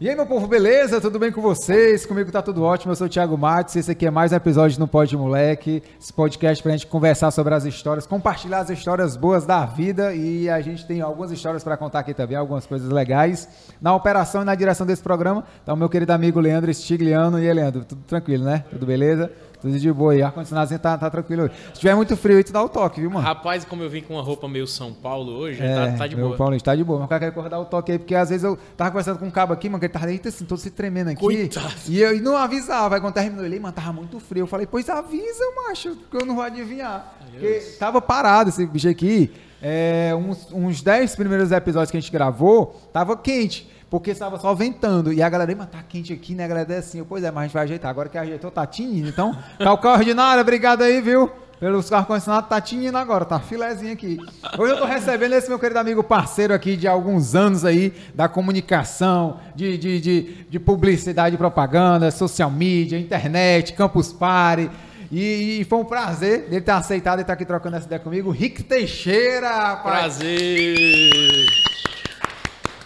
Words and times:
E 0.00 0.08
aí, 0.10 0.16
meu 0.16 0.26
povo, 0.26 0.48
beleza? 0.48 1.00
Tudo 1.00 1.20
bem 1.20 1.30
com 1.30 1.40
vocês? 1.40 2.04
Comigo 2.04 2.30
tá 2.32 2.42
tudo 2.42 2.64
ótimo. 2.64 2.90
Eu 2.90 2.96
sou 2.96 3.06
o 3.06 3.10
Thiago 3.10 3.38
Matos. 3.38 3.76
Esse 3.76 3.92
aqui 3.92 4.04
é 4.04 4.10
mais 4.10 4.32
um 4.32 4.36
episódio 4.36 4.80
no 4.80 4.88
Pode 4.88 5.16
Moleque. 5.16 5.84
Esse 6.00 6.12
podcast 6.12 6.60
pra 6.60 6.72
gente 6.72 6.88
conversar 6.88 7.30
sobre 7.30 7.54
as 7.54 7.64
histórias, 7.64 8.04
compartilhar 8.04 8.58
as 8.58 8.70
histórias 8.70 9.16
boas 9.16 9.46
da 9.46 9.64
vida. 9.64 10.12
E 10.12 10.50
a 10.50 10.60
gente 10.60 10.84
tem 10.84 11.00
algumas 11.00 11.30
histórias 11.30 11.62
para 11.62 11.76
contar 11.76 12.00
aqui 12.00 12.12
também, 12.12 12.36
algumas 12.36 12.66
coisas 12.66 12.90
legais. 12.90 13.48
Na 13.80 13.94
operação 13.94 14.42
e 14.42 14.44
na 14.44 14.56
direção 14.56 14.84
desse 14.84 15.02
programa, 15.02 15.44
tá 15.64 15.72
o 15.72 15.76
meu 15.76 15.88
querido 15.88 16.12
amigo 16.12 16.40
Leandro 16.40 16.74
Stigliano. 16.74 17.38
E 17.38 17.48
aí, 17.48 17.54
Leandro, 17.54 17.84
tudo 17.84 18.02
tranquilo, 18.02 18.44
né? 18.44 18.64
Tudo 18.70 18.84
beleza? 18.84 19.30
Tudo 19.64 19.78
de 19.80 19.90
boa 19.90 20.12
aí. 20.12 20.20
Ar-condicionado 20.22 20.78
tá, 20.78 20.98
tá 20.98 21.08
tranquilo 21.08 21.44
hoje. 21.44 21.54
Se 21.72 21.80
tiver 21.80 21.94
muito 21.94 22.14
frio 22.18 22.36
aí, 22.36 22.44
tu 22.44 22.52
dá 22.52 22.62
o 22.62 22.68
toque, 22.68 23.00
viu, 23.00 23.10
mano? 23.10 23.24
Rapaz, 23.24 23.64
como 23.64 23.82
eu 23.82 23.88
vim 23.88 24.02
com 24.02 24.12
uma 24.12 24.22
roupa 24.22 24.46
meio 24.46 24.66
São 24.66 24.92
Paulo 24.92 25.32
hoje, 25.32 25.62
É, 25.62 25.74
tá, 25.92 25.96
tá 25.96 26.06
de 26.06 26.14
meu 26.14 26.26
boa. 26.26 26.36
Paulinho, 26.36 26.60
tá 26.60 26.76
de 26.76 26.84
boa. 26.84 26.98
Mas 26.98 27.06
o 27.06 27.08
cara 27.08 27.20
quer 27.20 27.28
acordar 27.28 27.58
o 27.58 27.64
toque 27.64 27.92
aí, 27.92 27.98
porque 27.98 28.14
às 28.14 28.28
vezes 28.28 28.44
eu 28.44 28.58
tava 28.76 28.90
conversando 28.90 29.18
com 29.18 29.24
um 29.24 29.30
cabo 29.30 29.54
aqui, 29.54 29.70
mano, 29.70 29.80
que 29.80 29.86
ele 29.86 29.92
tava 29.94 30.12
eita, 30.12 30.28
assim, 30.28 30.44
todo 30.44 30.58
se 30.58 30.70
tremendo 30.70 31.08
aqui. 31.08 31.20
Coitado. 31.20 31.72
E 31.88 31.98
eu 31.98 32.14
e 32.14 32.20
não 32.20 32.36
avisava. 32.36 32.96
Aí 32.96 33.00
quando 33.00 33.14
terminou 33.14 33.46
ele, 33.46 33.58
mano, 33.58 33.72
tava 33.72 33.90
muito 33.90 34.20
frio. 34.20 34.42
Eu 34.42 34.46
falei, 34.46 34.66
pois 34.66 34.86
avisa, 34.90 35.44
macho, 35.66 35.96
porque 35.96 36.22
eu 36.22 36.26
não 36.26 36.34
vou 36.34 36.44
adivinhar. 36.44 37.16
Porque 37.30 37.60
tava 37.78 38.02
parado 38.02 38.50
esse 38.50 38.66
bicho 38.66 38.90
aqui. 38.90 39.32
É, 39.62 40.14
uns, 40.14 40.52
uns 40.52 40.82
10 40.82 41.16
primeiros 41.16 41.50
episódios 41.50 41.90
que 41.90 41.96
a 41.96 42.00
gente 42.00 42.12
gravou, 42.12 42.78
tava 42.92 43.16
quente. 43.16 43.72
Porque 43.90 44.10
estava 44.10 44.38
só 44.38 44.54
ventando. 44.54 45.12
E 45.12 45.22
a 45.22 45.28
galera, 45.28 45.52
"Ih, 45.52 45.54
mas 45.54 45.68
tá 45.68 45.82
quente 45.88 46.12
aqui, 46.12 46.34
né? 46.34 46.44
A 46.44 46.48
galera 46.48 46.74
é 46.74 46.78
assim. 46.78 46.98
Eu, 46.98 47.06
pois 47.06 47.22
é, 47.22 47.30
mas 47.30 47.42
a 47.42 47.46
gente 47.46 47.54
vai 47.54 47.62
ajeitar. 47.64 47.90
Agora 47.90 48.08
que 48.08 48.18
ajeitou, 48.18 48.50
tá 48.50 48.66
tinindo. 48.66 49.08
Então, 49.08 49.36
calcal 49.58 49.94
ordinário, 49.98 50.40
obrigado 50.40 50.82
aí, 50.82 51.00
viu? 51.00 51.30
Pelos 51.60 51.88
carros 51.88 52.08
condicionados, 52.08 52.48
tá 52.50 52.60
tinindo 52.60 52.98
agora, 52.98 53.24
tá 53.24 53.38
filezinho 53.38 53.92
aqui. 53.92 54.18
Hoje 54.58 54.72
eu 54.74 54.78
tô 54.78 54.84
recebendo 54.84 55.32
esse 55.34 55.48
meu 55.48 55.58
querido 55.58 55.78
amigo 55.78 56.02
parceiro 56.02 56.52
aqui 56.52 56.76
de 56.76 56.86
alguns 56.88 57.34
anos 57.34 57.64
aí, 57.64 57.94
da 58.14 58.28
comunicação, 58.28 59.38
de, 59.54 59.78
de, 59.78 60.00
de, 60.00 60.22
de 60.50 60.58
publicidade 60.58 61.36
e 61.36 61.38
propaganda, 61.38 62.10
social 62.10 62.50
media, 62.50 62.98
internet, 62.98 63.72
campus 63.72 64.12
party. 64.12 64.68
E, 65.10 65.60
e 65.60 65.64
foi 65.64 65.78
um 65.78 65.84
prazer 65.84 66.48
dele 66.48 66.60
ter 66.60 66.72
aceitado 66.72 67.20
e 67.20 67.22
estar 67.22 67.34
aqui 67.34 67.44
trocando 67.44 67.76
essa 67.76 67.86
ideia 67.86 68.00
comigo. 68.00 68.30
Rick 68.30 68.64
Teixeira, 68.64 69.48
rapaz. 69.48 70.16
Prazer! 70.16 71.73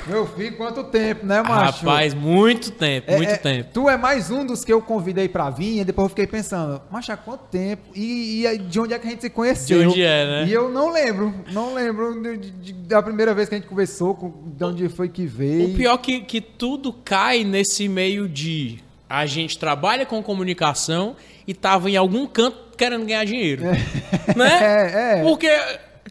Meu 0.08 0.26
filho, 0.26 0.56
quanto 0.56 0.84
tempo, 0.84 1.26
né, 1.26 1.42
macho? 1.42 1.84
Rapaz, 1.84 2.14
muito 2.14 2.70
tempo, 2.70 3.10
É, 3.10 3.16
muito 3.16 3.30
é, 3.32 3.36
tempo. 3.36 3.70
Tu 3.72 3.88
é 3.88 3.96
mais 3.96 4.30
um 4.30 4.44
dos 4.44 4.64
que 4.64 4.72
eu 4.72 4.80
convidei 4.80 5.28
pra 5.28 5.50
vir, 5.50 5.80
e 5.80 5.84
depois 5.84 6.06
eu 6.06 6.08
fiquei 6.10 6.26
pensando, 6.26 6.80
macho, 6.90 7.12
há 7.12 7.16
quanto 7.16 7.42
tempo? 7.50 7.82
E, 7.94 8.44
e 8.46 8.58
de 8.58 8.80
onde 8.80 8.94
é 8.94 8.98
que 8.98 9.06
a 9.06 9.10
gente 9.10 9.20
se 9.22 9.30
conheceu? 9.30 9.80
De 9.80 9.86
onde 9.86 10.02
é, 10.02 10.24
né? 10.26 10.46
E 10.48 10.52
eu 10.52 10.68
não 10.70 10.90
lembro, 10.90 11.34
não 11.52 11.74
lembro 11.74 12.20
de- 12.22 12.50
de- 12.50 12.72
da 12.72 13.02
primeira 13.02 13.34
vez 13.34 13.48
que 13.48 13.54
a 13.54 13.58
gente 13.58 13.68
conversou, 13.68 14.14
com, 14.14 14.32
de 14.56 14.64
onde 14.64 14.88
foi 14.88 15.08
que 15.08 15.26
veio. 15.26 15.70
O 15.70 15.74
pior 15.74 15.94
é 15.94 15.98
que, 15.98 16.20
que 16.20 16.40
tudo 16.40 16.92
cai 16.92 17.44
nesse 17.44 17.88
meio 17.88 18.28
de 18.28 18.78
a 19.08 19.24
gente 19.26 19.58
trabalha 19.58 20.04
com 20.04 20.22
comunicação 20.22 21.16
e 21.46 21.54
tava 21.54 21.90
em 21.90 21.96
algum 21.96 22.26
canto 22.26 22.56
querendo 22.76 23.04
ganhar 23.06 23.24
dinheiro. 23.24 23.62
Né? 24.36 24.58
É, 24.60 25.18
é. 25.20 25.22
Porque, 25.22 25.48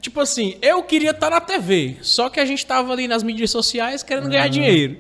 tipo 0.08 0.22
assim, 0.22 0.56
eu 0.62 0.82
queria 0.84 1.12
estar 1.12 1.30
na 1.30 1.42
TV, 1.42 1.98
só 2.02 2.30
que 2.30 2.40
a 2.40 2.46
gente 2.46 2.66
tava 2.66 2.94
ali 2.94 3.08
nas 3.08 3.24
mídias 3.24 3.52
sociais 3.52 4.04
querendo 4.04 4.30
ganhar 4.30 4.48
dinheiro. 4.48 4.98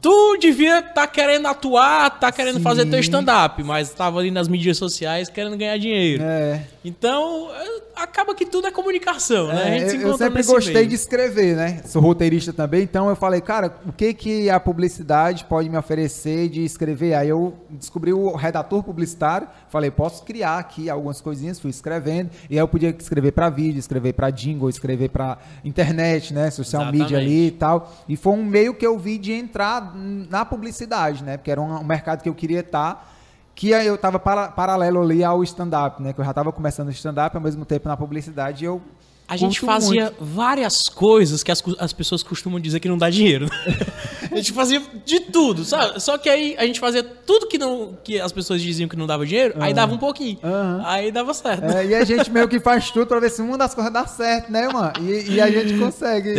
Tu 0.00 0.36
devia 0.38 0.78
estar 0.78 1.06
querendo 1.08 1.46
atuar, 1.46 2.08
tá 2.18 2.30
querendo 2.30 2.60
fazer 2.60 2.84
teu 2.86 2.94
Sim. 2.94 3.00
stand-up, 3.00 3.62
mas 3.62 3.90
tava 3.90 4.20
ali 4.20 4.30
nas 4.30 4.46
mídias 4.48 4.76
sociais 4.78 5.28
querendo 5.28 5.56
ganhar 5.56 5.76
dinheiro. 5.78 6.22
É. 6.22 6.60
Então, 6.84 7.48
é, 7.54 8.02
acaba 8.02 8.34
que 8.34 8.44
tudo 8.44 8.66
é 8.66 8.70
comunicação, 8.70 9.48
né? 9.48 9.62
A 9.64 9.68
É, 9.68 9.78
gente 9.78 9.90
se 9.90 9.96
eu, 10.02 10.08
eu 10.10 10.18
sempre 10.18 10.42
gostei 10.42 10.74
meio. 10.74 10.86
de 10.88 10.94
escrever, 10.94 11.56
né? 11.56 11.82
Sou 11.86 12.00
roteirista 12.02 12.52
também, 12.52 12.82
então 12.82 13.08
eu 13.08 13.16
falei, 13.16 13.40
cara, 13.40 13.74
o 13.86 13.92
que 13.92 14.12
que 14.14 14.50
a 14.50 14.60
publicidade 14.60 15.44
pode 15.46 15.68
me 15.68 15.76
oferecer 15.78 16.48
de 16.48 16.64
escrever? 16.64 17.14
Aí 17.14 17.28
eu 17.30 17.54
descobri 17.70 18.12
o 18.12 18.34
redator 18.36 18.82
publicitário, 18.82 19.48
falei, 19.70 19.90
posso 19.90 20.22
criar 20.24 20.58
aqui 20.58 20.90
algumas 20.90 21.20
coisinhas, 21.20 21.58
fui 21.58 21.70
escrevendo, 21.70 22.30
e 22.50 22.54
aí 22.54 22.60
eu 22.60 22.68
podia 22.68 22.94
escrever 22.98 23.32
para 23.32 23.48
vídeo, 23.48 23.78
escrever 23.78 24.12
para 24.12 24.28
jingle, 24.44 24.68
escrever 24.68 25.08
para 25.08 25.38
internet, 25.64 26.32
né? 26.34 26.50
Social 26.50 26.82
Exatamente. 26.82 27.02
media 27.02 27.18
ali 27.18 27.46
e 27.48 27.50
tal. 27.50 27.92
E 28.08 28.16
foi 28.16 28.32
um 28.34 28.44
meio 28.44 28.74
que 28.74 28.86
eu 28.86 28.98
vi 28.98 29.18
de 29.18 29.32
entrar 29.32 29.92
na 29.94 30.44
publicidade, 30.44 31.22
né? 31.24 31.36
Porque 31.36 31.50
era 31.50 31.60
um, 31.60 31.76
um 31.80 31.84
mercado 31.84 32.22
que 32.22 32.28
eu 32.28 32.34
queria 32.34 32.60
estar. 32.60 33.12
Que 33.54 33.70
eu 33.70 33.96
tava 33.96 34.18
para- 34.18 34.48
paralelo 34.48 35.00
ali 35.00 35.22
ao 35.22 35.42
stand-up, 35.44 36.02
né? 36.02 36.12
Que 36.12 36.20
eu 36.20 36.24
já 36.24 36.32
tava 36.32 36.50
começando 36.52 36.88
o 36.88 36.90
stand-up, 36.90 37.36
ao 37.36 37.42
mesmo 37.42 37.64
tempo 37.64 37.88
na 37.88 37.96
publicidade, 37.96 38.64
eu 38.64 38.82
A 39.26 39.36
gente 39.36 39.60
fazia 39.60 40.04
muito. 40.04 40.24
várias 40.24 40.82
coisas 40.82 41.42
que 41.42 41.50
as, 41.50 41.62
as 41.78 41.92
pessoas 41.92 42.22
costumam 42.22 42.60
dizer 42.60 42.78
que 42.78 42.88
não 42.88 42.98
dá 42.98 43.08
dinheiro. 43.08 43.48
a 44.30 44.36
gente 44.36 44.52
fazia 44.52 44.82
de 45.04 45.20
tudo, 45.20 45.64
sabe? 45.64 46.00
Só 46.00 46.18
que 46.18 46.28
aí 46.28 46.54
a 46.58 46.66
gente 46.66 46.78
fazia 46.78 47.02
tudo 47.02 47.46
que, 47.46 47.56
não, 47.56 47.96
que 48.04 48.20
as 48.20 48.32
pessoas 48.32 48.60
diziam 48.60 48.88
que 48.88 48.96
não 48.96 49.06
dava 49.06 49.24
dinheiro, 49.24 49.54
aí 49.58 49.72
dava 49.72 49.94
um 49.94 49.98
pouquinho. 49.98 50.38
Aham. 50.42 50.82
Aí 50.84 51.10
dava 51.10 51.32
certo. 51.32 51.64
É, 51.64 51.86
e 51.86 51.94
a 51.94 52.04
gente 52.04 52.30
meio 52.30 52.48
que 52.48 52.60
faz 52.60 52.90
tudo 52.90 53.06
pra 53.06 53.18
ver 53.18 53.30
se 53.30 53.40
uma 53.40 53.56
das 53.56 53.74
coisas 53.74 53.92
dá 53.92 54.06
certo, 54.06 54.52
né, 54.52 54.68
mano? 54.68 54.92
E, 55.00 55.34
e 55.34 55.40
a 55.40 55.50
gente 55.50 55.78
consegue 55.78 56.34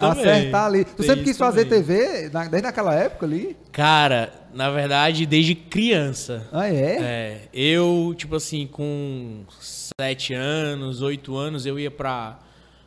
acertar 0.00 0.66
ali. 0.66 0.84
Tu 0.84 0.94
Tem 0.96 1.06
sempre 1.06 1.24
quis 1.24 1.36
fazer 1.36 1.66
também. 1.66 1.84
TV, 1.84 2.30
desde 2.50 2.68
aquela 2.68 2.94
época 2.94 3.26
ali? 3.26 3.56
Cara, 3.70 4.32
na 4.52 4.70
verdade, 4.70 5.26
desde 5.26 5.54
criança. 5.54 6.48
Ah, 6.52 6.68
é? 6.68 6.98
É, 7.00 7.48
eu, 7.52 8.14
tipo 8.16 8.36
assim, 8.36 8.66
com 8.66 9.44
sete 9.60 10.34
anos, 10.34 11.02
oito 11.02 11.36
anos, 11.36 11.66
eu 11.66 11.78
ia 11.78 11.90
pra, 11.90 12.38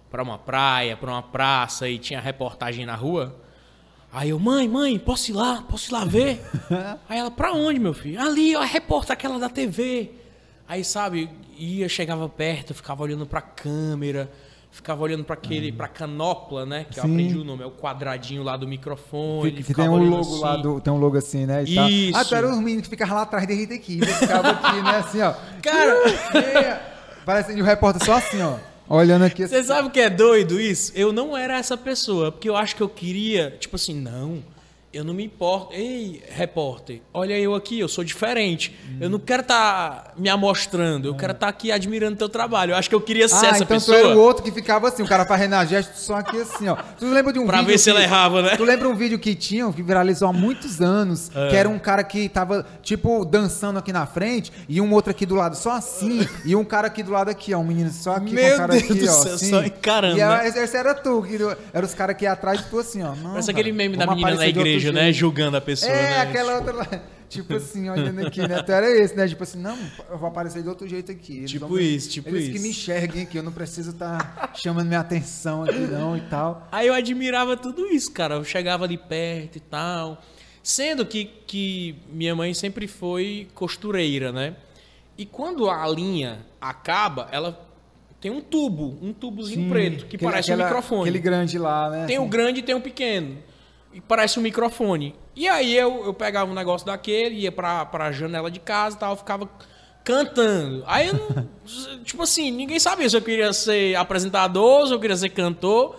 pra 0.09 0.23
uma 0.23 0.37
praia, 0.37 0.97
pra 0.97 1.11
uma 1.11 1.23
praça 1.23 1.87
e 1.89 1.97
tinha 1.97 2.19
reportagem 2.19 2.85
na 2.85 2.95
rua. 2.95 3.35
Aí 4.11 4.29
eu, 4.29 4.39
mãe, 4.39 4.67
mãe, 4.67 4.99
posso 4.99 5.31
ir 5.31 5.33
lá? 5.33 5.63
Posso 5.67 5.89
ir 5.89 5.93
lá 5.93 6.05
ver? 6.05 6.39
Aí 7.09 7.17
ela, 7.17 7.31
pra 7.31 7.51
onde, 7.51 7.79
meu 7.79 7.93
filho? 7.93 8.21
Ali, 8.21 8.55
ó, 8.55 8.61
a 8.61 8.65
repórter 8.65 9.13
aquela 9.13 9.39
da 9.39 9.49
TV. 9.49 10.11
Aí, 10.67 10.83
sabe, 10.83 11.29
ia, 11.57 11.89
chegava 11.89 12.29
perto, 12.29 12.73
ficava 12.73 13.01
olhando 13.03 13.25
pra 13.25 13.41
câmera, 13.41 14.31
ficava 14.73 15.03
olhando 15.03 15.23
pra 15.23 15.35
aquele, 15.35 15.71
pra 15.71 15.87
canopla, 15.87 16.65
né? 16.65 16.85
Que 16.89 16.99
eu 16.99 17.03
Sim. 17.03 17.11
aprendi 17.11 17.37
o 17.37 17.43
nome, 17.43 17.63
é 17.63 17.65
o 17.65 17.71
quadradinho 17.71 18.41
lá 18.43 18.57
do 18.57 18.67
microfone. 18.67 19.63
Ficava 19.63 19.87
tem 19.87 19.97
um 19.97 20.09
logo 20.09 20.35
lá 20.37 20.53
assim. 20.53 20.61
do. 20.63 20.81
Tem 20.81 20.91
um 20.91 20.97
logo 20.97 21.17
assim, 21.17 21.45
né? 21.45 21.63
e 21.63 21.75
tal. 21.75 21.89
Isso. 21.89 22.17
Ah, 22.17 22.25
tu 22.25 22.35
era 22.35 22.49
os 22.49 22.57
meninos 22.57 22.83
que 22.83 22.89
ficavam 22.89 23.15
lá 23.15 23.21
atrás 23.21 23.45
dele 23.47 23.75
aqui. 23.75 23.99
Eles 24.01 24.17
ficavam 24.17 24.51
aqui, 24.51 24.81
né? 24.81 24.97
Assim, 24.97 25.21
ó. 25.21 25.33
Cara, 25.61 25.93
É, 26.35 26.81
Parece 27.23 27.53
que 27.53 27.61
o 27.61 27.63
repórter 27.63 28.03
só 28.03 28.13
assim, 28.13 28.41
ó. 28.41 28.57
Olhando 28.89 29.23
aqui 29.23 29.43
assim. 29.43 29.55
Você 29.55 29.63
sabe 29.63 29.87
o 29.87 29.91
que 29.91 29.99
é 29.99 30.09
doido 30.09 30.59
isso? 30.59 30.91
Eu 30.95 31.13
não 31.13 31.37
era 31.37 31.57
essa 31.57 31.77
pessoa, 31.77 32.31
porque 32.31 32.49
eu 32.49 32.57
acho 32.57 32.75
que 32.75 32.83
eu 32.83 32.89
queria, 32.89 33.55
tipo 33.59 33.75
assim, 33.77 33.93
não, 33.93 34.43
eu 34.93 35.03
não 35.03 35.13
me 35.13 35.25
importo. 35.25 35.73
Ei, 35.73 36.21
repórter, 36.29 37.01
olha 37.13 37.37
eu 37.39 37.55
aqui, 37.55 37.79
eu 37.79 37.87
sou 37.87 38.03
diferente. 38.03 38.75
Eu 39.01 39.09
não 39.09 39.17
quero 39.19 39.41
estar 39.41 40.13
me 40.15 40.29
amostrando, 40.29 41.07
eu 41.07 41.15
quero 41.15 41.33
estar 41.33 41.47
aqui 41.47 41.71
admirando 41.71 42.15
teu 42.15 42.29
trabalho. 42.29 42.71
Eu 42.71 42.75
acho 42.77 42.87
que 42.87 42.95
eu 42.95 43.01
queria 43.01 43.27
ser 43.27 43.47
Ah, 43.47 43.49
essa 43.49 43.63
então 43.63 43.77
pessoa. 43.77 43.97
tu 43.97 44.05
era 44.05 44.15
o 44.15 44.19
outro 44.21 44.43
que 44.43 44.51
ficava 44.51 44.87
assim, 44.87 45.01
o 45.01 45.07
cara 45.07 45.25
fazendo 45.25 45.53
a 45.55 45.65
gesto 45.65 45.95
só 45.97 46.15
aqui 46.17 46.39
assim, 46.39 46.67
ó. 46.67 46.75
Tu 46.99 47.05
lembra 47.07 47.33
de 47.33 47.39
um 47.39 47.47
Pra 47.47 47.57
vídeo 47.57 47.71
ver 47.71 47.77
se 47.79 47.85
que- 47.85 47.89
ela 47.89 48.01
errava, 48.03 48.41
né? 48.43 48.55
Tu 48.55 48.63
lembra 48.63 48.87
um 48.87 48.95
vídeo 48.95 49.17
que 49.17 49.33
tinha, 49.35 49.71
que 49.73 49.81
viralizou 49.81 50.27
há 50.29 50.33
muitos 50.33 50.79
anos, 50.81 51.31
É. 51.35 51.49
que 51.49 51.55
era 51.55 51.67
um 51.67 51.79
cara 51.79 52.03
que 52.03 52.29
tava, 52.29 52.65
tipo, 52.83 53.25
dançando 53.25 53.79
aqui 53.79 53.91
na 53.91 54.05
frente, 54.05 54.51
e 54.69 54.79
um 54.79 54.93
outro 54.93 55.09
aqui 55.11 55.25
do 55.25 55.35
lado 55.35 55.55
só 55.57 55.71
assim, 55.71 56.27
e 56.45 56.55
um 56.55 56.63
cara 56.63 56.87
aqui 56.87 57.01
do 57.01 57.11
lado 57.11 57.29
aqui, 57.29 57.53
ó, 57.53 57.57
um 57.59 57.63
menino 57.63 57.89
só 57.91 58.15
aqui 58.15 58.27
com 58.27 58.35
Meu 58.35 58.53
o 58.53 58.57
cara 58.57 58.73
Deus 58.73 58.83
aqui, 58.83 58.93
do 58.93 59.05
ó, 59.09 59.11
céu, 59.11 59.33
assim. 59.35 59.49
só 59.49 59.63
encarando, 59.63 60.17
E 60.17 60.21
era- 60.21 60.37
né? 60.43 60.47
esse, 60.47 60.77
era 60.77 60.93
tu, 60.93 61.21
que 61.23 61.37
era 61.73 61.85
os 61.85 61.93
caras 61.93 62.15
que 62.15 62.25
atrás 62.27 62.59
de 62.59 62.65
tu 62.69 62.79
assim, 62.79 63.01
ó. 63.01 63.15
Não, 63.15 63.31
Parece 63.31 63.47
cara, 63.47 63.59
aquele 63.59 63.71
meme 63.71 63.97
da 63.97 64.05
menina 64.05 64.27
na 64.29 64.33
aparecer 64.35 64.53
igreja, 64.89 65.05
né? 65.07 65.13
Julgando 65.13 65.57
a 65.57 65.61
pessoa, 65.61 65.91
É, 65.91 66.09
né? 66.09 66.19
aquela 66.21 66.55
outra 66.55 66.73
lá. 66.73 66.87
Tipo 67.29 67.55
assim, 67.55 67.89
olhando 67.89 68.27
aqui, 68.27 68.41
né? 68.47 68.63
Era 68.67 68.87
esse, 68.91 69.15
né? 69.15 69.27
Tipo 69.27 69.41
assim, 69.41 69.57
não, 69.59 69.75
eu 70.09 70.17
vou 70.19 70.27
aparecer 70.29 70.61
de 70.61 70.69
outro 70.69 70.87
jeito 70.87 71.11
aqui. 71.11 71.37
Eles 71.39 71.51
Tipo 71.51 71.67
vão 71.67 71.79
isso, 71.79 72.09
tipo 72.09 72.29
eles 72.29 72.45
que 72.49 72.53
isso. 72.55 72.61
me 72.63 72.69
enxerguem 72.69 73.23
aqui, 73.23 73.37
eu 73.37 73.41
não 73.43 73.51
preciso 73.51 73.89
estar 73.89 74.51
chamando 74.61 74.85
minha 74.87 74.99
atenção 74.99 75.63
aqui, 75.63 75.79
não, 75.79 76.15
e 76.15 76.21
tal. 76.21 76.67
Aí 76.71 76.85
eu 76.87 76.93
admirava 76.93 77.57
tudo 77.57 77.87
isso, 77.87 78.11
cara. 78.11 78.35
Eu 78.35 78.43
chegava 78.43 78.83
ali 78.85 78.99
perto 78.99 79.55
e 79.55 79.59
tal. 79.59 80.21
Sendo 80.61 81.05
que, 81.07 81.25
que 81.47 81.95
minha 82.11 82.35
mãe 82.35 82.53
sempre 82.53 82.87
foi 82.87 83.47
costureira, 83.55 84.31
né? 84.31 84.55
E 85.17 85.25
quando 85.25 85.67
a 85.69 85.87
linha 85.87 86.39
acaba, 86.61 87.27
ela 87.31 87.67
tem 88.21 88.29
um 88.31 88.41
tubo, 88.41 88.97
um 89.01 89.11
tubozinho 89.11 89.63
Sim, 89.63 89.69
preto, 89.69 90.05
que 90.05 90.15
aquele- 90.17 90.31
parece 90.31 90.51
aquela- 90.51 90.63
um 90.65 90.67
microfone. 90.67 91.01
Aquele 91.01 91.19
grande 91.19 91.57
lá, 91.57 91.89
né? 91.89 92.05
Tem 92.05 92.19
o 92.19 92.27
grande 92.27 92.59
e 92.59 92.63
tem 92.63 92.75
o 92.75 92.79
pequeno. 92.81 93.37
E 93.93 94.01
parece 94.01 94.39
um 94.39 94.41
microfone. 94.41 95.15
E 95.35 95.47
aí 95.47 95.75
eu, 95.75 96.05
eu 96.05 96.13
pegava 96.13 96.49
um 96.49 96.53
negócio 96.53 96.85
daquele, 96.85 97.35
ia 97.35 97.51
pra, 97.51 97.85
pra 97.85 98.11
janela 98.11 98.49
de 98.49 98.59
casa 98.59 98.95
e 98.95 98.99
tal, 98.99 99.15
ficava 99.15 99.49
cantando. 100.03 100.83
Aí 100.85 101.07
eu 101.07 101.47
tipo 102.03 102.23
assim, 102.23 102.51
ninguém 102.51 102.79
sabia 102.79 103.09
se 103.09 103.15
eu 103.15 103.21
queria 103.21 103.53
ser 103.53 103.95
apresentador, 103.95 104.87
se 104.87 104.93
eu 104.93 104.99
queria 104.99 105.15
ser 105.15 105.29
cantor. 105.29 105.95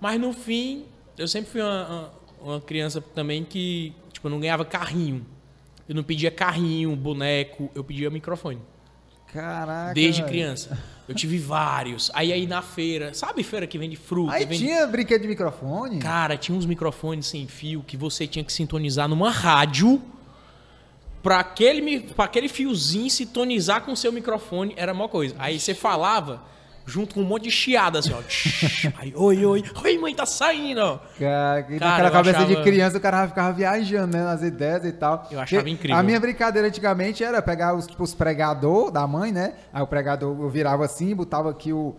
Mas 0.00 0.20
no 0.20 0.32
fim, 0.32 0.84
eu 1.16 1.26
sempre 1.26 1.50
fui 1.50 1.62
uma, 1.62 1.86
uma, 1.88 2.12
uma 2.40 2.60
criança 2.60 3.00
também 3.00 3.44
que, 3.44 3.94
tipo, 4.12 4.26
eu 4.26 4.30
não 4.30 4.40
ganhava 4.40 4.64
carrinho. 4.64 5.24
Eu 5.88 5.94
não 5.94 6.02
pedia 6.02 6.30
carrinho, 6.30 6.94
boneco, 6.96 7.70
eu 7.74 7.84
pedia 7.84 8.10
microfone. 8.10 8.60
Caraca. 9.36 9.94
Desde 9.94 10.22
velho. 10.22 10.32
criança. 10.32 10.78
Eu 11.06 11.14
tive 11.14 11.38
vários. 11.38 12.10
Aí 12.14 12.32
aí 12.32 12.46
na 12.46 12.62
feira, 12.62 13.14
sabe 13.14 13.42
feira 13.42 13.66
que 13.66 13.78
vende 13.78 13.96
fruta? 13.96 14.32
Aí 14.32 14.44
vende... 14.44 14.64
tinha 14.64 14.86
brinquedo 14.86 15.22
de 15.22 15.28
microfone? 15.28 15.98
Cara, 15.98 16.36
tinha 16.36 16.56
uns 16.56 16.66
microfones 16.66 17.26
sem 17.26 17.46
fio 17.46 17.84
que 17.86 17.96
você 17.96 18.26
tinha 18.26 18.44
que 18.44 18.52
sintonizar 18.52 19.06
numa 19.08 19.30
rádio 19.30 20.02
pra 21.22 21.38
aquele, 21.38 22.00
pra 22.00 22.24
aquele 22.24 22.48
fiozinho 22.48 23.10
sintonizar 23.10 23.82
com 23.82 23.92
o 23.92 23.96
seu 23.96 24.10
microfone. 24.10 24.74
Era 24.76 24.92
a 24.92 24.94
maior 24.94 25.08
coisa. 25.08 25.34
Aí 25.38 25.60
você 25.60 25.74
falava 25.74 26.42
junto 26.86 27.14
com 27.16 27.20
um 27.20 27.24
monte 27.24 27.42
de 27.44 27.50
chiada 27.50 27.98
assim, 27.98 28.12
ó. 28.12 28.20
Aí, 28.98 29.12
oi, 29.16 29.44
oi. 29.44 29.64
Oi, 29.84 29.98
mãe, 29.98 30.14
tá 30.14 30.24
saindo. 30.24 31.00
Cara, 31.18 31.62
Cara, 31.62 31.78
naquela 31.80 32.10
cabeça 32.10 32.38
de 32.44 32.52
achava- 32.52 32.62
criança 32.64 32.98
o 32.98 33.00
cara 33.00 33.26
ficava 33.28 33.52
viajando, 33.52 34.16
né? 34.16 34.22
Nas 34.24 34.42
ideias 34.42 34.84
e 34.84 34.92
tal. 34.92 35.26
Eu 35.30 35.40
achava 35.40 35.62
Porque 35.62 35.74
incrível. 35.74 35.96
A 35.96 36.02
minha 36.02 36.20
brincadeira 36.20 36.68
antigamente 36.68 37.24
era 37.24 37.42
pegar 37.42 37.74
os, 37.74 37.86
tipo, 37.86 38.02
os 38.02 38.14
pregador 38.14 38.90
da 38.90 39.06
mãe, 39.06 39.32
né? 39.32 39.54
Aí 39.72 39.82
o 39.82 39.86
pregador 39.86 40.36
eu 40.40 40.48
virava 40.48 40.84
assim, 40.84 41.14
botava 41.14 41.50
aqui 41.50 41.72
o. 41.72 41.94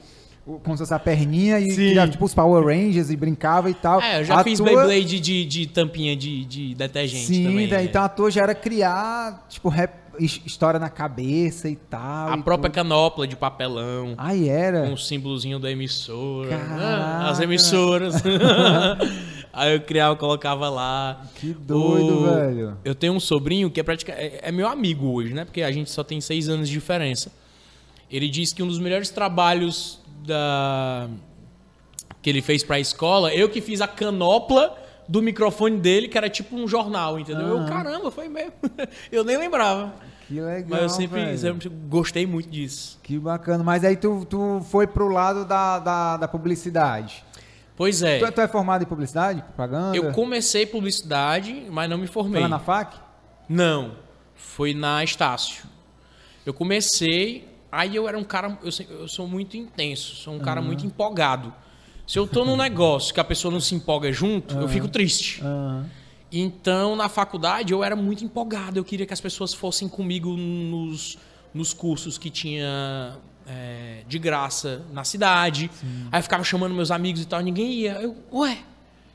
como 0.63 0.78
se 0.78 0.84
fosse 0.84 0.94
a 0.94 1.00
perninha 1.00 1.60
e 1.60 1.69
Sim. 1.72 1.90
criava 1.90 2.10
tipo 2.12 2.24
os 2.24 2.33
Power 2.33 2.63
Rangers 2.66 3.10
e 3.10 3.18
brincava 3.18 3.69
e 3.69 3.74
tal. 3.74 4.01
É, 4.01 4.22
eu 4.22 4.24
já 4.24 4.40
A 4.40 4.44
fiz 4.45 4.57
tua- 4.60 4.68
Beyblade 4.68 5.19
de, 5.19 5.45
de 5.45 5.68
tampinha 5.68 6.16
de, 6.16 6.45
de 6.45 6.74
detergente 6.74 7.25
Sim, 7.25 7.44
também. 7.44 7.74
é. 7.74 7.83
então 7.83 8.01
a 8.01 8.07
tua 8.07 8.31
já 8.31 8.44
era 8.44 8.56
criar, 8.56 9.45
tipo, 9.50 9.68
rap- 9.68 10.06
história 10.19 10.80
na 10.80 10.90
cabeça 10.90 11.69
e 11.69 11.75
tal. 11.75 12.30
A 12.34 12.38
e 12.38 12.42
própria 12.44 12.69
tudo. 12.69 12.75
canopla 12.75 13.28
de 13.28 13.36
papelão. 13.36 14.14
Aí 14.18 14.48
era. 14.50 14.86
com 14.88 14.94
o 14.94 14.98
símbolozinho 14.98 15.60
da 15.60 15.72
emissora. 15.72 16.50
Caraca. 16.50 16.75
Ah, 16.84 17.30
As 17.30 17.40
emissoras. 17.40 18.16
Aí 19.54 19.74
eu 19.74 19.81
criava, 19.81 20.16
colocava 20.16 20.69
lá. 20.69 21.22
Que 21.36 21.48
doido, 21.54 22.19
O- 22.24 22.34
velho. 22.36 22.78
Eu 22.86 22.94
tenho 22.94 23.14
um 23.14 23.19
sobrinho 23.19 23.72
que 23.72 23.80
é, 23.80 23.84
pratica... 23.84 24.12
é 24.12 24.40
é 24.44 24.52
meu 24.52 24.68
amigo 24.68 25.08
hoje, 25.12 25.34
né? 25.34 25.46
Porque 25.46 25.62
a 25.64 25.72
gente 25.72 25.90
só 25.90 26.04
tem 26.04 26.22
seis 26.22 26.48
anos 26.48 26.68
de 26.68 26.74
diferença. 26.74 27.31
Ele 28.10 28.30
disse 28.30 28.54
que 28.54 28.62
um 28.62 28.68
dos 28.68 28.80
melhores 28.80 29.10
trabalhos 29.10 30.00
da... 30.25 31.08
que 32.22 32.30
ele 32.30 32.42
fez 32.42 32.64
pra 32.64 32.80
escola, 32.80 33.34
eu 33.34 33.50
que 33.50 33.60
fiz 33.62 33.81
a 33.81 33.88
canopla 33.88 34.78
do 35.07 35.21
microfone 35.21 35.77
dele, 35.77 36.07
que 36.07 36.18
era 36.18 36.30
tipo 36.30 36.56
um 36.56 36.68
jornal, 36.68 37.19
entendeu? 37.19 37.48
Eu, 37.48 37.57
Aham. 37.59 37.68
caramba, 37.69 38.12
foi 38.12 38.27
mesmo. 38.27 38.54
eu 39.12 39.24
nem 39.24 39.38
lembrava. 39.38 39.94
Que 40.27 40.42
legal. 40.42 40.68
Mas 40.69 40.81
eu 40.81 40.89
sempre, 40.89 41.38
sempre 41.38 41.69
gostei 41.69 42.25
muito 42.25 42.50
disso. 42.50 43.00
Que 43.01 43.18
bacana. 43.18 43.63
Mas 43.63 43.83
aí 43.86 43.95
tu, 43.95 44.25
tu 44.30 44.62
foi 44.69 44.86
pro 44.86 45.07
lado 45.07 45.45
da, 45.45 45.80
da, 45.80 46.18
da 46.18 46.27
publicidade. 46.27 47.24
Pois 47.77 48.01
é. 48.04 48.19
Tu, 48.19 48.25
é- 48.25 48.31
tu 48.31 48.42
é 48.42 48.48
formado 48.48 48.81
em 48.83 48.88
publicidade? 48.88 49.42
Propaganda? 49.42 49.95
Eu 49.95 50.12
comecei 50.12 50.65
publicidade, 50.65 51.68
mas 51.69 51.89
não 51.89 51.98
me 51.98 52.07
Foi 52.07 52.24
formei. 52.24 52.42
lá 52.42 52.50
na 52.50 52.59
FAC? 52.59 52.98
Não, 53.48 53.95
foi 54.36 54.74
na 54.74 55.01
Estácio. 55.04 55.63
Eu 56.45 56.54
comecei, 56.54 57.48
aí 57.71 57.95
eu 57.95 58.07
era 58.07 58.18
um 58.18 58.24
cara, 58.24 58.57
eu, 58.63 58.71
eu 59.00 59.07
sou 59.07 59.27
muito 59.27 59.56
intenso, 59.56 60.15
sou 60.15 60.33
um 60.33 60.39
cara 60.39 60.62
muito 60.62 60.86
empolgado. 60.86 61.54
Se 62.07 62.18
eu 62.18 62.25
tô 62.25 62.45
num 62.45 62.56
negócio 62.56 63.13
que 63.13 63.19
a 63.19 63.24
pessoa 63.24 63.51
não 63.51 63.59
se 63.59 63.75
empolga 63.75 64.12
junto, 64.13 64.56
eu 64.57 64.68
fico 64.69 64.88
triste. 64.88 65.42
Aham. 65.42 65.86
Então, 66.31 66.95
na 66.95 67.07
faculdade, 67.07 67.71
eu 67.74 67.83
era 67.83 67.95
muito 67.95 68.24
empolgado. 68.24 68.80
Eu 68.80 68.83
queria 68.83 69.06
que 69.06 69.13
as 69.13 69.21
pessoas 69.21 69.54
fossem 69.54 69.88
comigo 69.88 70.36
nos, 70.36 71.18
nos 71.54 71.74
cursos 71.74 72.18
que 72.18 72.30
tinha 72.30 73.15
é, 73.48 74.04
de 74.07 74.18
graça 74.19 74.81
na 74.92 75.04
cidade. 75.04 75.69
Aí 76.12 76.19
eu 76.19 76.24
ficava 76.24 76.44
chamando 76.44 76.74
meus 76.74 76.92
amigos 76.92 77.21
e 77.21 77.25
tal, 77.25 77.42
ninguém 77.42 77.71
ia. 77.74 77.94
Eu, 78.01 78.15
ué, 78.33 78.57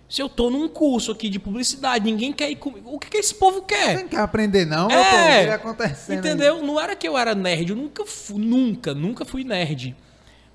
se 0.09 0.23
eu 0.23 0.29
tô 0.29 0.49
num 0.51 0.69
curso 0.69 1.13
aqui 1.13 1.29
de 1.29 1.39
publicidade, 1.39 2.05
ninguém 2.05 2.33
quer 2.33 2.51
ir 2.51 2.57
comigo. 2.57 2.91
O 2.95 2.99
que, 2.99 3.09
que 3.11 3.17
esse 3.19 3.35
povo 3.35 3.63
quer? 3.63 3.97
Você 3.97 4.03
não 4.03 4.09
quer 4.09 4.21
aprender, 4.21 4.65
não, 4.67 4.89
meu 4.89 4.99
É. 4.99 5.05
povo? 5.05 5.23
O 5.23 5.41
que 5.41 5.47
tá 5.49 5.55
acontecendo? 5.55 6.13
aí? 6.13 6.19
Entendeu? 6.19 6.63
Não 6.63 6.81
era 6.81 6.97
que 6.97 7.07
eu 7.09 7.17
era 7.17 7.35
nerd, 7.35 7.71
eu 7.71 7.77
nunca 7.77 8.05
fui, 8.07 8.39
nunca, 8.43 8.95
nunca 8.95 9.25
fui 9.25 9.45
nerd. 9.45 9.95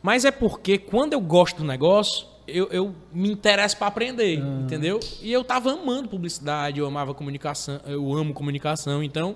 Mas 0.08 0.24
é 0.24 0.32
porque 0.32 0.78
quando 0.78 1.12
eu 1.12 1.20
gosto 1.20 1.58
do 1.58 1.66
negócio, 1.66 2.26
eu, 2.48 2.70
eu 2.72 2.96
me 3.12 3.30
interesso 3.30 3.76
pra 3.76 3.88
aprender, 3.88 4.42
Ah. 4.42 4.62
entendeu? 4.62 5.02
E 5.22 5.30
eu 5.30 5.44
tava 5.44 5.74
amando 5.74 6.08
publicidade, 6.08 6.80
eu 6.80 6.88
amava 6.88 7.14
comunicação, 7.14 7.82
eu 7.86 8.14
amo 8.16 8.34
comunicação, 8.34 9.04
então. 9.04 9.36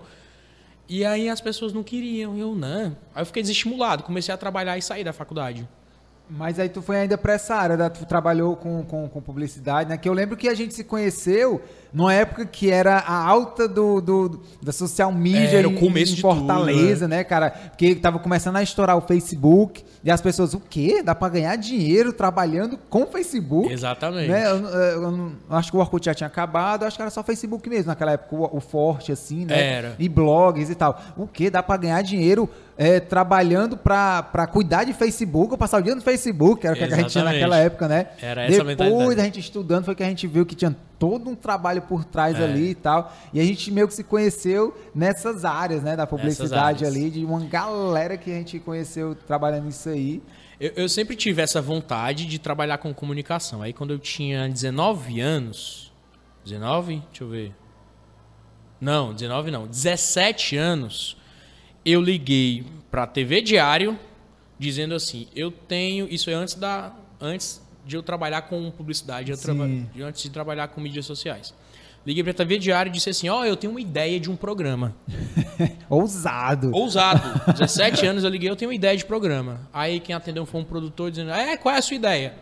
E 0.88 1.04
aí 1.04 1.28
as 1.28 1.42
pessoas 1.42 1.74
não 1.74 1.84
queriam, 1.84 2.38
eu 2.38 2.56
não. 2.56 2.96
Aí 3.14 3.22
eu 3.22 3.26
fiquei 3.26 3.42
desestimulado, 3.42 4.04
comecei 4.04 4.34
a 4.34 4.38
trabalhar 4.38 4.78
e 4.78 4.82
sair 4.82 5.04
da 5.04 5.12
faculdade. 5.12 5.68
Mas 6.30 6.58
aí 6.58 6.70
tu 6.70 6.82
foi 6.82 7.00
ainda 7.02 7.18
pra 7.18 7.34
essa 7.34 7.54
área, 7.54 7.76
né? 7.76 7.90
tu 7.90 8.06
trabalhou 8.06 8.56
com, 8.56 8.82
com, 8.86 9.10
com 9.10 9.22
publicidade, 9.22 9.90
né? 9.90 9.98
Que 9.98 10.08
eu 10.08 10.14
lembro 10.14 10.38
que 10.38 10.48
a 10.48 10.54
gente 10.54 10.74
se 10.74 10.86
conheceu 10.86 11.62
numa 11.94 12.14
época 12.14 12.46
que 12.46 12.70
era 12.72 12.98
a 13.00 13.28
alta 13.28 13.68
do, 13.68 14.00
do- 14.02 14.42
da 14.62 14.72
social 14.72 15.12
media 15.12 15.60
Era 15.60 15.68
o 15.68 15.76
começo 15.76 16.14
em 16.14 16.16
de 16.16 16.22
Fortaleza, 16.22 17.06
tudo, 17.06 17.10
né, 17.10 17.24
cara? 17.24 17.50
Porque 17.52 17.96
tava 17.96 18.18
começando 18.20 18.56
a 18.58 18.64
estourar 18.64 18.98
o 18.98 19.02
Facebook 19.02 19.84
e 20.04 20.10
as 20.10 20.20
pessoas, 20.22 20.54
o 20.54 20.60
quê? 20.60 21.02
Dá 21.04 21.14
pra 21.14 21.30
ganhar 21.30 21.56
dinheiro 21.58 22.12
trabalhando 22.14 22.78
com 22.90 23.06
Facebook? 23.06 23.72
Exatamente. 23.72 24.30
Né? 24.30 24.46
Eu, 24.50 24.58
eu- 24.68 25.02
eu 25.50 25.56
acho 25.56 25.70
que 25.72 25.78
o 25.78 25.80
Orkut 25.80 26.06
já 26.06 26.14
tinha 26.14 26.28
acabado, 26.28 26.84
eu 26.84 26.88
acho 26.88 26.96
que 26.96 27.02
era 27.02 27.12
só 27.12 27.22
Facebook 27.24 27.70
mesmo, 27.70 27.88
naquela 27.88 28.14
época, 28.14 28.36
o, 28.36 28.58
o 28.58 28.60
forte, 28.60 29.12
assim, 29.12 29.46
né? 29.46 29.74
Era. 29.74 29.96
E 30.00 30.08
blogs 30.10 30.70
e 30.70 30.76
tal. 30.76 31.00
O 31.18 31.28
que? 31.28 31.50
Dá 31.50 31.62
pra 31.62 31.78
ganhar 31.78 32.02
dinheiro 32.02 32.50
é, 32.78 33.00
trabalhando 33.00 33.78
pra, 33.78 34.24
pra 34.24 34.48
cuidar 34.48 34.86
de 34.86 34.94
Facebook, 34.94 35.52
ou 35.52 35.58
passar 35.58 35.78
o 35.80 35.84
dia 35.84 35.94
no 35.94 36.02
Facebook, 36.02 36.66
era 36.66 36.74
o 36.76 36.78
que 36.80 36.84
a 36.84 36.90
gente 36.96 37.10
tinha 37.12 37.24
naquela 37.24 37.58
época, 37.58 37.88
né? 37.88 38.08
Era 38.22 38.44
essa 38.44 38.62
a 38.62 38.66
Depois 38.66 38.68
mentalidade. 38.90 39.16
da 39.18 39.24
gente 39.24 39.40
estudando, 39.40 39.86
foi 39.86 39.94
que 39.94 40.02
a 40.02 40.08
gente 40.08 40.26
viu 40.26 40.46
que 40.48 40.56
tinha 40.56 40.76
todo 40.98 41.30
um 41.30 41.36
trabalho 41.36 41.81
por 41.81 42.06
trás 42.06 42.39
É. 42.39 42.44
ali 42.44 42.69
e 42.72 42.75
tal. 42.75 43.13
E 43.33 43.39
a 43.39 43.44
gente 43.44 43.72
meio 43.72 43.88
que 43.88 43.94
se 43.94 44.04
conheceu 44.04 44.75
nessas 44.95 45.44
áreas, 45.45 45.83
né? 45.83 45.95
Da 45.95 46.06
publicidade 46.07 46.86
ali, 46.86 47.10
de 47.10 47.25
uma 47.25 47.39
galera 47.45 48.18
que 48.18 48.31
a 48.31 48.36
gente 48.36 48.60
conheceu 48.60 49.16
trabalhando 49.16 49.66
nisso 49.66 49.89
aí. 49.89 50.22
Eu, 50.60 50.72
eu 50.75 50.89
sempre 50.89 51.16
tive 51.16 51.42
essa 51.42 51.62
vontade 51.62 52.25
de 52.25 52.38
trabalhar 52.39 52.78
com 52.78 52.94
comunicação. 52.94 53.62
Aí 53.62 53.74
quando 53.74 53.92
eu 53.92 54.00
tinha 54.00 54.48
19 54.48 55.19
anos. 55.19 55.92
19? 56.44 57.01
Deixa 57.10 57.24
eu 57.24 57.30
ver. 57.30 57.56
Não, 58.80 59.13
19 59.13 59.51
não. 59.51 59.68
17 59.68 60.56
anos, 60.57 61.16
eu 61.86 62.01
liguei 62.01 62.66
pra 62.89 63.06
TV 63.06 63.42
Diário 63.42 63.98
dizendo 64.57 64.95
assim: 64.95 65.27
eu 65.36 65.51
tenho. 65.51 66.07
Isso 66.10 66.30
é 66.30 66.34
antes 66.34 66.56
da. 66.56 66.94
Antes 67.19 67.62
de 67.86 67.95
eu 67.95 68.01
trabalhar 68.04 68.44
com 68.44 68.69
publicidade, 68.72 69.31
eu 69.31 69.38
traba- 69.38 69.68
antes 70.04 70.24
de 70.24 70.30
trabalhar 70.30 70.68
com 70.69 70.81
mídias 70.81 71.06
sociais. 71.06 71.54
Liguei 72.06 72.24
pra 72.24 72.33
TV 72.33 72.57
Diário 72.57 72.89
e 72.89 72.94
disse 72.94 73.09
assim: 73.09 73.30
Ó, 73.30 73.45
eu 73.45 73.56
tenho 73.56 73.71
uma 73.71 73.81
ideia 73.81 74.19
de 74.19 74.30
um 74.30 74.36
programa. 74.36 74.95
Ousado. 75.89 76.71
Ousado. 76.74 77.21
17 77.53 78.06
anos 78.06 78.24
eu 78.24 78.30
liguei, 78.30 78.50
eu 78.50 78.56
tenho 78.56 78.69
uma 78.69 78.75
ideia 78.75 78.98
de 78.98 79.06
programa. 79.06 79.62
Aí 79.71 80.00
quem 80.00 80.15
atendeu 80.15 80.45
foi 80.45 80.62
um 80.62 80.65
produtor 80.65 81.12
dizendo: 81.12 81.31
É, 81.31 81.57
qual 81.57 81.75
é 81.75 81.77
a 81.77 81.81
sua 81.81 81.95
ideia? 81.95 82.33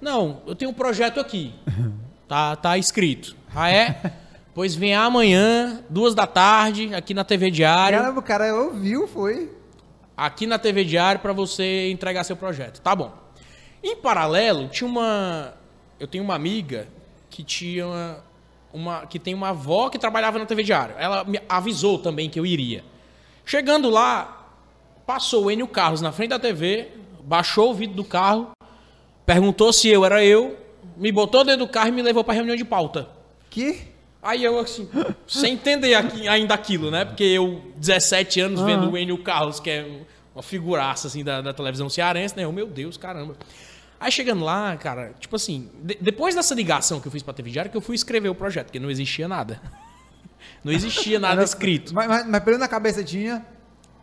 Não, 0.00 0.42
eu 0.46 0.54
tenho 0.54 0.70
um 0.70 0.74
projeto 0.74 1.20
aqui. 1.20 1.54
Tá, 2.28 2.56
tá 2.56 2.76
escrito. 2.76 3.36
Ah, 3.54 3.70
é? 3.70 4.12
Pois 4.52 4.74
vem 4.74 4.92
amanhã, 4.96 5.84
duas 5.88 6.12
da 6.12 6.26
tarde, 6.26 6.92
aqui 6.92 7.14
na 7.14 7.22
TV 7.22 7.52
Diário. 7.52 7.98
Caramba, 7.98 8.18
o 8.18 8.22
cara 8.22 8.52
ouviu, 8.52 9.06
foi. 9.06 9.52
Aqui 10.16 10.44
na 10.44 10.58
TV 10.58 10.84
Diário 10.84 11.20
pra 11.20 11.32
você 11.32 11.88
entregar 11.88 12.24
seu 12.24 12.34
projeto. 12.34 12.80
Tá 12.80 12.96
bom. 12.96 13.12
Em 13.80 13.94
paralelo, 13.94 14.66
tinha 14.66 14.88
uma. 14.88 15.54
Eu 16.00 16.08
tenho 16.08 16.24
uma 16.24 16.34
amiga 16.34 16.88
que 17.30 17.44
tinha 17.44 18.16
uma, 18.76 19.06
que 19.06 19.18
tem 19.18 19.34
uma 19.34 19.48
avó 19.48 19.88
que 19.88 19.98
trabalhava 19.98 20.38
na 20.38 20.46
TV 20.46 20.62
Diário. 20.62 20.94
Ela 20.98 21.24
me 21.24 21.40
avisou 21.48 21.98
também 21.98 22.28
que 22.30 22.38
eu 22.38 22.44
iria. 22.46 22.84
Chegando 23.44 23.88
lá, 23.90 24.46
passou 25.06 25.44
o 25.46 25.50
Enio 25.50 25.66
Carlos 25.68 26.00
na 26.00 26.12
frente 26.12 26.30
da 26.30 26.38
TV, 26.38 26.88
baixou 27.24 27.70
o 27.70 27.74
vidro 27.74 27.96
do 27.96 28.04
carro, 28.04 28.50
perguntou 29.24 29.72
se 29.72 29.88
eu 29.88 30.04
era 30.04 30.24
eu, 30.24 30.56
me 30.96 31.10
botou 31.10 31.44
dentro 31.44 31.66
do 31.66 31.68
carro 31.72 31.88
e 31.88 31.92
me 31.92 32.02
levou 32.02 32.22
pra 32.24 32.34
reunião 32.34 32.56
de 32.56 32.64
pauta. 32.64 33.08
Que? 33.50 33.80
Aí 34.22 34.42
eu, 34.42 34.58
assim, 34.58 34.88
sem 35.26 35.54
entender 35.54 35.94
aqui- 35.94 36.26
ainda 36.26 36.54
aquilo, 36.54 36.90
né? 36.90 37.04
Porque 37.04 37.22
eu, 37.22 37.62
17 37.76 38.40
anos, 38.40 38.60
vendo 38.60 38.90
o 38.90 38.98
Enio 38.98 39.18
Carlos, 39.18 39.60
que 39.60 39.70
é 39.70 39.86
uma 40.34 40.42
figuraça, 40.42 41.06
assim, 41.06 41.22
da, 41.22 41.40
da 41.40 41.52
televisão 41.54 41.88
cearense, 41.88 42.36
né? 42.36 42.44
Eu, 42.44 42.50
meu 42.52 42.66
Deus, 42.66 42.96
caramba. 42.96 43.36
Aí 43.98 44.12
chegando 44.12 44.44
lá, 44.44 44.76
cara, 44.76 45.12
tipo 45.18 45.36
assim, 45.36 45.68
de- 45.82 45.98
depois 46.00 46.34
dessa 46.34 46.54
ligação 46.54 47.00
que 47.00 47.08
eu 47.08 47.12
fiz 47.12 47.22
pra 47.22 47.32
TV 47.34 47.50
Diário, 47.50 47.70
que 47.70 47.76
eu 47.76 47.80
fui 47.80 47.94
escrever 47.94 48.28
o 48.28 48.34
projeto, 48.34 48.66
porque 48.66 48.78
não 48.80 48.90
existia 48.90 49.26
nada. 49.28 49.60
Não 50.62 50.72
existia 50.72 51.18
nada 51.20 51.42
escrito. 51.44 51.94
Mas, 51.94 52.08
mas, 52.08 52.26
mas 52.26 52.42
pelo 52.42 52.58
na 52.58 52.66
cabeça 52.66 53.02
tinha 53.04 53.44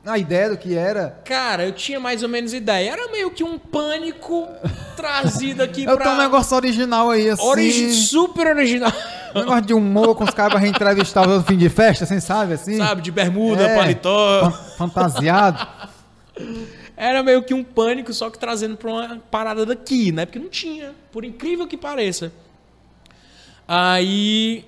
a 0.05 0.17
ideia 0.17 0.49
do 0.49 0.57
que 0.57 0.75
era. 0.77 1.21
Cara, 1.25 1.65
eu 1.65 1.73
tinha 1.73 1.99
mais 1.99 2.23
ou 2.23 2.29
menos 2.29 2.53
ideia. 2.53 2.91
Era 2.91 3.11
meio 3.11 3.31
que 3.31 3.43
um 3.43 3.57
pânico 3.59 4.47
trazido 4.95 5.61
aqui 5.61 5.83
Eu 5.83 5.95
pra... 5.95 6.05
tenho 6.05 6.15
um 6.15 6.21
negócio 6.21 6.55
original 6.55 7.09
aí, 7.09 7.29
assim. 7.29 7.43
Origi- 7.45 7.91
super 7.93 8.47
original. 8.47 8.91
Um 9.35 9.39
negócio 9.39 9.61
de 9.63 9.73
humor 9.73 10.15
com 10.15 10.23
os 10.23 10.29
caras 10.29 10.53
pra 10.53 10.59
reentrevistar 10.61 11.27
no 11.27 11.43
fim 11.43 11.57
de 11.57 11.67
festa, 11.69 12.03
assim, 12.05 12.19
sabe? 12.21 12.53
Assim. 12.53 12.77
Sabe, 12.77 13.01
de 13.01 13.11
bermuda, 13.11 13.63
É. 13.63 13.75
paletó. 13.75 14.49
Fan- 14.51 14.59
Fantasiado. 14.77 15.67
Era 17.03 17.21
meio 17.21 17.43
que 17.43 17.53
um 17.53 17.65
pânico, 17.65 18.13
só 18.13 18.29
que 18.29 18.39
trazendo 18.39 18.77
pra 18.77 18.89
uma 18.89 19.21
parada 19.29 19.65
daqui, 19.65 20.09
né? 20.09 20.25
Porque 20.25 20.39
não 20.39 20.47
tinha, 20.47 20.95
por 21.11 21.25
incrível 21.25 21.67
que 21.67 21.75
pareça. 21.75 22.31
Aí 23.67 24.63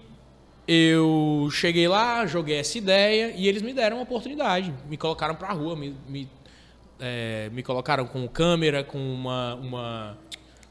eu 0.67 1.47
cheguei 1.49 1.87
lá, 1.87 2.25
joguei 2.25 2.57
essa 2.57 2.77
ideia 2.77 3.31
e 3.33 3.47
eles 3.47 3.61
me 3.61 3.71
deram 3.71 3.95
uma 3.95 4.03
oportunidade. 4.03 4.73
Me 4.89 4.97
colocaram 4.97 5.33
pra 5.33 5.53
rua, 5.53 5.77
me, 5.77 5.95
me, 6.09 6.29
é, 6.99 7.49
me 7.53 7.63
colocaram 7.63 8.05
com 8.05 8.27
câmera, 8.27 8.83
com 8.83 8.97
uma, 8.97 9.55
uma. 9.55 10.17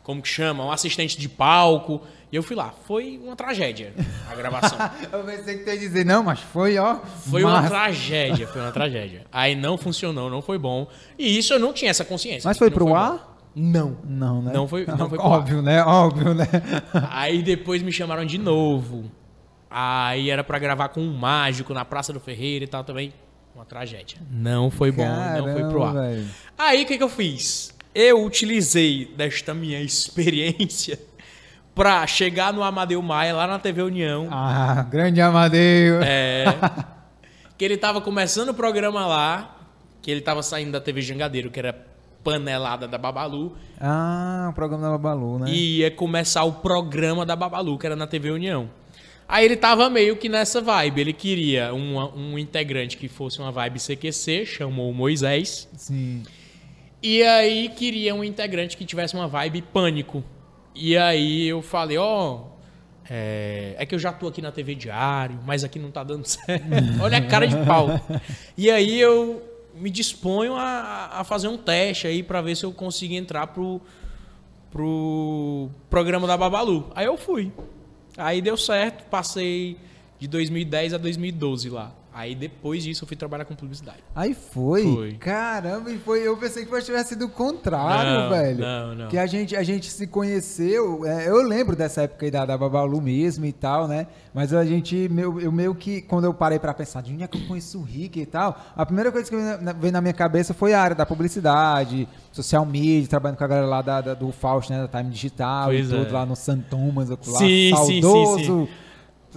Como 0.02 0.20
que 0.20 0.28
chama? 0.28 0.66
Um 0.66 0.70
assistente 0.70 1.18
de 1.18 1.30
palco. 1.30 2.02
E 2.34 2.36
eu 2.36 2.42
fui 2.42 2.56
lá. 2.56 2.74
Foi 2.84 3.20
uma 3.22 3.36
tragédia 3.36 3.94
a 4.28 4.34
gravação. 4.34 4.76
eu 5.12 5.22
pensei 5.22 5.58
que 5.58 5.62
tu 5.62 5.70
ia 5.70 5.78
dizer, 5.78 6.04
não, 6.04 6.24
mas 6.24 6.40
foi, 6.40 6.76
ó. 6.76 6.96
Foi 7.30 7.44
uma 7.44 7.62
tragédia, 7.62 8.48
foi 8.48 8.60
uma 8.60 8.72
tragédia. 8.72 9.24
Aí 9.30 9.54
não 9.54 9.78
funcionou, 9.78 10.28
não 10.28 10.42
foi 10.42 10.58
bom. 10.58 10.88
E 11.16 11.38
isso 11.38 11.52
eu 11.52 11.60
não 11.60 11.72
tinha 11.72 11.92
essa 11.92 12.04
consciência. 12.04 12.48
Mas 12.48 12.58
foi 12.58 12.72
pro 12.72 12.86
foi 12.86 12.98
ar? 12.98 13.12
Bom. 13.12 13.20
Não. 13.54 13.98
Não, 14.02 14.42
né? 14.42 14.52
Não 14.52 14.66
foi, 14.66 14.84
não 14.84 15.06
foi 15.08 15.16
pro 15.16 15.28
Óbvio, 15.28 15.58
ar. 15.58 15.62
né? 15.62 15.84
Óbvio, 15.84 16.34
né? 16.34 16.48
Aí 17.08 17.40
depois 17.40 17.82
me 17.82 17.92
chamaram 17.92 18.26
de 18.26 18.36
novo. 18.36 19.04
Aí 19.70 20.28
era 20.28 20.42
pra 20.42 20.58
gravar 20.58 20.88
com 20.88 21.00
um 21.00 21.14
mágico 21.14 21.72
na 21.72 21.84
Praça 21.84 22.12
do 22.12 22.18
Ferreira 22.18 22.64
e 22.64 22.68
tal 22.68 22.82
também. 22.82 23.14
Uma 23.54 23.64
tragédia. 23.64 24.18
Não 24.28 24.72
foi 24.72 24.90
bom, 24.90 25.06
não 25.06 25.52
foi 25.52 25.68
pro 25.68 25.84
ar. 25.84 25.94
Caramba, 25.94 26.14
velho. 26.14 26.26
Aí 26.58 26.82
o 26.82 26.86
que, 26.88 26.98
que 26.98 27.04
eu 27.04 27.08
fiz? 27.08 27.72
Eu 27.94 28.24
utilizei 28.24 29.14
desta 29.16 29.54
minha 29.54 29.80
experiência 29.80 30.98
pra 31.74 32.06
chegar 32.06 32.52
no 32.52 32.62
Amadeu 32.62 33.00
Maia 33.02 33.34
lá 33.34 33.46
na 33.46 33.58
TV 33.58 33.82
União. 33.82 34.28
Ah, 34.30 34.86
grande 34.88 35.20
Amadeu. 35.20 36.00
É, 36.02 36.44
que 37.58 37.64
ele 37.64 37.76
tava 37.76 38.00
começando 38.00 38.50
o 38.50 38.54
programa 38.54 39.06
lá, 39.06 39.56
que 40.00 40.10
ele 40.10 40.20
tava 40.20 40.42
saindo 40.42 40.72
da 40.72 40.80
TV 40.80 41.00
Jangadeiro, 41.02 41.50
que 41.50 41.58
era 41.58 41.74
panelada 42.22 42.88
da 42.88 42.96
Babalu, 42.96 43.54
Ah, 43.80 44.48
o 44.50 44.54
programa 44.54 44.82
da 44.84 44.90
Babalu, 44.92 45.40
né? 45.40 45.46
e 45.50 45.78
ia 45.80 45.90
começar 45.90 46.42
o 46.44 46.52
programa 46.54 47.26
da 47.26 47.36
Babalu, 47.36 47.78
que 47.78 47.84
era 47.86 47.94
na 47.96 48.06
TV 48.06 48.30
União. 48.30 48.70
Aí 49.28 49.44
ele 49.44 49.56
tava 49.56 49.88
meio 49.90 50.16
que 50.16 50.28
nessa 50.28 50.60
vibe, 50.60 51.00
ele 51.00 51.12
queria 51.12 51.72
uma- 51.74 52.14
um 52.14 52.38
integrante 52.38 52.96
que 52.96 53.08
fosse 53.08 53.38
uma 53.40 53.50
vibe 53.50 53.78
CQC, 53.80 54.44
chamou 54.46 54.90
o 54.90 54.94
Moisés, 54.94 55.68
Sim. 55.76 56.22
e 57.02 57.22
aí 57.22 57.68
queria 57.70 58.14
um 58.14 58.22
integrante 58.24 58.76
que 58.76 58.84
tivesse 58.86 59.14
uma 59.14 59.26
vibe 59.28 59.60
pânico. 59.62 60.22
E 60.74 60.96
aí 60.96 61.46
eu 61.46 61.62
falei, 61.62 61.96
ó, 61.96 62.40
é, 63.08 63.76
é 63.78 63.86
que 63.86 63.94
eu 63.94 63.98
já 63.98 64.12
tô 64.12 64.28
aqui 64.28 64.42
na 64.42 64.50
TV 64.50 64.74
Diário, 64.74 65.38
mas 65.46 65.62
aqui 65.62 65.78
não 65.78 65.90
tá 65.90 66.02
dando 66.02 66.24
certo. 66.26 66.64
Olha 67.00 67.18
a 67.18 67.22
cara 67.22 67.46
de 67.46 67.56
pau. 67.64 67.88
E 68.56 68.70
aí 68.70 69.00
eu 69.00 69.42
me 69.74 69.90
disponho 69.90 70.54
a, 70.54 71.10
a 71.12 71.24
fazer 71.24 71.48
um 71.48 71.56
teste 71.56 72.06
aí 72.06 72.22
pra 72.22 72.40
ver 72.40 72.56
se 72.56 72.64
eu 72.64 72.72
consigo 72.72 73.14
entrar 73.14 73.48
pro, 73.48 73.80
pro 74.70 75.68
programa 75.90 76.26
da 76.26 76.36
Babalu. 76.36 76.90
Aí 76.94 77.06
eu 77.06 77.16
fui. 77.16 77.52
Aí 78.16 78.40
deu 78.40 78.56
certo, 78.56 79.04
passei 79.04 79.76
de 80.18 80.28
2010 80.28 80.94
a 80.94 80.98
2012 80.98 81.68
lá. 81.68 81.92
Aí 82.14 82.32
depois 82.34 82.84
disso 82.84 83.02
eu 83.02 83.08
fui 83.08 83.16
trabalhar 83.16 83.44
com 83.44 83.56
publicidade. 83.56 83.98
Aí 84.14 84.34
foi. 84.34 84.82
Foi. 84.94 85.12
Caramba, 85.14 85.90
e 85.90 85.98
foi. 85.98 86.20
Eu 86.26 86.36
pensei 86.36 86.64
que 86.64 86.80
tivesse 86.82 87.10
sido 87.10 87.24
o 87.24 87.28
contrário, 87.28 88.20
Não, 88.22 88.30
velho. 88.30 88.58
não, 88.60 88.94
não. 88.94 89.08
Que 89.08 89.18
a 89.18 89.26
gente, 89.26 89.56
a 89.56 89.62
gente 89.64 89.90
se 89.90 90.06
conheceu. 90.06 91.04
é, 91.04 91.28
eu 91.28 91.42
lembro 91.42 91.74
dessa 91.74 92.02
época 92.02 92.24
aí 92.26 92.30
da, 92.30 92.46
da 92.46 92.56
Babalu 92.56 93.00
mesmo 93.00 93.44
e 93.44 93.52
tal, 93.52 93.88
né? 93.88 94.06
Mas 94.32 94.52
a 94.54 94.64
gente, 94.64 95.08
meu, 95.10 95.40
eu 95.40 95.50
meio 95.50 95.74
que, 95.74 96.02
quando 96.02 96.24
eu 96.24 96.32
parei 96.34 96.58
pra 96.58 96.72
pensar 96.72 97.02
de 97.02 97.12
onde 97.12 97.24
é 97.24 97.26
que 97.26 97.36
eu 97.36 97.46
conheço 97.48 97.78
o 97.80 97.82
Rick 97.82 98.20
e 98.20 98.26
tal, 98.26 98.58
a 98.76 98.86
primeira 98.86 99.10
coisa 99.10 99.28
que 99.28 99.36
veio 99.80 99.92
na, 99.92 100.00
minha 100.00 100.12
cabeça 100.14 100.54
foi 100.54 100.72
a 100.72 100.80
área 100.80 100.94
da 100.96 101.04
publicidade, 101.04 102.08
social 102.30 102.64
media, 102.64 103.08
trabalhando 103.08 103.38
com 103.38 103.44
a 103.44 103.48
galera 103.48 103.66
lá 103.66 103.82
da, 103.82 104.00
da- 104.00 104.14
do 104.14 104.30
Fausto, 104.30 104.72
né? 104.72 104.86
Da 104.86 104.98
Time 105.00 105.10
Digital 105.10 105.66
Pois 105.66 105.86
e 105.86 105.90
tudo 105.90 106.06
é. 106.08 106.12
lá 106.12 106.24
no 106.26 106.36
San 106.36 106.58
Thomas, 106.60 107.08
lá, 107.08 107.16
Sim, 107.20 107.38
sim, 107.38 107.74
sim, 107.86 108.00
saudoso. 108.02 108.68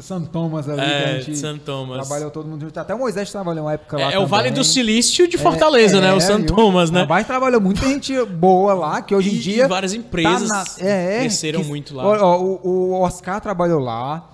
San 0.01 0.21
Thomas 0.23 0.67
ali, 0.69 0.77
que 0.77 0.83
a 0.83 0.87
É, 0.87 1.21
gente 1.21 1.37
San 1.37 1.57
Thomas. 1.57 1.97
trabalhou 2.07 2.29
todo 2.31 2.47
mundo 2.47 2.61
junto. 2.61 2.79
Até 2.79 2.93
o 2.93 2.99
Moisés 2.99 3.31
trabalhou 3.31 3.65
uma 3.65 3.73
época 3.73 3.97
lá 3.97 4.11
É, 4.11 4.15
é 4.15 4.19
o 4.19 4.27
Vale 4.27 4.51
do 4.51 4.63
Silício 4.63 5.27
de 5.27 5.37
Fortaleza, 5.37 5.97
É, 5.97 6.01
né? 6.01 6.13
O 6.13 6.17
é, 6.17 6.19
San 6.19 6.37
viu? 6.37 6.47
Thomas, 6.47 6.91
né? 6.91 7.05
Mas 7.07 7.25
trabalhou 7.27 7.59
muita 7.61 7.81
gente 7.87 8.13
boa 8.25 8.73
lá, 8.73 9.01
que 9.01 9.15
hoje 9.15 9.29
em 9.31 9.35
E- 9.35 9.39
dia. 9.39 9.65
e 9.65 9.67
várias 9.67 9.93
empresas 9.93 10.77
é, 10.79 11.15
é, 11.17 11.19
cresceram 11.21 11.61
que- 11.61 11.67
muito 11.67 11.95
lá. 11.95 12.05
ó, 12.05 12.37
o, 12.39 12.59
o 12.67 13.01
Oscar 13.01 13.41
trabalhou 13.41 13.79
lá. 13.79 14.29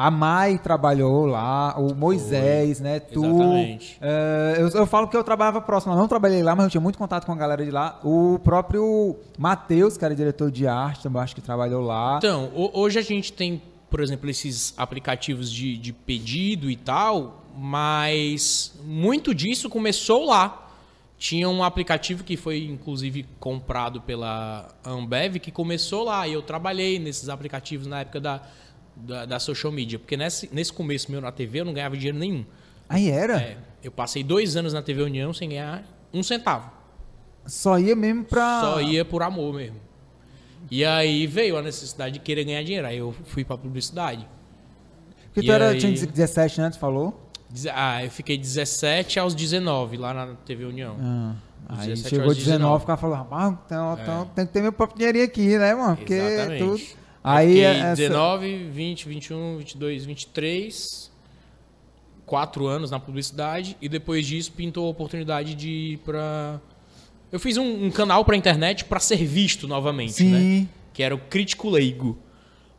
A 0.00 0.12
Mai 0.12 0.58
trabalhou 0.58 1.26
lá, 1.26 1.74
o 1.76 1.92
Moisés, 1.92 2.78
né? 2.78 3.00
Tu. 3.00 3.18
Exatamente. 3.24 3.98
é, 4.00 4.54
eu, 4.60 4.68
eu 4.68 4.86
falo 4.86 5.08
que 5.08 5.16
eu 5.16 5.24
trabalhava 5.24 5.60
próximo, 5.60 5.92
eu 5.92 5.96
não 5.98 6.06
trabalhei 6.06 6.40
lá, 6.40 6.54
mas 6.54 6.66
eu 6.66 6.70
tinha 6.70 6.80
muito 6.80 6.96
contato 6.96 7.26
com 7.26 7.32
a 7.32 7.34
galera 7.34 7.64
de 7.64 7.72
lá. 7.72 7.98
O 8.04 8.38
próprio 8.44 9.16
Matheus, 9.36 9.96
que 9.96 10.04
era 10.04 10.14
diretor 10.14 10.52
de 10.52 10.68
arte, 10.68 11.02
também 11.02 11.20
acho 11.20 11.34
que 11.34 11.40
trabalhou 11.40 11.82
lá. 11.82 12.18
Então, 12.18 12.48
ho- 12.54 12.70
hoje 12.74 12.96
a 12.96 13.02
gente 13.02 13.32
tem, 13.32 13.60
por 13.90 14.00
exemplo, 14.00 14.28
esses 14.28 14.74
aplicativos 14.76 15.50
de, 15.50 15.76
de 15.76 15.92
pedido 15.92 16.70
e 16.70 16.76
tal, 16.76 17.44
mas 17.56 18.74
muito 18.84 19.34
disso 19.34 19.68
começou 19.68 20.26
lá. 20.26 20.66
Tinha 21.18 21.48
um 21.48 21.64
aplicativo 21.64 22.22
que 22.22 22.36
foi, 22.36 22.64
inclusive, 22.64 23.26
comprado 23.40 24.00
pela 24.00 24.68
Ambev, 24.84 25.38
que 25.40 25.50
começou 25.50 26.04
lá. 26.04 26.28
E 26.28 26.32
eu 26.32 26.42
trabalhei 26.42 26.98
nesses 27.00 27.28
aplicativos 27.28 27.88
na 27.88 28.00
época 28.00 28.20
da, 28.20 28.42
da, 28.94 29.24
da 29.24 29.38
social 29.40 29.72
media. 29.72 29.98
Porque 29.98 30.16
nesse, 30.16 30.48
nesse 30.52 30.72
começo 30.72 31.10
meu 31.10 31.20
na 31.20 31.32
TV 31.32 31.60
eu 31.60 31.64
não 31.64 31.72
ganhava 31.72 31.96
dinheiro 31.96 32.18
nenhum. 32.18 32.44
Aí 32.88 33.10
era? 33.10 33.40
É, 33.40 33.58
eu 33.82 33.90
passei 33.90 34.22
dois 34.22 34.56
anos 34.56 34.72
na 34.72 34.80
TV 34.80 35.02
União 35.02 35.32
sem 35.32 35.48
ganhar 35.48 35.84
um 36.14 36.22
centavo. 36.22 36.70
Só 37.46 37.78
ia 37.78 37.96
mesmo 37.96 38.24
pra. 38.24 38.60
Só 38.60 38.80
ia 38.80 39.04
por 39.04 39.22
amor 39.22 39.54
mesmo. 39.54 39.87
E 40.70 40.84
aí 40.84 41.26
veio 41.26 41.56
a 41.56 41.62
necessidade 41.62 42.14
de 42.14 42.18
querer 42.20 42.44
ganhar 42.44 42.62
dinheiro. 42.62 42.86
Aí 42.86 42.98
eu 42.98 43.14
fui 43.24 43.44
pra 43.44 43.56
publicidade. 43.56 44.26
Porque 45.26 45.40
E 45.40 45.42
tu 45.44 45.52
era, 45.52 45.70
aí- 45.70 45.78
tinha 45.78 45.92
17 45.92 46.60
anos, 46.60 46.76
falou? 46.76 47.28
Deze- 47.48 47.70
Ah, 47.70 48.04
eu 48.04 48.10
fiquei 48.10 48.36
17 48.36 49.18
aos 49.18 49.34
19 49.34 49.96
lá 49.96 50.12
na 50.12 50.34
TV 50.34 50.64
União. 50.64 50.96
Ah, 51.00 51.34
aí 51.68 51.88
17 51.88 52.08
chegou 52.10 52.26
aos 52.26 52.36
19, 52.36 52.58
19. 52.58 52.82
o 52.84 52.86
cara 52.86 52.96
falou, 52.98 53.16
rapaz, 53.16 53.54
então, 53.66 53.98
então 54.00 54.26
tem 54.34 54.46
que 54.46 54.52
ter 54.52 54.60
meu 54.62 54.72
próprio 54.72 54.98
dinheirinho 54.98 55.24
aqui, 55.24 55.56
né, 55.58 55.74
mano? 55.74 55.96
Porque 55.96 56.12
Exatamente. 56.14 56.58
tudo. 56.64 56.98
Aí 57.24 57.60
essa- 57.60 57.96
19, 57.96 58.68
20, 58.70 59.08
21, 59.08 59.56
22, 59.58 60.04
23, 60.04 61.10
quatro 62.26 62.66
anos 62.66 62.90
na 62.90 63.00
publicidade 63.00 63.76
e 63.80 63.88
depois 63.88 64.26
disso 64.26 64.52
pintou 64.52 64.86
a 64.86 64.90
oportunidade 64.90 65.54
de 65.54 65.68
ir 65.68 65.96
pra. 65.98 66.60
Eu 67.30 67.38
fiz 67.38 67.56
um, 67.56 67.86
um 67.86 67.90
canal 67.90 68.24
pra 68.24 68.36
internet 68.36 68.84
pra 68.84 68.98
ser 69.00 69.24
visto 69.24 69.68
novamente, 69.68 70.22
né? 70.24 70.38
Sim. 70.38 70.68
Que 70.92 71.02
era 71.02 71.14
o 71.14 71.18
Crítico 71.18 71.68
Leigo. 71.68 72.18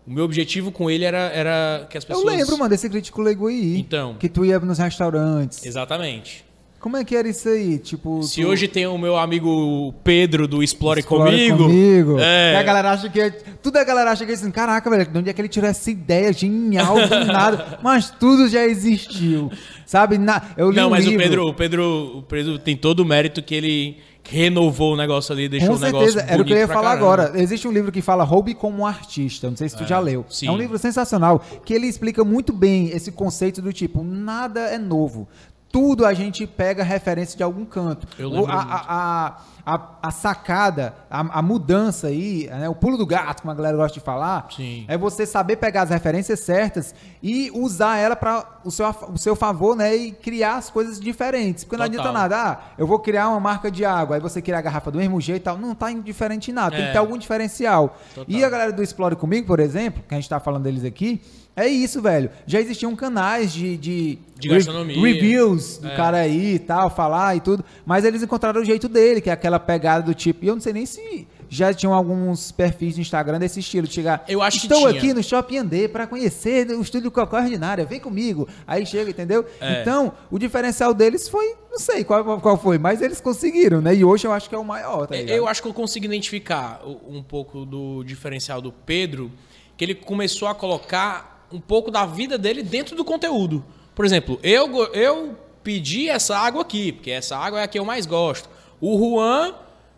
O 0.07 0.11
meu 0.11 0.23
objetivo 0.25 0.71
com 0.71 0.89
ele 0.89 1.05
era, 1.05 1.29
era 1.33 1.85
que 1.87 1.95
as 1.95 2.03
Eu 2.03 2.07
pessoas. 2.15 2.35
lembro, 2.35 2.57
mano, 2.57 2.69
desse 2.69 2.89
crítico 2.89 3.21
leigo 3.21 3.45
aí. 3.47 3.77
Então. 3.77 4.15
Que 4.15 4.27
tu 4.27 4.43
ia 4.43 4.59
nos 4.59 4.79
restaurantes. 4.79 5.63
Exatamente. 5.63 6.43
Como 6.79 6.95
é 6.95 7.03
que 7.03 7.13
era 7.15 7.27
isso 7.27 7.49
aí? 7.49 7.77
Tipo. 7.77 8.23
Se 8.23 8.41
tu- 8.41 8.47
hoje 8.47 8.67
tem 8.67 8.87
o 8.87 8.97
meu 8.97 9.17
amigo 9.17 9.93
Pedro 10.03 10.47
do 10.47 10.63
Explore, 10.63 11.01
Explore 11.01 11.29
comigo. 11.31 11.57
comigo. 11.65 12.17
É. 12.19 12.53
E 12.53 12.55
a 12.55 12.63
galera 12.63 12.91
acha 12.91 13.09
que. 13.09 13.31
Tudo 13.61 13.77
a 13.77 13.83
galera 13.83 14.11
acha 14.11 14.25
que 14.25 14.31
é 14.31 14.35
assim, 14.35 14.49
caraca, 14.49 14.89
velho, 14.89 15.05
de 15.05 15.17
onde 15.17 15.29
é 15.29 15.33
que 15.33 15.41
ele 15.41 15.49
tirou 15.49 15.69
essa 15.69 15.91
ideia 15.91 16.31
genial 16.31 16.95
do 16.95 17.25
nada? 17.25 17.79
Mas 17.83 18.09
tudo 18.09 18.47
já 18.47 18.65
existiu. 18.65 19.51
Sabe? 19.85 20.17
Na, 20.17 20.41
eu 20.55 20.69
li 20.69 20.77
Não, 20.77 20.87
um 20.87 20.91
mas 20.91 21.03
livro, 21.05 21.19
o 21.19 21.23
Pedro, 21.23 21.47
o 21.47 21.53
Pedro, 21.53 22.17
o 22.19 22.21
Pedro 22.23 22.59
tem 22.59 22.77
todo 22.77 23.01
o 23.01 23.05
mérito 23.05 23.41
que 23.43 23.53
ele 23.55 23.97
renovou 24.23 24.93
o 24.93 24.95
negócio 24.95 25.33
ali, 25.33 25.49
deixou 25.49 25.69
Com 25.71 25.75
o 25.75 25.79
negócio 25.79 26.11
certeza, 26.11 26.31
era 26.33 26.41
o 26.41 26.45
que 26.45 26.53
eu 26.53 26.57
ia 26.57 26.67
falar 26.67 26.95
caramba. 26.95 27.05
agora. 27.23 27.31
Existe 27.41 27.67
um 27.67 27.71
livro 27.71 27.91
que 27.91 28.01
fala 28.01 28.23
Roube 28.23 28.53
como 28.53 28.83
um 28.83 28.85
artista, 28.85 29.49
não 29.49 29.57
sei 29.57 29.67
se 29.67 29.75
tu 29.75 29.85
já 29.87 29.99
leu. 29.99 30.23
sim. 30.29 30.47
É 30.47 30.51
um 30.51 30.57
livro 30.57 30.77
sensacional, 30.77 31.43
que 31.65 31.73
ele 31.73 31.87
explica 31.87 32.23
muito 32.23 32.53
bem 32.53 32.89
esse 32.89 33.11
conceito 33.11 33.61
do 33.61 33.73
tipo, 33.73 34.03
nada 34.03 34.59
é 34.61 34.77
novo. 34.77 35.27
Tudo 35.71 36.03
a 36.05 36.13
gente 36.15 36.47
pega 36.47 36.83
referência 36.83 37.37
de 37.37 37.43
algum 37.43 37.63
canto. 37.63 38.07
Eu 38.17 38.47
a, 38.49 38.53
a, 38.53 39.37
a, 39.75 39.89
a- 40.01 40.11
sacada, 40.11 40.95
a, 41.09 41.41
mudança 41.43 42.07
aí, 42.07 42.47
né, 42.49 42.67
o 42.67 42.73
pulo 42.73 42.97
do 42.97 43.05
gato, 43.05 43.41
como 43.43 43.51
a 43.51 43.55
galera 43.55 43.77
gosta 43.77 43.93
de 43.99 44.03
falar, 44.03 44.47
Sim. 44.55 44.85
é 44.87 44.97
você 44.97 45.27
saber 45.27 45.57
pegar 45.57 45.83
as 45.83 45.91
referências 45.91 46.39
certas 46.39 46.95
e 47.21 47.51
usar 47.53 47.97
ela 47.97 48.15
para 48.15 48.47
o 48.63 48.71
seu, 48.71 48.89
o 49.13 49.17
seu 49.17 49.35
favor, 49.35 49.75
né? 49.75 49.95
E 49.95 50.11
criar 50.11 50.55
as 50.55 50.71
coisas 50.71 50.99
diferentes. 50.99 51.63
Porque 51.63 51.77
não 51.77 51.85
Total. 51.85 51.99
adianta 52.01 52.19
nada. 52.19 52.35
Ah, 52.51 52.59
eu 52.75 52.87
vou 52.87 52.97
criar 52.97 53.29
uma 53.29 53.39
marca 53.39 53.69
de 53.69 53.85
água, 53.85 54.15
aí 54.15 54.21
você 54.21 54.41
criar 54.41 54.57
a 54.57 54.61
garrafa 54.61 54.89
do 54.89 54.97
mesmo 54.97 55.21
jeito 55.21 55.41
e 55.41 55.43
tal. 55.43 55.57
Não 55.57 55.75
tá 55.75 55.91
indiferente 55.91 56.49
em 56.49 56.53
nada, 56.53 56.71
tem 56.75 56.83
É. 56.83 56.87
que 56.87 56.91
ter 56.93 56.97
algum 56.97 57.17
diferencial. 57.17 57.95
Total. 58.15 58.25
E 58.27 58.43
a 58.43 58.49
galera 58.49 58.71
do 58.71 58.81
Explore 58.81 59.15
Comigo, 59.15 59.45
por 59.45 59.59
exemplo, 59.59 60.01
que 60.07 60.15
a 60.15 60.17
gente 60.17 60.27
tá 60.29 60.39
falando 60.39 60.63
deles 60.63 60.83
aqui, 60.83 61.21
é 61.55 61.67
isso, 61.67 62.01
velho. 62.01 62.29
Já 62.47 62.59
existiam 62.61 62.95
canais 62.95 63.51
de, 63.51 63.75
de, 63.77 64.19
De 64.37 64.47
gastronomia. 64.47 64.95
reviews 65.01 65.77
do 65.77 65.87
É. 65.89 65.95
cara 65.95 66.17
aí 66.17 66.55
e 66.55 66.59
tal, 66.59 66.89
falar 66.89 67.35
e 67.35 67.41
tudo. 67.41 67.65
Mas 67.85 68.05
eles 68.05 68.23
encontraram 68.23 68.61
o 68.61 68.65
jeito 68.65 68.87
dele, 68.87 69.19
que 69.21 69.29
é 69.29 69.33
aquela 69.33 69.59
pegada 69.59 70.03
do 70.05 70.13
tipo. 70.13 70.45
E 70.45 70.47
eu 70.47 70.55
não 70.55 70.61
sei 70.61 70.71
nem 70.73 70.85
se 70.85 71.27
já 71.51 71.73
tinham 71.73 71.93
alguns 71.95 72.51
perfis 72.51 72.95
no 72.95 73.01
Instagram 73.01 73.39
desse 73.39 73.59
estilo, 73.59 73.87
de 73.87 73.93
chegar. 73.95 74.23
Eu 74.27 74.39
acho 74.41 74.59
que 74.61 74.67
Estou 74.67 74.87
tinha. 74.87 74.99
aqui 75.01 75.13
no 75.15 75.23
Shopping 75.23 75.57
Andê 75.57 75.87
para 75.87 76.05
conhecer 76.05 76.69
o 76.69 76.79
estúdio 76.81 77.09
Cocó 77.09 77.37
Ordinária, 77.37 77.83
vem 77.85 77.99
comigo. 77.99 78.47
Aí 78.67 78.85
chega, 78.85 79.09
entendeu? 79.09 79.43
É. 79.59 79.81
Então, 79.81 80.13
o 80.29 80.37
diferencial 80.37 80.93
deles 80.93 81.27
foi, 81.27 81.55
não 81.71 81.79
sei 81.79 82.03
qual, 82.03 82.39
qual 82.39 82.55
foi, 82.55 82.77
mas 82.77 83.01
eles 83.01 83.19
conseguiram, 83.19 83.81
né? 83.81 83.95
E 83.95 84.05
hoje 84.05 84.27
eu 84.27 84.31
acho 84.31 84.47
que 84.47 84.53
é 84.53 84.57
o 84.59 84.63
maior, 84.63 85.07
tá 85.07 85.15
ligado? 85.15 85.35
Eu 85.35 85.47
acho 85.47 85.61
que 85.61 85.67
eu 85.67 85.73
consigo 85.73 86.05
identificar 86.05 86.81
um 86.85 87.23
pouco 87.23 87.65
do 87.65 88.03
diferencial 88.03 88.61
do 88.61 88.71
Pedro, 88.71 89.31
que 89.75 89.83
ele 89.83 89.95
começou 89.95 90.47
a 90.47 90.53
colocar 90.53 91.38
um 91.51 91.59
pouco 91.59 91.91
da 91.91 92.05
vida 92.05 92.37
dele 92.37 92.63
dentro 92.63 92.95
do 92.95 93.03
conteúdo. 93.03 93.63
Por 93.95 94.05
exemplo, 94.05 94.39
eu, 94.43 94.85
eu 94.93 95.35
pedi 95.63 96.09
essa 96.09 96.37
água 96.37 96.61
aqui, 96.61 96.91
porque 96.91 97.11
essa 97.11 97.37
água 97.37 97.59
é 97.59 97.63
a 97.63 97.67
que 97.67 97.77
eu 97.77 97.85
mais 97.85 98.05
gosto. 98.05 98.49
O 98.79 98.97
Juan 98.97 99.53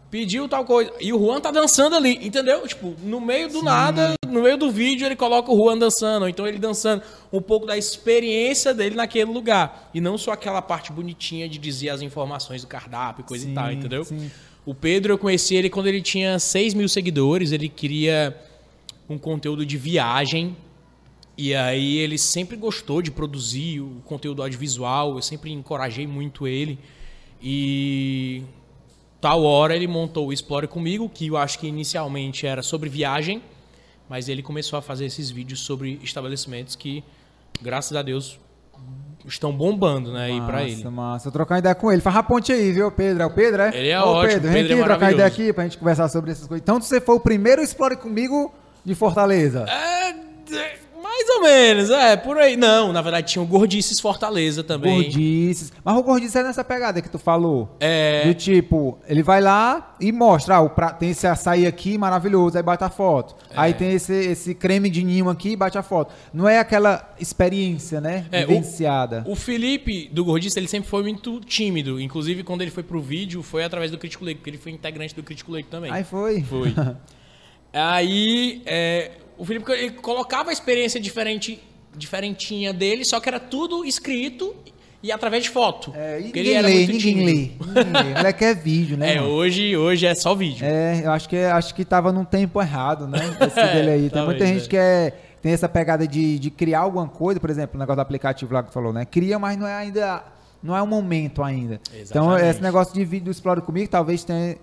pediu 0.09 0.47
tal 0.47 0.65
coisa. 0.65 0.91
E 0.99 1.13
o 1.13 1.19
Juan 1.19 1.39
tá 1.39 1.51
dançando 1.51 1.95
ali, 1.95 2.19
entendeu? 2.21 2.67
Tipo, 2.67 2.93
no 3.03 3.21
meio 3.21 3.47
do 3.47 3.63
nada, 3.63 4.15
no 4.27 4.41
meio 4.41 4.57
do 4.57 4.69
vídeo, 4.69 5.05
ele 5.05 5.15
coloca 5.15 5.51
o 5.51 5.55
Juan 5.55 5.77
dançando, 5.77 6.23
ou 6.23 6.29
então 6.29 6.45
ele 6.45 6.59
dançando 6.59 7.01
um 7.31 7.41
pouco 7.41 7.65
da 7.65 7.77
experiência 7.77 8.73
dele 8.73 8.95
naquele 8.95 9.31
lugar. 9.31 9.89
E 9.93 10.01
não 10.01 10.17
só 10.17 10.31
aquela 10.31 10.61
parte 10.61 10.91
bonitinha 10.91 11.47
de 11.47 11.57
dizer 11.57 11.89
as 11.89 12.01
informações 12.01 12.61
do 12.61 12.67
cardápio 12.67 13.23
e 13.23 13.27
coisa 13.27 13.45
Sim, 13.45 13.51
e 13.51 13.55
tal, 13.55 13.71
entendeu? 13.71 14.03
sim. 14.03 14.29
O 14.63 14.75
Pedro, 14.75 15.13
eu 15.13 15.17
conheci 15.17 15.55
ele 15.55 15.71
quando 15.71 15.87
ele 15.87 16.01
tinha 16.01 16.37
6 16.37 16.75
mil 16.75 16.87
seguidores, 16.87 17.51
ele 17.51 17.67
queria 17.67 18.37
um 19.09 19.17
conteúdo 19.17 19.65
de 19.65 19.75
viagem. 19.75 20.55
E 21.43 21.55
aí 21.55 21.97
ele 21.97 22.19
sempre 22.19 22.55
gostou 22.55 23.01
de 23.01 23.09
produzir 23.09 23.79
o 23.79 23.99
conteúdo 24.05 24.43
audiovisual, 24.43 25.15
eu 25.15 25.23
sempre 25.23 25.51
encorajei 25.51 26.05
muito 26.05 26.47
ele. 26.47 26.77
E 27.41 28.43
tal 29.19 29.41
hora 29.43 29.75
ele 29.75 29.87
montou 29.87 30.27
o 30.27 30.31
Explore 30.31 30.67
comigo, 30.67 31.09
que 31.09 31.25
eu 31.25 31.37
acho 31.37 31.57
que 31.57 31.65
inicialmente 31.65 32.45
era 32.45 32.61
sobre 32.61 32.91
viagem, 32.91 33.41
mas 34.07 34.29
ele 34.29 34.43
começou 34.43 34.77
a 34.77 34.83
fazer 34.83 35.05
esses 35.05 35.31
vídeos 35.31 35.61
sobre 35.61 35.99
estabelecimentos 36.03 36.75
que, 36.75 37.03
graças 37.59 37.97
a 37.97 38.03
Deus, 38.03 38.39
estão 39.25 39.51
bombando, 39.51 40.13
né, 40.13 40.25
aí 40.25 40.41
pra 40.41 40.61
ele. 40.61 40.75
Massa, 40.75 40.91
massa. 40.91 41.27
Eu 41.29 41.31
trocar 41.31 41.55
uma 41.55 41.59
ideia 41.59 41.73
com 41.73 41.91
ele. 41.91 42.03
Faz 42.03 42.17
a 42.17 42.21
ponte 42.21 42.51
aí, 42.51 42.71
viu, 42.71 42.91
Pedro? 42.91 43.23
É 43.23 43.25
o 43.25 43.31
Pedro, 43.31 43.63
é? 43.63 43.75
Ele 43.75 43.89
é 43.89 43.99
Ô, 43.99 44.09
ótimo, 44.09 44.33
Pedro, 44.33 44.51
vem 44.51 44.61
Pedro 44.61 44.73
é 44.73 44.75
aqui 44.75 44.83
trocar 44.83 44.99
maravilhoso. 44.99 45.13
ideia 45.15 45.27
aqui 45.27 45.53
pra 45.53 45.63
gente 45.63 45.77
conversar 45.79 46.07
sobre 46.07 46.29
essas 46.29 46.45
coisas. 46.45 46.61
Então 46.61 46.79
você 46.79 47.01
foi 47.01 47.15
o 47.15 47.19
primeiro 47.19 47.63
Explore 47.63 47.97
comigo 47.97 48.53
de 48.85 48.93
Fortaleza. 48.93 49.65
É, 49.67 50.13
mais 51.13 51.29
ou 51.29 51.41
menos, 51.41 51.89
é, 51.89 52.15
por 52.15 52.37
aí. 52.37 52.55
Não, 52.55 52.93
na 52.93 53.01
verdade 53.01 53.27
tinha 53.33 53.41
o 53.43 53.45
Gordices 53.45 53.99
Fortaleza 53.99 54.63
também. 54.63 54.95
Gordices. 55.03 55.71
Mas 55.83 55.97
o 55.97 56.01
Gordices 56.03 56.35
é 56.37 56.43
nessa 56.43 56.63
pegada 56.63 57.01
que 57.01 57.09
tu 57.09 57.19
falou. 57.19 57.75
É. 57.81 58.23
Do 58.25 58.33
tipo, 58.33 58.97
ele 59.07 59.21
vai 59.21 59.41
lá 59.41 59.95
e 59.99 60.11
mostra, 60.11 60.55
ah, 60.55 60.61
o 60.61 60.69
pra- 60.69 60.93
tem 60.93 61.09
esse 61.09 61.27
açaí 61.27 61.67
aqui 61.67 61.97
maravilhoso, 61.97 62.55
aí 62.57 62.63
bate 62.63 62.83
a 62.83 62.89
foto. 62.89 63.35
É. 63.49 63.53
Aí 63.57 63.73
tem 63.73 63.91
esse, 63.91 64.13
esse 64.13 64.55
creme 64.55 64.89
de 64.89 65.03
ninho 65.03 65.29
aqui, 65.29 65.55
bate 65.55 65.77
a 65.77 65.83
foto. 65.83 66.13
Não 66.33 66.47
é 66.47 66.59
aquela 66.59 67.13
experiência, 67.19 67.99
né? 67.99 68.25
É, 68.31 68.45
o- 68.45 68.47
Vivenciada. 68.47 69.23
O 69.27 69.35
Felipe 69.35 70.09
do 70.13 70.23
Gordice, 70.23 70.57
ele 70.57 70.67
sempre 70.67 70.89
foi 70.89 71.03
muito 71.03 71.39
tímido. 71.41 71.99
Inclusive, 71.99 72.41
quando 72.43 72.61
ele 72.61 72.71
foi 72.71 72.83
pro 72.83 73.01
vídeo, 73.01 73.43
foi 73.43 73.63
através 73.65 73.91
do 73.91 73.97
Crítico 73.97 74.23
Leigo, 74.23 74.39
porque 74.39 74.49
ele 74.49 74.57
foi 74.57 74.71
integrante 74.71 75.13
do 75.13 75.23
Crítico 75.23 75.51
Leigo 75.51 75.67
também. 75.69 75.91
Aí 75.91 76.03
foi. 76.05 76.41
Foi. 76.41 76.73
Aí, 77.73 78.61
é, 78.65 79.11
o 79.41 79.45
Felipe 79.45 79.71
ele 79.71 79.89
colocava 79.93 80.51
a 80.51 80.53
experiência 80.53 80.99
diferente, 80.99 81.59
diferentinha 81.97 82.71
dele, 82.71 83.03
só 83.03 83.19
que 83.19 83.27
era 83.27 83.39
tudo 83.39 83.83
escrito 83.83 84.55
e 85.01 85.11
através 85.11 85.45
de 85.45 85.49
foto. 85.49 85.91
É, 85.95 86.19
ninguém 86.19 86.61
lê, 86.61 86.85
ninguém 86.85 87.15
lê. 87.15 87.23
Ninguém 87.25 88.03
lê. 88.03 88.13
Moleque 88.13 88.45
é 88.45 88.53
vídeo, 88.53 88.95
né? 88.95 89.13
É, 89.17 89.19
mano? 89.19 89.33
hoje, 89.33 89.75
hoje 89.75 90.05
é 90.05 90.13
só 90.13 90.35
vídeo. 90.35 90.63
É, 90.63 91.01
eu 91.03 91.11
acho 91.11 91.27
que, 91.27 91.37
acho 91.37 91.73
que 91.73 91.83
tava 91.83 92.11
num 92.11 92.23
tempo 92.23 92.61
errado, 92.61 93.07
né? 93.07 93.17
Esse 93.41 93.73
dele 93.73 93.89
aí. 93.89 94.01
Tem 94.01 94.09
talvez, 94.11 94.27
muita 94.27 94.45
gente 94.45 94.67
é. 94.67 94.69
que 94.69 94.77
é, 94.77 95.13
tem 95.41 95.53
essa 95.53 95.67
pegada 95.67 96.07
de, 96.07 96.37
de 96.37 96.51
criar 96.51 96.81
alguma 96.81 97.07
coisa, 97.07 97.39
por 97.39 97.49
exemplo, 97.49 97.77
o 97.77 97.79
negócio 97.79 97.95
do 97.95 98.01
aplicativo 98.01 98.53
lá 98.53 98.61
que 98.61 98.69
tu 98.69 98.73
falou, 98.73 98.93
né? 98.93 99.05
Cria, 99.05 99.39
mas 99.39 99.57
não 99.57 99.65
é 99.65 99.73
ainda. 99.73 100.23
Não 100.61 100.77
é 100.77 100.81
o 100.83 100.85
momento 100.85 101.41
ainda. 101.41 101.81
Então, 101.87 102.25
Exatamente. 102.27 102.45
esse 102.47 102.61
negócio 102.61 102.93
de 102.93 103.03
vídeo 103.03 103.25
do 103.25 103.31
Explore 103.31 103.61
comigo 103.61 103.89
talvez 103.89 104.23
tenha. 104.23 104.55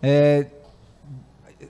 é, 0.00 0.46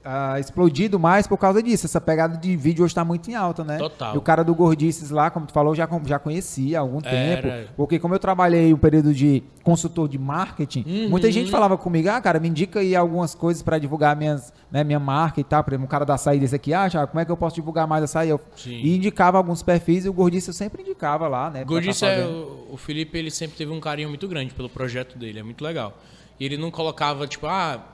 ah, 0.04 0.38
explodido 0.38 0.98
mais 0.98 1.26
por 1.26 1.36
causa 1.36 1.62
disso. 1.62 1.86
Essa 1.86 2.00
pegada 2.00 2.36
de 2.36 2.56
vídeo 2.56 2.84
hoje 2.84 2.94
tá 2.94 3.04
muito 3.04 3.30
em 3.30 3.34
alta, 3.34 3.64
né? 3.64 3.78
Total. 3.78 4.14
E 4.14 4.18
o 4.18 4.20
cara 4.20 4.42
do 4.42 4.54
Gordices 4.54 5.10
lá, 5.10 5.30
como 5.30 5.46
tu 5.46 5.52
falou, 5.52 5.72
eu 5.72 5.76
já, 5.76 5.88
já 6.06 6.18
conhecia 6.18 6.78
há 6.78 6.80
algum 6.80 7.00
Era. 7.04 7.10
tempo. 7.42 7.72
Porque 7.76 7.98
como 7.98 8.14
eu 8.14 8.18
trabalhei 8.18 8.72
um 8.72 8.76
período 8.78 9.12
de 9.14 9.42
consultor 9.62 10.08
de 10.08 10.18
marketing, 10.18 10.84
Uhum. 10.86 11.10
muita 11.10 11.30
gente 11.30 11.50
falava 11.50 11.76
comigo, 11.76 12.08
ah, 12.08 12.20
cara, 12.20 12.40
me 12.40 12.48
indica 12.48 12.80
aí 12.80 12.96
algumas 12.96 13.34
coisas 13.34 13.62
para 13.62 13.78
divulgar 13.78 14.16
minhas, 14.16 14.52
né, 14.70 14.82
minha 14.82 14.98
marca 15.00 15.40
e 15.40 15.44
tal. 15.44 15.62
Por 15.62 15.72
exemplo, 15.72 15.84
um 15.86 15.88
cara 15.90 16.04
da 16.04 16.14
açaí 16.14 16.38
desse 16.40 16.54
aqui, 16.54 16.72
ah, 16.72 16.88
Thiago, 16.88 17.08
como 17.10 17.20
é 17.20 17.24
que 17.24 17.30
eu 17.30 17.36
posso 17.36 17.54
divulgar 17.56 17.86
mais 17.86 18.02
açaí? 18.04 18.28
Eu, 18.30 18.40
Sim. 18.56 18.70
e 18.82 18.96
indicava 18.96 19.36
alguns 19.38 19.62
perfis 19.62 20.04
e 20.04 20.08
o 20.08 20.12
Gordices 20.12 20.48
eu 20.48 20.54
sempre 20.54 20.82
indicava 20.82 21.28
lá, 21.28 21.50
né? 21.50 21.60
pra 21.60 21.68
Gordice 21.68 22.00
tá 22.00 22.06
é, 22.08 22.24
o 22.26 22.76
Felipe 22.76 23.18
ele 23.18 23.30
sempre 23.30 23.56
teve 23.56 23.70
um 23.70 23.80
carinho 23.80 24.08
muito 24.08 24.26
grande 24.26 24.54
pelo 24.54 24.68
projeto 24.68 25.18
dele, 25.18 25.40
é 25.40 25.42
muito 25.42 25.62
legal. 25.62 25.96
E 26.38 26.44
ele 26.44 26.56
não 26.56 26.70
colocava, 26.70 27.26
tipo, 27.26 27.46
ah, 27.46 27.84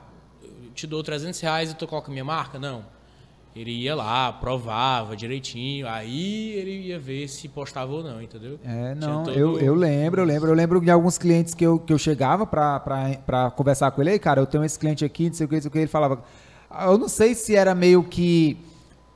te 0.77 0.87
dou 0.87 1.01
300 1.03 1.39
reais 1.41 1.71
e 1.71 1.75
tu 1.75 1.85
coloca 1.87 2.09
minha 2.11 2.23
marca, 2.23 2.57
não. 2.59 2.85
Ele 3.55 3.71
ia 3.71 3.95
lá, 3.95 4.31
provava 4.31 5.15
direitinho, 5.17 5.87
aí 5.87 6.51
ele 6.51 6.89
ia 6.89 6.99
ver 6.99 7.27
se 7.27 7.47
postava 7.49 7.91
ou 7.91 8.03
não, 8.03 8.21
entendeu? 8.21 8.59
É, 8.63 8.93
não, 8.93 9.23
todo- 9.23 9.35
eu, 9.35 9.57
eu 9.59 9.73
lembro, 9.73 10.21
eu 10.21 10.25
lembro. 10.25 10.51
Eu 10.51 10.53
lembro 10.53 10.79
de 10.79 10.91
alguns 10.91 11.17
clientes 11.17 11.55
que 11.55 11.65
eu, 11.65 11.79
que 11.79 11.91
eu 11.91 11.97
chegava 11.97 12.45
pra, 12.45 12.79
pra, 12.79 13.15
pra 13.25 13.49
conversar 13.49 13.89
com 13.89 14.01
ele. 14.01 14.11
Aí, 14.11 14.19
cara, 14.19 14.39
eu 14.39 14.45
tenho 14.45 14.63
esse 14.63 14.77
cliente 14.77 15.03
aqui, 15.03 15.25
não 15.27 15.33
sei 15.33 15.45
o 15.47 15.49
que, 15.49 15.55
não 15.55 15.61
sei 15.63 15.69
o 15.69 15.71
que. 15.71 15.77
Ele 15.79 15.87
falava. 15.87 16.23
"Ah, 16.69 16.85
Eu 16.85 16.99
não 16.99 17.09
sei 17.09 17.33
se 17.33 17.55
era 17.55 17.73
meio 17.73 18.03
que, 18.03 18.57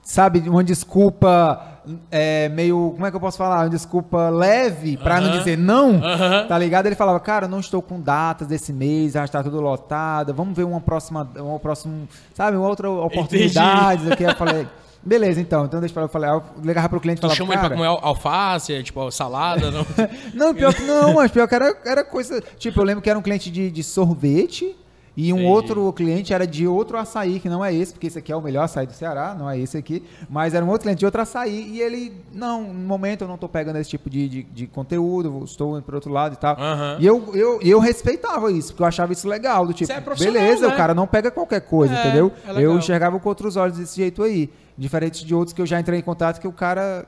sabe, 0.03 0.47
uma 0.49 0.63
desculpa 0.63 1.79
é, 2.11 2.49
meio. 2.49 2.91
Como 2.93 3.05
é 3.05 3.09
que 3.09 3.15
eu 3.15 3.19
posso 3.21 3.37
falar? 3.37 3.63
Uma 3.63 3.69
desculpa 3.69 4.29
leve 4.29 4.97
pra 4.97 5.19
não 5.21 5.31
dizer 5.37 5.57
não, 5.57 5.99
tá 6.47 6.57
ligado? 6.57 6.85
Ele 6.85 6.95
falava, 6.95 7.19
cara, 7.19 7.47
não 7.47 7.59
estou 7.59 7.81
com 7.81 7.99
datas 7.99 8.47
desse 8.47 8.71
mês, 8.73 9.13
já 9.13 9.25
está 9.25 9.41
tudo 9.43 9.59
lotado. 9.61 10.33
Vamos 10.33 10.55
ver 10.55 10.63
uma 10.63 10.79
próxima, 10.81 11.29
uma 11.37 11.59
próxima, 11.59 11.93
sabe, 12.33 12.57
uma 12.57 12.67
outra 12.67 12.89
oportunidade. 12.89 14.11
Aqui 14.11 14.23
eu 14.23 14.35
falei. 14.35 14.67
Beleza, 15.03 15.41
então. 15.41 15.65
Então 15.65 15.79
deixa 15.79 15.99
eu 15.99 16.07
falar. 16.07 16.27
Eu 16.27 16.43
ligava 16.63 16.87
pro 16.87 16.99
cliente 17.01 17.17
e 17.17 17.21
falava, 17.21 17.35
chama 17.35 17.53
ele 17.55 17.59
pra 17.61 17.69
comer 17.71 17.87
al- 17.87 17.99
alface, 18.03 18.83
tipo, 18.83 19.09
salada, 19.09 19.71
não? 19.71 19.83
não, 20.35 20.53
pior 20.53 20.71
que 20.75 20.83
não, 20.83 21.15
mas 21.15 21.31
pior 21.31 21.47
que 21.47 21.55
era, 21.55 21.75
era 21.83 22.03
coisa. 22.03 22.39
Tipo, 22.59 22.81
eu 22.81 22.83
lembro 22.83 23.01
que 23.01 23.09
era 23.09 23.17
um 23.17 23.21
cliente 23.23 23.49
de, 23.49 23.71
de 23.71 23.83
sorvete 23.83 24.75
e 25.15 25.33
um 25.33 25.45
outro 25.45 25.91
cliente 25.91 26.33
era 26.33 26.47
de 26.47 26.65
outro 26.65 26.97
açaí, 26.97 27.39
que 27.39 27.49
não 27.49 27.63
é 27.63 27.73
esse, 27.73 27.91
porque 27.91 28.07
esse 28.07 28.17
aqui 28.17 28.31
é 28.31 28.35
o 28.35 28.41
melhor 28.41 28.63
açaí 28.63 28.87
do 28.87 28.93
Ceará, 28.93 29.35
não 29.37 29.49
é 29.49 29.59
esse 29.59 29.77
aqui. 29.77 30.01
Mas 30.29 30.53
era 30.53 30.63
um 30.63 30.69
outro 30.69 30.83
cliente 30.83 30.99
de 30.99 31.05
outro 31.05 31.21
açaí 31.21 31.69
e 31.73 31.81
ele, 31.81 32.13
não, 32.33 32.61
no 32.73 32.87
momento 32.87 33.23
eu 33.23 33.27
não 33.27 33.37
tô 33.37 33.49
pegando 33.49 33.75
esse 33.77 33.89
tipo 33.89 34.09
de, 34.09 34.29
de, 34.29 34.43
de 34.43 34.67
conteúdo, 34.67 35.43
estou 35.43 35.75
indo 35.77 35.83
pro 35.83 35.95
outro 35.95 36.11
lado 36.11 36.33
e 36.33 36.37
tal. 36.37 36.55
Aham. 36.57 36.97
E 36.99 37.05
eu, 37.05 37.29
eu, 37.35 37.59
eu 37.61 37.79
respeitava 37.79 38.49
isso, 38.51 38.69
porque 38.69 38.83
eu 38.83 38.87
achava 38.87 39.11
isso 39.11 39.27
legal. 39.27 39.67
Do 39.67 39.73
tipo, 39.73 39.87
Você 39.87 39.93
é 39.93 40.01
profissional, 40.01 40.41
beleza, 40.41 40.67
né? 40.67 40.73
o 40.73 40.77
cara 40.77 40.93
não 40.93 41.05
pega 41.05 41.29
qualquer 41.29 41.59
coisa, 41.61 41.93
É, 41.93 41.99
entendeu? 41.99 42.31
é 42.47 42.61
eu 42.61 42.77
enxergava 42.77 43.19
com 43.19 43.27
outros 43.27 43.57
olhos 43.57 43.77
desse 43.77 43.97
jeito 43.97 44.23
aí. 44.23 44.49
Diferente 44.77 45.25
de 45.25 45.35
outros 45.35 45.53
que 45.53 45.61
eu 45.61 45.65
já 45.65 45.79
entrei 45.79 45.99
em 45.99 46.03
contato 46.03 46.39
que 46.39 46.47
o 46.47 46.53
cara. 46.53 47.05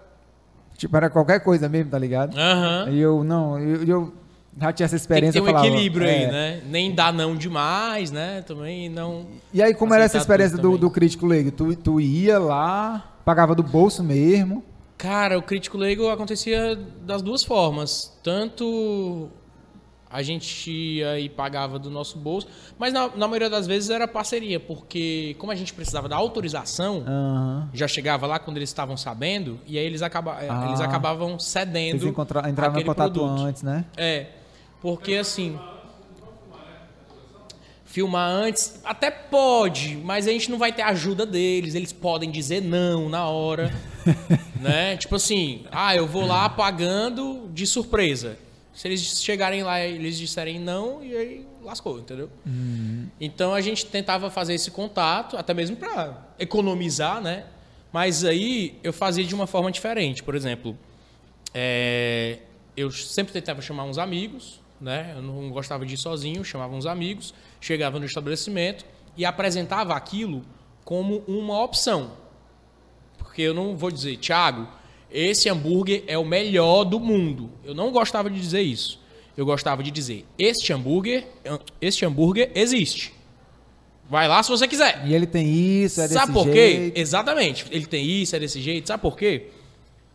Tipo, 0.78 0.98
era 0.98 1.10
qualquer 1.10 1.40
coisa 1.40 1.70
mesmo, 1.70 1.90
tá 1.92 1.98
ligado? 1.98 2.38
Aham. 2.38 2.90
E 2.90 3.00
eu, 3.00 3.24
não, 3.24 3.58
eu, 3.60 3.84
eu 3.84 4.14
já 4.60 4.72
tinha 4.74 4.86
essa 4.86 4.92
Tem 4.96 4.98
que 4.98 5.02
experiência. 5.02 5.42
ter 5.42 5.42
um 5.42 5.46
falava, 5.52 5.68
equilíbrio 5.68 6.08
aí, 6.08 6.24
é. 6.24 6.32
né? 6.32 6.62
Nem 6.66 6.94
dar 6.94 7.12
não 7.14 7.36
demais, 7.36 8.12
né? 8.12 8.42
Também 8.44 8.90
não... 8.90 9.26
E 9.54 9.62
aí, 9.62 9.74
como 9.74 9.94
era 9.94 10.04
essa 10.04 10.18
experiência 10.18 10.58
do, 10.58 10.78
do 10.78 10.90
crítico 10.90 11.26
leigo? 11.26 11.52
Tu, 11.52 11.76
tu 11.76 12.00
ia 12.00 12.38
lá, 12.40 13.14
pagava 13.26 13.56
do 13.56 13.64
bolso 13.64 14.04
mesmo. 14.04 14.64
Cara, 14.98 15.38
o 15.38 15.42
crítico 15.42 15.78
leigo 15.78 16.08
acontecia 16.10 16.76
das 17.02 17.22
duas 17.22 17.44
formas. 17.44 18.14
Tanto 18.24 19.30
a 20.10 20.22
gente 20.22 20.70
ia 20.72 21.20
e 21.20 21.28
pagava 21.28 21.80
do 21.80 21.90
nosso 21.90 22.20
bolso, 22.20 22.48
mas 22.78 22.94
na, 22.94 23.08
na 23.16 23.28
maioria 23.28 23.50
das 23.50 23.66
vezes 23.66 23.90
era 23.90 24.08
parceria, 24.08 24.60
porque 24.60 25.36
como 25.40 25.52
a 25.52 25.56
gente 25.56 25.74
precisava 25.74 26.08
da 26.08 26.16
autorização, 26.16 27.04
Aham. 27.08 27.68
já 27.74 27.88
chegava 27.88 28.28
lá 28.28 28.38
quando 28.38 28.58
eles 28.58 28.70
estavam 28.70 28.96
sabendo, 28.96 29.60
e 29.66 29.76
aí 29.76 29.84
eles, 29.84 30.04
acaba, 30.04 30.38
eh, 30.40 30.48
Ah. 30.48 30.66
eles 30.68 30.80
acabavam 30.80 31.40
cedendo 31.40 32.08
encontra- 32.08 32.48
entravam 32.48 32.80
em 32.80 32.86
contato 32.86 33.12
produto. 33.12 33.42
antes, 33.42 33.64
né? 33.64 33.86
É, 33.98 34.28
porque 34.84 35.16
assim. 35.16 35.58
Filmar 37.86 38.30
antes, 38.30 38.82
até 38.84 39.12
pode, 39.12 39.96
mas 39.98 40.28
a 40.28 40.32
gente 40.32 40.50
não 40.50 40.58
vai 40.58 40.74
ter 40.74 40.82
a 40.82 40.88
ajuda 40.90 41.28
deles. 41.28 41.76
Eles 41.76 41.94
podem 41.94 42.30
dizer 42.30 42.60
não 42.60 43.08
na 43.08 43.28
hora. 43.28 43.72
né? 44.60 44.98
Tipo 44.98 45.16
assim, 45.16 45.66
ah, 45.72 45.96
eu 45.96 46.06
vou 46.06 46.26
lá 46.26 46.50
pagando 46.50 47.50
de 47.54 47.66
surpresa. 47.66 48.38
Se 48.74 48.88
eles 48.88 49.22
chegarem 49.22 49.64
lá 49.64 49.80
e 49.80 49.94
eles 49.96 50.18
disserem 50.18 50.60
não, 50.60 51.04
e 51.04 51.16
aí 51.16 51.48
lascou, 51.62 52.00
entendeu? 52.00 52.30
Então 53.22 53.54
a 53.54 53.62
gente 53.62 53.86
tentava 53.86 54.32
fazer 54.32 54.56
esse 54.56 54.72
contato, 54.72 55.38
até 55.38 55.54
mesmo 55.54 55.78
para 55.78 56.28
economizar, 56.40 57.22
né? 57.22 57.46
Mas 57.92 58.26
aí 58.26 58.80
eu 58.84 58.92
fazia 58.92 59.24
de 59.24 59.36
uma 59.36 59.46
forma 59.46 59.72
diferente. 59.72 60.24
Por 60.24 60.34
exemplo, 60.34 60.76
é, 61.54 62.40
eu 62.76 62.90
sempre 62.90 63.32
tentava 63.32 63.62
chamar 63.62 63.84
uns 63.84 64.00
amigos, 64.00 64.63
né? 64.84 65.14
Eu 65.16 65.22
não 65.22 65.50
gostava 65.50 65.86
de 65.86 65.96
ir 65.96 65.98
sozinho, 65.98 66.44
chamava 66.44 66.76
uns 66.76 66.86
amigos, 66.86 67.34
chegava 67.62 67.98
no 67.98 68.06
estabelecimento 68.06 68.86
e 69.16 69.26
apresentava 69.26 69.96
aquilo 69.96 70.44
como 70.84 71.24
uma 71.28 71.64
opção. 71.64 72.12
Porque 73.18 73.42
eu 73.42 73.54
não 73.54 73.78
vou 73.78 73.90
dizer, 73.90 74.18
Thiago, 74.18 74.68
esse 75.10 75.50
hambúrguer 75.50 76.04
é 76.06 76.18
o 76.18 76.26
melhor 76.26 76.84
do 76.84 77.00
mundo. 77.00 77.50
Eu 77.64 77.74
não 77.74 77.92
gostava 77.92 78.30
de 78.30 78.40
dizer 78.40 78.62
isso. 78.62 79.02
Eu 79.36 79.46
gostava 79.46 79.82
de 79.82 79.90
dizer, 79.90 80.26
este 80.38 80.74
hambúrguer, 80.74 81.28
este 81.82 82.06
hambúrguer 82.06 82.52
existe. 82.54 83.14
Vai 84.08 84.28
lá 84.28 84.44
se 84.44 84.50
você 84.50 84.68
quiser. 84.68 85.02
E 85.08 85.14
ele 85.14 85.26
tem 85.26 85.48
isso, 85.84 86.02
é 86.02 86.04
desse 86.04 86.14
Sabe 86.14 86.34
por 86.34 86.44
jeito. 86.44 86.94
quê? 86.94 87.00
Exatamente. 87.00 87.66
Ele 87.72 87.86
tem 87.86 88.06
isso, 88.06 88.36
é 88.36 88.40
desse 88.40 88.62
jeito. 88.62 88.88
Sabe 88.88 89.02
por 89.02 89.18
quê? 89.18 89.48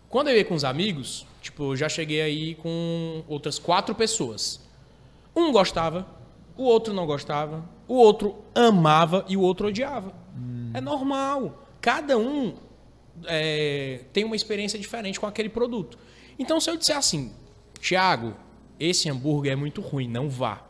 Quando 0.08 0.28
eu 0.28 0.36
ia 0.36 0.44
com 0.44 0.54
os 0.54 0.62
amigos, 0.62 1.26
tipo, 1.58 1.72
eu 1.72 1.76
já 1.76 1.88
cheguei 1.88 2.20
aí 2.20 2.54
com 2.54 3.24
outras 3.26 3.58
quatro 3.58 3.94
pessoas. 3.94 4.60
Um 5.34 5.50
gostava, 5.50 6.06
o 6.56 6.62
outro 6.62 6.94
não 6.94 7.04
gostava, 7.04 7.68
o 7.88 7.94
outro 7.94 8.36
amava 8.54 9.24
e 9.28 9.36
o 9.36 9.40
outro 9.40 9.66
odiava. 9.66 10.14
É 10.72 10.80
normal. 10.80 11.66
Cada 11.80 12.16
um 12.16 12.54
é, 13.24 14.04
tem 14.12 14.24
uma 14.24 14.36
experiência 14.36 14.78
diferente 14.78 15.18
com 15.18 15.26
aquele 15.26 15.48
produto. 15.48 15.98
Então, 16.38 16.60
se 16.60 16.70
eu 16.70 16.76
disser 16.76 16.96
assim, 16.96 17.32
Thiago, 17.80 18.34
esse 18.78 19.10
hambúrguer 19.10 19.52
é 19.52 19.56
muito 19.56 19.80
ruim, 19.80 20.08
não 20.08 20.28
vá. 20.28 20.64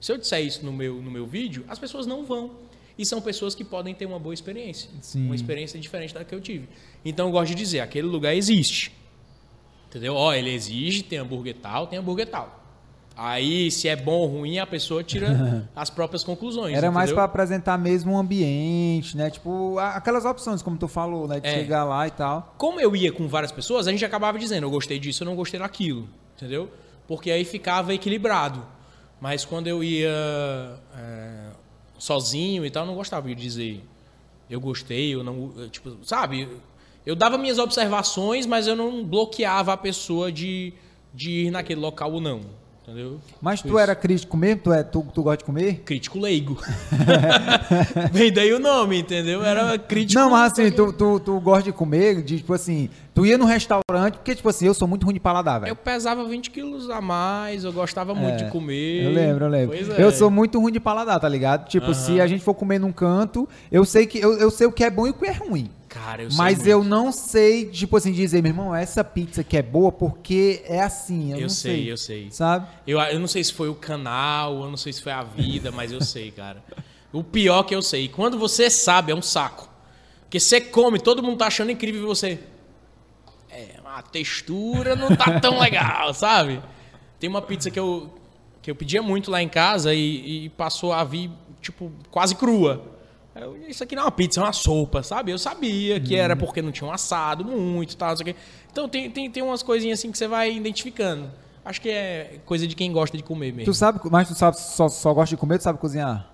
Se 0.00 0.12
eu 0.12 0.18
disser 0.18 0.44
isso 0.44 0.64
no 0.64 0.72
meu, 0.72 1.02
no 1.02 1.10
meu 1.10 1.26
vídeo, 1.26 1.64
as 1.68 1.78
pessoas 1.78 2.06
não 2.06 2.24
vão. 2.24 2.52
E 2.96 3.06
são 3.06 3.20
pessoas 3.20 3.54
que 3.54 3.64
podem 3.64 3.94
ter 3.94 4.06
uma 4.06 4.18
boa 4.18 4.34
experiência. 4.34 4.90
Sim. 5.00 5.26
Uma 5.26 5.34
experiência 5.34 5.78
diferente 5.78 6.14
da 6.14 6.24
que 6.24 6.34
eu 6.34 6.40
tive. 6.40 6.68
Então, 7.04 7.26
eu 7.26 7.32
gosto 7.32 7.48
de 7.48 7.54
dizer, 7.56 7.80
aquele 7.80 8.06
lugar 8.06 8.34
existe. 8.34 8.92
Entendeu? 9.88 10.14
Ó, 10.14 10.32
ele 10.34 10.50
exige, 10.52 11.02
tem 11.02 11.18
hambúrguer 11.18 11.56
tal, 11.56 11.86
tem 11.86 11.98
hambúrguer 11.98 12.28
tal. 12.28 12.56
Aí, 13.16 13.68
se 13.70 13.88
é 13.88 13.96
bom 13.96 14.12
ou 14.12 14.26
ruim, 14.28 14.58
a 14.60 14.66
pessoa 14.66 15.02
tira 15.02 15.66
as 15.74 15.90
próprias 15.90 16.22
conclusões. 16.22 16.76
Era 16.76 16.88
mais 16.90 17.06
entendeu? 17.08 17.16
pra 17.16 17.24
apresentar 17.24 17.76
mesmo 17.76 18.12
o 18.14 18.16
ambiente, 18.18 19.16
né? 19.16 19.28
Tipo, 19.28 19.76
aquelas 19.78 20.24
opções, 20.24 20.62
como 20.62 20.76
tu 20.78 20.86
falou, 20.86 21.26
né? 21.26 21.40
De 21.40 21.48
É. 21.48 21.54
chegar 21.54 21.82
lá 21.84 22.06
e 22.06 22.10
tal. 22.12 22.54
Como 22.56 22.78
eu 22.78 22.94
ia 22.94 23.10
com 23.10 23.26
várias 23.26 23.50
pessoas, 23.50 23.88
a 23.88 23.90
gente 23.90 24.04
acabava 24.04 24.38
dizendo, 24.38 24.64
eu 24.64 24.70
gostei 24.70 25.00
disso, 25.00 25.24
eu 25.24 25.26
não 25.26 25.34
gostei 25.34 25.58
daquilo, 25.58 26.08
entendeu? 26.36 26.70
Porque 27.08 27.30
aí 27.30 27.44
ficava 27.44 27.92
equilibrado. 27.92 28.64
Mas 29.20 29.44
quando 29.44 29.66
eu 29.66 29.82
ia 29.82 30.14
é, 30.96 31.46
sozinho 31.98 32.64
e 32.64 32.70
tal, 32.70 32.84
eu 32.84 32.86
não 32.86 32.94
gostava 32.94 33.26
de 33.26 33.34
dizer, 33.34 33.82
eu 34.48 34.60
gostei, 34.60 35.14
eu 35.14 35.24
não, 35.24 35.68
tipo, 35.70 35.96
sabe? 36.04 36.48
Eu 37.08 37.16
dava 37.16 37.38
minhas 37.38 37.58
observações, 37.58 38.44
mas 38.44 38.66
eu 38.66 38.76
não 38.76 39.02
bloqueava 39.02 39.72
a 39.72 39.78
pessoa 39.78 40.30
de, 40.30 40.74
de 41.14 41.46
ir 41.46 41.50
naquele 41.50 41.80
local 41.80 42.12
ou 42.12 42.20
não, 42.20 42.42
entendeu? 42.82 43.18
Mas 43.40 43.62
tu 43.62 43.68
Isso. 43.68 43.78
era 43.78 43.94
crítico 43.94 44.36
mesmo? 44.36 44.60
Tu, 44.64 44.72
é, 44.74 44.82
tu, 44.82 45.06
tu 45.14 45.22
gosta 45.22 45.38
de 45.38 45.44
comer? 45.44 45.80
Crítico 45.86 46.18
leigo. 46.18 46.58
Vem 48.12 48.30
daí 48.30 48.52
o 48.52 48.58
nome, 48.58 48.98
entendeu? 48.98 49.42
Era 49.42 49.78
crítico. 49.78 50.20
Não, 50.20 50.28
mas 50.28 50.52
assim, 50.52 50.70
tu, 50.70 50.92
tu, 50.92 51.18
tu 51.18 51.40
gosta 51.40 51.62
de 51.62 51.72
comer, 51.72 52.22
de, 52.22 52.36
tipo 52.36 52.52
assim, 52.52 52.90
tu 53.14 53.24
ia 53.24 53.38
no 53.38 53.46
restaurante, 53.46 54.16
porque, 54.18 54.34
tipo 54.34 54.50
assim, 54.50 54.66
eu 54.66 54.74
sou 54.74 54.86
muito 54.86 55.04
ruim 55.04 55.14
de 55.14 55.20
paladar, 55.20 55.56
Eu 55.56 55.60
velho. 55.62 55.76
pesava 55.76 56.28
20 56.28 56.50
quilos 56.50 56.90
a 56.90 57.00
mais, 57.00 57.64
eu 57.64 57.72
gostava 57.72 58.14
muito 58.14 58.42
É, 58.42 58.44
de 58.44 58.50
comer. 58.50 59.04
Eu 59.04 59.12
lembro, 59.12 59.46
eu 59.46 59.48
lembro. 59.48 59.76
Pois 59.78 59.88
é. 59.88 60.04
Eu 60.04 60.12
sou 60.12 60.30
muito 60.30 60.60
ruim 60.60 60.72
de 60.72 60.80
paladar, 60.80 61.18
tá 61.18 61.28
ligado? 61.28 61.66
Tipo, 61.68 61.94
se 61.94 62.20
a 62.20 62.26
gente 62.26 62.44
for 62.44 62.52
comer 62.52 62.78
num 62.78 62.92
canto, 62.92 63.48
eu 63.72 63.86
sei 63.86 64.06
que 64.06 64.18
eu, 64.18 64.34
eu 64.34 64.50
sei 64.50 64.66
o 64.66 64.72
que 64.72 64.84
é 64.84 64.90
bom 64.90 65.06
e 65.06 65.10
o 65.10 65.14
que 65.14 65.24
é 65.24 65.32
ruim. 65.32 65.70
Cara, 65.88 66.22
eu 66.22 66.30
sei 66.30 66.36
Mas 66.36 66.58
muito. 66.58 66.68
eu 66.68 66.84
não 66.84 67.10
sei, 67.10 67.66
tipo 67.70 67.96
assim, 67.96 68.12
dizer, 68.12 68.42
meu 68.42 68.50
irmão, 68.50 68.74
essa 68.74 69.02
pizza 69.02 69.42
que 69.42 69.56
é 69.56 69.62
boa 69.62 69.90
porque 69.90 70.62
é 70.66 70.80
assim. 70.82 71.32
Eu, 71.32 71.38
Eu 71.40 71.48
sei, 71.48 71.72
sei, 71.76 71.92
eu 71.92 71.96
sei. 71.96 72.30
Sabe? 72.30 72.68
Eu, 72.86 73.00
eu 73.00 73.18
não 73.18 73.26
sei 73.26 73.42
se 73.42 73.52
foi 73.52 73.68
o 73.70 73.74
canal, 73.74 74.62
eu 74.62 74.70
não 74.70 74.76
sei 74.76 74.92
se 74.92 75.02
foi 75.02 75.12
a 75.12 75.22
vida, 75.22 75.72
mas 75.72 75.90
eu 75.90 76.02
sei, 76.02 76.30
cara. 76.30 76.62
O 77.10 77.24
pior 77.24 77.62
que 77.62 77.74
eu 77.74 77.80
sei, 77.80 78.06
quando 78.06 78.38
você 78.38 78.68
sabe, 78.68 79.12
é 79.12 79.14
um 79.14 79.22
saco. 79.22 79.68
Porque 80.22 80.38
você 80.38 80.60
come, 80.60 80.98
todo 81.00 81.22
mundo 81.22 81.38
tá 81.38 81.46
achando 81.46 81.70
incrível 81.70 82.02
e 82.02 82.06
você. 82.06 82.38
É, 83.50 83.76
a 83.82 84.02
textura 84.02 84.94
não 84.94 85.16
tá 85.16 85.40
tão 85.40 85.56
legal, 85.60 86.12
sabe? 86.12 86.60
Tem 87.18 87.30
uma 87.30 87.40
pizza 87.40 87.70
que 87.70 87.80
eu, 87.80 88.12
que 88.60 88.70
eu 88.70 88.74
pedia 88.76 89.00
muito 89.02 89.30
lá 89.30 89.42
em 89.42 89.48
casa 89.48 89.94
e, 89.94 90.44
e 90.44 90.48
passou 90.50 90.92
a 90.92 91.02
vir, 91.02 91.30
tipo, 91.62 91.90
quase 92.10 92.34
crua. 92.34 92.97
Eu, 93.40 93.56
isso 93.68 93.82
aqui 93.84 93.94
não 93.94 94.02
é 94.02 94.06
uma 94.06 94.12
pizza, 94.12 94.40
é 94.40 94.42
uma 94.42 94.52
sopa, 94.52 95.02
sabe? 95.02 95.30
Eu 95.32 95.38
sabia 95.38 95.98
que 96.00 96.16
era 96.16 96.34
porque 96.36 96.60
não 96.62 96.72
tinham 96.72 96.92
assado 96.92 97.44
muito 97.44 97.92
e 97.92 97.96
tal, 97.96 98.10
não 98.10 98.16
sei 98.16 98.22
o 98.22 98.34
quê. 98.34 98.36
Então 98.70 98.88
tem, 98.88 99.10
tem, 99.10 99.30
tem 99.30 99.42
umas 99.42 99.62
coisinhas 99.62 99.98
assim 99.98 100.10
que 100.10 100.18
você 100.18 100.26
vai 100.28 100.52
identificando. 100.54 101.30
Acho 101.64 101.80
que 101.80 101.90
é 101.90 102.40
coisa 102.46 102.66
de 102.66 102.74
quem 102.74 102.90
gosta 102.92 103.16
de 103.16 103.22
comer 103.22 103.52
mesmo. 103.52 103.70
Tu 103.70 103.74
sabe, 103.74 104.00
mas 104.10 104.28
tu 104.28 104.34
sabe, 104.34 104.58
só, 104.58 104.88
só 104.88 105.12
gosta 105.12 105.34
de 105.34 105.40
comer, 105.40 105.58
tu 105.58 105.64
sabe 105.64 105.78
cozinhar? 105.78 106.30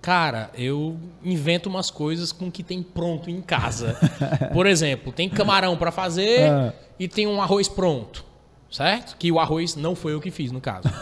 Cara, 0.00 0.50
eu 0.54 0.96
invento 1.24 1.68
umas 1.68 1.90
coisas 1.90 2.30
com 2.32 2.48
o 2.48 2.52
que 2.52 2.62
tem 2.62 2.82
pronto 2.82 3.28
em 3.30 3.40
casa. 3.40 3.96
Por 4.52 4.66
exemplo, 4.66 5.12
tem 5.12 5.28
camarão 5.28 5.76
pra 5.76 5.90
fazer 5.90 6.50
Ah. 6.50 6.72
e 6.98 7.08
tem 7.08 7.26
um 7.26 7.40
arroz 7.42 7.66
pronto. 7.68 8.24
Certo? 8.70 9.16
Que 9.16 9.32
o 9.32 9.40
arroz 9.40 9.74
não 9.76 9.96
foi 9.96 10.12
eu 10.12 10.20
que 10.20 10.30
fiz, 10.30 10.52
no 10.52 10.60
caso. 10.60 10.88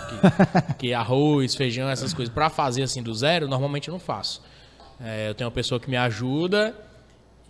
Que, 0.69 0.75
que 0.79 0.95
arroz, 0.95 1.55
feijão, 1.57 1.89
essas 1.91 2.15
coisas, 2.15 2.33
pra 2.33 2.49
fazer 2.49 2.85
assim 2.85 3.03
do 3.03 3.13
zero, 3.13 3.49
normalmente 3.49 3.89
eu 3.89 3.93
não 3.93 3.99
faço. 3.99 4.41
É, 5.01 5.29
eu 5.29 5.35
tenho 5.35 5.49
uma 5.49 5.55
pessoa 5.55 5.79
que 5.79 5.91
me 5.91 5.97
ajuda 5.97 6.75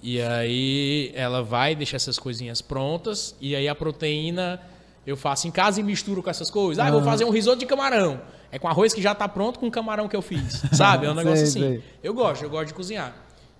e 0.02 0.20
aí 0.20 1.12
ela 1.14 1.42
vai 1.42 1.74
deixar 1.74 1.96
essas 1.96 2.18
coisinhas 2.18 2.60
prontas 2.60 3.34
e 3.40 3.54
aí 3.54 3.68
a 3.68 3.74
proteína 3.74 4.60
eu 5.06 5.16
faço 5.16 5.46
em 5.46 5.50
casa 5.50 5.80
e 5.80 5.82
misturo 5.84 6.22
com 6.22 6.28
essas 6.28 6.50
coisas. 6.50 6.84
Ah, 6.84 6.88
eu 6.88 6.94
vou 6.94 7.02
fazer 7.02 7.24
um 7.24 7.30
risoto 7.30 7.58
de 7.58 7.66
camarão. 7.66 8.20
É 8.50 8.58
com 8.58 8.66
arroz 8.68 8.92
que 8.92 9.00
já 9.00 9.14
tá 9.14 9.28
pronto 9.28 9.58
com 9.58 9.66
o 9.66 9.70
camarão 9.70 10.08
que 10.08 10.16
eu 10.16 10.22
fiz. 10.22 10.62
Sabe? 10.72 11.06
É 11.06 11.10
um 11.10 11.14
negócio 11.14 11.46
Sei, 11.46 11.62
assim. 11.62 11.74
sei. 11.74 11.84
Eu 12.02 12.12
gosto, 12.12 12.42
eu 12.42 12.50
gosto 12.50 12.68
de 12.68 12.74
cozinhar. 12.74 13.14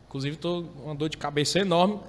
Inclusive, 0.09 0.37
tô 0.37 0.65
com 0.65 0.87
uma 0.87 0.95
dor 0.95 1.09
de 1.09 1.17
cabeça 1.17 1.59
enorme, 1.59 2.01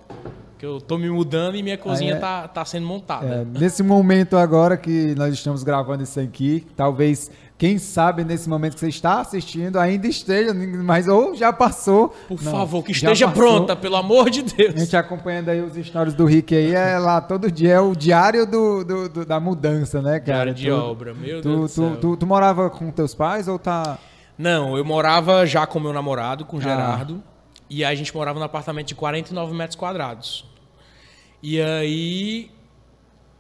que 0.58 0.66
eu 0.66 0.80
tô 0.80 0.98
me 0.98 1.10
mudando 1.10 1.56
e 1.56 1.64
minha 1.64 1.78
cozinha 1.78 2.16
é? 2.16 2.20
tá, 2.20 2.48
tá 2.48 2.66
sendo 2.66 2.88
montada. 2.88 3.28
É, 3.28 3.46
nesse 3.46 3.84
momento 3.84 4.38
agora 4.38 4.78
que 4.78 5.14
nós 5.16 5.34
estamos 5.34 5.64
gravando 5.64 6.04
isso 6.04 6.20
aqui, 6.20 6.66
talvez, 6.76 7.30
quem 7.58 7.80
sabe 7.80 8.24
nesse 8.24 8.48
momento 8.48 8.76
que 8.76 8.80
você 8.80 8.88
está 8.90 9.20
assistindo 9.20 9.80
ainda 9.80 10.06
esteja, 10.08 10.54
mas 10.54 11.08
ou 11.08 11.34
já 11.36 11.52
passou. 11.52 12.10
Por 12.28 12.40
Não, 12.44 12.52
favor, 12.52 12.84
que 12.84 12.92
esteja 12.92 13.28
pronta, 13.30 13.76
pelo 13.76 13.96
amor 13.96 14.30
de 14.30 14.42
A 14.42 14.44
Deus. 14.44 14.76
gente 14.80 14.96
acompanhando 14.96 15.50
aí 15.50 15.60
os 15.62 15.74
stories 15.88 16.14
do 16.14 16.26
Rick 16.26 16.56
aí, 16.56 16.74
é 16.76 17.00
lá 17.00 17.20
todo 17.20 17.52
dia, 17.52 17.74
é 17.74 17.80
o 17.80 17.96
diário 17.96 18.46
do, 18.46 18.84
do- 18.84 19.10
do- 19.10 19.26
da 19.26 19.40
mudança, 19.40 20.02
né, 20.02 20.20
cara? 20.20 20.54
Diário 20.54 20.54
de 20.54 20.68
Tu- 20.68 20.72
obra, 20.76 21.14
meu 21.16 21.42
Tu, 21.42 21.50
Deus 21.50 21.62
do 21.76 21.82
tu, 21.84 21.90
céu. 21.90 21.98
tu, 22.00 22.18
tu 22.18 22.28
morava 22.28 22.70
com 22.70 22.92
teus 22.92 23.16
pais 23.16 23.48
ou 23.48 23.58
tá. 23.58 23.98
Não, 24.38 24.78
eu 24.78 24.86
morava 24.86 25.44
já 25.48 25.66
com 25.66 25.80
meu 25.80 25.92
namorado, 25.92 26.44
Ah. 26.44 26.48
com 26.48 26.58
o 26.58 26.62
Gerardo, 26.62 27.24
e 27.68 27.84
aí 27.84 27.92
a 27.92 27.98
gente 27.98 28.16
morava 28.16 28.38
num 28.38 28.46
apartamento 28.46 28.86
de 28.88 28.94
49 28.96 29.56
metros 29.56 29.76
quadrados. 29.76 30.46
E 31.42 31.60
aí. 31.60 32.52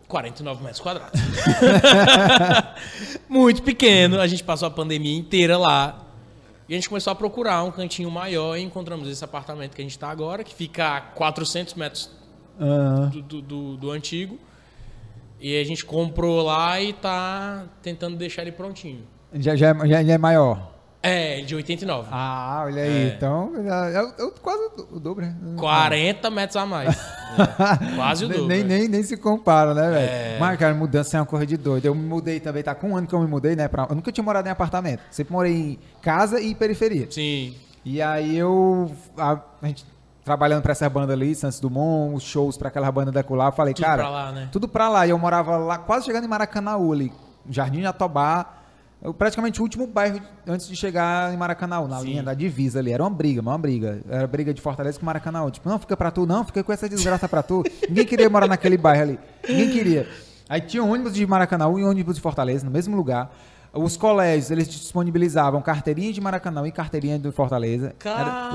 49 0.07 0.63
metros 0.63 0.79
quadrados. 0.81 1.19
Muito 3.27 3.61
pequeno, 3.63 4.19
a 4.19 4.27
gente 4.27 4.43
passou 4.43 4.67
a 4.67 4.71
pandemia 4.71 5.17
inteira 5.17 5.57
lá. 5.57 6.03
E 6.69 6.73
a 6.73 6.77
gente 6.77 6.89
começou 6.89 7.11
a 7.11 7.15
procurar 7.15 7.63
um 7.63 7.71
cantinho 7.71 8.11
maior 8.11 8.57
e 8.57 8.61
encontramos 8.61 9.07
esse 9.07 9.23
apartamento 9.23 9.73
que 9.75 9.81
a 9.81 9.85
gente 9.85 9.91
está 9.91 10.09
agora, 10.09 10.43
que 10.43 10.53
fica 10.53 10.97
a 10.97 11.01
400 11.01 11.73
metros 11.75 12.11
do, 13.11 13.21
do, 13.21 13.41
do- 13.41 13.77
do 13.77 13.91
antigo. 13.91 14.37
E 15.39 15.59
a 15.59 15.63
gente 15.63 15.85
comprou 15.85 16.43
lá 16.43 16.81
e 16.81 16.93
tá 16.93 17.63
tentando 17.81 18.17
deixar 18.17 18.41
ele 18.41 18.51
prontinho. 18.51 19.03
já, 19.33 19.55
já, 19.55 19.69
é- 19.69 19.87
já, 19.87 20.03
já 20.03 20.13
é 20.13 20.17
maior. 20.17 20.73
É, 21.01 21.41
de 21.41 21.55
89. 21.55 22.09
Ah, 22.11 22.63
olha 22.65 22.81
aí. 22.81 23.09
É. 23.09 23.13
Então, 23.15 23.51
é, 23.55 23.93
é 23.95 24.23
o- 24.23 24.31
quase 24.31 24.59
o 24.91 24.99
dobro. 24.99 25.25
né? 25.25 25.35
40 25.57 26.29
metros 26.31 26.55
a 26.57 26.65
mais. 26.65 26.97
É, 26.97 27.95
quase 27.95 28.25
o 28.25 28.27
dobro. 28.27 28.47
Nem, 28.47 28.61
é. 28.61 28.63
nem, 28.63 28.87
nem 28.87 29.03
se 29.03 29.15
compara, 29.15 29.73
né, 29.73 29.89
velho? 29.89 30.09
É. 30.09 30.37
Mas, 30.39 30.57
cara, 30.59 30.73
mudança 30.73 31.15
é 31.15 31.19
uma 31.19 31.25
coisa 31.25 31.45
de 31.45 31.55
doido. 31.55 31.85
Eu 31.85 31.95
me 31.95 32.01
mudei 32.05 32.39
também, 32.39 32.63
tá 32.63 32.73
com 32.75 32.89
um 32.91 32.97
ano 32.97 33.07
que 33.07 33.13
eu 33.13 33.19
me 33.21 33.27
mudei, 33.27 33.55
né? 33.55 33.67
Pra... 33.67 33.85
Eu 33.89 33.95
nunca 33.95 34.11
tinha 34.11 34.23
morado 34.23 34.47
em 34.47 34.51
apartamento. 34.51 35.01
Sempre 35.11 35.31
morei 35.33 35.53
em 35.53 35.79
casa 36.01 36.41
e 36.41 36.53
periferia. 36.55 37.07
Sim. 37.09 37.55
E 37.85 38.01
aí 38.01 38.35
eu. 38.37 38.91
A, 39.17 39.39
a 39.61 39.67
gente 39.67 39.85
trabalhando 40.25 40.61
pra 40.63 40.73
essa 40.73 40.89
banda 40.89 41.13
ali, 41.13 41.33
Santos 41.35 41.59
Dumont, 41.59 42.15
os 42.17 42.23
shows 42.23 42.57
pra 42.57 42.67
aquela 42.67 42.91
banda 42.91 43.13
da 43.13 43.23
Colar, 43.23 43.51
falei, 43.53 43.73
Tudo 43.73 43.85
cara. 43.85 44.01
pra 44.03 44.09
lá, 44.09 44.31
né? 44.33 44.49
Tudo 44.51 44.67
pra 44.67 44.89
lá. 44.89 45.07
E 45.07 45.11
eu 45.11 45.17
morava 45.17 45.55
lá, 45.55 45.77
quase 45.77 46.05
chegando 46.05 46.25
em 46.25 46.27
Maracanãú 46.27 46.91
ali. 46.91 47.13
Jardim 47.49 47.81
Jatobá. 47.83 48.45
Eu, 48.45 48.55
praticamente 49.17 49.59
o 49.59 49.63
último 49.63 49.85
bairro 49.87 50.19
antes 50.47 50.67
de 50.67 50.75
chegar 50.75 51.33
em 51.33 51.37
Maracanãú, 51.37 51.87
na 51.87 51.99
Sim. 51.99 52.05
linha 52.05 52.23
da 52.23 52.33
divisa 52.33 52.79
ali. 52.79 52.91
Era 52.91 53.03
uma 53.03 53.09
briga, 53.09 53.41
uma 53.41 53.57
briga. 53.57 54.01
Era 54.09 54.27
briga 54.27 54.53
de 54.53 54.61
Fortaleza 54.61 54.99
com 54.99 55.05
Maracanãú. 55.05 55.51
Tipo, 55.51 55.69
não, 55.69 55.77
fica 55.79 55.95
pra 55.95 56.11
tu, 56.11 56.25
não, 56.25 56.43
fica 56.43 56.63
com 56.63 56.73
essa 56.73 56.89
desgraça 56.89 57.27
pra 57.27 57.43
tu. 57.43 57.63
Ninguém 57.87 58.05
queria 58.05 58.29
morar 58.29 58.47
naquele 58.47 58.77
bairro 58.77 59.03
ali. 59.03 59.19
Ninguém 59.47 59.69
queria. 59.69 60.07
Aí 60.49 60.61
tinha 60.61 60.83
ônibus 60.83 61.13
de 61.13 61.25
Maracanãú 61.27 61.77
e 61.77 61.83
ônibus 61.83 62.15
de 62.15 62.21
Fortaleza, 62.21 62.65
no 62.65 62.71
mesmo 62.71 62.95
lugar. 62.95 63.31
Os 63.73 63.97
colégios, 63.97 64.49
eles 64.49 64.67
disponibilizavam 64.67 65.61
carteirinha 65.61 66.11
de 66.11 66.19
Maracanãú 66.21 66.65
e 66.65 66.71
carteirinha 66.71 67.19
de 67.19 67.31
Fortaleza. 67.31 67.93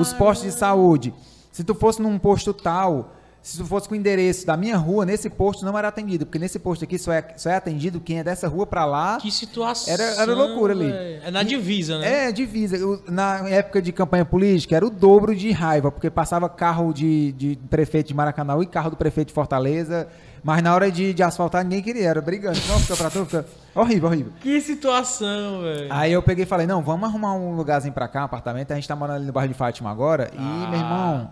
Os 0.01 0.13
postos 0.13 0.53
de 0.53 0.59
saúde. 0.59 1.15
Se 1.53 1.63
tu 1.63 1.75
fosse 1.75 2.01
num 2.01 2.19
posto 2.19 2.53
tal, 2.55 3.15
se 3.43 3.63
fosse 3.65 3.89
com 3.89 3.95
o 3.95 3.99
endereço 3.99 4.47
da 4.47 4.57
minha 4.57 4.77
rua, 4.77 5.05
nesse 5.05 5.29
posto 5.29 5.65
não 5.65 5.77
era 5.77 5.89
atendido, 5.89 6.25
porque 6.25 6.39
nesse 6.39 6.59
posto 6.61 6.85
aqui 6.85 6.97
só 6.99 7.13
é, 7.13 7.27
só 7.37 7.51
é 7.51 7.57
atendido 7.57 8.01
quem 8.01 8.21
é 8.21 8.25
dessa 8.25 8.47
rua 8.47 8.65
pra 8.67 8.85
lá. 8.85 9.19
Que 9.21 9.31
situação. 9.33 9.93
Era- 9.93 10.05
era 10.23 10.33
loucura 10.33 10.73
ali. 10.73 10.91
É 11.25 11.31
na 11.31 11.43
divisa, 11.43 11.99
né? 11.99 12.29
É, 12.29 12.33
divisa. 12.33 12.77
Eu- 12.77 13.03
Na 13.09 13.49
época 13.49 13.83
de 13.83 13.91
campanha 13.93 14.25
política, 14.25 14.77
era 14.77 14.87
o 14.87 14.91
dobro 14.91 15.35
de 15.35 15.51
raiva, 15.51 15.91
porque 15.91 16.09
passava 16.09 16.49
carro 16.49 16.93
de, 16.93 17.33
de 17.33 17.59
prefeito 17.69 18.07
de 18.09 18.15
Maracanã 18.15 18.57
e 18.63 18.67
carro 18.67 18.91
do 18.91 18.97
prefeito 18.97 19.29
de 19.29 19.35
Fortaleza, 19.35 20.07
mas 20.45 20.63
na 20.63 20.73
hora 20.75 20.91
de, 20.91 21.13
de 21.13 21.23
asfaltar 21.23 21.65
ninguém 21.65 21.83
queria, 21.83 22.09
era 22.09 22.21
brigando. 22.21 22.59
Não, 22.69 22.79
fica 22.79 22.97
pra 22.97 23.11
tu, 23.11 23.25
fica... 23.25 23.45
Horrível, 23.75 24.09
horrível. 24.09 24.33
Que 24.41 24.61
situação, 24.61 25.63
velho. 25.63 25.87
Aí 25.91 26.13
eu 26.13 26.23
peguei 26.23 26.45
e 26.45 26.47
falei, 26.47 26.67
não, 26.67 26.83
vamos 26.83 27.09
arrumar 27.09 27.35
um 27.35 27.57
lugarzinho 27.57 27.93
pra 27.95 28.07
cá, 28.07 28.23
um 28.23 28.25
apartamento, 28.25 28.71
a 28.71 28.75
gente 28.77 28.87
tá 28.87 28.95
morando 28.95 29.17
ali 29.17 29.27
no 29.27 29.33
bairro 29.33 29.53
de 29.53 29.59
Fátima 29.59 29.91
agora, 29.91 30.31
e, 30.33 30.37
Ah. 30.39 30.67
meu 30.71 30.79
irmão, 30.79 31.31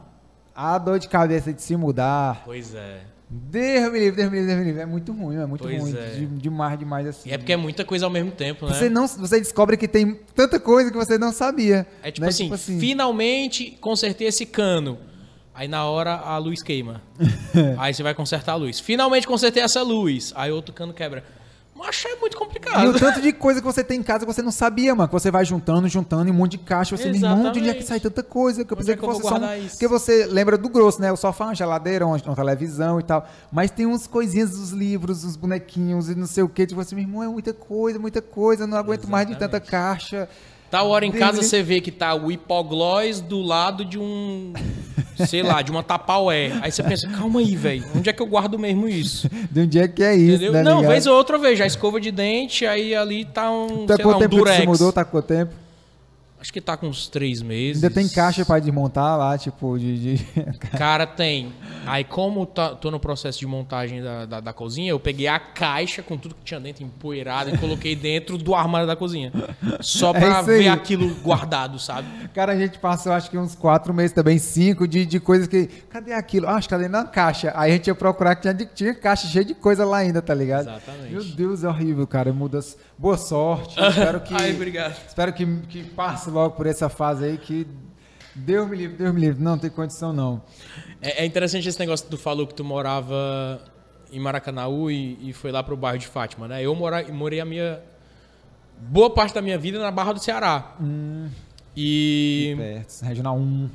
a 0.55 0.79
dor 0.79 0.99
de 0.99 1.09
cabeça 1.09 1.53
de 1.53 1.63
se 1.63 1.77
mudar... 1.77 2.43
Pois 2.45 2.75
é. 2.75 3.01
Deus 3.33 3.93
me 3.93 3.99
livre, 4.01 4.17
Deus 4.17 4.31
me 4.31 4.39
livre, 4.39 4.47
Deus 4.47 4.59
me 4.59 4.65
livre. 4.65 4.81
É 4.81 4.87
muito 4.87 5.13
ruim, 5.13 5.37
é 5.37 5.47
muito 5.47 5.63
Pois 5.63 5.81
ruim. 5.81 5.97
é. 5.97 6.07
De- 6.17 6.27
demais, 6.27 6.77
demais 6.77 7.07
assim. 7.07 7.31
É 7.31 7.39
porque 7.39 7.53
é 7.53 7.57
muita 7.57 7.85
coisa 7.85 8.05
ao 8.05 8.11
mesmo 8.11 8.33
tempo, 8.33 8.67
né? 8.67 8.75
Você, 8.75 8.89
não, 8.89 9.07
você 9.07 9.39
descobre 9.39 9.77
que 9.77 9.87
tem 9.87 10.19
tanta 10.35 10.59
coisa 10.59 10.91
que 10.91 10.97
você 10.97 11.17
não 11.17 11.33
sabia. 11.33 11.87
É 12.03 12.11
tipo, 12.11 12.25
né? 12.25 12.29
assim, 12.29 12.81
finalmente 12.81 13.79
consertei 13.81 14.27
esse 14.27 14.45
cano. 14.45 14.99
Aí 15.55 15.69
na 15.69 15.85
hora 15.85 16.15
a 16.15 16.39
luz 16.39 16.61
queima. 16.61 17.03
aí 17.79 17.95
você 17.95 18.03
vai 18.03 18.15
consertar 18.15 18.53
a 18.53 18.57
luz. 18.57 18.81
Finalmente 18.81 19.29
consertei 19.29 19.63
essa 19.63 19.83
luz. 19.83 20.33
Aí 20.35 20.51
outro 20.51 20.75
cano 20.75 20.93
quebra. 20.93 21.23
Mas 21.81 22.05
é 22.07 22.15
muito 22.17 22.35
E 22.35 22.37
o 22.37 22.39
complicado. 22.39 22.99
tanto 23.01 23.23
de 23.23 23.33
coisa 23.33 23.59
que 23.59 23.67
você 23.67 23.83
tem 23.83 24.01
em 24.01 24.03
casa 24.03 24.27
que 24.27 24.33
você 24.33 24.43
não 24.43 24.53
sabia, 24.53 24.95
mano. 24.95 25.09
Que 25.09 25.15
você 25.15 25.31
vai 25.31 25.47
juntando, 25.47 25.89
juntando 25.89 26.29
em 26.29 26.31
um 26.31 26.35
monte 26.35 26.53
de 26.53 26.59
caixa. 26.59 26.95
Você, 26.95 27.05
meu 27.07 27.15
irmão, 27.15 27.51
de 27.51 27.59
onde 27.59 27.59
é 27.59 27.73
que 27.73 27.79
Exatamente. 27.79 27.87
sai 27.87 28.01
tanta 28.01 28.23
coisa? 28.23 28.65
Que 28.65 28.73
eu 28.73 28.77
Onde 28.77 28.85
pensei 28.85 28.95
é 28.95 28.97
que, 28.99 29.03
eu 29.03 29.09
fosse 29.09 29.23
só 29.23 29.37
um... 29.37 29.69
Porque 29.69 29.89
você 29.89 30.27
lembra 30.27 30.59
do 30.59 30.69
grosso, 30.69 31.01
né? 31.01 31.11
O 31.11 31.17
sofá, 31.17 31.47
uma 31.47 31.55
geladeira, 31.55 32.07
uma, 32.07 32.17
uma 32.19 32.37
televisão 32.37 33.01
e 33.01 33.03
tal. 33.03 33.27
Mas 33.51 33.71
tem 33.71 33.87
uns 33.87 34.07
coisinhas 34.07 34.51
dos 34.51 34.71
livros, 34.71 35.25
uns 35.25 35.37
bonequinhos 35.37 36.11
e 36.11 36.15
não 36.15 36.27
sei 36.27 36.43
o 36.43 36.49
que. 36.49 36.67
Tipo 36.67 36.83
assim, 36.83 36.95
meu 36.97 37.05
irmão, 37.05 37.23
é 37.23 37.29
muita 37.29 37.55
coisa, 37.55 37.99
muita 37.99 38.21
coisa. 38.21 38.67
Não 38.67 38.77
aguento 38.77 39.09
mais 39.09 39.27
de 39.27 39.33
tanta 39.35 39.57
Exatamente. 39.57 39.71
caixa. 39.71 40.29
Tal 40.71 40.89
hora 40.89 41.05
em 41.05 41.11
casa 41.13 41.43
você 41.43 41.63
vê 41.63 41.81
que 41.81 41.91
tá 41.91 42.15
o 42.15 42.31
hipoglós 42.31 43.21
do 43.21 43.41
lado 43.43 43.85
de 43.85 43.99
um. 43.99 44.53
Sei 45.27 45.43
lá, 45.43 45.61
de 45.61 45.71
uma 45.71 45.83
tapaué. 45.83 46.53
Aí 46.63 46.73
você 46.73 46.83
pensa, 46.83 47.07
calma 47.09 47.41
aí, 47.41 47.55
velho. 47.55 47.85
Onde 47.95 48.09
é 48.09 48.13
que 48.13 48.23
eu 48.23 48.27
guardo 48.27 48.59
mesmo 48.59 48.89
isso? 48.89 49.29
De 49.51 49.61
onde 49.61 49.79
é 49.79 49.87
que 49.87 50.03
é 50.03 50.15
isso, 50.15 50.37
Entendeu? 50.37 50.53
né? 50.53 50.63
Não, 50.63 50.77
ligado? 50.79 50.91
vez 50.93 51.07
ou 51.07 51.15
outra 51.15 51.37
vejo 51.37 51.63
a 51.63 51.67
escova 51.67 52.01
de 52.01 52.11
dente, 52.11 52.65
aí 52.65 52.95
ali 52.95 53.27
tá 53.27 53.51
um, 53.51 53.85
Tá 53.85 53.97
sei 53.97 54.05
quanto 54.05 54.13
lá, 54.13 54.17
um 54.17 54.21
tempo 54.21 54.31
que 54.37 54.39
durex. 54.43 54.57
você 54.61 54.67
mudou? 54.67 54.93
Tá 54.93 55.05
quanto 55.05 55.27
tempo? 55.27 55.53
Acho 56.41 56.53
que 56.53 56.61
tá 56.61 56.75
com 56.75 56.87
uns 56.87 57.07
três 57.07 57.43
meses. 57.43 57.83
Ainda 57.85 57.95
tem 57.95 58.09
caixa 58.09 58.45
pra 58.47 58.59
desmontar 58.59 59.19
lá, 59.19 59.37
tipo, 59.37 59.79
de... 59.79 60.17
de... 60.17 60.25
Cara, 60.79 61.07
tem. 61.07 61.53
Aí, 61.87 62.03
como 62.03 62.47
tá, 62.47 62.71
tô 62.75 62.91
no 62.91 62.99
processo 62.99 63.39
de 63.39 63.47
montagem 63.47 64.03
da, 64.03 64.25
da, 64.25 64.41
da 64.41 64.53
cozinha, 64.53 64.91
eu 64.91 64.99
peguei 64.99 65.27
a 65.29 65.39
caixa 65.39 66.03
com 66.03 66.17
tudo 66.17 66.35
que 66.35 66.43
tinha 66.43 66.59
dentro 66.59 66.83
empoeirado 66.83 67.51
e 67.51 67.59
coloquei 67.59 67.95
dentro 67.97 68.39
do 68.39 68.55
armário 68.55 68.87
da 68.87 68.97
cozinha. 68.97 69.31
Só 69.81 70.13
pra 70.13 70.39
É 70.39 70.41
isso 70.41 70.51
aí. 70.51 70.59
ver 70.61 70.69
aquilo 70.69 71.15
guardado, 71.17 71.79
sabe? 71.79 72.09
Cara, 72.35 72.53
a 72.53 72.59
gente 72.59 72.79
passou 72.79 73.13
acho 73.13 73.31
que 73.31 73.37
uns 73.37 73.55
quatro 73.55 73.93
meses 73.93 74.13
também, 74.13 74.39
cinco, 74.39 74.89
de, 74.89 75.05
de 75.05 75.21
coisas 75.21 75.47
que. 75.47 75.67
Cadê 75.91 76.15
aquilo? 76.15 76.47
Ah, 76.49 76.55
acho 76.55 76.69
que 76.69 76.75
tá 76.75 76.79
dentro 76.79 76.93
da 76.95 77.05
caixa. 77.05 77.53
Aí 77.55 77.73
a 77.73 77.75
gente 77.75 77.89
ia 77.89 77.95
procurar 77.95 78.35
que 78.37 78.43
tinha, 78.43 78.55
tinha 78.75 78.95
caixa 78.95 79.27
cheia 79.29 79.45
de 79.45 79.55
coisa 79.55 79.85
lá 79.85 79.99
ainda, 79.99 80.23
tá 80.23 80.35
ligado? 80.35 80.63
Exatamente. 80.71 81.13
Meu 81.13 81.25
Deus, 81.25 81.65
é 81.65 81.69
horrível, 81.69 82.07
cara. 82.07 82.33
Muda. 82.33 82.61
Boa 82.97 83.19
sorte. 83.19 83.77
Espero 83.81 84.21
que. 84.21 84.35
Ai, 84.35 84.53
obrigado. 84.55 84.95
Espero 85.07 85.33
que, 85.35 85.45
que 85.69 85.83
passe 85.83 86.30
logo 86.31 86.55
por 86.57 86.67
essa 86.67 86.89
fase 86.89 87.25
aí 87.25 87.39
que. 87.39 87.67
Deus 88.35 88.69
me 88.69 88.77
livre, 88.77 88.97
Deus 88.97 89.13
me 89.15 89.21
livre. 89.21 89.43
Não 89.43 89.59
tem 89.59 89.69
condição, 89.69 90.13
não. 90.13 90.41
É, 91.03 91.23
é 91.23 91.27
interessante 91.27 91.69
esse 91.69 91.79
negócio 91.79 92.05
que 92.07 92.11
tu 92.11 92.17
falou 92.19 92.47
que 92.47 92.55
tu 92.55 92.65
morava 92.65 93.61
em 94.13 94.21
Maracanaú 94.21 94.91
e, 94.91 95.31
e 95.31 95.33
foi 95.33 95.51
lá 95.53 95.63
pro 95.63 95.77
bairro 95.77 95.99
de 95.99 96.07
Fátima, 96.07 96.47
né? 96.49 96.63
Eu 96.63 96.75
mora, 96.75 97.07
morei 97.13 97.41
a 97.41 97.45
minha. 97.45 97.81
Boa 98.81 99.11
parte 99.11 99.35
da 99.35 99.43
minha 99.43 99.59
vida 99.59 99.79
na 99.79 99.91
Barra 99.91 100.13
do 100.13 100.21
Ceará. 100.21 100.77
E. 101.77 102.55
Perto, 102.57 103.03
Regional 103.05 103.37
1. 103.37 103.71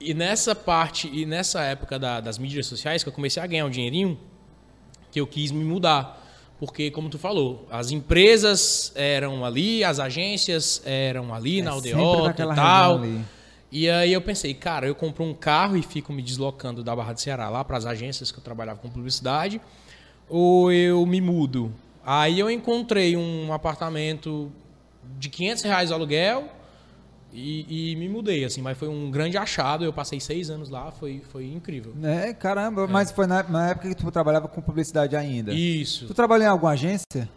E 0.00 0.14
nessa 0.14 0.54
parte, 0.54 1.08
e 1.12 1.26
nessa 1.26 1.60
época 1.62 1.98
da- 1.98 2.20
das 2.20 2.38
mídias 2.38 2.66
sociais, 2.66 3.02
que 3.02 3.08
eu 3.08 3.12
comecei 3.12 3.42
a 3.42 3.46
ganhar 3.46 3.66
um 3.66 3.70
dinheirinho, 3.70 4.18
que 5.12 5.20
eu 5.20 5.26
quis 5.26 5.50
me 5.50 5.62
mudar. 5.64 6.18
Porque, 6.60 6.90
como 6.90 7.08
tu 7.08 7.18
falou, 7.18 7.66
as 7.70 7.90
empresas 7.90 8.92
eram 8.94 9.46
ali, 9.46 9.82
as 9.82 9.98
agências 9.98 10.82
eram 10.84 11.34
ali 11.34 11.62
na 11.62 11.70
É 11.70 11.74
sempre 11.74 11.92
aldeota 11.92 12.42
e 12.42 12.54
tal. 12.54 13.00
E 13.72 13.88
aí 13.88 14.12
eu 14.12 14.20
pensei, 14.20 14.52
cara, 14.52 14.86
eu 14.86 14.94
compro 14.94 15.24
um 15.24 15.32
carro 15.32 15.74
e 15.74 15.82
fico 15.82 16.12
me 16.12 16.20
deslocando 16.20 16.84
da 16.84 16.94
Barra 16.94 17.14
do 17.14 17.20
Ceará 17.20 17.48
lá 17.48 17.64
para 17.64 17.78
as 17.78 17.86
agências 17.86 18.30
que 18.30 18.38
eu 18.38 18.44
trabalhava 18.44 18.78
com 18.78 18.90
publicidade, 18.90 19.58
ou 20.28 20.70
eu 20.70 21.06
me 21.06 21.18
mudo. 21.18 21.72
Aí 22.04 22.38
eu 22.38 22.50
encontrei 22.50 23.16
um 23.16 23.54
apartamento 23.54 24.52
de 25.18 25.30
500 25.30 25.62
reais 25.62 25.90
aluguel 25.90 26.44
e, 27.32 27.92
e 27.92 27.96
me 27.96 28.08
mudei, 28.08 28.44
assim, 28.44 28.60
mas 28.60 28.76
foi 28.76 28.88
um 28.88 29.10
grande 29.10 29.36
achado. 29.38 29.84
Eu 29.84 29.92
passei 29.92 30.18
seis 30.20 30.50
anos 30.50 30.68
lá, 30.70 30.90
foi, 30.90 31.22
foi 31.30 31.46
incrível. 31.46 31.94
É, 32.02 32.32
caramba, 32.34 32.86
mas 32.86 33.10
foi 33.10 33.26
na, 33.26 33.42
na 33.42 33.70
época 33.70 33.88
que 33.88 33.94
tu 33.94 34.10
trabalhava 34.10 34.48
com 34.48 34.60
publicidade 34.60 35.14
ainda. 35.16 35.52
Isso. 35.52 36.06
Tu 36.06 36.14
trabalhou 36.14 36.46
em 36.46 36.50
alguma 36.50 36.72
agência? 36.72 37.28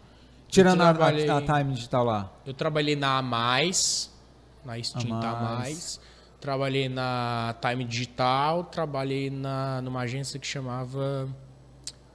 Tirando 0.48 0.82
a, 0.82 0.90
a, 0.90 1.42
Time 1.42 1.74
Digital 1.74 2.04
lá. 2.04 2.32
Eu 2.46 2.54
trabalhei 2.54 2.94
na 2.94 3.20
Mais, 3.22 4.10
na 4.64 4.78
extinta 4.78 5.14
A 5.26 5.30
A 5.30 5.42
Mais. 5.42 5.58
Mais. 5.58 6.00
Trabalhei 6.40 6.88
na 6.88 7.54
Time 7.60 7.84
Digital, 7.84 8.64
trabalhei 8.64 9.30
na, 9.30 9.80
numa 9.82 10.00
agência 10.02 10.38
que 10.38 10.46
chamava 10.46 11.26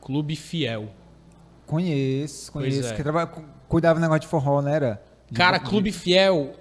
Clube 0.01 0.35
Fiel. 0.35 0.89
Conheço, 1.65 2.51
Pois 2.51 2.73
conheço. 2.73 2.93
é. 2.93 2.95
Que 2.95 3.03
traba- 3.03 3.27
cu- 3.27 3.43
cuidava 3.67 3.99
do 3.99 4.01
negócio 4.01 4.21
de 4.21 4.27
forró, 4.27 4.61
não 4.61 4.69
era? 4.69 5.01
De- 5.29 5.35
Cara, 5.37 5.59
Clube 5.59 5.91
Fiel 5.91 6.53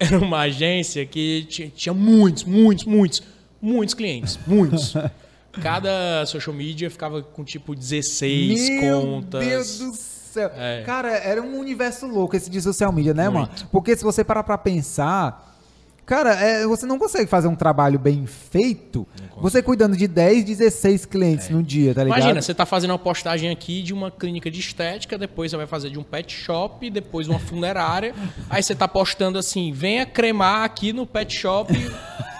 era 0.00 0.18
uma 0.18 0.40
agência 0.40 1.04
que 1.04 1.46
tinha, 1.76 1.92
muitos, 1.92 2.44
muitos, 2.44 2.84
muitos, 2.86 3.22
muitos 3.60 3.94
clientes. 3.94 4.38
Muitos. 4.46 4.94
Cada 5.62 6.24
social 6.26 6.54
media 6.54 6.90
ficava 6.90 7.22
com 7.22 7.44
tipo 7.44 7.74
16 7.74 8.68
Meu 8.70 8.80
contas. 9.02 9.44
Deus 9.44 9.78
do 9.78 9.92
céu. 9.92 10.50
É. 10.56 10.82
Cara, 10.86 11.10
era 11.10 11.42
um 11.42 11.58
universo 11.58 12.06
louco 12.06 12.34
esse 12.34 12.48
de 12.48 12.62
social 12.62 12.90
media, 12.92 13.12
né, 13.12 13.28
Muito. 13.28 13.50
mano? 13.50 13.68
Porque 13.70 13.94
se 13.94 14.02
você 14.02 14.24
parar 14.24 14.42
pra 14.42 14.56
pensar. 14.56 15.48
Cara, 16.10 16.34
é, 16.34 16.66
você 16.66 16.84
não 16.86 16.98
consegue 16.98 17.28
fazer 17.28 17.46
um 17.46 17.54
trabalho 17.54 17.96
bem 17.96 18.26
feito 18.26 19.06
você 19.40 19.62
cuidando 19.62 19.96
de 19.96 20.08
10, 20.08 20.42
16 20.42 21.04
clientes 21.06 21.48
no 21.48 21.62
dia, 21.62 21.94
tá 21.94 22.02
ligado? 22.02 22.18
Imagina, 22.18 22.42
você 22.42 22.52
tá 22.52 22.66
fazendo 22.66 22.90
uma 22.90 22.98
postagem 22.98 23.48
aqui 23.48 23.80
de 23.80 23.94
uma 23.94 24.10
clínica 24.10 24.50
de 24.50 24.58
estética, 24.58 25.16
depois 25.16 25.52
você 25.52 25.56
vai 25.56 25.68
fazer 25.68 25.88
de 25.88 26.00
um 26.00 26.02
pet 26.02 26.34
shop, 26.34 26.90
depois 26.90 27.28
uma 27.28 27.38
funerária. 27.38 28.12
aí 28.50 28.60
você 28.60 28.74
tá 28.74 28.88
postando 28.88 29.38
assim, 29.38 29.70
venha 29.70 30.04
cremar 30.04 30.64
aqui 30.64 30.92
no 30.92 31.06
pet 31.06 31.32
shop, 31.32 31.72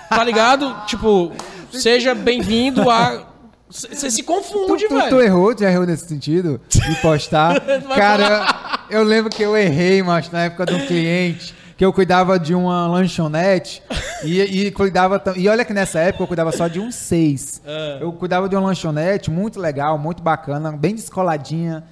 tá 0.08 0.24
ligado? 0.24 0.74
Tipo, 0.86 1.30
seja 1.72 2.12
bem-vindo 2.12 2.90
a. 2.90 3.28
Você 3.68 4.10
se 4.10 4.22
Tu, 4.22 4.26
confunde, 4.26 4.88
tu, 4.88 4.88
tu 4.88 4.96
velho. 4.96 5.22
errou, 5.22 5.54
tu 5.54 5.60
já 5.60 5.70
errou 5.70 5.86
nesse 5.86 6.08
sentido 6.08 6.60
de 6.68 6.96
postar. 6.96 7.60
Cara, 7.94 8.84
eu, 8.90 8.98
eu 8.98 9.04
lembro 9.04 9.30
que 9.30 9.44
eu 9.44 9.56
errei, 9.56 10.02
mas 10.02 10.28
na 10.28 10.42
época 10.42 10.66
de 10.66 10.74
um 10.74 10.86
cliente 10.86 11.54
que 11.80 11.84
eu 11.86 11.94
cuidava 11.94 12.38
de 12.38 12.54
uma 12.54 12.86
lanchonete 12.88 13.82
e, 14.22 14.38
e 14.66 14.70
cuidava 14.70 15.18
e 15.34 15.48
olha 15.48 15.64
que 15.64 15.72
nessa 15.72 15.98
época 15.98 16.24
eu 16.24 16.26
cuidava 16.26 16.52
só 16.52 16.68
de 16.68 16.78
uns 16.78 16.94
seis. 16.94 17.62
Ah. 17.66 17.96
Eu 18.02 18.12
cuidava 18.12 18.50
de 18.50 18.54
uma 18.54 18.66
lanchonete 18.66 19.30
muito 19.30 19.58
legal, 19.58 19.96
muito 19.96 20.22
bacana, 20.22 20.72
bem 20.72 20.94
descoladinha. 20.94 21.82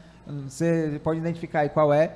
Você 0.47 1.01
pode 1.03 1.21
identificar 1.21 1.61
aí 1.61 1.71
qual 1.71 1.91
é. 1.91 2.11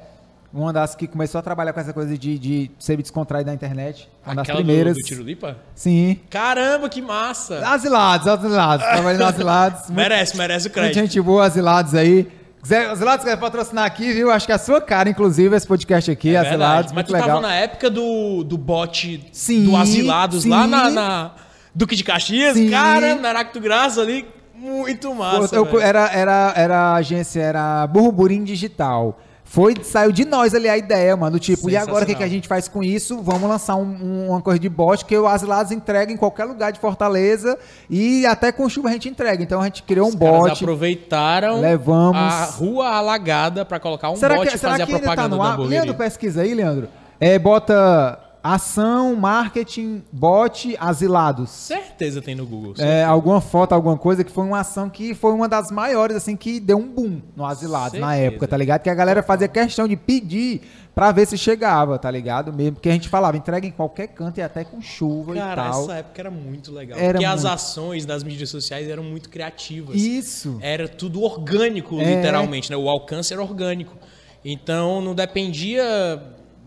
Uma 0.53 0.71
das 0.71 0.95
que 0.95 1.07
começou 1.07 1.39
a 1.39 1.43
trabalhar 1.43 1.73
com 1.73 1.81
essa 1.81 1.95
coisa 1.95 2.19
de, 2.19 2.39
de 2.39 2.71
ser 2.79 2.99
descontraído 2.99 3.49
na 3.49 3.55
internet. 3.55 4.07
Uma 4.27 4.35
das 4.35 4.43
Aquela 4.43 4.59
do- 4.61 4.67
primeiras. 4.67 4.95
do, 4.99 5.01
Tirulipa? 5.07 5.57
Sim. 5.75 6.21
Caramba, 6.29 6.91
que 6.91 7.01
massa! 7.01 7.67
Asilados, 7.67 8.29
asilados. 8.29 8.87
Trabalhei 8.87 9.19
no 9.19 9.25
Asilados. 9.25 9.89
merece, 9.89 10.37
merece 10.37 10.67
o 10.67 10.69
Muita 10.69 10.81
crédito. 10.81 10.95
gente 11.07 11.19
boa, 11.23 11.47
Asilados 11.47 11.95
aí. 11.95 12.31
Quiser, 12.63 12.89
Asilados 12.91 13.25
quer 13.25 13.37
patrocinar 13.37 13.85
aqui, 13.85 14.13
viu? 14.13 14.31
Acho 14.31 14.47
que 14.47 14.53
é 14.53 14.55
a 14.55 14.59
sua 14.59 14.81
cara, 14.81 15.09
inclusive, 15.09 15.55
esse 15.57 15.67
podcast 15.67 16.09
aqui, 16.11 16.35
É 16.35 16.39
Asilados. 16.39 16.93
Mas 16.93 17.05
tu 17.07 17.13
legal. 17.13 17.29
tava 17.29 17.41
na 17.41 17.55
época 17.55 17.91
do, 17.91 18.45
do 18.45 18.57
bot 18.57 19.29
Sim, 19.33 19.65
do 19.65 19.77
Asilados 19.77 20.45
sim. 20.45 20.49
lá 20.49 20.67
na, 20.67 20.89
na 20.91 21.31
Duque 21.75 21.97
de 21.97 22.05
Caxias? 22.05 22.55
Sim. 22.57 22.71
Caramba, 22.71 23.21
na 23.23 23.29
Aracto 23.31 23.59
Graça 23.61 24.01
ali, 24.01 24.25
muito 24.55 25.13
massa. 25.13 25.57
eu- 25.57 25.65
velho. 25.65 25.81
era, 25.81 26.07
era, 26.13 26.53
era 26.57 26.79
a 26.79 26.95
agência, 26.95 27.41
era 27.41 27.85
Burburim 27.89 28.45
Digital. 28.45 29.19
Foi, 29.53 29.75
saiu 29.83 30.11
de 30.13 30.25
nós 30.25 30.55
ali 30.55 30.67
a 30.67 30.79
ideia, 30.79 31.15
mano. 31.15 31.39
Tipo, 31.39 31.69
e 31.69 31.77
agora 31.77 32.05
o 32.05 32.07
que, 32.07 32.15
que 32.15 32.23
a 32.25 32.29
gente 32.29 32.49
faz 32.49 32.69
com 32.69 32.83
isso? 32.83 33.21
Vamos 33.21 33.47
lançar 33.51 33.77
um- 33.77 33.83
um- 34.03 34.29
uma 34.31 34.41
coisa 34.41 34.59
de 34.59 34.67
bot 34.67 35.05
que 35.05 35.15
o 35.15 35.27
Asilados 35.27 35.71
entrega 35.71 36.11
em 36.11 36.17
qualquer 36.17 36.45
lugar 36.47 36.73
de 36.73 36.81
Fortaleza 36.81 37.59
e 37.91 38.25
até 38.25 38.51
com 38.51 38.67
chuva 38.67 38.89
a 38.89 38.93
gente 38.93 39.11
entrega. 39.11 39.43
Então 39.43 39.61
a 39.61 39.65
gente 39.65 39.83
criou 39.83 40.07
um 40.07 40.09
Os 40.09 40.15
caras 40.19 40.39
bot. 40.41 40.65
aproveitaram 40.65 41.61
Levamos. 41.61 42.17
a 42.17 42.45
rua 42.47 42.89
alagada 42.97 43.63
pra 43.63 43.79
colocar 43.79 44.09
um 44.11 44.17
será 44.17 44.37
bot 44.37 44.49
que, 44.49 44.57
e 44.57 44.59
fazer 44.59 44.77
que 44.77 44.83
a 44.83 44.87
ainda 44.87 44.99
tá 45.01 45.05
propaganda 45.05 45.37
no 45.37 45.43
da 45.43 45.49
ar? 45.49 45.53
hamburgueria. 45.53 45.81
Leandro, 45.83 45.95
pesquisa 45.99 46.41
aí, 46.41 46.55
Leandro. 46.55 46.89
É, 47.21 47.39
bota 47.39 48.19
ação, 48.43 49.15
marketing, 49.15 50.03
bot, 50.11 50.77
asilados. 50.81 51.51
Certeza 51.51 52.21
tem 52.21 52.35
no 52.35 52.45
Google. 52.45 52.75
É, 52.79 53.05
alguma 53.05 53.41
foto, 53.41 53.73
alguma 53.73 53.97
coisa 53.97 54.25
que 54.25 54.33
foi 54.33 54.45
uma 54.45 54.61
ação 54.61 54.91
que 54.91 55.15
foi 55.15 55.33
uma 55.33 55.49
das 55.49 55.71
maiores, 55.71 56.17
assim, 56.17 56.37
que 56.37 56.59
deu 56.59 56.79
um 56.79 56.89
boom 56.89 57.21
no 57.37 57.45
Asilados 57.47 57.99
na 58.01 58.09
Certeza. 58.11 58.27
época, 58.33 58.49
tá 58.49 58.57
ligado? 58.57 58.83
Que 58.83 58.91
a 58.91 58.95
galera 58.95 59.23
fazia 59.23 59.47
questão 59.47 59.87
de 59.87 59.97
pedir 59.97 60.61
pra 60.95 61.13
ver 61.13 61.27
se 61.27 61.39
chegava, 61.39 61.99
tá 61.99 62.11
ligado? 62.11 62.53
Mesmo 62.53 62.77
que 62.81 62.89
a 62.89 62.93
gente 62.93 63.09
falava, 63.09 63.37
entrega 63.37 63.67
em 63.67 63.71
qualquer 63.71 64.09
canto 64.09 64.39
e 64.39 64.43
até 64.43 64.65
com 64.65 64.81
chuva 64.83 65.35
Cara, 65.35 65.53
e 65.53 65.71
tal. 65.71 65.83
essa 65.85 65.95
época 65.95 66.21
era 66.21 66.31
muito 66.31 66.73
legal. 66.73 66.99
Era 66.99 67.13
porque 67.13 67.25
as 67.25 67.43
muito. 67.43 67.55
ações 67.55 68.05
das 68.05 68.23
mídias 68.25 68.51
sociais 68.51 68.89
eram 68.89 69.03
muito 69.05 69.31
criativas. 69.31 69.97
Isso. 69.97 70.59
Era 70.61 70.89
tudo 70.89 71.23
orgânico, 71.23 71.99
É. 72.01 72.17
literalmente, 72.17 72.71
né? 72.71 72.77
O 72.77 72.89
alcance 72.89 73.33
era 73.33 73.41
orgânico. 73.43 73.97
Então 74.45 75.01
não 75.01 75.15
dependia 75.15 75.83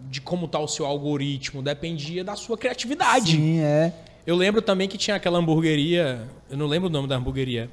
de 0.10 0.22
como 0.22 0.48
tá 0.48 0.60
o 0.60 0.68
seu 0.68 0.86
algoritmo, 0.86 1.62
dependia 1.62 2.24
da 2.24 2.36
sua 2.36 2.58
criatividade. 2.58 3.36
Sim, 3.36 3.60
é. 3.60 3.94
Eu 4.26 4.36
lembro 4.36 4.62
também 4.62 4.88
que 4.88 4.98
tinha 4.98 5.16
aquela 5.16 5.38
hamburgueria, 5.40 6.28
eu 6.50 6.58
não 6.58 6.66
lembro 6.66 6.90
o 6.90 6.92
nome 6.92 7.08
da 7.08 7.16
hamburgueria, 7.16 7.70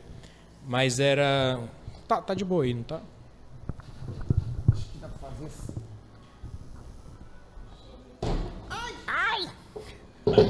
Mas 0.67 1.01
era. 1.01 1.59
Tá, 2.07 2.21
tá 2.21 2.35
de 2.35 2.45
boa 2.45 2.65
aí, 2.65 2.75
não 2.75 2.83
tá? 2.83 3.01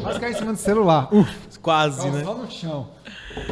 Quase 0.03 0.21
cair 0.21 0.33
em 0.33 0.37
cima 0.37 0.53
do 0.53 0.59
celular. 0.59 1.09
Uh, 1.13 1.27
Quase, 1.61 2.11
né? 2.11 2.25
só 2.25 2.35
no 2.35 2.51
chão. 2.51 2.89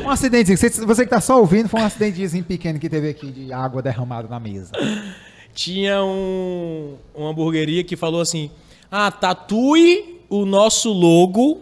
Um 0.05 0.11
acidentezinho. 0.11 0.59
Você, 0.59 0.85
você 0.85 1.05
que 1.05 1.11
tá 1.11 1.21
só 1.21 1.39
ouvindo, 1.39 1.69
foi 1.69 1.81
um 1.81 1.85
acidentezinho 1.85 2.45
pequeno 2.45 2.79
que 2.79 2.89
teve 2.89 3.09
aqui 3.09 3.31
de 3.31 3.53
água 3.53 3.81
derramada 3.81 4.29
na 4.29 4.41
mesa. 4.41 4.73
Tinha 5.55 6.03
um, 6.03 6.97
uma 7.15 7.31
hamburgueria 7.31 7.83
que 7.85 7.97
falou 7.97 8.21
assim: 8.21 8.51
ah, 8.91 9.11
tatue 9.11 10.21
o 10.29 10.45
nosso 10.47 10.93
logo 10.93 11.61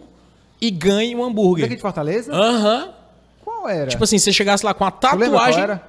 e 0.61 0.69
ganhe 0.69 1.15
um 1.15 1.19
Daqui 1.19 1.29
hambúrguer. 1.31 1.69
de 1.69 1.77
Fortaleza? 1.77 2.33
Aham. 2.33 2.93
Qual 3.43 3.67
era? 3.67 3.87
Tipo 3.89 4.03
assim, 4.03 4.17
você 4.17 4.31
chegasse 4.31 4.65
lá 4.65 4.73
com 4.73 4.85
a 4.85 4.91
Tu 4.91 5.07
lembra 5.07 5.29
qual 5.29 5.39
tatuagem. 5.39 5.63
era? 5.63 5.83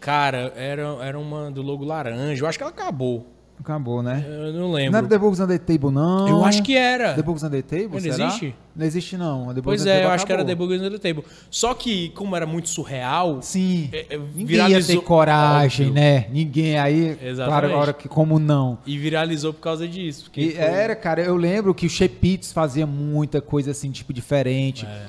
Cara, 0.00 0.52
era, 0.56 0.82
era 1.02 1.18
uma 1.18 1.50
do 1.50 1.62
logo 1.62 1.84
laranja. 1.84 2.42
Eu 2.44 2.48
acho 2.48 2.58
que 2.58 2.62
ela 2.62 2.72
acabou. 2.72 3.26
Acabou, 3.60 4.02
né? 4.02 4.22
Eu 4.28 4.52
não 4.52 4.68
Não 4.70 4.78
era 4.78 4.90
lembro. 4.90 5.08
The 5.08 5.18
Books 5.18 5.40
on 5.40 5.46
the 5.46 5.56
Table, 5.58 5.90
não. 5.90 6.28
Eu 6.28 6.44
acho 6.44 6.62
que 6.62 6.76
era. 6.76 7.14
The 7.14 7.22
Books 7.22 7.42
on 7.44 7.50
the 7.50 7.62
Table, 7.62 7.88
Não 7.92 8.00
será? 8.00 8.26
existe? 8.26 8.54
Não 8.76 8.84
existe, 8.86 9.16
não. 9.16 9.54
Pois 9.62 9.86
é, 9.86 10.04
eu 10.04 10.10
acho 10.10 10.26
que 10.26 10.32
era 10.32 10.44
The 10.44 10.52
acabou. 10.52 10.66
Boogies 10.68 10.86
on 10.86 10.90
the 10.90 10.98
Table. 10.98 11.24
Só 11.50 11.72
que, 11.72 12.10
como 12.10 12.36
era 12.36 12.44
muito 12.44 12.68
surreal, 12.68 13.40
Sim. 13.40 13.88
É, 13.92 14.14
é, 14.16 14.18
Ninguém 14.18 14.68
ia 14.68 14.84
ter 14.84 15.00
coragem, 15.00 15.86
Óbvio. 15.88 16.02
né? 16.02 16.26
Ninguém 16.30 16.78
aí. 16.78 17.16
Exatamente. 17.22 17.46
Claro, 17.46 17.66
agora 17.68 17.92
que 17.94 18.08
como 18.08 18.38
não. 18.38 18.76
e 18.84 18.98
viralizou 18.98 19.54
por 19.54 19.60
causa 19.60 19.88
disso. 19.88 20.30
E 20.36 20.50
foi- 20.50 20.60
era, 20.62 20.94
cara, 20.94 21.22
eu 21.22 21.36
lembro 21.36 21.72
que 21.74 21.86
o 21.86 21.90
Chepitos 21.90 22.52
fazia 22.52 22.86
muita 22.86 23.40
coisa 23.40 23.70
assim, 23.70 23.90
tipo, 23.90 24.12
diferente. 24.12 24.84
É. 24.84 25.06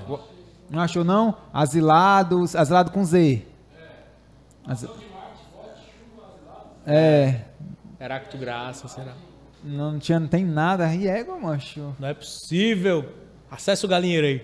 Não 0.69 0.79
achou, 0.79 1.03
não? 1.03 1.35
Asilados. 1.51 2.55
Asilado 2.55 2.91
com 2.91 3.03
Z. 3.03 3.41
Asi- 4.65 4.87
É. 6.85 7.41
Heracto 8.05 8.37
Graça, 8.37 8.87
será? 8.87 9.13
Não, 9.63 9.97
tinha, 9.97 10.19
não 10.19 10.27
tem 10.27 10.45
nada. 10.45 10.93
E 10.93 11.07
égua, 11.07 11.39
macho. 11.39 11.93
Não 11.99 12.07
é 12.07 12.13
possível. 12.13 13.05
Acesse 13.49 13.83
o 13.83 13.87
galinheiro 13.87 14.27
aí. 14.27 14.41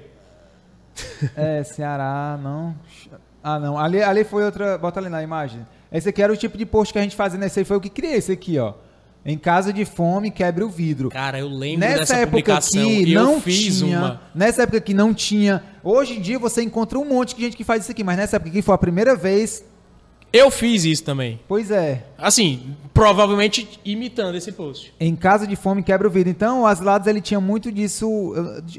É, 1.35 1.63
Ceará, 1.63 2.39
não. 2.41 2.75
Ah, 3.43 3.59
não. 3.59 3.77
Ali, 3.77 4.01
ali 4.01 4.23
foi 4.23 4.43
outra. 4.43 4.77
Bota 4.77 4.99
ali 4.99 5.09
na 5.09 5.21
imagem. 5.21 5.65
Esse 5.91 6.09
aqui 6.09 6.21
era 6.21 6.33
o 6.33 6.37
tipo 6.37 6.57
de 6.57 6.65
post 6.65 6.91
que 6.91 6.99
a 6.99 7.03
gente 7.03 7.15
fazia. 7.15 7.39
Né? 7.39 7.45
Esse 7.45 7.59
aí 7.59 7.65
foi 7.65 7.77
o 7.77 7.81
que 7.81 7.89
criei, 7.89 8.15
esse 8.15 8.31
aqui, 8.31 8.57
ó. 8.57 8.73
Em 9.23 9.37
caso 9.37 9.71
de 9.71 9.85
fome, 9.85 10.31
quebre 10.31 10.63
o 10.63 10.69
vidro. 10.69 11.09
Cara, 11.09 11.37
eu 11.37 11.47
lembro 11.47 11.81
Nessa 11.81 11.99
dessa 11.99 12.15
época 12.15 12.31
publicação. 12.31 12.81
aqui 12.81 13.13
eu 13.13 13.23
não 13.23 13.39
fiz 13.39 13.77
tinha. 13.77 13.99
uma. 13.99 14.21
Nessa 14.33 14.63
época 14.63 14.79
aqui 14.79 14.93
não 14.95 15.13
tinha. 15.13 15.63
Hoje 15.83 16.17
em 16.17 16.21
dia 16.21 16.39
você 16.39 16.63
encontra 16.63 16.97
um 16.97 17.05
monte 17.05 17.35
de 17.35 17.43
gente 17.43 17.55
que 17.55 17.63
faz 17.63 17.83
isso 17.83 17.91
aqui, 17.91 18.03
mas 18.03 18.17
nessa 18.17 18.37
época 18.37 18.49
aqui 18.49 18.63
foi 18.63 18.73
a 18.73 18.77
primeira 18.79 19.15
vez. 19.15 19.63
Eu 20.33 20.49
fiz 20.49 20.85
isso 20.85 21.03
também. 21.03 21.39
Pois 21.47 21.69
é. 21.71 22.05
Assim, 22.17 22.75
provavelmente 22.93 23.79
imitando 23.83 24.35
esse 24.35 24.51
post. 24.51 24.93
Em 24.99 25.15
caso 25.15 25.45
de 25.45 25.55
fome, 25.57 25.83
quebra 25.83 26.07
o 26.07 26.11
vidro. 26.11 26.29
Então, 26.29 26.61
o 26.61 26.65
Asilados, 26.67 27.05
ele 27.07 27.19
tinha 27.19 27.39
muito 27.41 27.69
disso. 27.71 28.33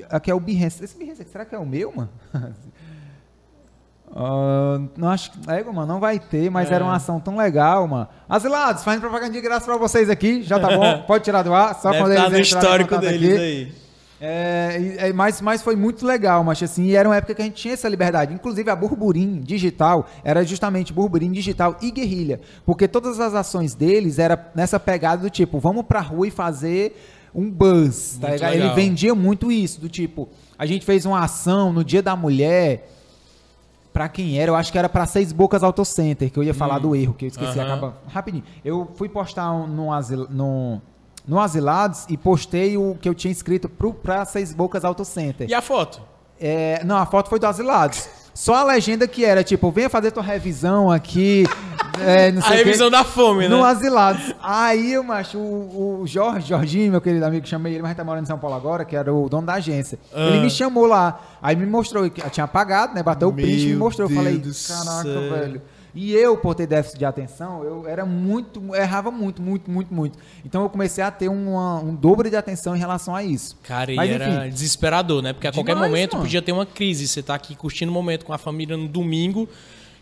Aqui 0.08 0.30
é 0.30 0.34
o 0.34 0.40
Behance. 0.40 0.82
Esse 0.82 0.96
Behance, 0.96 1.20
aqui, 1.22 1.30
será 1.30 1.44
que 1.44 1.54
é 1.54 1.58
o 1.58 1.66
meu, 1.66 1.92
mano? 1.94 2.10
Ah, 4.14 4.78
não 4.94 5.08
acho 5.08 5.30
que. 5.32 5.50
É, 5.50 5.64
mano, 5.64 5.86
não 5.86 5.98
vai 5.98 6.18
ter, 6.18 6.50
mas 6.50 6.70
É. 6.70 6.74
era 6.74 6.84
uma 6.84 6.96
ação 6.96 7.18
tão 7.18 7.34
legal, 7.34 7.88
mano. 7.88 8.06
Asilados, 8.28 8.84
fazendo 8.84 9.00
propaganda 9.00 9.32
de 9.32 9.40
graça 9.40 9.64
pra 9.64 9.78
vocês 9.78 10.10
aqui. 10.10 10.42
Já 10.42 10.60
tá 10.60 10.68
bom? 10.76 11.02
Pode 11.08 11.24
tirar 11.24 11.42
do 11.42 11.54
ar, 11.54 11.74
só 11.80 11.90
Deve 11.90 12.02
quando 12.02 12.12
estar 12.12 12.26
eles 12.26 12.32
no 12.36 12.40
histórico 12.58 12.98
deles 12.98 13.32
aqui. 13.32 13.40
aí. 13.42 13.72
É, 14.24 15.08
é, 15.08 15.12
mas, 15.12 15.40
mas 15.40 15.62
foi 15.62 15.74
muito 15.74 16.06
legal, 16.06 16.44
mas 16.44 16.62
assim, 16.62 16.84
e 16.84 16.94
era 16.94 17.08
uma 17.08 17.16
época 17.16 17.34
que 17.34 17.42
a 17.42 17.44
gente 17.44 17.56
tinha 17.56 17.74
essa 17.74 17.88
liberdade. 17.88 18.32
Inclusive 18.32 18.70
a 18.70 18.76
Burburim 18.76 19.40
Digital 19.40 20.06
era 20.22 20.44
justamente 20.44 20.92
Burburim 20.92 21.32
Digital 21.32 21.76
e 21.82 21.90
Guerrilha, 21.90 22.40
porque 22.64 22.86
todas 22.86 23.18
as 23.18 23.34
ações 23.34 23.74
deles 23.74 24.20
era 24.20 24.52
nessa 24.54 24.78
pegada 24.78 25.22
do 25.22 25.28
tipo, 25.28 25.58
vamos 25.58 25.84
pra 25.84 26.00
rua 26.00 26.28
e 26.28 26.30
fazer 26.30 26.96
um 27.34 27.50
buzz, 27.50 28.16
tá 28.20 28.30
ligado? 28.30 28.54
Ele 28.54 28.68
vendia 28.74 29.12
muito 29.12 29.50
isso, 29.50 29.80
do 29.80 29.88
tipo, 29.88 30.28
a 30.56 30.66
gente 30.66 30.86
fez 30.86 31.04
uma 31.04 31.24
ação 31.24 31.72
no 31.72 31.82
Dia 31.82 32.00
da 32.00 32.14
Mulher, 32.14 32.88
pra 33.92 34.08
quem 34.08 34.38
era, 34.38 34.52
eu 34.52 34.54
acho 34.54 34.70
que 34.70 34.78
era 34.78 34.88
pra 34.88 35.04
Seis 35.04 35.32
Bocas 35.32 35.64
Auto 35.64 35.84
Center, 35.84 36.30
que 36.30 36.38
eu 36.38 36.44
ia 36.44 36.54
falar 36.54 36.78
do 36.78 36.94
erro, 36.94 37.12
que 37.12 37.24
eu 37.24 37.28
esqueci, 37.28 37.58
Aham. 37.58 37.66
acaba 37.66 37.96
rapidinho. 38.06 38.44
Eu 38.64 38.88
fui 38.94 39.08
postar 39.08 39.52
um, 39.52 39.66
no, 39.66 39.92
asil, 39.92 40.28
no, 40.30 40.80
no 41.26 41.38
Asilados 41.38 42.04
e 42.08 42.16
postei 42.16 42.76
o 42.76 42.96
que 43.00 43.08
eu 43.08 43.14
tinha 43.14 43.32
escrito 43.32 43.68
pro, 43.68 43.92
pra 43.92 44.24
Seis 44.24 44.52
Bocas 44.52 44.84
Auto 44.84 45.04
Center. 45.04 45.48
E 45.48 45.54
a 45.54 45.62
foto? 45.62 46.00
É, 46.40 46.82
não, 46.84 46.96
a 46.96 47.06
foto 47.06 47.28
foi 47.28 47.38
do 47.38 47.46
Asilados. 47.46 48.08
Só 48.34 48.54
a 48.54 48.64
legenda 48.64 49.06
que 49.06 49.24
era, 49.24 49.44
tipo, 49.44 49.70
venha 49.70 49.90
fazer 49.90 50.10
tua 50.10 50.22
revisão 50.22 50.90
aqui. 50.90 51.44
é, 52.00 52.32
não 52.32 52.42
A 52.42 52.50
revisão 52.50 52.90
da 52.90 53.04
fome, 53.04 53.42
né? 53.42 53.48
No 53.48 53.62
Asilados. 53.62 54.34
Aí, 54.42 54.98
macho, 55.02 55.38
o, 55.38 56.00
o 56.00 56.06
Jorge, 56.06 56.48
Jorginho, 56.48 56.90
meu 56.90 57.00
querido 57.00 57.24
amigo, 57.26 57.46
chamei 57.46 57.74
ele, 57.74 57.82
mas 57.82 57.94
tá 57.94 58.02
morando 58.02 58.24
em 58.24 58.26
São 58.26 58.38
Paulo 58.38 58.56
agora, 58.56 58.86
que 58.86 58.96
era 58.96 59.12
o 59.12 59.28
dono 59.28 59.46
da 59.46 59.54
agência. 59.54 59.98
Ah. 60.14 60.28
Ele 60.28 60.40
me 60.40 60.50
chamou 60.50 60.86
lá. 60.86 61.20
Aí 61.42 61.54
me 61.54 61.66
mostrou, 61.66 62.08
tinha 62.08 62.44
apagado, 62.44 62.94
né? 62.94 63.02
Bateu 63.02 63.28
o 63.28 63.32
print 63.32 63.62
e 63.62 63.66
me 63.66 63.70
Meu 63.72 63.78
mostrou. 63.80 64.08
Eu 64.08 64.16
falei, 64.16 64.38
caraca, 64.40 65.02
céu." 65.02 65.30
velho. 65.30 65.62
E 65.94 66.12
eu, 66.12 66.36
por 66.38 66.54
ter 66.54 66.66
déficit 66.66 66.98
de 66.98 67.04
atenção, 67.04 67.62
eu 67.64 67.86
era 67.86 68.06
muito, 68.06 68.74
errava 68.74 69.10
muito, 69.10 69.42
muito, 69.42 69.70
muito, 69.70 69.92
muito. 69.92 70.18
Então 70.44 70.62
eu 70.62 70.70
comecei 70.70 71.04
a 71.04 71.10
ter 71.10 71.28
uma- 71.28 71.80
um 71.80 71.94
dobro 71.94 72.30
de 72.30 72.36
atenção 72.36 72.74
em 72.74 72.78
relação 72.78 73.14
a 73.14 73.22
isso. 73.22 73.56
Cara, 73.62 73.92
e 73.92 73.96
Mas, 73.96 74.10
era 74.10 74.28
enfim. 74.46 74.48
desesperador, 74.54 75.20
né? 75.22 75.32
Porque 75.34 75.46
a 75.46 75.52
qualquer 75.52 75.74
Demais, 75.74 75.90
momento 75.90 76.12
mano. 76.14 76.24
podia 76.24 76.40
ter 76.40 76.52
uma 76.52 76.64
crise. 76.64 77.06
Você 77.06 77.22
tá 77.22 77.34
aqui 77.34 77.54
curtindo 77.54 77.90
o 77.90 77.94
momento 77.94 78.24
com 78.24 78.32
a 78.32 78.38
família 78.38 78.74
no 78.76 78.88
domingo 78.88 79.46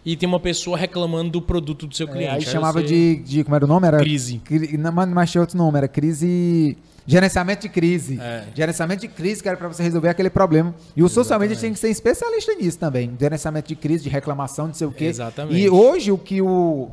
e 0.06 0.14
tem 0.16 0.28
uma 0.28 0.38
pessoa 0.38 0.78
reclamando 0.78 1.30
do 1.30 1.42
produto 1.42 1.86
do 1.88 1.94
seu 1.96 2.06
É, 2.08 2.12
cliente. 2.12 2.34
aí 2.36 2.42
chamava 2.42 2.80
você- 2.80 2.86
de, 2.86 3.16
de. 3.16 3.42
Como 3.44 3.56
era 3.56 3.64
o 3.64 3.68
nome? 3.68 3.86
Era 3.88 3.98
Crise. 3.98 4.38
Cri- 4.44 4.76
não, 4.78 4.92
mas- 4.92 5.08
mas 5.08 5.30
tinha 5.32 5.40
outro 5.40 5.58
nome, 5.58 5.76
era 5.76 5.88
crise. 5.88 6.78
Gerenciamento 7.06 7.62
de 7.62 7.68
crise. 7.68 8.18
É. 8.20 8.44
Gerenciamento 8.54 9.00
de 9.00 9.08
crise, 9.08 9.42
que 9.42 9.48
era 9.48 9.56
pra 9.56 9.68
você 9.68 9.82
resolver 9.82 10.08
aquele 10.08 10.30
problema. 10.30 10.74
E 10.94 11.02
o 11.02 11.08
social 11.08 11.38
media 11.40 11.56
tem 11.56 11.72
que 11.72 11.78
ser 11.78 11.88
especialista 11.88 12.54
nisso 12.54 12.78
também. 12.78 13.16
Gerenciamento 13.18 13.68
de 13.68 13.76
crise, 13.76 14.04
de 14.04 14.10
reclamação, 14.10 14.68
não 14.68 14.74
sei 14.74 14.86
o 14.86 14.92
quê. 14.92 15.06
Exatamente. 15.06 15.60
E 15.60 15.68
hoje 15.68 16.12
o 16.12 16.18
que 16.18 16.40
o, 16.40 16.88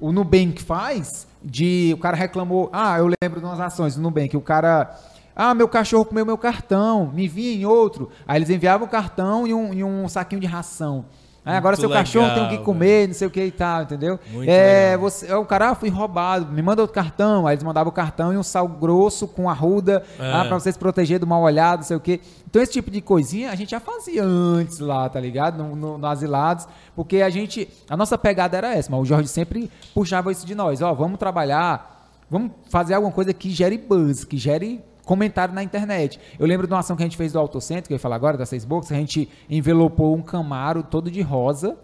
o 0.00 0.12
Nubank 0.12 0.62
faz, 0.62 1.26
de 1.42 1.92
o 1.94 1.98
cara 1.98 2.16
reclamou. 2.16 2.68
Ah, 2.72 2.98
eu 2.98 3.10
lembro 3.22 3.40
de 3.40 3.46
umas 3.46 3.60
ações 3.60 3.94
do 3.94 4.00
Nubank, 4.02 4.36
o 4.36 4.40
cara. 4.40 4.98
Ah, 5.34 5.54
meu 5.54 5.68
cachorro 5.68 6.06
comeu 6.06 6.24
meu 6.24 6.38
cartão, 6.38 7.12
me 7.12 7.28
vinha 7.28 7.52
em 7.52 7.66
outro. 7.66 8.10
Aí 8.26 8.38
eles 8.38 8.48
enviavam 8.48 8.86
o 8.86 8.90
cartão 8.90 9.46
e 9.46 9.52
um, 9.52 9.74
e 9.74 9.84
um 9.84 10.08
saquinho 10.08 10.40
de 10.40 10.46
ração. 10.46 11.04
Aí 11.46 11.56
agora 11.56 11.76
seu 11.76 11.88
cachorro 11.88 12.26
tem 12.34 12.42
o 12.42 12.46
que 12.46 12.50
legal, 12.50 12.64
comer, 12.64 13.06
não 13.06 13.14
sei 13.14 13.28
o 13.28 13.30
que 13.30 13.40
e 13.44 13.50
tal, 13.52 13.82
entendeu? 13.82 14.18
Muito 14.32 14.50
é, 14.50 14.86
legal. 14.90 14.98
você, 14.98 15.30
é, 15.30 15.36
o 15.36 15.44
cara, 15.44 15.70
ah, 15.70 15.74
fui 15.76 15.88
roubado, 15.88 16.50
me 16.50 16.60
manda 16.60 16.82
outro 16.82 16.92
cartão. 16.94 17.46
Aí 17.46 17.54
eles 17.54 17.62
mandavam 17.62 17.90
o 17.90 17.94
cartão 17.94 18.32
e 18.32 18.36
um 18.36 18.42
sal 18.42 18.66
grosso 18.66 19.28
com 19.28 19.48
arruda, 19.48 20.02
É. 20.18 20.32
ah, 20.32 20.44
pra 20.44 20.58
você 20.58 20.72
se 20.72 20.78
proteger 20.78 21.20
do 21.20 21.26
mal 21.26 21.40
olhado, 21.40 21.78
não 21.80 21.86
sei 21.86 21.96
o 21.96 22.00
quê. 22.00 22.20
Então 22.50 22.60
esse 22.60 22.72
tipo 22.72 22.90
de 22.90 23.00
coisinha 23.00 23.50
a 23.52 23.54
gente 23.54 23.70
já 23.70 23.78
fazia 23.78 24.24
antes 24.24 24.80
lá, 24.80 25.08
tá 25.08 25.20
ligado? 25.20 25.62
No, 25.62 25.76
no, 25.76 25.98
no 25.98 26.06
Asilados, 26.08 26.66
porque 26.96 27.22
a 27.22 27.30
gente, 27.30 27.68
a 27.88 27.96
nossa 27.96 28.18
pegada 28.18 28.56
era 28.56 28.74
essa, 28.74 28.90
mas 28.90 29.00
o 29.00 29.04
Jorge 29.04 29.28
sempre 29.28 29.70
puxava 29.94 30.32
isso 30.32 30.44
de 30.44 30.54
nós, 30.54 30.82
ó, 30.82 30.92
vamos 30.94 31.16
trabalhar, 31.16 32.10
vamos 32.28 32.50
fazer 32.70 32.94
alguma 32.94 33.12
coisa 33.12 33.32
que 33.32 33.50
gere 33.50 33.78
buzz, 33.78 34.24
que 34.24 34.36
gere 34.36 34.82
comentário 35.06 35.54
na 35.54 35.62
internet. 35.62 36.20
Eu 36.38 36.46
lembro 36.46 36.66
de 36.66 36.74
uma 36.74 36.80
ação 36.80 36.96
que 36.96 37.02
a 37.02 37.06
gente 37.06 37.16
fez 37.16 37.32
do 37.32 37.38
Autocentro, 37.38 37.84
que 37.86 37.94
eu 37.94 37.96
ia 37.96 38.00
falar 38.00 38.16
agora, 38.16 38.36
da 38.36 38.44
Seis 38.44 38.64
Bocas, 38.64 38.92
a 38.92 38.96
gente 38.96 39.30
envelopou 39.48 40.14
um 40.14 40.20
Camaro 40.20 40.82
todo 40.82 41.10
de 41.10 41.22
rosa, 41.22 41.78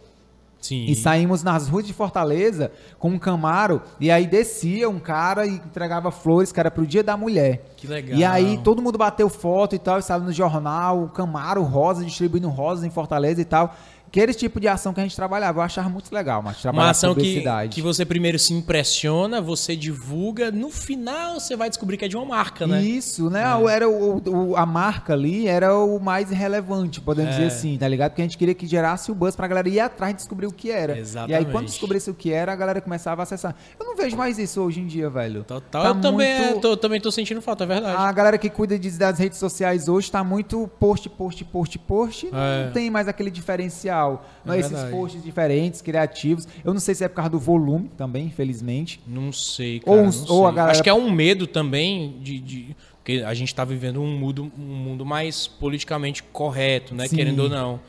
Sim. 0.60 0.84
e 0.86 0.94
saímos 0.94 1.42
nas 1.42 1.68
ruas 1.68 1.86
de 1.86 1.92
Fortaleza 1.92 2.70
com 2.98 3.10
um 3.10 3.18
Camaro 3.18 3.82
e 3.98 4.10
aí 4.10 4.26
descia 4.26 4.88
um 4.88 4.98
cara 4.98 5.46
e 5.46 5.54
entregava 5.54 6.10
flores, 6.10 6.52
que 6.52 6.60
era 6.60 6.70
pro 6.70 6.86
Dia 6.86 7.02
da 7.02 7.16
Mulher. 7.16 7.72
Que 7.76 7.86
legal. 7.86 8.18
E 8.18 8.24
aí 8.24 8.60
todo 8.62 8.82
mundo 8.82 8.98
bateu 8.98 9.28
foto 9.28 9.74
e 9.74 9.78
tal, 9.78 9.98
e 9.98 10.02
saiu 10.02 10.22
no 10.22 10.32
jornal, 10.32 11.04
o 11.04 11.08
Camaro 11.08 11.62
rosa, 11.62 12.04
distribuindo 12.04 12.48
rosas 12.48 12.84
em 12.84 12.90
Fortaleza 12.90 13.40
e 13.40 13.44
tal. 13.44 13.74
Aquele 14.12 14.34
tipo 14.34 14.60
de 14.60 14.68
ação 14.68 14.92
que 14.92 15.00
a 15.00 15.02
gente 15.02 15.16
trabalhava, 15.16 15.60
eu 15.60 15.62
achava 15.62 15.88
muito 15.88 16.14
legal, 16.14 16.42
mas 16.42 16.60
trabalhar 16.60 16.84
Uma 16.84 16.90
ação 16.90 17.14
que, 17.14 17.42
que 17.70 17.80
você 17.80 18.04
primeiro 18.04 18.38
se 18.38 18.52
impressiona, 18.52 19.40
você 19.40 19.74
divulga, 19.74 20.50
no 20.50 20.68
final 20.68 21.40
você 21.40 21.56
vai 21.56 21.70
descobrir 21.70 21.96
que 21.96 22.04
é 22.04 22.08
de 22.08 22.14
uma 22.18 22.26
marca, 22.26 22.66
né? 22.66 22.82
Isso, 22.82 23.30
né? 23.30 23.42
Era 23.70 23.88
o, 23.88 24.50
o- 24.50 24.54
a 24.54 24.66
marca 24.66 25.14
ali 25.14 25.48
era 25.48 25.74
o 25.78 25.98
mais 25.98 26.28
relevante, 26.28 27.00
podemos 27.00 27.30
É. 27.30 27.36
dizer 27.38 27.46
assim, 27.46 27.78
tá 27.78 27.88
ligado? 27.88 28.10
Porque 28.10 28.20
a 28.20 28.24
gente 28.26 28.36
queria 28.36 28.54
que 28.54 28.66
gerasse 28.66 29.10
o 29.10 29.14
buzz 29.14 29.34
pra 29.34 29.48
galera 29.48 29.66
ir 29.66 29.80
atrás 29.80 30.12
de 30.12 30.18
descobrir 30.18 30.46
o 30.46 30.52
que 30.52 30.70
era. 30.70 30.92
E 30.92 30.96
aí, 30.96 31.00
Exatamente. 31.00 31.50
quando 31.50 31.64
descobrisse 31.64 32.10
o 32.10 32.14
que 32.14 32.30
era, 32.30 32.52
a 32.52 32.56
galera 32.56 32.82
começava 32.82 33.22
a 33.22 33.24
acessar. 33.24 33.56
Eu 33.80 33.86
não 33.86 33.96
vejo 33.96 34.14
mais 34.14 34.38
isso 34.38 34.60
hoje 34.60 34.80
em 34.80 34.86
dia, 34.86 35.08
velho. 35.08 35.42
Total, 35.44 35.82
Tá 35.84 35.88
eu 35.88 36.00
também, 36.02 36.38
muito- 36.38 36.58
é, 36.58 36.60
tô, 36.60 36.76
também 36.76 37.00
tô 37.00 37.10
sentindo 37.10 37.40
falta, 37.40 37.64
é 37.64 37.66
verdade. 37.66 37.96
A 37.96 38.12
galera 38.12 38.36
que 38.36 38.50
cuida 38.50 38.78
de- 38.78 38.90
das 38.98 39.18
redes 39.18 39.38
sociais 39.38 39.88
hoje 39.88 40.12
tá 40.12 40.22
muito 40.22 40.68
post, 40.78 41.08
post, 41.08 41.42
post, 41.46 41.78
post. 41.78 42.28
Não, 42.30 42.38
É. 42.38 42.70
tem 42.74 42.90
mais 42.90 43.08
aquele 43.08 43.30
diferencial. 43.30 44.01
Não, 44.44 44.54
É 44.54 44.58
esses 44.58 44.72
verdade. 44.72 44.90
posts 44.96 45.22
diferentes, 45.22 45.80
criativos. 45.80 46.46
Eu 46.64 46.72
não 46.72 46.80
sei 46.80 46.94
se 46.94 47.04
é 47.04 47.08
por 47.08 47.16
causa 47.16 47.30
do 47.30 47.38
volume 47.38 47.90
também, 47.96 48.26
infelizmente. 48.26 49.00
Não 49.06 49.32
sei, 49.32 49.80
Ou 49.86 49.96
cara. 49.96 50.08
uns- 50.08 50.26
não 50.28 50.34
ou 50.36 50.44
a 50.44 50.48
sei. 50.48 50.56
galera- 50.56 50.72
Acho 50.72 50.82
que 50.82 50.90
é 50.90 50.94
um 50.94 51.10
medo 51.10 51.46
também 51.46 52.16
de. 52.20 52.38
de- 52.40 52.76
porque 52.98 53.22
a 53.26 53.34
gente 53.34 53.52
tá 53.54 53.64
vivendo 53.64 54.00
um 54.00 54.16
mundo, 54.16 54.52
um 54.56 54.62
mundo 54.62 55.04
mais 55.04 55.46
politicamente 55.48 56.22
correto, 56.22 56.94
né? 56.94 57.08
Sim. 57.08 57.16
Querendo 57.16 57.40
ou 57.40 57.48
não. 57.48 57.80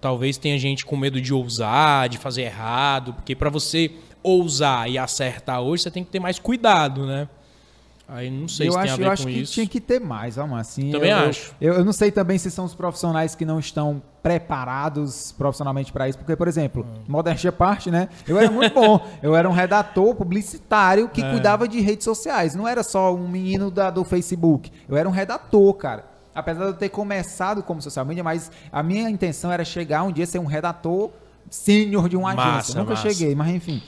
Talvez 0.00 0.36
tenha 0.36 0.58
gente 0.58 0.84
com 0.86 0.96
medo 0.96 1.20
de 1.20 1.32
ousar, 1.34 2.08
de 2.08 2.18
fazer 2.18 2.42
errado, 2.42 3.14
porque 3.14 3.34
para 3.34 3.48
você 3.50 3.90
ousar 4.22 4.88
e 4.90 4.98
acertar 4.98 5.60
hoje, 5.60 5.82
você 5.84 5.90
tem 5.90 6.04
que 6.04 6.10
ter 6.10 6.20
mais 6.20 6.38
cuidado, 6.38 7.06
né? 7.06 7.28
Aí 8.10 8.30
não 8.30 8.48
sei 8.48 8.68
eu 8.68 8.72
se 8.72 8.78
acho, 8.78 8.84
tem 8.86 8.92
a 8.94 8.96
ver 8.96 9.02
eu 9.02 9.06
com 9.08 9.12
acho 9.12 9.26
que 9.26 9.32
isso. 9.40 9.52
tinha 9.52 9.66
que 9.66 9.80
ter 9.80 10.00
mais, 10.00 10.36
vamos 10.36 10.58
assim. 10.58 10.90
Também 10.90 11.10
eu, 11.10 11.18
acho. 11.18 11.52
Eu, 11.60 11.74
eu 11.74 11.84
não 11.84 11.92
sei 11.92 12.10
também 12.10 12.38
se 12.38 12.50
são 12.50 12.64
os 12.64 12.74
profissionais 12.74 13.34
que 13.34 13.44
não 13.44 13.58
estão 13.58 14.02
preparados 14.22 15.32
profissionalmente 15.32 15.92
para 15.92 16.08
isso, 16.08 16.16
porque, 16.18 16.34
por 16.34 16.48
exemplo, 16.48 16.86
Hum. 16.88 17.02
modéstia 17.06 17.52
parte, 17.52 17.90
né? 17.90 18.08
Eu 18.26 18.38
era 18.38 18.50
muito 18.50 18.72
bom. 18.74 19.06
Eu 19.22 19.36
era 19.36 19.48
um 19.48 19.52
redator 19.52 20.14
publicitário 20.14 21.08
que 21.08 21.22
É. 21.22 21.30
cuidava 21.30 21.68
de 21.68 21.80
redes 21.80 22.04
sociais. 22.04 22.54
Não 22.54 22.66
era 22.66 22.82
só 22.82 23.14
um 23.14 23.28
menino 23.28 23.70
da- 23.70 23.90
do 23.90 24.02
Facebook. 24.04 24.72
Eu 24.88 24.96
era 24.96 25.06
um 25.08 25.12
redator, 25.12 25.74
cara. 25.74 26.04
Apesar 26.34 26.60
de 26.64 26.70
eu 26.70 26.74
ter 26.74 26.88
começado 26.88 27.62
como 27.62 27.82
social 27.82 28.04
media, 28.06 28.24
mas 28.24 28.50
a 28.72 28.82
minha 28.82 29.10
intenção 29.10 29.50
era 29.52 29.64
chegar 29.64 30.02
um 30.04 30.12
dia 30.12 30.24
ser 30.24 30.38
um 30.38 30.46
redator 30.46 31.10
sênior 31.50 32.08
de 32.08 32.16
uma 32.16 32.34
Massa, 32.34 32.50
agência. 32.50 32.80
Nunca 32.80 32.94
massa. 32.94 33.10
cheguei, 33.10 33.34
mas 33.34 33.48
enfim. 33.54 33.82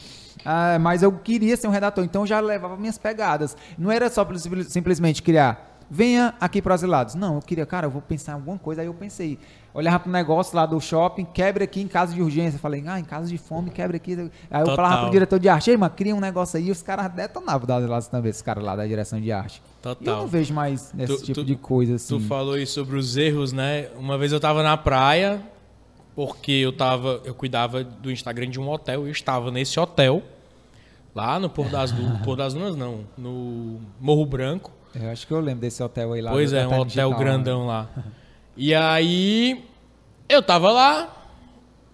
Ah, 0.45 0.78
mas 0.80 1.03
eu 1.03 1.12
queria 1.12 1.57
ser 1.57 1.68
um 1.68 1.70
redator, 1.70 2.05
então 2.05 2.22
eu 2.22 2.26
já 2.26 2.41
levava 2.41 2.76
minhas 2.76 2.99
pegadas. 2.99 3.57
Não 3.78 3.91
era 3.91 4.09
só 4.09 4.26
simplesmente 4.68 5.22
criar, 5.22 5.78
venha 5.91 6.34
aqui 6.41 6.62
para 6.62 6.74
os 6.74 6.82
lados. 6.82 7.14
Não, 7.14 7.36
eu 7.36 7.43
queria, 7.43 7.66
cara, 7.66 7.86
eu 7.86 7.91
vou 7.91 8.01
pensar 8.03 8.32
em 8.32 8.34
alguma 8.36 8.59
coisa. 8.59 8.80
Aí 8.80 8.86
eu 8.86 8.95
pensei, 8.95 9.38
olhava 9.74 9.99
pro 10.01 10.11
negócio 10.12 10.55
lá 10.57 10.64
do 10.64 10.80
shopping, 10.80 11.24
quebra 11.24 11.64
aqui 11.64 11.80
em 11.82 11.88
caso 11.88 12.14
de 12.14 12.22
urgência. 12.22 12.59
Falei, 12.59 12.82
ah, 12.86 12.99
em 12.99 13.05
caso 13.05 13.28
de 13.28 13.36
fome, 13.36 13.70
quebra 13.70 13.97
aqui. 13.97 14.12
Aí 14.51 14.61
eu 14.61 14.66
Total. 14.66 14.76
falava 14.76 15.03
pro 15.03 15.11
diretor 15.11 15.38
de 15.38 15.49
arte, 15.49 15.70
ei, 15.70 15.76
mano, 15.76 15.93
cria 15.95 16.14
um 16.14 16.20
negócio 16.20 16.57
aí. 16.59 16.68
E 16.68 16.70
os 16.70 16.80
caras 16.82 17.11
detonavam 17.12 17.66
das 17.66 17.88
lados 17.88 18.09
também, 18.09 18.30
esses 18.30 18.43
caras 18.43 18.62
lá 18.64 18.74
da 18.76 18.86
direção 18.86 19.20
de 19.20 19.30
arte. 19.32 19.61
E 19.84 19.88
eu 19.88 19.95
Total. 19.97 20.16
não 20.18 20.26
vejo 20.26 20.55
mais 20.55 20.93
esse 20.99 21.07
Tu- 21.16 21.22
tipo 21.24 21.34
tu- 21.41 21.45
de 21.45 21.57
coisa 21.57 21.97
assim. 21.97 22.18
Tu 22.18 22.24
falou 22.26 22.55
aí 22.55 22.66
sobre 22.66 22.97
os 22.97 23.16
erros, 23.16 23.53
né? 23.53 23.88
Uma 23.99 24.16
vez 24.16 24.32
eu 24.32 24.38
tava 24.41 24.62
na 24.62 24.76
praia, 24.76 25.43
porque 26.26 26.52
eu 26.52 26.72
tava, 26.72 27.20
eu 27.24 27.34
cuidava 27.34 27.82
do 27.82 28.10
Instagram 28.10 28.48
de 28.50 28.60
um 28.60 28.68
hotel, 28.68 29.04
e 29.06 29.08
eu 29.08 29.12
estava 29.12 29.50
nesse 29.50 29.78
hotel, 29.80 30.22
lá 31.14 31.38
no 31.38 31.48
Pôr 31.48 31.68
das 31.70 31.92
Lunas, 31.92 32.20
Pôr 32.24 32.36
das 32.36 32.52
Lunas 32.54 32.76
não, 32.76 33.00
no 33.16 33.80
Morro 34.00 34.26
Branco. 34.26 34.70
Eu 34.94 35.08
acho 35.10 35.26
que 35.26 35.32
eu 35.32 35.40
lembro 35.40 35.60
desse 35.60 35.82
hotel 35.82 36.12
aí 36.12 36.20
lá. 36.20 36.30
Pois 36.32 36.52
é, 36.52 36.64
um 36.66 36.70
hotel 36.72 36.84
Digital, 36.84 37.10
né? 37.10 37.18
grandão 37.18 37.66
lá. 37.66 37.88
E 38.56 38.74
aí 38.74 39.64
eu 40.28 40.42
tava 40.42 40.70
lá 40.70 41.08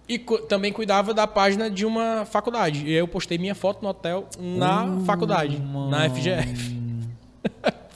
e 0.09 0.17
cu- 0.19 0.39
também 0.39 0.73
cuidava 0.73 1.13
da 1.13 1.25
página 1.25 1.69
de 1.69 1.85
uma 1.85 2.25
faculdade. 2.25 2.83
E 2.83 2.87
aí 2.89 2.95
eu 2.95 3.07
postei 3.07 3.37
minha 3.37 3.55
foto 3.55 3.81
no 3.81 3.87
hotel 3.87 4.27
na 4.37 4.83
Uh, 4.83 5.05
faculdade, 5.05 5.57
mano. 5.57 5.89
na 5.89 6.09
FGF. 6.09 6.75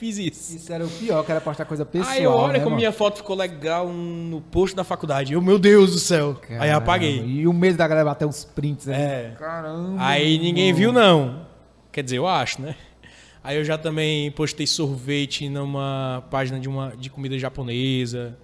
Fiz 0.02 0.18
isso. 0.18 0.58
Isso 0.58 0.74
era 0.74 0.84
o 0.84 0.90
pior, 0.90 1.24
que 1.24 1.32
era 1.32 1.40
postar 1.40 1.64
coisa 1.64 1.86
pessoal. 1.86 2.12
Aí 2.12 2.26
olha 2.26 2.54
né, 2.54 2.58
como 2.58 2.72
mano? 2.72 2.78
minha 2.78 2.92
foto 2.92 3.18
ficou 3.18 3.36
legal 3.36 3.88
no 3.88 4.42
post 4.42 4.76
da 4.76 4.84
faculdade. 4.84 5.34
Eu, 5.34 5.42
meu 5.44 5.60
Deus 5.60 5.92
do 5.92 6.00
céu. 6.00 6.42
Aí 6.42 6.58
Caramba, 6.58 6.78
apaguei. 6.78 7.24
E 7.24 7.48
o 7.48 7.54
mês 7.54 7.78
da 7.78 7.88
galera 7.88 8.10
bater 8.10 8.26
uns 8.26 8.44
prints 8.44 8.90
aí. 8.90 8.96
É. 8.96 9.36
Caramba. 9.38 9.98
Aí 10.00 10.40
ninguém 10.40 10.74
viu, 10.74 10.92
não. 10.92 11.46
Quer 11.92 12.04
dizer, 12.04 12.18
eu 12.18 12.26
acho, 12.26 12.60
né? 12.64 12.76
Aí 13.44 13.58
eu 13.58 13.64
já 13.64 13.78
também 13.78 14.32
postei 14.32 14.66
sorvete 14.66 15.48
numa 15.48 16.24
página 16.32 16.60
de 16.60 16.68
uma 16.68 16.96
de 16.98 17.12
comida 17.12 17.38
japonesa. 17.38 18.36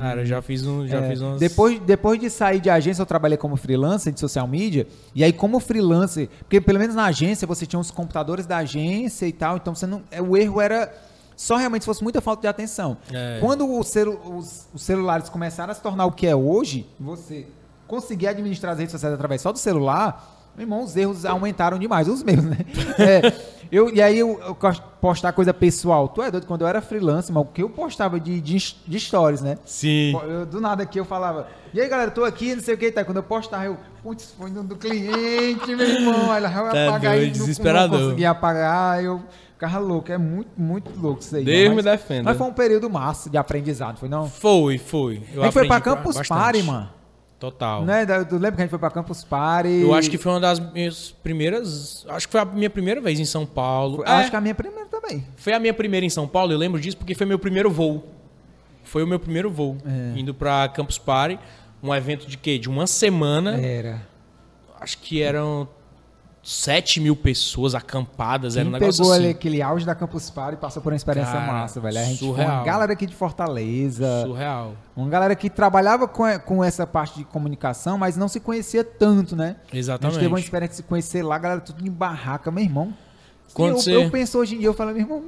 Cara, 0.00 0.24
já 0.24 0.40
fiz 0.40 0.66
um, 0.66 0.86
já 0.86 0.98
É, 0.98 1.10
fiz 1.10 1.20
umas 1.20 1.38
depois, 1.38 1.78
depois 1.80 2.18
de 2.18 2.30
sair 2.30 2.58
de 2.58 2.70
agência, 2.70 3.02
eu 3.02 3.06
trabalhei 3.06 3.36
como 3.36 3.54
freelancer 3.56 4.12
de 4.12 4.18
social 4.18 4.46
media. 4.46 4.86
E 5.14 5.22
aí, 5.22 5.32
como 5.32 5.60
freelancer, 5.60 6.28
porque 6.40 6.60
pelo 6.60 6.78
menos 6.78 6.94
na 6.94 7.04
agência 7.04 7.46
você 7.46 7.66
tinha 7.66 7.78
os 7.78 7.90
computadores 7.90 8.46
da 8.46 8.56
agência 8.58 9.26
e 9.26 9.32
tal, 9.32 9.56
então 9.56 9.74
você 9.74 9.86
não, 9.86 10.02
é, 10.10 10.22
o 10.22 10.36
erro 10.36 10.60
era 10.60 10.92
só 11.36 11.56
realmente 11.56 11.82
se 11.82 11.86
fosse 11.86 12.02
muita 12.02 12.20
falta 12.20 12.42
de 12.42 12.48
atenção. 12.48 12.96
É. 13.12 13.38
Quando 13.40 13.82
celu- 13.84 14.18
os, 14.36 14.66
os 14.74 14.82
celulares 14.82 15.28
começaram 15.28 15.70
a 15.70 15.74
se 15.74 15.82
tornar 15.82 16.06
o 16.06 16.12
que 16.12 16.26
é 16.26 16.34
hoje, 16.34 16.86
você 16.98 17.46
conseguir 17.86 18.28
administrar 18.28 18.72
as 18.72 18.78
redes 18.78 18.92
sociais 18.92 19.14
através 19.14 19.40
só 19.42 19.50
do 19.52 19.58
celular, 19.58 20.39
meu 20.56 20.64
irmão, 20.64 20.82
os 20.84 20.96
erros 20.96 21.24
aumentaram 21.24 21.78
demais, 21.78 22.08
os 22.08 22.22
meus, 22.22 22.44
né? 22.44 22.58
É, 22.98 23.32
eu, 23.72 23.88
e 23.94 24.02
aí 24.02 24.18
eu, 24.18 24.38
eu 24.40 24.56
postar 25.00 25.32
coisa 25.32 25.54
pessoal. 25.54 26.08
Tu 26.08 26.20
é 26.22 26.30
doido? 26.30 26.46
Quando 26.46 26.62
eu 26.62 26.66
era 26.68 26.80
freelancer, 26.82 27.32
mas 27.34 27.42
o 27.42 27.46
que 27.46 27.62
eu 27.62 27.70
postava 27.70 28.18
de, 28.20 28.40
de, 28.40 28.56
de 28.86 29.00
stories, 29.00 29.40
né? 29.40 29.56
Sim. 29.64 30.12
Eu, 30.24 30.44
do 30.44 30.60
nada 30.60 30.82
aqui 30.82 30.98
eu 30.98 31.04
falava, 31.04 31.46
e 31.72 31.80
aí 31.80 31.88
galera, 31.88 32.10
tô 32.10 32.24
aqui, 32.24 32.54
não 32.54 32.62
sei 32.62 32.74
o 32.74 32.78
que, 32.78 32.90
tá? 32.90 33.04
Quando 33.04 33.18
eu 33.18 33.22
postava, 33.22 33.64
eu, 33.64 33.76
putz, 34.02 34.34
foi 34.36 34.50
no 34.50 34.62
do 34.64 34.76
cliente, 34.76 35.74
meu 35.74 35.86
irmão, 35.88 36.30
aí 36.32 36.38
ela 36.42 36.48
vai 36.48 36.72
Tá 36.72 36.88
apagar 36.88 37.16
doido, 37.16 37.36
e 37.36 37.38
não- 37.38 37.46
não 37.46 37.98
conseguia 38.04 38.30
apagar, 38.30 39.04
eu 39.04 39.22
ficava 39.52 39.78
louco, 39.78 40.10
é 40.10 40.18
muito, 40.18 40.50
muito 40.56 40.90
louco 41.00 41.20
isso 41.20 41.36
aí. 41.36 41.44
Deus 41.44 41.74
me 41.74 41.82
defenda. 41.82 42.24
Mas 42.24 42.36
foi 42.36 42.46
um 42.48 42.52
período 42.52 42.90
massa 42.90 43.30
de 43.30 43.38
aprendizado, 43.38 43.98
foi 43.98 44.08
não? 44.08 44.28
Foi, 44.28 44.78
foi. 44.78 45.22
Eu 45.32 45.42
a 45.42 45.44
gente 45.44 45.52
foi 45.54 45.66
pra 45.66 45.80
Campus. 45.80 46.16
Party, 46.28 46.62
mano. 46.62 46.88
Total. 47.40 47.84
Né? 47.86 48.04
Tu 48.06 48.34
lembra 48.34 48.52
que 48.52 48.60
a 48.60 48.64
gente 48.64 48.70
foi 48.70 48.78
pra 48.78 48.90
Campus 48.90 49.24
Party? 49.24 49.80
Eu 49.82 49.94
acho 49.94 50.10
que 50.10 50.18
foi 50.18 50.30
uma 50.32 50.40
das 50.40 50.60
minhas 50.60 51.10
primeiras. 51.22 52.04
Acho 52.10 52.28
que 52.28 52.32
foi 52.32 52.40
a 52.40 52.44
minha 52.44 52.68
primeira 52.70 53.00
vez 53.00 53.18
em 53.18 53.24
São 53.24 53.46
Paulo. 53.46 53.96
Foi- 53.96 54.06
É, 54.06 54.10
Acho 54.10 54.30
que 54.30 54.36
a 54.36 54.40
minha 54.42 54.54
primeira 54.54 54.86
também. 54.86 55.26
Foi 55.36 55.54
a 55.54 55.58
minha 55.58 55.72
primeira 55.72 56.04
em 56.04 56.10
São 56.10 56.28
Paulo, 56.28 56.52
eu 56.52 56.58
lembro 56.58 56.78
disso 56.78 56.98
porque 56.98 57.14
foi 57.14 57.26
meu 57.26 57.38
primeiro 57.38 57.70
voo. 57.70 58.04
Foi 58.84 59.02
o 59.02 59.06
meu 59.06 59.18
primeiro 59.18 59.50
voo. 59.50 59.78
É. 59.86 60.18
Indo 60.18 60.34
pra 60.34 60.68
Campus 60.68 60.98
Party, 60.98 61.38
um 61.82 61.94
evento 61.94 62.26
de 62.26 62.36
quê? 62.36 62.58
De 62.58 62.68
uma 62.68 62.86
semana. 62.86 63.58
Era. 63.58 64.02
Acho 64.78 64.98
que 64.98 65.22
eram 65.22 65.66
7 66.42 67.00
mil 67.00 67.14
pessoas 67.14 67.74
acampadas. 67.74 68.54
Quem 68.54 68.60
era 68.60 68.68
um 68.68 68.72
negócio 68.72 68.98
pegou 69.02 69.12
assim. 69.12 69.22
ali 69.24 69.30
aquele 69.30 69.60
auge 69.60 69.84
da 69.84 69.94
Campus 69.94 70.30
Party 70.30 70.54
e 70.54 70.56
passou 70.56 70.82
por 70.82 70.90
uma 70.92 70.96
experiência 70.96 71.32
Cara, 71.34 71.52
massa, 71.52 71.80
velho. 71.80 71.98
A 71.98 72.02
gente 72.04 72.18
foi 72.20 72.28
uma 72.28 72.36
surreal. 72.36 72.64
galera 72.64 72.92
aqui 72.94 73.06
de 73.06 73.14
Fortaleza. 73.14 74.22
Surreal. 74.24 74.74
Uma 74.96 75.08
galera 75.08 75.34
que 75.36 75.50
trabalhava 75.50 76.08
com, 76.08 76.22
com 76.40 76.64
essa 76.64 76.86
parte 76.86 77.18
de 77.18 77.24
comunicação, 77.24 77.98
mas 77.98 78.16
não 78.16 78.26
se 78.28 78.40
conhecia 78.40 78.82
tanto, 78.82 79.36
né? 79.36 79.56
A 79.72 79.76
Exatamente. 79.76 80.14
gente 80.14 80.20
teve 80.22 80.32
uma 80.32 80.40
experiência 80.40 80.70
de 80.72 80.76
se 80.76 80.82
conhecer 80.82 81.22
lá, 81.22 81.36
a 81.36 81.38
galera 81.38 81.60
tudo 81.60 81.86
em 81.86 81.90
barraca, 81.90 82.50
meu 82.50 82.64
irmão. 82.64 82.94
Quando 83.52 83.70
eu, 83.72 83.78
você- 83.78 83.94
eu 83.96 84.10
penso 84.10 84.38
hoje 84.38 84.54
em 84.54 84.58
dia, 84.60 84.68
eu 84.68 84.74
falo, 84.74 84.92
meu 84.92 85.00
irmão. 85.00 85.22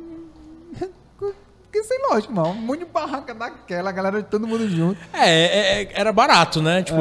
Que 1.72 1.82
sei 1.84 1.98
lógico, 2.10 2.32
irmão. 2.32 2.50
Um 2.50 2.54
monte 2.60 2.80
de 2.80 2.84
barraca 2.84 3.34
daquela, 3.34 3.88
a 3.88 3.92
galera 3.92 4.22
todo 4.22 4.46
mundo 4.46 4.68
junto. 4.68 5.00
É, 5.12 5.28
é, 5.30 5.82
é, 5.84 5.90
era 5.94 6.12
barato, 6.12 6.60
né? 6.60 6.82
Tipo, 6.82 7.00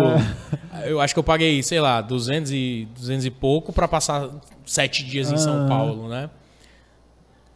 É. 0.81 0.89
eu 0.89 1.01
acho 1.01 1.13
que 1.13 1.19
eu 1.19 1.23
paguei, 1.23 1.61
sei 1.61 1.81
lá, 1.81 1.99
200 1.99 2.51
e, 2.51 2.87
200 2.95 3.25
e 3.25 3.29
pouco 3.31 3.73
pra 3.73 3.85
passar 3.87 4.29
sete 4.65 5.03
dias 5.03 5.29
em 5.29 5.35
São 5.37 5.65
Ah. 5.65 5.67
Paulo, 5.67 6.07
né? 6.07 6.29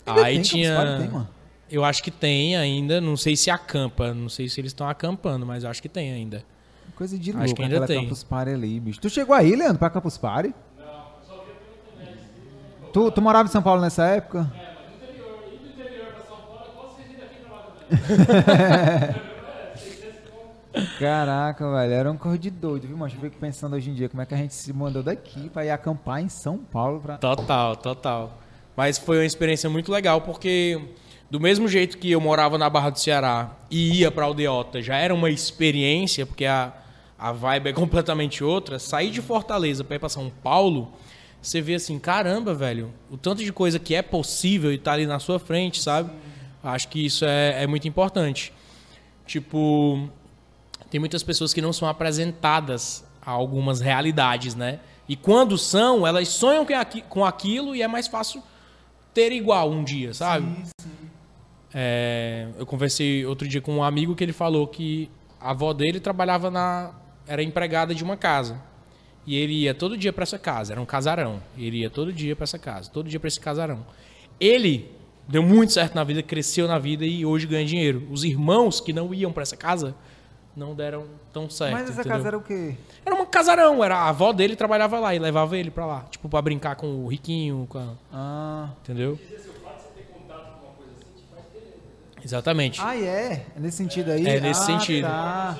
Ainda 0.05 0.23
Aí 0.25 0.33
tem, 0.35 0.41
tinha. 0.43 0.97
Tem, 0.99 1.07
mano. 1.09 1.27
Eu 1.71 1.83
acho 1.85 2.03
que 2.03 2.11
tem 2.11 2.55
ainda, 2.57 2.99
não 3.01 3.15
sei 3.17 3.35
se 3.35 3.49
acampa, 3.49 4.13
não 4.13 4.29
sei 4.29 4.47
se 4.49 4.59
eles 4.61 4.69
estão 4.71 4.87
acampando, 4.87 5.45
mas 5.45 5.63
eu 5.63 5.69
acho 5.69 5.81
que 5.81 5.89
tem 5.89 6.11
ainda. 6.11 6.43
Coisa 6.95 7.17
de 7.17 7.31
Acho 7.31 7.39
louco, 7.39 7.55
que 7.55 7.61
ainda 7.63 7.75
aquela 7.75 7.87
tem. 7.87 8.03
Campus 8.03 8.23
Party 8.23 8.51
ali, 8.51 8.79
bicho. 8.79 8.99
Tu 9.01 9.09
chegou 9.09 9.35
aí, 9.35 9.55
Leandro, 9.55 9.79
pra 9.79 9.89
Campus 9.89 10.17
Party? 10.17 10.53
Tu, 12.93 13.11
tu 13.11 13.21
morava 13.21 13.47
em 13.49 13.51
São 13.51 13.61
Paulo 13.61 13.81
nessa 13.81 14.05
época? 14.05 14.49
Caraca, 20.99 21.71
velho, 21.71 21.93
era 21.93 22.11
um 22.11 22.17
corre 22.17 22.37
de 22.37 22.49
doido, 22.49 22.87
viu, 22.87 22.97
mano? 22.97 23.13
Eu 23.15 23.21
fico 23.21 23.37
pensando 23.37 23.75
hoje 23.75 23.89
em 23.89 23.93
dia 23.93 24.09
como 24.09 24.21
é 24.21 24.25
que 24.25 24.33
a 24.33 24.37
gente 24.37 24.53
se 24.53 24.73
mandou 24.73 25.01
daqui 25.01 25.49
pra 25.49 25.65
ir 25.65 25.69
acampar 25.69 26.21
em 26.21 26.27
São 26.27 26.57
Paulo 26.57 26.99
pra. 26.99 27.17
Total, 27.17 27.75
total. 27.77 28.41
Mas 28.75 28.97
foi 28.97 29.19
uma 29.19 29.25
experiência 29.25 29.69
muito 29.69 29.91
legal, 29.91 30.21
porque 30.21 30.81
do 31.29 31.39
mesmo 31.39 31.67
jeito 31.67 31.97
que 31.97 32.11
eu 32.11 32.19
morava 32.19 32.57
na 32.57 32.69
Barra 32.69 32.89
do 32.89 32.99
Ceará 32.99 33.51
e 33.71 33.99
ia 33.99 34.11
pra 34.11 34.25
Aldeota, 34.25 34.81
já 34.81 34.97
era 34.97 35.13
uma 35.13 35.29
experiência, 35.29 36.25
porque 36.25 36.45
a, 36.45 36.73
a 37.17 37.31
vibe 37.31 37.69
é 37.69 37.73
completamente 37.73 38.43
outra. 38.43 38.77
Sair 38.77 39.11
de 39.11 39.21
Fortaleza 39.21 39.83
pra 39.83 39.95
ir 39.95 39.99
pra 39.99 40.09
São 40.09 40.29
Paulo, 40.43 40.91
você 41.41 41.61
vê 41.61 41.75
assim, 41.75 41.97
caramba, 41.97 42.53
velho, 42.53 42.91
o 43.09 43.15
tanto 43.15 43.43
de 43.43 43.53
coisa 43.53 43.79
que 43.79 43.95
é 43.95 44.01
possível 44.01 44.73
e 44.73 44.77
tá 44.77 44.91
ali 44.91 45.05
na 45.05 45.19
sua 45.19 45.39
frente, 45.39 45.81
sabe? 45.81 46.11
Acho 46.65 46.87
que 46.87 47.05
isso 47.05 47.23
é, 47.25 47.63
é 47.63 47.67
muito 47.67 47.87
importante. 47.87 48.51
Tipo, 49.25 50.09
tem 50.89 50.99
muitas 50.99 51.23
pessoas 51.23 51.53
que 51.53 51.61
não 51.61 51.71
são 51.73 51.87
apresentadas 51.87 53.05
a 53.21 53.31
algumas 53.31 53.79
realidades, 53.81 54.55
né? 54.55 54.79
E 55.07 55.15
quando 55.15 55.57
são, 55.57 56.05
elas 56.05 56.27
sonham 56.29 56.65
com 56.65 56.73
aqui- 56.73 57.01
com 57.03 57.23
aquilo 57.25 57.75
e 57.75 57.81
é 57.81 57.87
mais 57.87 58.07
fácil 58.07 58.41
ter 59.13 59.31
igual 59.31 59.69
um 59.71 59.83
dia, 59.83 60.13
sabe? 60.13 60.47
É, 61.73 62.47
eu 62.57 62.65
conversei 62.65 63.25
outro 63.25 63.47
dia 63.47 63.61
com 63.61 63.75
um 63.77 63.83
amigo 63.83 64.15
que 64.15 64.23
ele 64.23 64.33
falou 64.33 64.65
que 64.67 65.09
a 65.39 65.51
avó 65.51 65.73
dele 65.73 65.99
trabalhava 65.99 66.49
na. 66.49 66.93
era 67.27 67.41
empregada 67.43 67.93
de 67.93 68.03
uma 68.03 68.15
casa. 68.15 68.59
E 69.27 69.35
ele 69.35 69.53
ia 69.63 69.73
todo 69.73 69.97
dia 69.97 70.13
para 70.13 70.23
essa 70.23 70.37
casa, 70.37 70.73
era 70.73 70.79
um 70.81 70.85
casarão. 70.85 71.41
Ele 71.57 71.77
ia 71.79 71.89
todo 71.89 72.13
dia 72.13 72.35
para 72.35 72.43
essa 72.43 72.59
casa, 72.59 72.89
todo 72.91 73.09
dia 73.09 73.19
para 73.19 73.27
esse 73.27 73.39
casarão. 73.39 73.85
Ele 74.39 74.91
deu 75.27 75.41
muito 75.43 75.71
certo 75.73 75.95
na 75.95 76.03
vida, 76.03 76.21
cresceu 76.23 76.67
na 76.67 76.77
vida 76.79 77.05
e 77.05 77.25
hoje 77.25 77.47
ganha 77.47 77.65
dinheiro. 77.65 78.07
Os 78.11 78.23
irmãos 78.23 78.79
que 78.81 78.93
não 78.93 79.13
iam 79.13 79.31
para 79.31 79.43
essa 79.43 79.57
casa 79.57 79.95
não 80.55 80.73
deram 80.73 81.05
tão 81.33 81.49
certo. 81.49 81.73
Mas 81.73 81.83
essa 81.89 81.99
entendeu? 81.99 82.11
casa 82.17 82.27
era 82.29 82.37
o 82.37 82.41
quê? 82.41 82.75
Era 83.05 83.13
um 83.15 83.25
casarão, 83.25 83.83
era 83.83 83.97
a 83.97 84.09
avó 84.09 84.31
dele 84.31 84.55
trabalhava 84.55 84.99
lá 84.99 85.13
e 85.13 85.19
levava 85.19 85.57
ele 85.57 85.69
pra 85.69 85.85
lá, 85.85 86.05
tipo 86.09 86.29
pra 86.29 86.41
brincar 86.41 86.75
com 86.75 86.87
o 87.03 87.07
riquinho, 87.07 87.65
com 87.69 87.77
a- 87.77 87.93
Ah, 88.13 88.69
entendeu? 88.81 89.19
Exatamente. 92.23 92.81
ah 92.81 92.95
é? 92.97 93.45
É 93.55 93.59
nesse 93.59 93.77
sentido 93.77 94.11
aí? 94.11 94.25
É 94.25 94.39
nesse 94.39 94.61
Ah, 94.61 94.65
sentido. 94.65 95.05
Tá. 95.05 95.57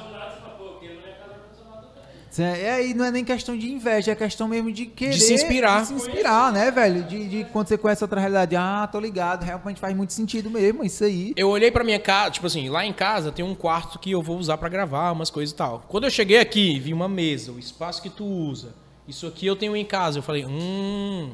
É, 2.40 2.74
aí 2.74 2.94
não 2.94 3.06
é 3.06 3.12
nem 3.12 3.24
questão 3.24 3.58
de 3.58 3.72
inveja, 3.72 4.12
é 4.12 4.16
questão 4.16 4.48
mesmo 4.48 4.72
de 4.72 4.86
querer. 4.86 5.14
De 5.14 5.22
se 5.22 5.34
inspirar. 5.34 5.82
de 5.82 5.88
se 5.88 5.94
inspirar, 5.94 6.52
né, 6.52 6.72
velho? 6.72 7.04
De, 7.04 7.28
de 7.28 7.44
quando 7.46 7.68
você 7.68 7.78
conhece 7.78 8.04
outra 8.04 8.20
realidade. 8.20 8.56
Ah, 8.56 8.88
tô 8.92 9.00
ligado, 9.00 9.44
realmente 9.44 9.80
faz 9.80 9.96
muito 9.96 10.14
sentido 10.14 10.50
mesmo, 10.50 10.84
isso 10.84 11.04
aí. 11.04 11.34
Eu 11.36 11.50
olhei 11.50 11.72
pra 11.72 11.84
minha 11.84 12.00
casa, 12.00 12.32
tipo 12.32 12.48
assim, 12.48 12.70
lá 12.70 12.86
em 12.86 12.94
casa 12.94 13.32
tem 13.32 13.44
um 13.44 13.56
quarto 13.56 14.00
que 14.00 14.12
eu 14.12 14.22
vou 14.22 14.38
usar 14.38 14.58
pra 14.58 14.70
gravar 14.70 15.12
umas 15.12 15.30
coisas 15.30 15.54
e 15.54 15.56
tal. 15.56 15.84
Quando 15.88 16.06
eu 16.06 16.12
cheguei 16.12 16.40
aqui, 16.40 16.80
vi 16.80 16.94
uma 16.94 17.08
mesa, 17.08 17.52
o 17.52 17.60
espaço 17.60 18.02
que 18.02 18.10
tu 18.10 18.26
usa. 18.26 18.74
Isso 19.08 19.28
aqui 19.28 19.46
eu 19.46 19.56
tenho 19.56 19.76
em 19.76 19.86
casa. 19.86 20.20
Eu 20.20 20.24
falei, 20.24 20.46
hum. 20.46 21.32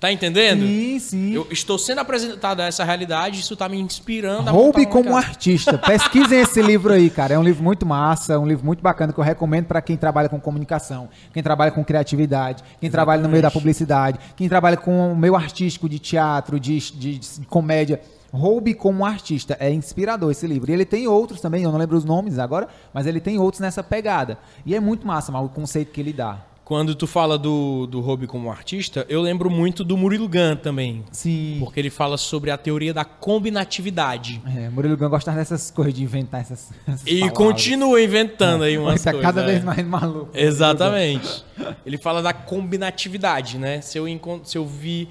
Tá 0.00 0.12
entendendo? 0.12 0.60
Sim, 0.64 0.98
sim. 1.00 1.32
Eu 1.32 1.46
estou 1.50 1.76
sendo 1.76 1.98
apresentado 2.00 2.60
a 2.60 2.66
essa 2.66 2.84
realidade, 2.84 3.40
isso 3.40 3.56
tá 3.56 3.68
me 3.68 3.80
inspirando 3.80 4.48
a 4.48 4.52
Roube 4.52 4.86
como 4.86 5.06
casa. 5.12 5.16
artista. 5.26 5.76
Pesquisem 5.84 6.40
esse 6.40 6.62
livro 6.62 6.92
aí, 6.92 7.10
cara. 7.10 7.34
É 7.34 7.38
um 7.38 7.42
livro 7.42 7.64
muito 7.64 7.84
massa, 7.84 8.34
é 8.34 8.38
um 8.38 8.46
livro 8.46 8.64
muito 8.64 8.80
bacana 8.80 9.12
que 9.12 9.18
eu 9.18 9.24
recomendo 9.24 9.66
pra 9.66 9.82
quem 9.82 9.96
trabalha 9.96 10.28
com 10.28 10.38
comunicação, 10.40 11.08
quem 11.34 11.42
trabalha 11.42 11.72
com 11.72 11.84
criatividade, 11.84 12.62
quem 12.80 12.88
trabalha 12.88 13.20
no 13.22 13.28
meio 13.28 13.42
da 13.42 13.50
publicidade, 13.50 14.20
quem 14.36 14.48
trabalha 14.48 14.76
com 14.76 15.10
o 15.12 15.16
meio 15.16 15.34
artístico 15.34 15.88
de 15.88 15.98
teatro, 15.98 16.60
de, 16.60 16.78
de- 16.92 17.18
de 17.18 17.46
comédia. 17.48 18.00
Roube 18.32 18.74
como 18.74 19.04
artista. 19.06 19.56
É 19.58 19.68
inspirador 19.72 20.30
esse 20.30 20.46
livro. 20.46 20.70
E 20.70 20.74
ele 20.74 20.84
tem 20.84 21.08
outros 21.08 21.40
também, 21.40 21.64
eu 21.64 21.72
não 21.72 21.78
lembro 21.78 21.96
os 21.96 22.04
nomes 22.04 22.38
agora, 22.38 22.68
mas 22.94 23.06
ele 23.06 23.20
tem 23.20 23.38
outros 23.38 23.60
nessa 23.60 23.82
pegada. 23.82 24.38
E 24.66 24.76
é 24.76 24.80
muito 24.80 25.06
massa, 25.06 25.32
mas 25.32 25.44
o 25.44 25.48
conceito 25.48 25.90
que 25.90 26.00
ele 26.00 26.12
dá. 26.12 26.38
Quando 26.68 26.94
tu 26.94 27.06
fala 27.06 27.38
do, 27.38 27.86
do 27.86 27.98
Hobby 28.02 28.26
como 28.26 28.50
artista, 28.50 29.06
eu 29.08 29.22
lembro 29.22 29.48
muito 29.48 29.82
do 29.82 29.96
Murilo 29.96 30.28
Gun 30.28 30.54
também. 30.62 31.02
Sim. 31.10 31.56
Porque 31.60 31.80
ele 31.80 31.88
fala 31.88 32.18
sobre 32.18 32.50
a 32.50 32.58
teoria 32.58 32.92
da 32.92 33.06
combinatividade. 33.06 34.42
É, 34.54 34.68
Murilo 34.68 34.94
Gun 34.94 35.08
gostava 35.08 35.38
dessas 35.38 35.70
coisas, 35.70 35.94
de 35.94 36.02
inventar 36.02 36.42
essas, 36.42 36.70
essas 36.86 37.06
E 37.06 37.20
palavras. 37.20 37.38
continua 37.38 38.02
inventando 38.02 38.64
aí 38.64 38.76
umas 38.76 39.02
Tá 39.02 39.12
coisas. 39.12 39.26
cada 39.26 39.40
é. 39.42 39.46
vez 39.46 39.64
mais 39.64 39.82
maluco. 39.86 40.28
Exatamente. 40.34 41.42
Ele 41.86 41.96
fala 41.96 42.20
da 42.20 42.34
combinatividade, 42.34 43.56
né? 43.56 43.80
Se 43.80 43.96
eu, 43.96 44.04
se 44.44 44.58
eu 44.58 44.66
vi 44.66 45.08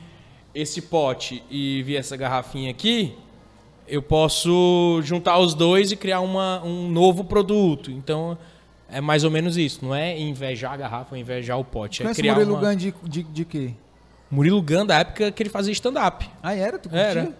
esse 0.53 0.79
pote 0.83 1.41
e 1.49 1.81
vi 1.81 1.95
essa 1.95 2.15
garrafinha 2.15 2.69
aqui, 2.69 3.15
eu 3.87 4.03
posso 4.03 5.01
juntar 5.03 5.39
os 5.39 5.55
dois 5.55 5.91
e 5.91 5.95
criar 5.95 6.19
uma, 6.19 6.61
um 6.63 6.87
novo 6.87 7.23
produto. 7.23 7.89
Então, 7.89 8.37
é 8.89 9.01
mais 9.01 9.23
ou 9.23 9.31
menos 9.31 9.57
isso. 9.57 9.83
Não 9.83 9.93
é 9.93 10.17
invejar 10.19 10.73
a 10.73 10.77
garrafa 10.77 11.15
ou 11.15 11.17
invejar 11.17 11.59
o 11.59 11.63
pote. 11.63 12.01
É 12.01 12.05
Conhece 12.05 12.19
o 12.19 12.23
criar 12.23 12.33
Murilo 12.35 12.55
uma... 12.55 12.69
Gun 12.69 12.75
de, 12.75 12.93
de, 13.03 13.23
de 13.23 13.45
quê? 13.45 13.71
Murilo 14.29 14.61
Gun, 14.61 14.85
da 14.85 14.99
época 14.99 15.31
que 15.31 15.41
ele 15.43 15.49
fazia 15.49 15.71
stand-up. 15.73 16.29
Ah, 16.43 16.53
era? 16.53 16.77
Tu 16.77 16.89
curtia? 16.89 17.05
Era. 17.07 17.33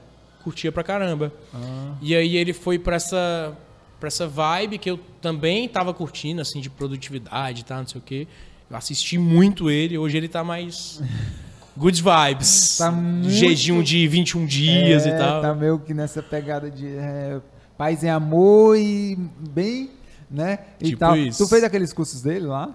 Curtia 0.44 0.72
pra 0.72 0.84
caramba. 0.84 1.34
Ah. 1.54 1.94
E 2.02 2.16
aí 2.16 2.38
ele 2.38 2.54
foi 2.54 2.80
pra 2.80 2.96
essa, 2.96 3.54
pra 4.00 4.08
essa 4.08 4.28
vibe 4.28 4.78
que 4.78 4.90
eu 4.90 4.98
também 5.22 5.68
tava 5.68 5.94
curtindo, 5.94 6.40
assim, 6.42 6.62
de 6.62 6.70
produtividade 6.70 7.62
e 7.62 7.64
tal, 7.66 7.80
não 7.80 7.88
sei 7.88 8.00
o 8.00 8.04
quê. 8.04 8.28
Eu 8.70 8.78
assisti 8.78 9.18
muito 9.18 9.70
ele, 9.70 9.98
hoje 9.98 10.16
ele 10.18 10.28
tá 10.30 10.44
mais 10.44 11.02
good 11.76 12.02
vibes. 12.02 12.78
Tá 12.78 12.90
muito- 12.92 13.30
Jejum 13.30 13.82
de 13.84 14.08
21 14.08 14.46
dias 14.46 15.06
É, 15.06 15.10
e 15.10 15.18
tal. 15.18 15.42
Tá 15.42 15.54
meio 15.54 15.80
que 15.80 15.94
nessa 15.94 16.24
pegada 16.24 16.72
de 16.72 16.88
é, 16.88 17.40
paz 17.78 18.02
em 18.04 18.10
amor 18.10 18.78
e 18.78 19.18
bem, 19.50 19.90
né? 20.30 20.60
E 20.80 20.86
Tipo 20.90 21.00
tal. 21.00 21.18
isso. 21.18 21.44
Tu 21.44 21.50
fez 21.50 21.64
aqueles 21.64 21.92
cursos 21.94 22.22
dele 22.22 22.46
lá? 22.48 22.70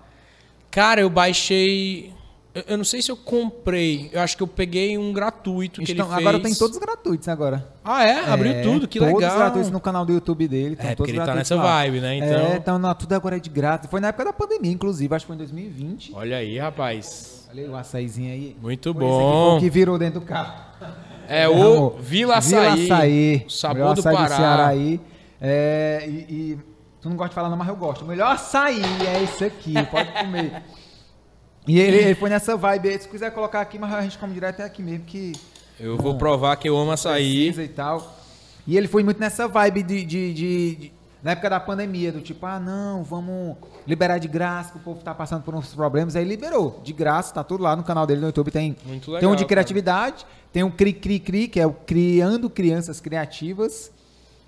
Cara, 0.70 1.00
eu 1.00 1.10
baixei... 1.10 2.12
Eu, 2.54 2.64
eu 2.68 2.76
não 2.76 2.84
sei 2.84 3.00
se 3.00 3.10
eu 3.10 3.16
comprei. 3.16 4.10
Eu 4.12 4.20
acho 4.20 4.36
que 4.36 4.42
eu 4.42 4.46
peguei 4.46 4.98
um 4.98 5.10
gratuito 5.10 5.80
que 5.80 5.90
Estão- 5.92 6.04
ele 6.06 6.14
fez. 6.16 6.26
agora 6.26 6.42
tem 6.42 6.54
todos 6.54 6.76
gratuitos 6.76 7.26
agora. 7.28 7.66
Ah, 7.82 8.04
é? 8.04 8.20
Abriu 8.30 8.52
É, 8.52 8.60
tudo, 8.62 8.86
que 8.86 8.98
todos 8.98 9.14
legal. 9.14 9.36
gratuitos 9.38 9.70
no 9.70 9.80
canal 9.80 10.04
do 10.04 10.12
YouTube 10.12 10.46
dele. 10.48 10.74
estão 10.74 10.90
É, 10.90 10.94
porque 10.94 11.12
todos 11.12 11.14
ele 11.14 11.24
tá 11.30 11.34
nessa 11.34 11.54
lá. 11.56 11.62
vibe, 11.62 12.00
né? 12.00 12.16
Então- 12.16 12.28
É, 12.52 12.56
então 12.56 12.78
não, 12.78 12.94
tudo 12.94 13.12
agora 13.14 13.36
é 13.36 13.40
de 13.40 13.48
graça. 13.48 13.88
Foi 13.88 14.00
na 14.00 14.08
época 14.08 14.26
da 14.26 14.32
pandemia, 14.34 14.70
inclusive, 14.70 15.14
acho 15.14 15.24
que 15.24 15.28
foi 15.28 15.34
em 15.36 15.38
2020. 15.38 16.12
Olha 16.14 16.36
aí, 16.36 16.58
rapaz. 16.58 17.48
Olha 17.50 17.62
aí 17.64 17.68
o 17.70 17.74
açaizinho 17.76 18.30
aí. 18.32 18.54
Muito 18.60 18.92
Foi 18.92 19.02
esse 19.02 19.14
aqui, 19.14 19.22
bom. 19.22 19.56
o 19.56 19.60
que 19.60 19.70
virou 19.70 19.98
dentro 19.98 20.20
do 20.20 20.26
carro. 20.26 20.62
É 21.28 21.48
o 21.48 21.90
Vila 22.00 22.36
Açaí. 22.36 22.82
Vila 22.82 22.96
Açaí. 22.96 23.44
O 23.46 23.50
sabor 23.50 23.76
Melhor 23.76 23.94
do 23.94 24.00
açaí 24.00 24.14
Pará. 24.14 24.36
Ceará 24.36 24.66
aí. 24.68 25.00
É, 25.40 26.04
e, 26.06 26.10
e 26.12 26.58
tu 27.02 27.08
não 27.10 27.16
gosta 27.16 27.30
de 27.30 27.34
falar 27.34 27.50
não, 27.50 27.56
mas 27.56 27.68
eu 27.68 27.76
gosto. 27.76 28.02
O 28.02 28.08
melhor 28.08 28.30
açaí 28.32 28.80
é 29.06 29.22
esse 29.24 29.44
aqui, 29.44 29.74
pode 29.90 30.10
comer. 30.18 30.62
E 31.66 31.78
ele, 31.78 31.96
ele 31.98 32.14
foi 32.14 32.30
nessa 32.30 32.56
vibe. 32.56 32.98
Se 32.98 33.08
quiser 33.08 33.30
colocar 33.32 33.60
aqui, 33.60 33.78
mas 33.78 33.92
a 33.92 34.00
gente 34.00 34.16
come 34.18 34.32
direto 34.34 34.60
é 34.60 34.64
aqui 34.64 34.82
mesmo, 34.82 35.04
que 35.04 35.32
Eu 35.78 35.96
vou 35.96 36.16
provar 36.16 36.56
que 36.56 36.68
eu 36.68 36.76
amo 36.76 36.90
açaí. 36.92 37.48
e 37.50 37.68
tal. 37.68 38.16
E 38.66 38.76
ele 38.76 38.88
foi 38.88 39.02
muito 39.02 39.18
nessa 39.20 39.46
vibe 39.48 39.82
de, 39.82 40.04
de- 40.04 40.34
de- 40.34 40.74
de- 40.76 40.92
na 41.22 41.32
época 41.32 41.50
da 41.50 41.60
pandemia, 41.60 42.10
do 42.10 42.20
tipo, 42.20 42.44
ah, 42.46 42.58
não, 42.58 43.04
vamos 43.04 43.56
liberar 43.86 44.18
de 44.18 44.26
graça, 44.26 44.72
que 44.72 44.78
o 44.78 44.80
povo 44.80 45.00
tá 45.04 45.14
passando 45.14 45.42
por 45.44 45.54
uns 45.54 45.72
problemas. 45.72 46.16
Aí 46.16 46.24
liberou, 46.24 46.80
de 46.82 46.92
graça, 46.92 47.32
tá 47.34 47.44
tudo 47.44 47.62
lá 47.62 47.76
no 47.76 47.84
canal 47.84 48.06
dele 48.08 48.20
no 48.20 48.26
YouTube. 48.26 48.50
Tem, 48.50 48.76
Muito 48.84 49.04
tem 49.06 49.14
legal, 49.14 49.30
um 49.30 49.34
de 49.36 49.42
cara. 49.42 49.48
criatividade, 49.48 50.26
tem 50.52 50.64
o 50.64 50.70
Cri 50.72 50.92
Cri 50.92 51.20
Cri, 51.20 51.46
que 51.46 51.60
é 51.60 51.66
o 51.66 51.72
Criando 51.72 52.50
Crianças 52.50 53.00
Criativas. 53.00 53.92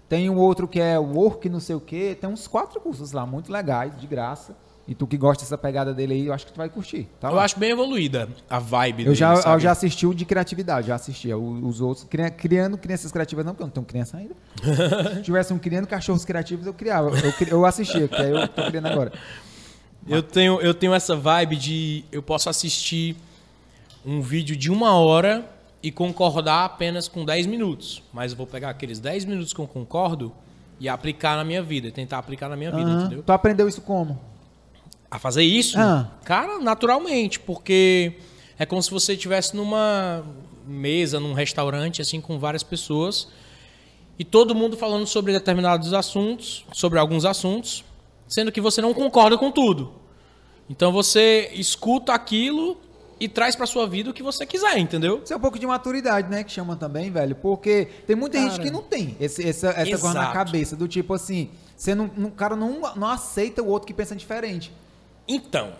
Tem 0.09 0.29
um 0.31 0.37
outro 0.37 0.69
que 0.69 0.81
é 0.81 0.99
o 0.99 1.03
Work 1.15 1.49
não 1.49 1.61
sei 1.61 1.75
o 1.77 1.81
quê. 1.81 2.17
Tem 2.21 2.29
uns 2.29 2.47
quatro 2.47 2.81
cursos 2.81 3.13
lá, 3.13 3.25
muito 3.27 3.51
legais, 3.53 3.97
de 3.99 4.07
graça. 4.07 4.55
E 4.87 4.95
tu 4.95 5.07
que 5.07 5.17
gosta 5.17 5.43
dessa 5.43 5.57
pegada 5.57 5.95
dele 5.95 6.13
aí, 6.13 6.27
eu 6.27 6.35
acho 6.35 6.45
que 6.45 6.53
tu 6.53 6.59
vai 6.59 6.69
curtir. 6.69 7.09
Tá 7.19 7.31
Eu 7.31 7.37
lá. 7.37 7.45
acho 7.45 7.59
bem 7.59 7.71
evoluída 7.71 8.29
a 8.51 8.59
vibe 8.59 9.01
Eu 9.01 9.05
dele, 9.07 9.15
já, 9.17 9.33
eu 9.33 9.37
sabe? 9.43 9.63
já 9.63 9.73
assisti 9.73 10.07
o 10.07 10.13
de 10.13 10.27
criatividade, 10.27 10.89
já 10.89 10.95
assisti. 10.95 11.33
O- 11.33 11.67
Os 11.67 11.81
outros, 11.81 12.07
cria- 12.07 12.29
criando 12.31 12.77
crianças 12.77 13.11
criativas, 13.11 13.47
não, 13.47 13.53
porque 13.55 13.63
eu 13.63 13.67
não 13.67 13.73
tenho 13.73 13.87
criança 13.87 14.19
ainda. 14.19 14.35
Se 15.17 15.23
tivesse 15.23 15.55
um 15.55 15.59
criando 15.59 15.87
cachorros 15.87 16.27
criativos, 16.27 16.67
eu 16.67 16.75
criava. 16.75 17.11
Eu, 17.19 17.33
eu 17.49 17.65
assistia, 17.65 18.07
que 18.07 18.15
aí 18.15 18.31
eu 18.31 18.47
tô 18.47 18.63
criando 18.67 18.87
agora. 18.89 19.11
Eu 20.07 20.23
tenho, 20.23 20.61
eu 20.61 20.75
tenho 20.75 20.93
essa 20.93 21.17
vibe 21.17 21.57
de 21.57 22.05
eu 22.13 22.23
posso 22.23 22.51
assistir 22.51 23.17
um 24.05 24.21
vídeo 24.21 24.55
de 24.55 24.71
uma 24.71 24.93
hora 24.99 25.51
e 25.85 25.93
concordar 25.93 26.65
apenas 26.65 27.09
com 27.09 27.27
10 27.27 27.45
minutos. 27.45 28.03
Mas 28.11 28.33
eu 28.33 28.39
vou 28.39 28.47
pegar 28.47 28.71
aqueles 28.71 28.99
10 28.99 29.27
minutos 29.27 29.53
que 29.53 29.61
eu 29.61 29.67
concordo 29.67 30.33
e 30.81 30.89
aplicar 30.89 31.37
na 31.37 31.45
minha 31.45 31.63
vida, 31.63 31.91
tentar 31.91 32.17
aplicar 32.17 32.49
na 32.49 32.57
minha 32.57 32.71
vida, 32.71 32.89
Aham. 32.89 33.01
entendeu? 33.01 33.23
Tu 33.23 33.31
aprendeu 33.31 33.69
isso 33.69 33.83
como? 33.83 34.19
A 35.11 35.19
fazer 35.19 35.43
isso? 35.43 35.79
Ah. 35.79 36.09
Cara, 36.25 36.59
naturalmente, 36.59 37.39
porque 37.39 38.15
é 38.59 38.65
como 38.65 38.83
se 38.83 38.91
você 38.91 39.13
estivesse 39.13 39.55
numa 39.55 40.25
mesa, 40.67 41.21
num 41.21 41.35
restaurante, 41.35 42.01
assim, 42.01 42.19
com 42.19 42.39
várias 42.39 42.63
pessoas, 42.63 43.29
e 44.19 44.25
todo 44.25 44.55
mundo 44.55 44.79
falando 44.79 45.07
sobre 45.07 45.35
determinados 45.35 45.93
assuntos, 45.93 46.65
sobre 46.73 46.99
alguns 46.99 47.27
assuntos, 47.27 47.85
sendo 48.27 48.51
que 48.51 48.61
você 48.61 48.81
não 48.81 48.95
concorda 48.95 49.37
com 49.37 49.51
tudo. 49.51 49.93
Então 50.71 50.91
você 50.91 51.51
escuta 51.53 52.15
aquilo 52.15 52.79
e 53.21 53.29
traz 53.29 53.55
pra 53.57 53.67
sua 53.67 53.87
vida 53.87 54.11
o 54.11 54.13
que 54.15 54.23
você 54.23 54.45
quiser, 54.45 54.79
entendeu? 54.79 55.21
Isso 55.25 55.33
é 55.33 55.37
um 55.37 55.41
pouco 55.41 55.59
de 55.59 55.67
maturidade, 55.67 56.29
né? 56.29 56.43
Que 56.45 56.51
chamam 56.53 56.77
também, 56.77 57.11
velho. 57.11 57.35
Porque 57.37 57.87
tem 58.07 58.15
muita 58.17 58.39
gente 58.39 58.53
Cara. 58.53 58.63
que 58.65 58.71
não 58.71 58.83
tem 58.83 59.17
esse- 59.21 59.47
essa, 59.47 59.69
essa 59.71 59.99
coisa 59.99 60.15
na 60.15 60.33
cabeça. 60.33 60.75
Do 60.77 60.87
tipo 60.89 61.15
assim, 61.15 61.51
você 61.77 61.95
não, 61.95 62.11
não- 62.17 62.29
o 62.29 62.33
cara 62.33 62.57
não, 62.57 62.81
não 62.97 63.09
aceita 63.09 63.63
o 63.63 63.69
outro 63.69 63.87
que 63.87 63.95
pensa 63.95 64.15
diferente. 64.17 64.73
Então, 65.29 65.73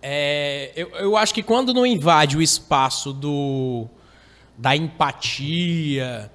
é, 0.00 0.72
eu, 0.76 0.88
eu 0.90 1.16
acho 1.16 1.32
que 1.34 1.42
quando 1.42 1.72
não 1.72 1.86
invade 1.86 2.36
o 2.36 2.42
espaço 2.42 3.12
do 3.12 3.86
da 4.58 4.76
empatia, 4.76 6.30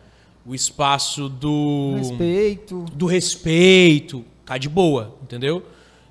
o 0.46 0.56
espaço 0.56 1.30
do 1.30 1.96
Respeito. 1.98 2.86
do 2.94 3.06
respeito, 3.06 4.26
tá 4.46 4.58
de 4.58 4.68
boa, 4.70 5.16
entendeu? 5.22 5.64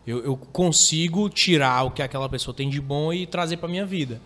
Eu, 0.07 0.23
eu 0.25 0.37
consigo 0.37 1.29
tirar 1.29 1.83
o 1.85 1.91
que 1.91 2.01
aquela 2.03 2.29
pessoa 2.29 2.55
tem 2.55 2.71
de 2.71 2.81
bom 2.81 3.13
e 3.13 3.27
trazer 3.27 3.57
pra 3.57 3.69
minha 3.69 3.85
vida. 3.85 4.21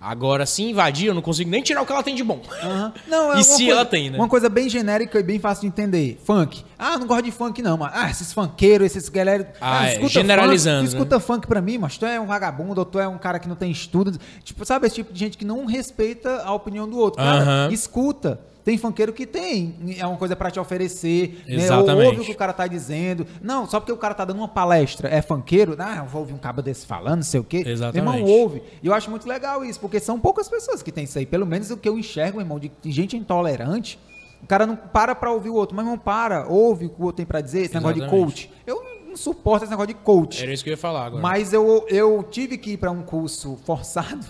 Agora, 0.00 0.44
se 0.44 0.62
invadir, 0.62 1.06
eu 1.06 1.14
não 1.14 1.22
consigo 1.22 1.48
nem 1.48 1.62
tirar 1.62 1.80
o 1.80 1.86
que 1.86 1.92
ela 1.92 2.02
tem 2.02 2.14
de 2.14 2.22
bom. 2.22 2.42
Aham. 2.62 2.92
Não, 3.08 3.32
é 3.32 3.40
E 3.40 3.44
se 3.44 3.56
coisa- 3.56 3.70
ela 3.72 3.84
tem, 3.86 4.10
né? 4.10 4.18
Uma 4.18 4.28
coisa 4.28 4.50
bem 4.50 4.68
genérica 4.68 5.18
e 5.18 5.22
bem 5.22 5.38
fácil 5.38 5.62
de 5.62 5.68
entender. 5.68 6.20
Funk. 6.24 6.62
Ah, 6.78 6.98
não 6.98 7.06
gosto 7.06 7.24
de 7.24 7.30
funk 7.30 7.62
não, 7.62 7.78
mas 7.78 7.90
ah, 7.94 8.10
esses 8.10 8.30
funkeiros, 8.30 8.84
esses 8.88 9.08
galera, 9.08 9.50
Ah, 9.62 9.86
é, 9.88 9.92
escuta 9.94 10.08
generalizando, 10.10 10.80
Funk, 10.82 10.90
tu 10.90 10.96
escuta 10.98 11.20
funk 11.20 11.46
pra 11.46 11.62
mim, 11.62 11.78
mas 11.78 11.96
tu 11.96 12.04
é 12.04 12.20
um 12.20 12.26
vagabundo 12.26 12.80
ou 12.80 12.84
tu 12.84 12.98
é 12.98 13.08
um 13.08 13.16
cara 13.16 13.38
que 13.38 13.48
não 13.48 13.56
tem 13.56 13.70
estudo. 13.70 14.18
Tipo, 14.42 14.62
sabe 14.66 14.86
esse 14.88 14.96
tipo 14.96 15.10
de 15.10 15.18
gente 15.18 15.38
que 15.38 15.44
não 15.44 15.64
respeita 15.64 16.42
a 16.44 16.52
opinião 16.52 16.86
do 16.86 16.98
outro. 16.98 17.22
Cara, 17.22 17.40
Aham. 17.40 17.72
escuta. 17.72 18.38
Tem 18.64 18.78
funkeiro 18.78 19.12
que 19.12 19.26
tem, 19.26 19.76
é 19.98 20.06
uma 20.06 20.16
coisa 20.16 20.34
pra 20.34 20.50
te 20.50 20.58
oferecer, 20.58 21.42
né? 21.46 21.56
Exatamente. 21.56 22.06
ouve 22.06 22.20
o 22.22 22.24
que 22.24 22.32
o 22.32 22.36
cara 22.36 22.52
tá 22.52 22.66
dizendo. 22.66 23.26
Não, 23.42 23.68
só 23.68 23.78
porque 23.78 23.92
o 23.92 23.96
cara 23.96 24.14
tá 24.14 24.24
dando 24.24 24.38
uma 24.38 24.48
palestra, 24.48 25.08
é 25.08 25.20
funkeiro, 25.20 25.76
ah, 25.78 25.98
eu 25.98 26.06
vou 26.06 26.22
ouvir 26.22 26.32
um 26.32 26.38
cabo 26.38 26.62
desse 26.62 26.86
falando, 26.86 27.16
não 27.16 27.22
sei 27.22 27.40
o 27.40 27.44
quê. 27.44 27.62
Exatamente. 27.66 28.02
Meu 28.02 28.14
irmão, 28.14 28.40
ouve. 28.40 28.62
E 28.82 28.86
eu 28.86 28.94
acho 28.94 29.10
muito 29.10 29.28
legal 29.28 29.62
isso, 29.62 29.78
porque 29.78 30.00
são 30.00 30.18
poucas 30.18 30.48
pessoas 30.48 30.82
que 30.82 30.90
tem 30.90 31.04
isso 31.04 31.18
aí. 31.18 31.26
Pelo 31.26 31.44
menos 31.44 31.70
o 31.70 31.76
que 31.76 31.86
eu 31.86 31.98
enxergo, 31.98 32.40
irmão, 32.40 32.58
de 32.58 32.72
gente 32.86 33.16
intolerante. 33.16 33.98
O 34.42 34.46
cara 34.46 34.66
não 34.66 34.76
para 34.76 35.14
pra 35.14 35.30
ouvir 35.30 35.50
o 35.50 35.54
outro, 35.54 35.76
mas 35.76 35.84
não 35.84 35.98
para, 35.98 36.46
ouve 36.48 36.86
o 36.86 36.90
que 36.90 37.00
o 37.00 37.04
outro 37.04 37.18
tem 37.18 37.26
pra 37.26 37.40
dizer, 37.40 37.62
esse 37.62 37.74
negócio 37.74 37.96
de 37.96 38.00
Exatamente. 38.02 38.26
coach. 38.26 38.52
Eu 38.66 38.82
não 39.06 39.16
suporto 39.16 39.64
esse 39.64 39.70
negócio 39.70 39.88
de 39.88 39.94
coach. 39.94 40.42
Era 40.42 40.52
isso 40.52 40.64
que 40.64 40.70
eu 40.70 40.72
ia 40.72 40.78
falar 40.78 41.06
agora. 41.06 41.22
Mas 41.22 41.52
eu, 41.52 41.86
eu 41.88 42.22
tive 42.30 42.56
que 42.56 42.72
ir 42.72 42.76
pra 42.76 42.90
um 42.90 43.02
curso 43.02 43.58
forçado. 43.64 44.26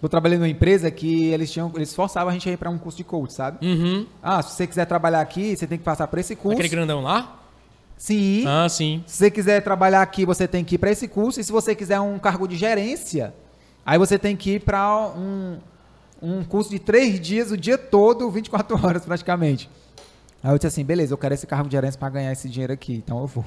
Eu 0.00 0.08
trabalhei 0.08 0.38
numa 0.38 0.48
empresa 0.48 0.90
que 0.90 1.26
eles 1.26 1.50
tinham, 1.50 1.72
eles 1.74 1.94
forçavam 1.94 2.30
a 2.30 2.32
gente 2.32 2.48
a 2.48 2.52
ir 2.52 2.56
pra 2.56 2.70
um 2.70 2.78
curso 2.78 2.96
de 2.96 3.04
coach, 3.04 3.32
sabe? 3.32 3.66
Uhum. 3.66 4.06
Ah, 4.22 4.40
se 4.42 4.54
você 4.54 4.66
quiser 4.66 4.84
trabalhar 4.84 5.20
aqui, 5.20 5.56
você 5.56 5.66
tem 5.66 5.76
que 5.76 5.84
passar 5.84 6.06
por 6.06 6.18
esse 6.18 6.36
curso. 6.36 6.58
Aquele 6.58 6.68
grandão 6.68 7.02
lá? 7.02 7.40
Sim. 7.96 8.44
Ah, 8.46 8.68
sim. 8.68 9.02
Se 9.06 9.16
você 9.16 9.30
quiser 9.30 9.60
trabalhar 9.62 10.00
aqui, 10.02 10.24
você 10.24 10.46
tem 10.46 10.64
que 10.64 10.76
ir 10.76 10.78
para 10.78 10.90
esse 10.90 11.08
curso. 11.08 11.40
E 11.40 11.44
se 11.44 11.50
você 11.50 11.74
quiser 11.74 11.98
um 11.98 12.16
cargo 12.18 12.46
de 12.46 12.56
gerência, 12.56 13.34
aí 13.84 13.98
você 13.98 14.16
tem 14.16 14.36
que 14.36 14.52
ir 14.52 14.60
para 14.60 15.08
um, 15.16 15.58
um 16.22 16.44
curso 16.44 16.70
de 16.70 16.78
três 16.78 17.20
dias, 17.20 17.50
o 17.50 17.56
dia 17.56 17.76
todo, 17.76 18.30
24 18.30 18.78
horas 18.86 19.04
praticamente. 19.04 19.68
Aí 20.42 20.52
eu 20.52 20.58
disse 20.58 20.68
assim, 20.68 20.84
beleza, 20.84 21.12
eu 21.12 21.18
quero 21.18 21.34
esse 21.34 21.46
cargo 21.46 21.68
de 21.68 21.72
gerência 21.72 21.98
para 21.98 22.08
ganhar 22.08 22.30
esse 22.30 22.48
dinheiro 22.48 22.72
aqui, 22.72 22.94
então 22.94 23.18
eu 23.18 23.26
vou. 23.26 23.44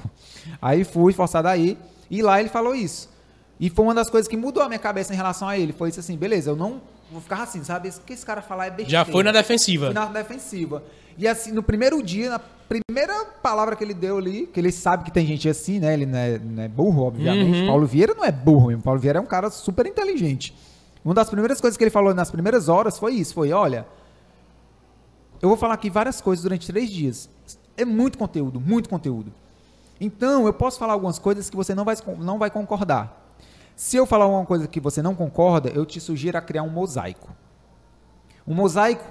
Aí 0.60 0.84
fui, 0.84 1.14
forçado 1.14 1.48
aí, 1.48 1.78
e 2.10 2.20
lá 2.20 2.38
ele 2.38 2.50
falou 2.50 2.74
isso. 2.74 3.08
E 3.62 3.70
foi 3.70 3.84
uma 3.84 3.94
das 3.94 4.10
coisas 4.10 4.26
que 4.26 4.36
mudou 4.36 4.60
a 4.60 4.66
minha 4.66 4.78
cabeça 4.80 5.14
em 5.14 5.16
relação 5.16 5.48
a 5.48 5.56
ele. 5.56 5.72
Foi 5.72 5.88
isso 5.88 6.00
assim, 6.00 6.16
beleza, 6.16 6.50
eu 6.50 6.56
não 6.56 6.80
vou 7.12 7.20
ficar 7.20 7.44
assim, 7.44 7.62
sabe? 7.62 7.90
O 7.90 8.00
que 8.00 8.12
esse 8.12 8.26
cara 8.26 8.42
falar 8.42 8.66
é 8.66 8.70
besteira. 8.70 8.90
Já 8.90 9.04
foi 9.04 9.22
na 9.22 9.30
defensiva. 9.30 9.86
Fui 9.86 9.94
na 9.94 10.06
defensiva. 10.06 10.82
E 11.16 11.28
assim, 11.28 11.52
no 11.52 11.62
primeiro 11.62 12.02
dia, 12.02 12.30
na 12.30 12.40
primeira 12.40 13.24
palavra 13.40 13.76
que 13.76 13.84
ele 13.84 13.94
deu 13.94 14.18
ali, 14.18 14.48
que 14.48 14.58
ele 14.58 14.72
sabe 14.72 15.04
que 15.04 15.12
tem 15.12 15.24
gente 15.24 15.48
assim, 15.48 15.78
né? 15.78 15.94
Ele 15.94 16.06
não 16.06 16.18
é, 16.18 16.38
não 16.40 16.62
é 16.64 16.66
burro, 16.66 17.04
obviamente. 17.04 17.60
Uhum. 17.60 17.66
Paulo 17.68 17.86
Vieira 17.86 18.14
não 18.14 18.24
é 18.24 18.32
burro 18.32 18.66
mesmo. 18.66 18.82
Paulo 18.82 18.98
Vieira 18.98 19.20
é 19.20 19.22
um 19.22 19.26
cara 19.26 19.48
super 19.48 19.86
inteligente. 19.86 20.52
Uma 21.04 21.14
das 21.14 21.30
primeiras 21.30 21.60
coisas 21.60 21.78
que 21.78 21.84
ele 21.84 21.90
falou 21.92 22.12
nas 22.12 22.32
primeiras 22.32 22.68
horas 22.68 22.98
foi 22.98 23.14
isso: 23.14 23.32
foi, 23.32 23.52
olha, 23.52 23.86
eu 25.40 25.48
vou 25.48 25.56
falar 25.56 25.74
aqui 25.74 25.88
várias 25.88 26.20
coisas 26.20 26.42
durante 26.42 26.66
três 26.66 26.90
dias. 26.90 27.30
É 27.76 27.84
muito 27.84 28.18
conteúdo, 28.18 28.58
muito 28.58 28.88
conteúdo. 28.88 29.32
Então, 30.00 30.46
eu 30.46 30.52
posso 30.52 30.80
falar 30.80 30.94
algumas 30.94 31.20
coisas 31.20 31.48
que 31.48 31.54
você 31.54 31.76
não 31.76 31.84
vai, 31.84 31.94
não 32.18 32.40
vai 32.40 32.50
concordar. 32.50 33.21
Se 33.76 33.96
eu 33.96 34.06
falar 34.06 34.24
alguma 34.24 34.44
coisa 34.46 34.66
que 34.68 34.80
você 34.80 35.02
não 35.02 35.14
concorda, 35.14 35.70
eu 35.70 35.84
te 35.84 36.00
sugiro 36.00 36.36
a 36.38 36.40
criar 36.40 36.62
um 36.62 36.68
mosaico. 36.70 37.30
Um 38.46 38.54
mosaico 38.54 39.04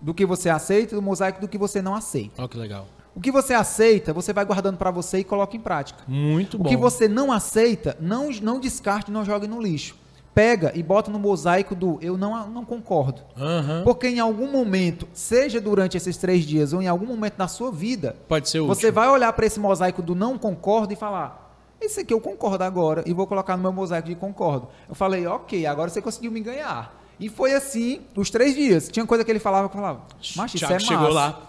do 0.00 0.12
que 0.12 0.26
você 0.26 0.48
aceita 0.50 0.94
e 0.94 0.98
um 0.98 1.02
mosaico 1.02 1.40
do 1.40 1.48
que 1.48 1.58
você 1.58 1.80
não 1.80 1.94
aceita. 1.94 2.40
Olha 2.40 2.48
que 2.48 2.58
legal. 2.58 2.86
O 3.14 3.20
que 3.20 3.30
você 3.30 3.52
aceita, 3.52 4.12
você 4.12 4.32
vai 4.32 4.44
guardando 4.44 4.78
para 4.78 4.90
você 4.90 5.18
e 5.18 5.24
coloca 5.24 5.54
em 5.56 5.60
prática. 5.60 6.02
Muito 6.08 6.56
O 6.56 6.60
bom. 6.60 6.68
que 6.68 6.76
você 6.76 7.06
não 7.06 7.30
aceita, 7.30 7.96
não, 8.00 8.30
não 8.40 8.58
descarte, 8.58 9.10
não 9.10 9.24
jogue 9.24 9.46
no 9.46 9.60
lixo. 9.60 9.94
Pega 10.34 10.72
e 10.74 10.82
bota 10.82 11.10
no 11.10 11.18
mosaico 11.18 11.74
do 11.74 11.98
eu 12.00 12.16
não, 12.16 12.48
não 12.48 12.64
concordo. 12.64 13.20
Aham. 13.36 13.82
Porque 13.84 14.08
em 14.08 14.18
algum 14.18 14.50
momento, 14.50 15.06
seja 15.12 15.60
durante 15.60 15.94
esses 15.94 16.16
três 16.16 16.46
dias 16.46 16.72
ou 16.72 16.80
em 16.80 16.88
algum 16.88 17.04
momento 17.04 17.34
na 17.36 17.46
sua 17.48 17.70
vida, 17.70 18.16
Pode 18.26 18.48
ser 18.48 18.60
útil. 18.60 18.74
você 18.74 18.90
vai 18.90 19.08
olhar 19.10 19.30
para 19.34 19.44
esse 19.44 19.60
mosaico 19.60 20.00
do 20.00 20.14
não 20.14 20.38
concordo 20.38 20.90
e 20.94 20.96
falar: 20.96 21.41
Esse 21.84 22.00
aqui 22.00 22.14
eu 22.14 22.20
concordo 22.20 22.62
agora 22.64 23.02
e 23.06 23.12
vou 23.12 23.26
colocar 23.26 23.56
no 23.56 23.62
meu 23.62 23.72
mosaico 23.72 24.08
de 24.08 24.14
concordo. 24.14 24.68
Eu 24.88 24.94
falei: 24.94 25.26
Ok, 25.26 25.66
agora 25.66 25.90
você 25.90 26.00
conseguiu 26.00 26.30
me 26.30 26.40
ganhar. 26.40 27.00
E 27.20 27.28
foi 27.28 27.52
assim 27.54 28.00
os 28.16 28.30
três 28.30 28.54
dias. 28.54 28.88
Tinha 28.88 29.04
coisa 29.06 29.24
que 29.24 29.30
ele 29.30 29.38
falava 29.38 29.68
que 29.68 29.76
eu 29.76 29.80
falava: 29.80 30.02
Macho, 30.36 30.56
isso 30.56 30.64
é 30.64 30.70
massa. 30.74 30.86
chegou 30.86 31.08
lá. 31.08 31.48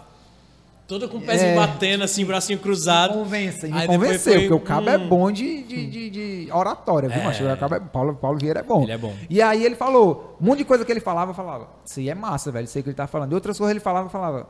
Todo 0.86 1.08
com 1.08 1.16
o 1.16 1.20
pezinho 1.22 1.52
É. 1.52 1.56
batendo, 1.56 2.04
assim, 2.04 2.26
bracinho 2.26 2.58
Me 2.58 2.62
cruzado. 2.62 3.14
convença, 3.14 3.66
e 3.66 3.70
me 3.72 3.78
Aí 3.78 3.88
depois 3.88 4.06
convenceu, 4.06 4.32
foi, 4.34 4.42
porque 4.42 4.54
o 4.54 4.60
cabo 4.60 4.90
é 4.90 4.98
bom 4.98 5.32
de, 5.32 5.62
de, 5.62 5.86
de, 5.86 6.10
de 6.10 6.52
oratória, 6.52 7.08
viu, 7.08 7.22
É. 7.22 7.24
macho? 7.24 7.42
O 7.42 7.56
cabo 7.56 7.74
é, 7.76 7.80
Paulo, 7.80 8.14
Paulo 8.16 8.38
Vieira 8.38 8.60
é 8.60 8.62
bom. 8.62 8.82
Ele 8.82 8.92
é 8.92 8.98
bom. 8.98 9.14
E 9.30 9.40
aí 9.40 9.64
ele 9.64 9.76
falou, 9.76 10.36
um 10.38 10.44
monte 10.44 10.58
de 10.58 10.64
coisa 10.66 10.84
que 10.84 10.92
ele 10.92 11.00
falava, 11.00 11.30
eu 11.30 11.34
falava, 11.34 11.68
isso 11.86 12.00
aí 12.00 12.10
é 12.10 12.14
massa, 12.14 12.52
velho, 12.52 12.64
isso 12.66 12.76
aí 12.76 12.82
que 12.82 12.90
ele 12.90 12.94
tá 12.96 13.06
falando. 13.06 13.32
E 13.32 13.34
outras 13.34 13.56
coisas 13.56 13.70
ele 13.70 13.80
falava, 13.80 14.08
eu 14.08 14.10
falava, 14.10 14.46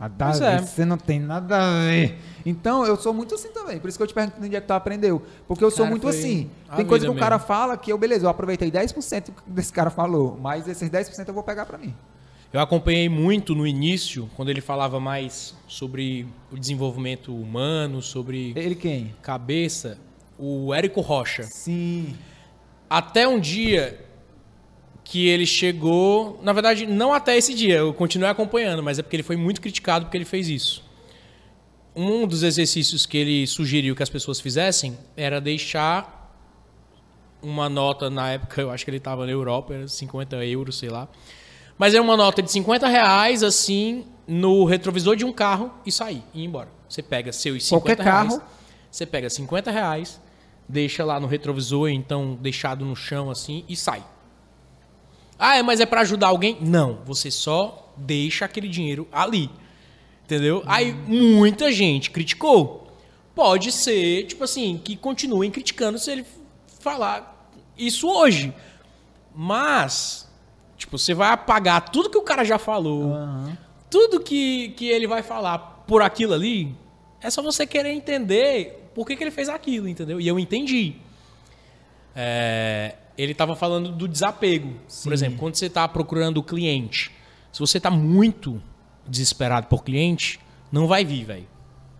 nada 0.00 0.24
a 0.24 0.28
Pois 0.28 0.38
ver, 0.40 0.46
é. 0.46 0.58
você 0.62 0.84
não 0.86 0.96
tem 0.96 1.20
nada 1.20 1.58
a 1.58 1.80
ver. 1.90 2.18
Então, 2.46 2.84
eu 2.84 2.96
sou 2.96 3.14
muito 3.14 3.34
assim 3.34 3.48
também, 3.52 3.78
por 3.78 3.88
isso 3.88 3.96
que 3.96 4.02
eu 4.02 4.06
te 4.06 4.12
pergunto 4.12 4.36
onde 4.42 4.54
é 4.54 4.60
que 4.60 4.66
tu 4.66 4.72
aprendeu. 4.72 5.22
Porque 5.48 5.64
eu 5.64 5.70
sou 5.70 5.84
Cara, 5.84 5.90
muito 5.90 6.06
assim. 6.08 6.50
Tem 6.76 6.84
coisa 6.84 7.06
que 7.06 7.10
o 7.12 7.14
cara 7.16 7.36
mesmo. 7.36 7.46
fala 7.48 7.76
que 7.76 7.90
eu, 7.90 7.96
beleza, 7.96 8.26
eu 8.26 8.30
aproveitei 8.30 8.70
10% 8.70 9.30
desse 9.46 9.72
cara 9.72 9.88
falou, 9.90 10.38
mas 10.40 10.68
esses 10.68 10.90
10% 10.90 11.26
eu 11.28 11.34
vou 11.34 11.42
pegar 11.42 11.64
pra 11.64 11.78
mim. 11.78 11.94
Eu 12.52 12.60
acompanhei 12.60 13.08
muito 13.08 13.52
no 13.54 13.66
início, 13.66 14.30
quando 14.36 14.48
ele 14.50 14.60
falava 14.60 15.00
mais 15.00 15.56
sobre 15.66 16.26
o 16.52 16.56
desenvolvimento 16.58 17.34
humano, 17.34 18.00
sobre 18.00 18.52
Ele 18.54 18.76
quem? 18.76 19.12
cabeça, 19.22 19.98
o 20.38 20.72
Érico 20.72 21.00
Rocha. 21.00 21.42
Sim. 21.44 22.14
Até 22.88 23.26
um 23.26 23.40
dia 23.40 24.04
que 25.02 25.26
ele 25.26 25.46
chegou. 25.46 26.38
Na 26.44 26.52
verdade, 26.52 26.86
não 26.86 27.12
até 27.12 27.36
esse 27.36 27.54
dia, 27.54 27.78
eu 27.78 27.92
continuei 27.92 28.30
acompanhando, 28.30 28.82
mas 28.82 28.98
é 28.98 29.02
porque 29.02 29.16
ele 29.16 29.22
foi 29.24 29.36
muito 29.36 29.60
criticado 29.60 30.04
porque 30.04 30.16
ele 30.16 30.24
fez 30.24 30.48
isso. 30.48 30.83
Um 31.96 32.26
dos 32.26 32.42
exercícios 32.42 33.06
que 33.06 33.16
ele 33.16 33.46
sugeriu 33.46 33.94
que 33.94 34.02
as 34.02 34.10
pessoas 34.10 34.40
fizessem 34.40 34.98
era 35.16 35.40
deixar 35.40 36.24
uma 37.40 37.68
nota, 37.68 38.08
na 38.10 38.32
época 38.32 38.60
eu 38.60 38.70
acho 38.70 38.84
que 38.84 38.90
ele 38.90 38.96
estava 38.96 39.26
na 39.26 39.32
Europa, 39.32 39.74
era 39.74 39.88
50 39.88 40.44
euros, 40.46 40.78
sei 40.78 40.88
lá. 40.88 41.06
Mas 41.78 41.94
era 41.94 42.02
uma 42.02 42.16
nota 42.16 42.42
de 42.42 42.50
50 42.50 42.88
reais, 42.88 43.42
assim, 43.42 44.06
no 44.26 44.64
retrovisor 44.64 45.14
de 45.14 45.24
um 45.24 45.32
carro 45.32 45.72
e 45.84 45.92
sair, 45.92 46.22
e 46.32 46.42
ir 46.42 46.44
embora. 46.46 46.68
Você 46.88 47.02
pega 47.02 47.32
seus 47.32 47.64
50 47.64 47.86
Qualquer 47.86 48.02
reais, 48.02 48.28
carro. 48.34 48.42
você 48.90 49.04
pega 49.06 49.28
50 49.28 49.70
reais, 49.70 50.20
deixa 50.68 51.04
lá 51.04 51.20
no 51.20 51.26
retrovisor, 51.26 51.88
então 51.88 52.38
deixado 52.40 52.84
no 52.84 52.96
chão 52.96 53.30
assim, 53.30 53.64
e 53.68 53.76
sai. 53.76 54.02
Ah, 55.38 55.56
é, 55.56 55.62
mas 55.62 55.80
é 55.80 55.86
pra 55.86 56.00
ajudar 56.02 56.28
alguém? 56.28 56.56
Não, 56.60 57.00
você 57.04 57.30
só 57.30 57.92
deixa 57.96 58.44
aquele 58.44 58.68
dinheiro 58.68 59.06
ali. 59.12 59.50
Entendeu? 60.24 60.62
Aí 60.66 60.92
muita 60.92 61.70
gente 61.70 62.10
criticou. 62.10 62.88
Pode 63.34 63.72
ser, 63.72 64.26
tipo 64.26 64.44
assim, 64.44 64.80
que 64.82 64.96
continuem 64.96 65.50
criticando 65.50 65.98
se 65.98 66.10
ele 66.10 66.24
falar 66.80 67.50
isso 67.76 68.08
hoje. 68.08 68.54
Mas, 69.34 70.30
tipo, 70.76 70.96
você 70.96 71.12
vai 71.12 71.30
apagar 71.30 71.90
tudo 71.90 72.08
que 72.08 72.16
o 72.18 72.22
cara 72.22 72.44
já 72.44 72.58
falou, 72.58 73.12
Aham. 73.12 73.58
tudo 73.90 74.20
que, 74.20 74.70
que 74.70 74.86
ele 74.86 75.06
vai 75.06 75.22
falar 75.22 75.58
por 75.86 76.00
aquilo 76.00 76.32
ali, 76.32 76.74
é 77.20 77.28
só 77.28 77.42
você 77.42 77.66
querer 77.66 77.90
entender 77.90 78.90
por 78.94 79.06
que, 79.06 79.16
que 79.16 79.24
ele 79.24 79.30
fez 79.30 79.48
aquilo, 79.48 79.88
entendeu? 79.88 80.20
E 80.20 80.28
eu 80.28 80.38
entendi. 80.38 80.94
É, 82.14 82.94
ele 83.18 83.32
estava 83.32 83.56
falando 83.56 83.90
do 83.90 84.06
desapego. 84.06 84.74
Sim. 84.86 85.04
Por 85.04 85.12
exemplo, 85.12 85.38
quando 85.38 85.56
você 85.56 85.66
está 85.66 85.86
procurando 85.88 86.38
o 86.38 86.42
cliente, 86.42 87.10
se 87.52 87.58
você 87.58 87.78
está 87.78 87.90
muito 87.90 88.62
desesperado 89.06 89.66
por 89.66 89.84
cliente, 89.84 90.40
não 90.70 90.86
vai 90.86 91.04
vir, 91.04 91.24
velho. 91.24 91.46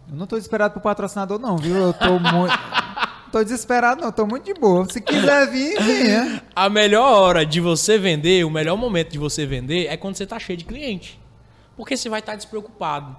Eu 0.09 0.17
não 0.17 0.27
tô 0.27 0.37
desesperado 0.37 0.73
pro 0.73 0.83
patrocinador, 0.83 1.39
não, 1.39 1.57
viu? 1.57 1.77
Eu 1.77 1.93
tô 1.93 2.19
muito. 2.19 2.55
tô 3.33 3.43
desesperado, 3.43 4.03
não, 4.03 4.13
tô 4.13 4.27
muito 4.27 4.45
de 4.45 4.55
boa. 4.55 4.87
Se 4.89 5.01
quiser 5.01 5.51
vir, 5.51 5.81
venha. 5.83 6.43
A 6.55 6.69
melhor 6.69 7.23
hora 7.23 7.47
de 7.47 7.61
você 7.61 7.99
vender, 7.99 8.45
o 8.45 8.51
melhor 8.51 8.77
momento 8.77 9.11
de 9.11 9.19
você 9.19 9.47
vender 9.47 9.87
é 9.87 9.97
quando 9.97 10.17
você 10.17 10.27
tá 10.27 10.39
cheio 10.39 10.57
de 10.57 10.65
cliente. 10.65 11.21
Porque 11.77 11.97
você 11.97 12.09
vai 12.09 12.21
estar 12.21 12.37
despreocupado. 12.37 13.17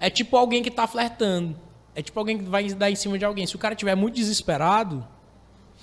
É 0.00 0.10
tipo 0.10 0.36
alguém 0.36 0.62
que 0.62 0.70
tá 0.70 0.86
flertando. 0.86 1.56
É 1.94 2.02
tipo 2.02 2.18
alguém 2.18 2.38
que 2.38 2.44
vai 2.44 2.68
dar 2.72 2.90
em 2.90 2.94
cima 2.94 3.18
de 3.18 3.24
alguém. 3.24 3.46
Se 3.46 3.56
o 3.56 3.58
cara 3.58 3.74
tiver 3.74 3.94
muito 3.94 4.14
desesperado, 4.14 5.06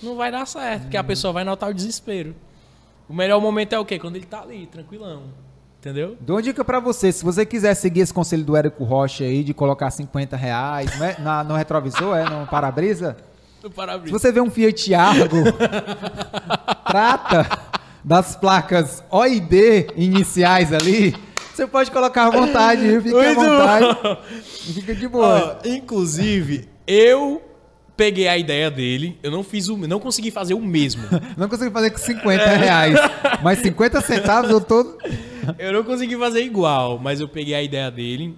não 0.02 0.16
vai 0.16 0.32
dar 0.32 0.46
certo, 0.46 0.84
porque 0.84 0.98
a 0.98 1.04
pessoa 1.04 1.34
vai 1.34 1.44
notar 1.44 1.70
o 1.70 1.74
desespero. 1.74 2.36
O 3.08 3.14
melhor 3.14 3.40
momento 3.42 3.74
é 3.74 3.80
o 3.80 3.86
quê? 3.86 4.00
Quando 4.00 4.16
ele 4.16 4.26
tá 4.26 4.42
ali, 4.42 4.68
tranquilão. 4.68 5.24
Entendeu? 5.86 6.18
Dou 6.20 6.38
uma 6.38 6.42
dica 6.42 6.66
pra 6.66 6.80
você. 6.80 7.12
Se 7.12 7.24
você 7.24 7.46
quiser 7.46 7.76
seguir 7.76 8.00
esse 8.00 8.12
conselho 8.12 8.44
do 8.44 8.58
Érico 8.58 8.84
Rocha 8.84 9.24
aí 9.24 9.44
de 9.44 9.54
colocar 9.54 9.92
50 9.92 10.36
reais 10.36 10.98
né, 10.98 11.16
na- 11.20 11.44
no 11.44 11.54
retrovisor, 11.56 12.18
é, 12.18 12.28
no 12.28 12.48
para-brisa. 12.48 13.16
No 13.62 13.70
Se 13.70 13.76
para-brisa. 13.76 14.18
você 14.18 14.32
vê 14.32 14.42
um 14.42 14.50
Fiat 14.50 14.96
Argo, 14.96 15.44
trata 16.90 17.48
das 18.04 18.36
placas 18.36 19.04
O 19.12 19.24
e 19.28 19.40
D 19.40 19.86
iniciais 19.96 20.74
ali. 20.74 21.16
Você 21.54 21.68
pode 21.68 21.92
colocar 21.92 22.26
à 22.26 22.30
vontade? 22.32 22.82
Fique 23.02 23.16
à 23.16 23.34
vontade. 23.36 23.86
bom. 24.02 24.18
Fica 24.74 24.96
de 24.96 25.08
boa. 25.08 25.60
Inclusive, 25.66 26.68
eu 26.88 27.44
peguei 27.98 28.28
a 28.28 28.38
ideia 28.38 28.70
dele, 28.72 29.18
eu 29.24 29.32
não 29.32 29.44
fiz 29.44 29.68
o, 29.70 29.78
não 29.78 30.00
consegui 30.00 30.30
fazer 30.32 30.54
o 30.54 30.62
mesmo. 30.62 31.04
Não 31.38 31.48
consegui 31.50 31.72
fazer 31.72 31.92
com 31.92 31.98
50 31.98 32.46
reais. 32.56 32.98
Mas 33.44 33.60
50 33.60 34.02
centavos 34.02 34.50
eu 34.52 34.60
tô. 34.62 34.98
Eu 35.60 35.72
não 35.74 35.84
consegui 35.84 36.18
fazer 36.18 36.42
igual, 36.44 36.98
mas 37.00 37.20
eu 37.20 37.28
peguei 37.28 37.54
a 37.54 37.62
ideia 37.62 37.90
dele 37.92 38.36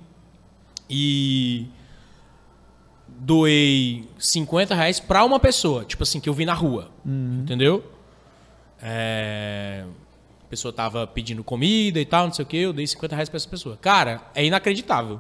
e 0.90 1.66
doei 3.08 4.08
50 4.20 4.76
reais 4.76 5.00
pra 5.00 5.24
uma 5.24 5.40
pessoa, 5.40 5.86
tipo 5.86 6.04
assim, 6.04 6.20
que 6.20 6.28
eu 6.30 6.34
vi 6.34 6.46
na 6.46 6.54
rua. 6.54 6.90
Entendeu? 7.06 7.84
É, 8.82 9.84
A 10.46 10.50
pessoa 10.50 10.72
tava 10.74 11.06
pedindo 11.08 11.44
comida 11.44 12.00
e 12.00 12.06
tal, 12.06 12.26
não 12.28 12.34
sei 12.34 12.44
o 12.44 12.48
que, 12.48 12.58
eu 12.58 12.74
dei 12.74 12.86
50 12.86 13.16
reais 13.16 13.30
pra 13.30 13.38
essa 13.38 13.50
pessoa. 13.50 13.78
Cara, 13.78 14.22
é 14.36 14.46
inacreditável. 14.46 15.20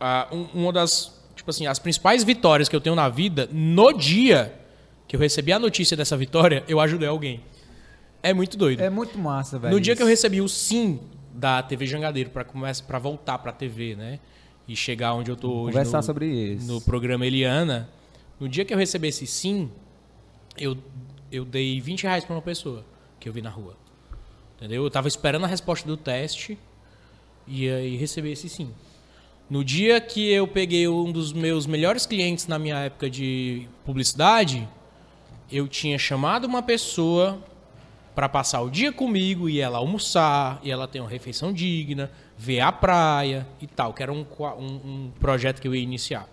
Ah, 0.00 0.28
um- 0.32 0.46
uma 0.54 0.72
das, 0.72 1.23
tipo 1.44 1.50
assim, 1.50 1.66
as 1.66 1.78
principais 1.78 2.24
vitórias 2.24 2.70
que 2.70 2.74
eu 2.74 2.80
tenho 2.80 2.96
na 2.96 3.08
vida, 3.10 3.46
no 3.52 3.92
dia 3.92 4.54
que 5.06 5.14
eu 5.14 5.20
recebi 5.20 5.52
a 5.52 5.58
notícia 5.58 5.94
dessa 5.94 6.16
vitória, 6.16 6.64
eu 6.66 6.80
ajudei 6.80 7.06
alguém. 7.06 7.42
É 8.22 8.32
muito 8.32 8.56
doido. 8.56 8.80
É 8.80 8.88
muito 8.88 9.18
massa, 9.18 9.58
velho. 9.58 9.74
No 9.74 9.78
dia 9.78 9.94
que 9.94 10.02
eu 10.02 10.06
isso. 10.06 10.22
recebi 10.22 10.40
o 10.40 10.48
sim 10.48 10.98
da 11.34 11.62
TV 11.62 11.84
Jangadeiro 11.84 12.30
para 12.30 12.44
começar 12.44 12.84
para 12.86 12.98
voltar 12.98 13.36
para 13.36 13.52
TV, 13.52 13.94
né? 13.94 14.20
E 14.66 14.74
chegar 14.74 15.12
onde 15.12 15.30
eu 15.30 15.36
tô 15.36 15.50
hoje 15.50 15.72
Conversar 15.72 15.98
no, 15.98 16.02
sobre 16.02 16.26
isso. 16.26 16.66
no 16.66 16.80
programa 16.80 17.26
Eliana, 17.26 17.90
no 18.40 18.48
dia 18.48 18.64
que 18.64 18.72
eu 18.72 18.78
recebi 18.78 19.08
esse 19.08 19.26
sim, 19.26 19.70
eu 20.56 20.78
eu 21.30 21.44
dei 21.44 21.78
20 21.78 22.04
reais 22.04 22.24
para 22.24 22.34
uma 22.34 22.40
pessoa 22.40 22.86
que 23.20 23.28
eu 23.28 23.32
vi 23.34 23.42
na 23.42 23.50
rua. 23.50 23.76
Entendeu? 24.56 24.82
Eu 24.82 24.90
tava 24.90 25.08
esperando 25.08 25.44
a 25.44 25.48
resposta 25.48 25.86
do 25.86 25.96
teste 25.98 26.56
e 27.46 27.68
aí 27.68 27.96
recebi 27.96 28.32
esse 28.32 28.48
sim. 28.48 28.72
No 29.48 29.62
dia 29.62 30.00
que 30.00 30.32
eu 30.32 30.48
peguei 30.48 30.88
um 30.88 31.12
dos 31.12 31.32
meus 31.32 31.66
melhores 31.66 32.06
clientes 32.06 32.46
na 32.46 32.58
minha 32.58 32.76
época 32.78 33.10
de 33.10 33.68
publicidade, 33.84 34.66
eu 35.52 35.68
tinha 35.68 35.98
chamado 35.98 36.46
uma 36.46 36.62
pessoa 36.62 37.42
para 38.14 38.26
passar 38.28 38.62
o 38.62 38.70
dia 38.70 38.92
comigo 38.92 39.48
e 39.48 39.60
ela 39.60 39.78
almoçar, 39.78 40.60
e 40.62 40.70
ela 40.70 40.88
ter 40.88 41.00
uma 41.00 41.10
refeição 41.10 41.52
digna, 41.52 42.10
ver 42.38 42.60
a 42.60 42.72
praia 42.72 43.46
e 43.60 43.66
tal, 43.66 43.92
que 43.92 44.02
era 44.02 44.12
um, 44.12 44.24
um, 44.40 44.64
um 44.64 45.12
projeto 45.20 45.60
que 45.60 45.68
eu 45.68 45.74
ia 45.74 45.82
iniciar 45.82 46.26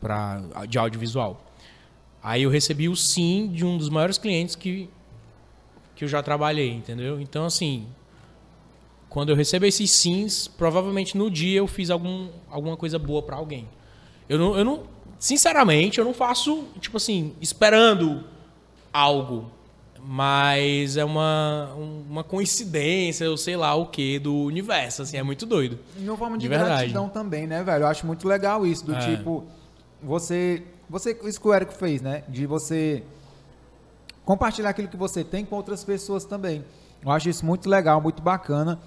pra, 0.00 0.42
de 0.68 0.78
audiovisual. 0.78 1.44
Aí 2.22 2.44
eu 2.44 2.50
recebi 2.50 2.88
o 2.88 2.94
sim 2.94 3.50
de 3.52 3.64
um 3.64 3.76
dos 3.76 3.88
maiores 3.88 4.18
clientes 4.18 4.54
que, 4.54 4.88
que 5.96 6.04
eu 6.04 6.08
já 6.08 6.22
trabalhei, 6.22 6.70
entendeu? 6.70 7.20
Então, 7.20 7.44
assim, 7.44 7.86
quando 9.14 9.28
eu 9.28 9.36
recebo 9.36 9.64
esses 9.64 9.92
sims, 9.92 10.48
provavelmente 10.48 11.16
no 11.16 11.30
dia 11.30 11.58
eu 11.58 11.68
fiz 11.68 11.88
algum, 11.88 12.28
alguma 12.50 12.76
coisa 12.76 12.98
boa 12.98 13.22
para 13.22 13.36
alguém. 13.36 13.68
Eu 14.28 14.36
não, 14.40 14.58
eu 14.58 14.64
não, 14.64 14.82
sinceramente, 15.20 16.00
eu 16.00 16.04
não 16.04 16.12
faço, 16.12 16.64
tipo 16.80 16.96
assim, 16.96 17.32
esperando 17.40 18.24
algo. 18.92 19.52
Mas 20.04 20.96
é 20.96 21.04
uma, 21.04 21.70
uma 22.10 22.24
coincidência, 22.24 23.24
eu 23.24 23.36
sei 23.36 23.56
lá 23.56 23.74
o 23.76 23.86
que, 23.86 24.18
do 24.18 24.34
universo, 24.34 25.02
assim, 25.02 25.16
é 25.16 25.22
muito 25.22 25.46
doido. 25.46 25.78
E 25.96 26.02
uma 26.08 26.16
forma 26.18 26.36
de, 26.36 26.42
De 26.42 26.48
verdade. 26.48 26.70
gratidão 26.74 27.08
também, 27.08 27.46
né, 27.46 27.62
velho? 27.62 27.84
Eu 27.84 27.86
acho 27.86 28.04
muito 28.06 28.26
legal 28.26 28.66
isso, 28.66 28.84
do 28.84 28.94
É. 28.96 29.16
tipo, 29.16 29.44
você. 30.02 30.60
Você, 30.90 31.16
isso 31.24 31.40
que 31.40 31.46
o 31.48 31.52
Érico 31.54 31.72
fez, 31.72 32.02
né? 32.02 32.24
De 32.28 32.46
você 32.46 33.02
compartilhar 34.24 34.70
aquilo 34.70 34.88
que 34.88 34.96
você 34.96 35.22
tem 35.22 35.44
com 35.44 35.54
outras 35.56 35.84
pessoas 35.84 36.24
também. 36.24 36.64
Eu 37.02 37.10
acho 37.12 37.28
isso 37.30 37.46
muito 37.46 37.68
legal, 37.70 38.00
muito 38.00 38.20
bacana. 38.20 38.78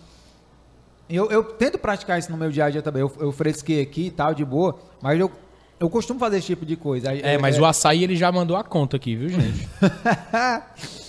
Eu, 1.10 1.32
eu 1.32 1.44
tento 1.44 1.78
praticar 1.78 2.20
isso 2.20 2.30
no 2.32 2.38
meu 2.38 2.52
dia 2.52 2.66
a 2.66 2.70
dia 2.70 2.82
também. 2.82 3.02
Eu, 3.02 3.12
eu 3.20 3.32
fresquei 3.32 3.82
aqui 3.82 4.08
e 4.08 4.12
tal, 4.12 4.34
de 4.34 4.44
boa, 4.44 4.78
mas 5.02 5.20
eu, 5.20 5.32
eu 5.80 5.90
costumo 5.90 6.20
fazer 6.20 6.38
esse 6.38 6.48
tipo 6.48 6.66
de 6.66 6.76
coisa. 6.76 7.14
É, 7.14 7.38
mas 7.38 7.58
o 7.58 7.66
açaí 7.66 8.04
ele 8.04 8.16
já 8.16 8.32
mandou 8.32 8.58
a 8.58 8.64
conta 8.64 8.98
aqui, 8.98 9.16
viu, 9.16 9.30
gente? 9.30 9.70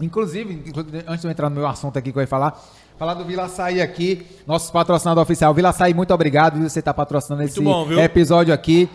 Inclusive, 0.00 0.64
antes 1.06 1.20
de 1.20 1.26
eu 1.26 1.30
entrar 1.30 1.50
no 1.50 1.56
meu 1.56 1.66
assunto 1.66 1.98
aqui 1.98 2.10
que 2.10 2.18
eu 2.18 2.22
ia 2.22 2.26
falar, 2.26 2.60
falar 2.98 3.14
do 3.14 3.24
Vila 3.24 3.44
Açaí 3.44 3.80
aqui, 3.80 4.26
nosso 4.46 4.72
patrocinador 4.72 5.22
oficial. 5.22 5.52
Vila 5.52 5.68
Açaí, 5.68 5.94
muito 5.94 6.12
obrigado 6.12 6.58
você 6.60 6.78
estar 6.78 6.94
patrocinando 6.94 7.42
esse 7.42 7.60
bom, 7.60 7.92
episódio 7.92 8.52
aqui. 8.52 8.88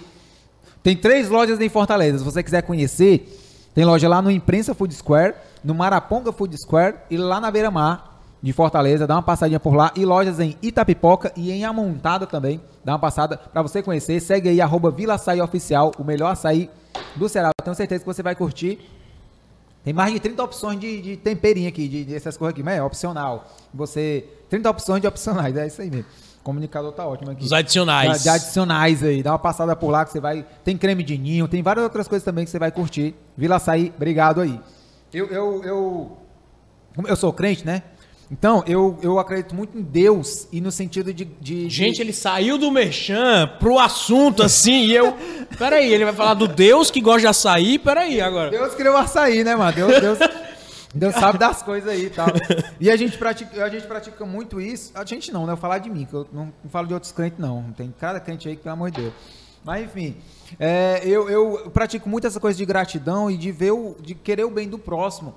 Tem 0.84 0.98
três 0.98 1.30
lojas 1.30 1.62
em 1.62 1.70
Fortaleza. 1.70 2.18
Se 2.18 2.24
você 2.24 2.42
quiser 2.44 2.64
conhecer, 2.64 3.30
tem 3.74 3.86
loja 3.86 4.10
lá 4.10 4.22
no 4.22 4.32
Imprensa 4.32 4.74
Food 4.74 4.94
Square, 4.96 5.36
no 5.64 5.76
Maraponga 5.76 6.34
Food 6.34 6.58
Square 6.58 6.96
e 7.10 7.18
lá 7.18 7.40
na 7.40 7.52
Beira 7.52 7.70
Mar 7.70 8.17
de 8.42 8.54
Fortaleza. 8.54 9.08
Dá 9.08 9.16
uma 9.16 9.24
passadinha 9.24 9.60
por 9.60 9.76
lá. 9.76 9.92
E 9.96 10.06
lojas 10.06 10.40
em 10.40 10.58
Itapipoca 10.62 11.32
e 11.36 11.52
em 11.52 11.66
Amontada 11.66 12.26
também. 12.26 12.62
Dá 12.84 12.94
uma 12.94 13.00
passada 13.00 13.38
pra 13.38 13.62
você 13.62 13.82
conhecer. 13.82 14.20
Segue 14.20 14.50
aí, 14.50 14.62
arroba 14.62 14.92
Vila 14.92 15.16
Açaí 15.16 15.42
Oficial, 15.42 15.92
o 15.98 16.04
melhor 16.04 16.32
açaí 16.32 16.70
do 17.16 17.28
Ceará. 17.28 17.50
Eu 17.60 17.64
tenho 17.64 17.76
certeza 17.76 18.02
que 18.02 18.06
você 18.06 18.24
vai 18.24 18.36
curtir. 18.36 18.80
Tem 19.84 19.94
mais 19.94 20.12
de 20.12 20.20
30 20.20 20.44
opções 20.44 20.80
de, 20.80 21.02
de 21.02 21.18
temperinho 21.18 21.70
aqui, 21.70 21.88
de, 21.88 22.04
de 22.04 22.16
essas 22.16 22.36
coisas 22.36 22.54
aqui, 22.54 22.62
mas 22.62 22.78
é 22.78 22.84
opcional. 22.84 23.48
Você. 23.74 24.26
30 24.50 24.70
opções 24.70 25.02
de 25.02 25.08
opcionais, 25.08 25.56
é 25.56 25.68
isso 25.68 25.82
aí 25.82 25.90
mesmo. 25.90 26.06
O 26.42 26.44
comunicador 26.44 26.92
tá 26.92 27.06
ótimo 27.06 27.32
aqui. 27.32 27.44
Os 27.44 27.54
adicionais. 27.54 28.18
De, 28.18 28.24
de 28.24 28.30
adicionais 28.30 29.04
aí. 29.04 29.24
Dá 29.24 29.32
uma 29.32 29.40
passada 29.40 29.76
por 29.76 29.90
lá 29.90 30.06
que 30.06 30.12
você 30.12 30.20
vai. 30.20 30.46
Tem 30.64 30.78
creme 30.78 31.04
de 31.04 31.18
ninho, 31.18 31.48
tem 31.48 31.62
várias 31.62 31.84
outras 31.84 32.08
coisas 32.08 32.24
também 32.24 32.44
que 32.46 32.52
você 32.52 32.60
vai 32.60 32.72
curtir. 32.72 33.16
Vila 33.36 33.58
Açaí, 33.58 33.94
obrigado 33.96 34.42
aí. 34.42 34.60
Eu, 35.14 35.28
eu, 35.28 35.64
eu, 35.64 36.18
eu 37.06 37.16
sou 37.16 37.32
crente, 37.32 37.66
né? 37.66 37.84
Então, 38.30 38.62
eu, 38.68 39.00
eu 39.02 39.20
acredito 39.20 39.56
muito 39.56 39.78
em 39.78 39.82
Deus 39.82 40.48
e 40.52 40.60
no 40.60 40.72
sentido 40.72 41.14
de. 41.14 41.24
de 41.26 41.70
Gente, 41.70 41.96
de, 41.96 42.02
ele 42.02 42.14
saiu 42.14 42.58
do 42.58 42.70
merchan 42.70 43.48
pro 43.60 43.80
assunto 43.80 44.44
assim 44.44 44.86
e 44.86 44.96
eu. 44.96 45.16
Peraí, 45.58 45.94
ele 45.94 46.04
vai 46.04 46.14
falar 46.14 46.34
do 46.34 46.48
Deus 46.48 46.92
que 46.92 47.00
gosta 47.00 47.22
de 47.22 47.28
açaí? 47.28 47.80
Peraí, 47.80 48.20
agora. 48.20 48.52
Deus 48.52 48.76
criou 48.76 48.98
açaí, 48.98 49.44
né, 49.46 49.56
mano? 49.56 49.72
Deus, 49.72 50.02
Deus, 50.02 50.20
Deus 50.94 51.16
sabe 51.20 51.38
das 51.38 51.64
coisas 51.64 51.90
aí 51.90 52.06
e 52.06 52.10
tal. 52.10 52.28
E 52.82 52.92
a 52.92 52.98
gente, 52.98 53.18
pratica, 53.18 53.64
a 53.64 53.70
gente 53.70 53.88
pratica 53.88 54.26
muito 54.26 54.60
isso. 54.60 54.92
A 54.94 55.06
gente 55.06 55.32
não, 55.32 55.46
né? 55.46 55.54
Eu 55.54 55.58
falar 55.58 55.78
de 55.78 55.90
mim, 55.90 56.06
que 56.06 56.14
eu 56.14 56.28
não, 56.34 56.54
não 56.62 56.70
falo 56.70 56.86
de 56.86 56.94
outros 56.94 57.14
crentes, 57.14 57.40
não. 57.40 57.72
Tem 57.78 57.94
cada 57.98 58.20
crente 58.20 58.50
aí 58.50 58.58
que, 58.58 58.64
pelo 58.64 58.74
amor 58.74 58.92
de 58.92 59.04
Deus. 59.04 59.14
Mas, 59.64 59.86
enfim, 59.86 60.18
é, 60.60 61.02
eu, 61.04 61.30
eu 61.30 61.70
pratico 61.72 62.10
muito 62.10 62.28
essa 62.28 62.40
coisa 62.40 62.58
de 62.58 62.66
gratidão 62.66 63.32
e 63.32 63.38
de 63.38 63.52
ver 63.52 63.72
o, 63.72 63.96
de 64.02 64.16
querer 64.16 64.44
o 64.44 64.50
bem 64.50 64.68
do 64.68 64.78
próximo. 64.78 65.34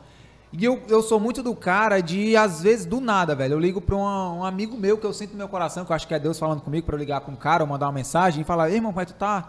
E 0.52 0.64
eu, 0.64 0.82
eu 0.88 1.00
sou 1.02 1.20
muito 1.20 1.42
do 1.44 1.54
cara 1.54 2.00
de, 2.00 2.36
às 2.36 2.60
vezes, 2.60 2.84
do 2.84 3.00
nada, 3.00 3.34
velho. 3.36 3.54
Eu 3.54 3.60
ligo 3.60 3.80
pra 3.80 3.94
uma- 3.96 4.32
um 4.32 4.44
amigo 4.44 4.76
meu 4.76 4.98
que 4.98 5.06
eu 5.06 5.12
sinto 5.12 5.30
no 5.32 5.36
meu 5.38 5.48
coração, 5.48 5.84
que 5.84 5.92
eu 5.92 5.96
acho 5.96 6.08
que 6.08 6.14
é 6.14 6.18
Deus 6.18 6.38
falando 6.38 6.60
comigo, 6.60 6.84
pra 6.86 6.96
eu 6.96 6.98
ligar 6.98 7.20
pra 7.20 7.32
um 7.32 7.36
cara 7.36 7.62
ou 7.62 7.68
mandar 7.68 7.86
uma 7.86 7.92
mensagem 7.92 8.40
e 8.42 8.44
falar, 8.44 8.68
ei, 8.68 8.76
irmão, 8.76 8.90
como 8.92 9.00
é 9.00 9.06
que 9.06 9.12
tu 9.12 9.16
tá? 9.18 9.48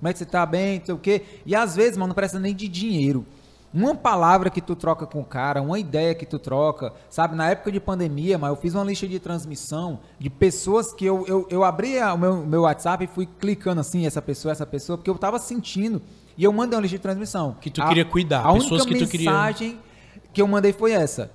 Como 0.00 0.08
é 0.08 0.12
que 0.12 0.18
você 0.18 0.24
tá 0.26 0.44
bem? 0.44 0.78
Não 0.80 0.86
sei 0.86 0.94
o 0.94 0.98
quê. 0.98 1.22
E 1.46 1.54
às 1.54 1.76
vezes, 1.76 1.96
mano, 1.96 2.08
não 2.08 2.14
precisa 2.14 2.40
nem 2.40 2.54
de 2.54 2.66
dinheiro. 2.66 3.24
Uma 3.72 3.94
palavra 3.94 4.50
que 4.50 4.60
tu 4.60 4.74
troca 4.74 5.06
com 5.06 5.20
o 5.20 5.24
cara, 5.24 5.62
uma 5.62 5.78
ideia 5.78 6.12
que 6.16 6.26
tu 6.26 6.40
troca, 6.40 6.92
sabe? 7.08 7.36
Na 7.36 7.48
época 7.50 7.70
de 7.70 7.78
pandemia, 7.78 8.36
mas 8.36 8.50
eu 8.50 8.56
fiz 8.56 8.74
uma 8.74 8.82
lista 8.82 9.06
de 9.06 9.20
transmissão 9.20 10.00
de 10.18 10.28
pessoas 10.28 10.92
que 10.92 11.04
eu, 11.04 11.24
eu, 11.28 11.46
eu 11.48 11.62
abri 11.62 11.96
a- 12.00 12.12
o 12.12 12.18
meu, 12.18 12.36
meu 12.44 12.62
WhatsApp 12.62 13.04
e 13.04 13.06
fui 13.06 13.28
clicando 13.38 13.80
assim, 13.80 14.04
essa 14.06 14.20
pessoa, 14.20 14.50
essa 14.50 14.66
pessoa, 14.66 14.98
porque 14.98 15.08
eu 15.08 15.16
tava 15.16 15.38
sentindo. 15.38 16.02
E 16.36 16.42
eu 16.42 16.52
mandei 16.52 16.76
uma 16.76 16.82
lista 16.82 16.96
de 16.96 17.02
transmissão. 17.02 17.54
Que 17.60 17.70
tu 17.70 17.80
queria 17.86 18.04
cuidar, 18.04 18.40
A 18.44 18.52
pessoas 18.54 18.82
única 18.82 18.98
que 18.98 19.04
tu 19.04 19.08
queria- 19.10 19.30
mensagem 19.30 19.78
que 20.32 20.40
eu 20.40 20.46
mandei 20.46 20.72
foi 20.72 20.92
essa. 20.92 21.30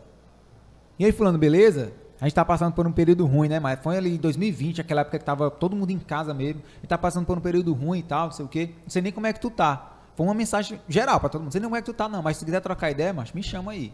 E 0.98 1.06
aí, 1.06 1.12
fulano, 1.12 1.38
beleza? 1.38 1.94
A 2.20 2.26
gente 2.26 2.36
tá 2.36 2.46
passando 2.46 2.74
por 2.74 2.88
um 2.88 2.92
período 2.92 3.26
ruim, 3.26 3.50
né? 3.50 3.60
Mas 3.60 3.80
foi 3.82 3.98
ali 3.98 4.16
em 4.16 4.18
2020, 4.18 4.80
aquela 4.82 5.02
época 5.02 5.20
que 5.20 5.26
tava 5.26 5.52
todo 5.52 5.76
mundo 5.76 5.92
em 5.92 6.00
casa 6.00 6.34
mesmo. 6.34 6.62
E 6.82 6.88
tá 6.88 6.98
passando 6.98 7.26
por 7.26 7.38
um 7.38 7.42
período 7.42 7.74
ruim 7.74 8.00
e 8.00 8.04
tal, 8.04 8.26
não 8.26 8.32
sei 8.32 8.46
o 8.46 8.48
quê. 8.48 8.70
Não 8.84 8.90
sei 8.90 9.02
nem 9.02 9.12
como 9.12 9.28
é 9.28 9.34
que 9.34 9.40
tu 9.40 9.50
tá. 9.50 9.94
Foi 10.16 10.26
uma 10.26 10.34
mensagem 10.34 10.80
geral 10.88 11.20
pra 11.20 11.28
todo 11.28 11.42
mundo. 11.42 11.48
Não 11.48 11.52
sei 11.52 11.60
nem 11.60 11.70
como 11.70 11.76
é 11.76 11.82
que 11.82 11.86
tu 11.86 11.94
tá, 11.94 12.08
não. 12.08 12.22
Mas 12.22 12.38
se 12.38 12.46
quiser 12.46 12.62
trocar 12.62 12.90
ideia, 12.90 13.14
mas 13.14 13.34
me 13.34 13.44
chama 13.44 13.74
aí. 13.74 13.92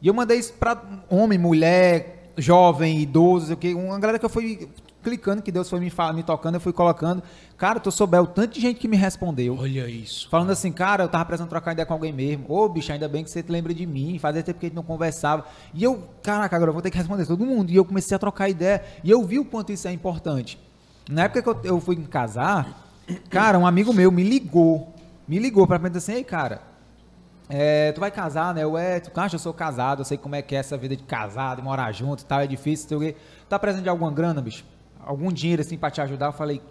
E 0.00 0.06
eu 0.06 0.14
mandei 0.14 0.38
isso 0.38 0.52
pra 0.54 0.80
homem, 1.10 1.38
mulher, 1.38 2.30
jovem, 2.36 3.00
idoso, 3.00 3.46
sei 3.46 3.54
o 3.54 3.58
quê. 3.58 3.74
Uma 3.74 3.98
galera 3.98 4.18
que 4.18 4.24
eu 4.24 4.30
fui 4.30 4.68
clicando, 5.02 5.42
que 5.42 5.50
Deus 5.50 5.68
foi 5.68 5.80
me, 5.80 5.92
me 6.14 6.22
tocando, 6.22 6.54
eu 6.54 6.60
fui 6.60 6.72
colocando. 6.72 7.22
Cara, 7.56 7.80
tu 7.80 7.90
souber 7.90 8.22
o 8.22 8.26
tanto 8.26 8.54
de 8.54 8.60
gente 8.60 8.78
que 8.78 8.88
me 8.88 8.96
respondeu. 8.96 9.56
Olha 9.58 9.88
isso. 9.88 10.28
Falando 10.28 10.50
assim, 10.50 10.72
cara, 10.72 11.04
eu 11.04 11.08
tava 11.08 11.24
precisando 11.24 11.48
trocar 11.48 11.72
ideia 11.72 11.86
com 11.86 11.92
alguém 11.92 12.12
mesmo. 12.12 12.46
Ô, 12.48 12.68
bicho, 12.68 12.92
ainda 12.92 13.08
bem 13.08 13.24
que 13.24 13.30
você 13.30 13.42
te 13.42 13.50
lembra 13.50 13.74
de 13.74 13.86
mim. 13.86 14.18
Fazia 14.18 14.42
tempo 14.42 14.58
que 14.58 14.66
a 14.66 14.68
gente 14.68 14.76
não 14.76 14.82
conversava. 14.82 15.44
E 15.74 15.82
eu, 15.82 16.04
caraca, 16.22 16.56
agora 16.56 16.70
eu 16.70 16.72
vou 16.72 16.82
ter 16.82 16.90
que 16.90 16.98
responder 16.98 17.26
todo 17.26 17.44
mundo. 17.44 17.70
E 17.70 17.76
eu 17.76 17.84
comecei 17.84 18.14
a 18.14 18.18
trocar 18.18 18.48
ideia. 18.48 18.82
E 19.04 19.10
eu 19.10 19.22
vi 19.24 19.38
o 19.38 19.44
quanto 19.44 19.72
isso 19.72 19.88
é 19.88 19.92
importante. 19.92 20.58
Na 21.08 21.24
época 21.24 21.42
que 21.42 21.48
eu, 21.48 21.60
eu 21.64 21.80
fui 21.80 21.96
me 21.96 22.06
casar, 22.06 22.88
cara, 23.28 23.58
um 23.58 23.66
amigo 23.66 23.92
meu 23.92 24.10
me 24.10 24.22
ligou. 24.22 24.94
Me 25.26 25.38
ligou 25.38 25.66
pra 25.66 25.78
mim 25.78 25.90
assim, 25.94 26.12
ei, 26.12 26.24
cara, 26.24 26.62
é, 27.52 27.90
tu 27.90 28.00
vai 28.00 28.12
casar, 28.12 28.54
né? 28.54 28.62
Eu, 28.62 28.78
é, 28.78 29.00
tu 29.00 29.10
acha, 29.20 29.34
eu 29.34 29.40
sou 29.40 29.52
casado, 29.52 30.00
eu 30.00 30.04
sei 30.04 30.16
como 30.16 30.36
é 30.36 30.42
que 30.42 30.54
é 30.54 30.58
essa 30.58 30.76
vida 30.76 30.94
de 30.94 31.02
casado, 31.02 31.60
morar 31.60 31.90
junto 31.90 32.22
e 32.22 32.24
tal, 32.24 32.40
é 32.40 32.46
difícil, 32.46 32.88
sei 32.88 32.96
o 32.96 33.00
quê. 33.00 33.16
Tá 33.48 33.58
precisando 33.58 33.82
de 33.82 33.88
alguma 33.88 34.12
grana, 34.12 34.40
bicho? 34.40 34.64
Algum 35.04 35.32
dinheiro 35.32 35.62
assim 35.62 35.76
pra 35.76 35.90
te 35.90 36.00
ajudar? 36.00 36.26
Eu 36.26 36.32
falei, 36.32 36.62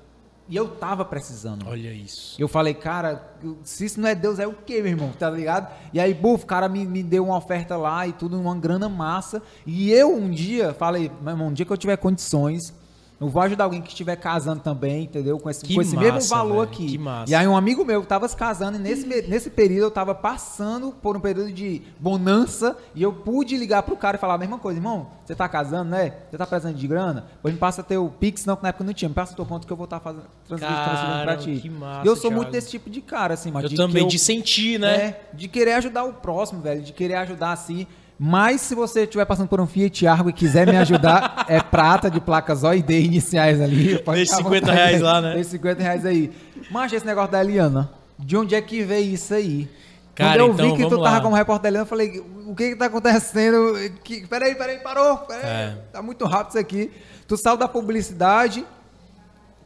e 0.50 0.56
eu 0.56 0.68
tava 0.68 1.06
precisando. 1.06 1.68
Olha 1.68 1.94
isso. 1.94 2.36
Eu 2.42 2.48
falei, 2.48 2.74
cara, 2.74 3.36
se 3.62 3.86
isso 3.86 4.02
não 4.02 4.10
é 4.10 4.16
Deus, 4.16 4.40
é 4.40 4.48
o 4.48 4.54
quê, 4.54 4.82
meu 4.82 4.92
irmão? 4.92 5.12
Tá 5.12 5.30
ligado? 5.30 5.72
E 5.94 6.00
aí, 6.00 6.12
buf, 6.12 6.44
o 6.44 6.48
cara 6.48 6.68
me, 6.68 6.88
me 6.88 7.04
deu 7.04 7.26
uma 7.26 7.38
oferta 7.38 7.78
lá 7.78 8.08
e 8.08 8.14
tudo, 8.14 8.40
uma 8.40 8.56
grana 8.56 8.90
massa. 8.90 9.44
E 9.64 9.92
eu 9.92 10.12
um 10.12 10.30
dia 10.32 10.74
falei, 10.74 11.12
meu 11.22 11.34
irmão, 11.34 11.50
um 11.50 11.54
dia 11.54 11.68
que 11.68 11.72
eu 11.72 11.78
tiver 11.78 11.98
condições, 11.98 12.74
eu 13.20 13.28
vou 13.28 13.42
ajudar 13.42 13.66
alguém 13.66 13.82
que 13.82 13.90
estiver 13.90 14.16
casando 14.16 14.62
também, 14.62 15.04
entendeu? 15.04 15.38
Com 15.40 15.50
esse, 15.50 15.66
Que 15.66 15.76
com 15.76 15.82
esse 15.82 15.98
mesmo 15.98 16.14
massa, 16.16 16.36
valor 16.36 16.52
velho, 16.52 16.62
aqui. 16.64 16.86
que 16.88 16.98
massa. 16.98 17.32
E 17.32 17.36
aí 17.36 17.48
um 17.48 17.58
amigo 17.58 17.84
meu 17.84 18.06
tava 18.06 18.28
se 18.28 18.36
casando 18.36 18.78
e 18.78 18.82
nesse, 18.82 19.06
nesse 19.06 19.50
período 19.50 19.84
eu 19.84 19.92
tava 19.92 20.16
passando 20.16 20.92
por 21.02 21.18
um 21.18 21.20
período 21.20 21.52
de 21.52 21.82
bonança 22.00 22.78
e 22.96 23.04
eu 23.04 23.12
pude 23.12 23.58
ligar 23.58 23.84
pro 23.84 23.98
cara 23.98 24.16
e 24.18 24.20
falar 24.20 24.36
a 24.36 24.38
mesma 24.38 24.58
coisa, 24.58 24.80
irmão, 24.80 25.08
você 25.26 25.36
tá 25.36 25.48
casando, 25.50 25.90
né? 25.92 26.14
Você 26.32 26.38
tá 26.38 26.46
precisando 26.48 26.76
de 26.76 26.88
grana? 26.88 27.26
Pois 27.42 27.54
me 27.54 27.60
passa 27.60 27.84
teu 27.84 28.14
Pix, 28.20 28.46
não, 28.46 28.56
que 28.56 28.64
na 28.64 28.70
época 28.70 28.84
não 28.84 28.94
tinha, 28.94 29.10
me 29.10 29.16
passa 29.16 29.36
teu 29.36 29.46
conta 29.46 29.68
que 29.68 29.74
eu 29.74 29.78
vou 29.78 29.84
estar 29.86 30.00
fazendo 30.00 30.24
transferindo 30.48 31.24
pra 31.24 31.38
ti. 31.38 31.60
que 31.62 31.70
massa, 31.70 32.06
e 32.06 32.08
eu 32.08 32.16
sou 32.16 32.24
Thiago. 32.30 32.36
muito 32.38 32.52
desse 32.52 32.70
tipo 32.70 32.90
de 32.90 33.02
cara, 33.02 33.34
assim, 33.34 33.52
mas 33.52 33.64
Eu 33.64 33.70
de 33.70 33.76
também, 33.76 34.04
que 34.04 34.12
de 34.12 34.20
sentir, 34.20 34.80
né? 34.80 34.96
é, 34.96 35.22
de 35.34 35.48
querer 35.48 35.74
ajudar 35.74 36.04
o 36.06 36.14
próximo, 36.14 36.62
velho, 36.62 36.82
de 36.82 36.94
querer 36.94 37.16
ajudar 37.16 37.52
assim. 37.52 37.86
Mas 38.22 38.60
se 38.62 38.76
você 38.76 39.04
estiver 39.04 39.24
passando 39.26 39.48
por 39.48 39.62
um 39.62 39.66
Fiat 39.66 40.06
Argo 40.06 40.30
e 40.30 40.34
quiser 40.34 40.68
me 40.68 40.76
ajudar, 40.76 41.46
é 41.48 41.62
prata 41.62 42.12
de 42.12 42.20
placas 42.20 42.64
OID 42.64 43.00
iniciais 43.00 43.62
ali. 43.62 43.96
Deixa 43.96 43.98
ficar 43.98 44.12
à 44.12 44.26
50 44.26 44.44
vontade 44.60 44.72
reais 44.78 45.02
lá, 45.02 45.22
né? 45.22 45.34
Deixa 45.36 45.50
50 45.52 45.82
reais 45.82 46.06
aí. 46.06 46.32
Mas 46.70 46.92
esse 46.92 47.06
negócio 47.06 47.32
da 47.32 47.40
Eliana, 47.42 47.90
de 48.20 48.36
onde 48.36 48.56
é 48.56 48.62
que 48.62 48.84
veio 48.84 49.14
isso 49.14 49.34
aí? 49.34 49.70
Cara, 50.14 50.32
Quando 50.44 50.50
eu 50.50 50.54
então, 50.54 50.66
vi 50.66 50.72
que 50.76 50.84
tu 50.84 50.90
vamos 50.90 51.04
tava 51.06 51.16
lá. 51.16 51.22
como 51.22 51.36
repórter 51.36 51.64
da 51.64 51.70
Eliana, 51.70 51.84
eu 51.86 51.88
falei, 51.90 52.20
o 52.46 52.54
que 52.54 52.72
que 52.72 52.76
tá 52.76 52.86
acontecendo? 52.88 53.74
Que, 54.04 54.28
peraí, 54.28 54.54
peraí, 54.54 54.80
parou. 54.80 55.20
Peraí, 55.20 55.46
É. 55.46 55.78
Tá 55.94 56.02
muito 56.02 56.26
rápido 56.26 56.50
isso 56.50 56.60
aqui. 56.60 56.92
Tu 57.26 57.38
saiu 57.38 57.56
da 57.56 57.68
publicidade, 57.70 58.66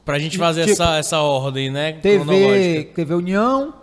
Pra 0.05 0.19
gente 0.19 0.37
fazer 0.37 0.65
Tipo, 0.65 0.73
essa, 0.83 0.97
essa 0.97 1.19
ordem, 1.21 1.71
né? 1.71 1.93
TV. 1.93 2.91
TV 2.93 3.13
União, 3.15 3.73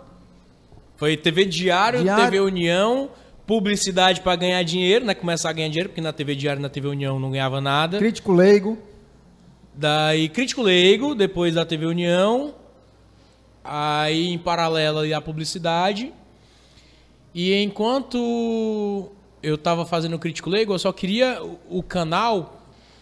Foi 0.95 1.17
TV 1.17 1.45
Diário, 1.45 2.03
Diário. 2.03 2.23
TV 2.25 2.39
União, 2.39 3.09
publicidade 3.51 4.21
pra 4.21 4.33
ganhar 4.37 4.63
dinheiro, 4.63 5.03
né? 5.03 5.13
Começar 5.13 5.49
a 5.49 5.53
ganhar 5.53 5.67
dinheiro, 5.67 5.89
porque 5.89 5.99
na 5.99 6.13
TV 6.13 6.35
Diário 6.35 6.61
na 6.61 6.69
TV 6.69 6.87
União 6.87 7.19
não 7.19 7.29
ganhava 7.31 7.59
nada. 7.59 7.97
Crítico 7.97 8.31
Leigo. 8.31 8.77
Daí 9.75 10.29
Crítico 10.29 10.61
Leigo, 10.61 11.13
depois 11.13 11.55
da 11.55 11.65
TV 11.65 11.85
União. 11.85 12.53
Aí 13.61 14.29
em 14.29 14.37
paralelo 14.37 14.99
ali 14.99 15.13
a 15.13 15.19
publicidade. 15.19 16.13
E 17.35 17.53
enquanto 17.61 19.09
eu 19.43 19.57
tava 19.57 19.85
fazendo 19.85 20.17
Crítico 20.17 20.49
Leigo, 20.49 20.73
eu 20.73 20.79
só 20.79 20.93
queria 20.93 21.39
o- 21.69 21.83
canal 21.83 22.57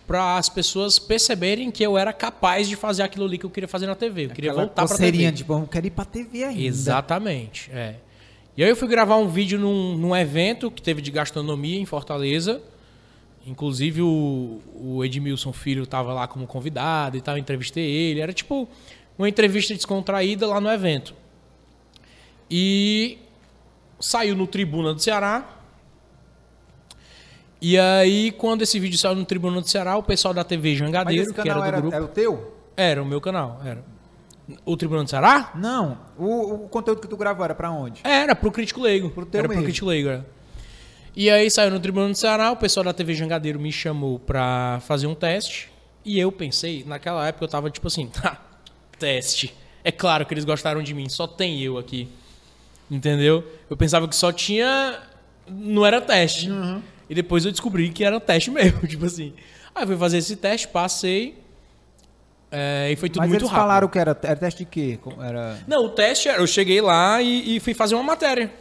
para 0.08 0.36
as 0.38 0.50
pessoas 0.50 0.98
perceberem 0.98 1.70
que 1.70 1.84
eu 1.84 1.96
era 1.96 2.12
capaz 2.12 2.68
de 2.68 2.76
fazer 2.76 3.04
aquilo 3.04 3.26
ali 3.26 3.38
que 3.38 3.46
eu 3.46 3.52
queria 3.52 3.68
fazer 3.68 3.86
na 3.86 3.94
TV. 3.94 4.26
Eu 4.26 4.30
queria 4.32 4.50
Aquela 4.50 4.66
voltar 4.66 4.82
coceirinha, 4.88 5.26
TV. 5.30 5.38
tipo, 5.38 5.54
eu 5.54 5.68
quero 5.68 5.86
ir 5.86 5.92
pra 5.92 6.06
TV 6.06 6.44
ainda. 6.44 6.60
Exatamente, 6.64 7.70
é. 7.72 7.98
E 8.60 8.64
aí 8.64 8.70
eu 8.70 8.76
fui 8.76 8.90
gravar 8.90 9.16
um 9.16 9.30
vídeo 9.30 9.58
num, 9.58 9.96
num 9.96 10.14
evento 10.14 10.70
que 10.70 10.82
teve 10.82 11.02
de 11.02 11.10
gastronomia 11.12 11.80
em 11.80 11.86
Fortaleza. 11.86 12.62
Inclusive 13.48 14.02
o, 14.02 14.60
o 14.76 15.06
Edmilson 15.06 15.54
Filho 15.54 15.88
tava 15.88 16.12
lá 16.12 16.28
como 16.28 16.46
convidado 16.46 17.16
e 17.16 17.22
tal, 17.22 17.38
eu 17.38 17.40
entrevistei 17.40 17.86
ele. 17.90 18.20
Era 18.20 18.34
tipo 18.34 18.68
uma 19.18 19.30
entrevista 19.30 19.74
descontraída 19.74 20.46
lá 20.46 20.60
no 20.60 20.70
evento. 20.70 21.16
E 22.52 23.18
saiu 23.98 24.36
no 24.36 24.46
Tribuna 24.46 24.94
do 24.94 25.00
Ceará. 25.00 25.58
E 27.62 27.80
aí, 27.80 28.30
quando 28.34 28.64
esse 28.64 28.78
vídeo 28.78 28.98
saiu 28.98 29.16
no 29.16 29.24
Tribuna 29.24 29.62
do 29.62 29.70
Ceará, 29.70 29.96
o 29.96 30.04
pessoal 30.04 30.34
da 30.34 30.44
TV 30.44 30.72
Mas 30.72 30.80
Jangadeiro, 30.80 31.34
que 31.34 31.34
canal 31.34 31.64
era 31.64 31.64
do 31.64 31.68
era, 31.68 31.82
grupo. 31.82 31.96
é 31.96 32.02
o 32.02 32.08
teu? 32.10 32.54
Era 32.76 33.02
o 33.02 33.06
meu 33.06 33.22
canal, 33.22 33.62
era. 33.64 33.82
O 34.66 34.76
Tribuna 34.78 35.04
do 35.04 35.10
Ceará? 35.10 35.52
Não. 35.56 35.98
O, 36.18 36.66
o 36.66 36.70
conteúdo 36.70 37.02
que 37.02 37.08
tu 37.08 37.18
gravou 37.18 37.44
era 37.46 37.54
pra 37.56 37.70
onde? 37.72 38.02
Era 38.04 38.36
pro 38.36 38.52
crítico 38.52 38.82
leigo. 38.82 39.10
Pro 39.10 39.26
teu 39.26 39.40
era 39.40 39.48
mesmo. 39.48 39.62
pro 39.62 39.66
crítico 39.68 39.88
leigo, 39.88 40.10
era. 40.10 40.26
E 41.16 41.30
aí 41.30 41.50
saiu 41.50 41.72
no 41.72 41.80
Tribunal 41.80 42.10
do 42.10 42.16
Ceará, 42.16 42.52
o 42.52 42.56
pessoal 42.56 42.84
da 42.84 42.94
TV 42.94 43.14
Jangadeiro 43.14 43.60
me 43.60 43.72
chamou 43.72 44.20
pra 44.20 44.80
fazer 44.88 45.08
um 45.08 45.16
teste. 45.16 45.70
E 46.06 46.18
eu 46.20 46.32
pensei, 46.32 46.84
naquela 46.88 47.28
época 47.28 47.44
eu 47.46 47.50
tava 47.50 47.70
tipo 47.70 47.88
assim, 47.88 48.10
"Ha, 48.24 48.38
teste. 48.98 49.54
É 49.84 49.92
claro 49.92 50.26
que 50.26 50.34
eles 50.34 50.46
gostaram 50.46 50.82
de 50.84 50.94
mim, 50.94 51.10
só 51.10 51.28
tem 51.28 51.62
eu 51.62 51.78
aqui. 51.78 52.08
Entendeu? 52.90 53.44
Eu 53.70 53.78
pensava 53.78 54.08
que 54.08 54.16
só 54.16 54.32
tinha. 54.32 55.00
Não 55.48 55.86
era 55.86 56.00
teste. 56.02 56.50
Uhum. 56.50 56.82
E 57.10 57.16
depois 57.16 57.44
eu 57.46 57.52
descobri 57.52 57.90
que 57.90 58.04
era 58.04 58.20
teste 58.20 58.50
mesmo, 58.52 58.88
tipo 58.88 59.06
assim. 59.06 59.34
Aí 59.76 59.84
eu 59.84 59.88
fui 59.88 59.98
fazer 59.98 60.18
esse 60.18 60.36
teste, 60.36 60.68
passei. 60.68 61.38
É, 62.52 62.92
e 62.92 62.96
foi 62.96 63.10
tudo 63.10 63.20
Mas 63.22 63.30
muito 63.30 63.42
eles 63.42 63.50
rápido. 63.52 63.62
falaram 63.62 63.88
que 63.88 64.00
era, 64.00 64.18
era 64.24 64.36
teste 64.36 64.64
de 64.64 64.70
quê? 64.70 65.00
Era... 65.22 65.58
Não, 65.68 65.86
o 65.86 65.90
teste 65.90 66.28
era. 66.30 66.42
Eu 66.42 66.48
cheguei 66.48 66.82
lá 66.82 67.22
e, 67.22 67.56
e 67.56 67.60
fui 67.60 67.74
fazer 67.74 67.96
uma 67.96 68.04
matéria. 68.04 68.52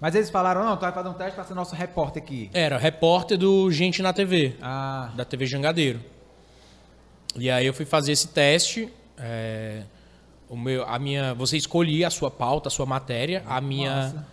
Mas 0.00 0.14
eles 0.14 0.30
falaram, 0.30 0.64
não, 0.64 0.76
tu 0.76 0.82
vai 0.82 0.92
fazer 0.92 1.08
um 1.08 1.12
teste 1.14 1.34
pra 1.34 1.42
ser 1.44 1.54
nosso 1.54 1.74
repórter 1.74 2.22
aqui. 2.22 2.48
Era 2.54 2.78
repórter 2.78 3.36
do 3.36 3.70
Gente 3.72 4.00
na 4.00 4.12
TV, 4.12 4.54
Ah, 4.62 5.10
da 5.16 5.24
TV 5.24 5.44
Jangadeiro. 5.46 6.00
E 7.36 7.50
aí 7.50 7.66
eu 7.66 7.74
fui 7.74 7.84
fazer 7.84 8.12
esse 8.12 8.28
teste. 8.28 8.88
é, 9.18 9.82
o 10.48 10.56
meu, 10.56 10.84
a 10.86 10.98
minha, 10.98 11.34
você 11.34 11.56
escolhia 11.56 12.06
a 12.06 12.10
sua 12.10 12.30
pauta, 12.30 12.68
a 12.68 12.70
sua 12.70 12.86
matéria. 12.86 13.42
A 13.46 13.60
minha 13.60 13.90
massa. 13.94 14.26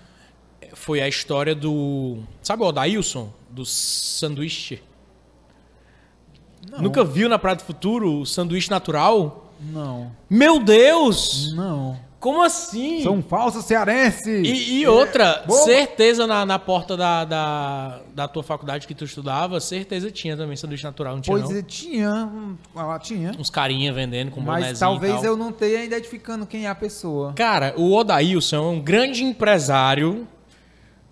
foi 0.74 1.02
a 1.02 1.08
história 1.08 1.54
do, 1.56 2.20
sabe 2.44 2.62
o 2.64 2.68
Odailson 2.68 3.34
do 3.50 3.66
sanduíche? 3.66 4.82
Não. 6.72 6.82
Nunca 6.82 7.04
viu 7.04 7.28
na 7.30 7.38
Praia 7.40 7.56
do 7.56 7.64
Futuro 7.64 8.22
o 8.22 8.26
sanduíche 8.26 8.70
natural? 8.70 9.42
não. 9.72 10.12
Meu 10.30 10.60
Deus! 10.60 11.54
Não. 11.56 11.98
Como 12.20 12.42
assim? 12.42 13.04
Sou 13.04 13.14
um 13.14 13.22
falso 13.22 13.62
cearense. 13.62 14.32
E, 14.32 14.80
e 14.80 14.88
outra, 14.88 15.44
Boa. 15.46 15.62
certeza 15.64 16.26
na, 16.26 16.44
na 16.44 16.58
porta 16.58 16.98
da, 16.98 17.24
da, 17.24 18.02
da 18.16 18.28
tua 18.28 18.42
faculdade 18.42 18.88
que 18.88 18.96
tu 18.96 19.06
estudava, 19.06 19.60
certeza 19.60 20.10
tinha 20.10 20.36
também 20.36 20.56
sanduíche 20.56 20.84
natural, 20.84 21.14
não 21.14 21.22
tinha 21.22 21.38
Pois 21.38 21.50
não? 21.52 21.58
é, 21.58 21.62
tinha, 21.62 22.26
hum, 22.26 22.56
ela 22.76 22.98
tinha. 22.98 23.32
Uns 23.38 23.52
carinha 23.52 23.94
vendendo 23.94 24.32
com 24.32 24.42
Mas 24.42 24.80
talvez 24.80 25.14
e 25.14 25.16
tal. 25.18 25.26
eu 25.26 25.38
não 25.38 25.52
tenha 25.52 25.84
identificando 25.84 26.48
quem 26.48 26.66
é 26.66 26.68
a 26.70 26.74
pessoa. 26.74 27.32
Cara, 27.34 27.76
o 27.78 27.94
Odailson 27.94 28.56
é 28.56 28.60
um 28.72 28.82
grande 28.82 29.24
empresário 29.24 30.28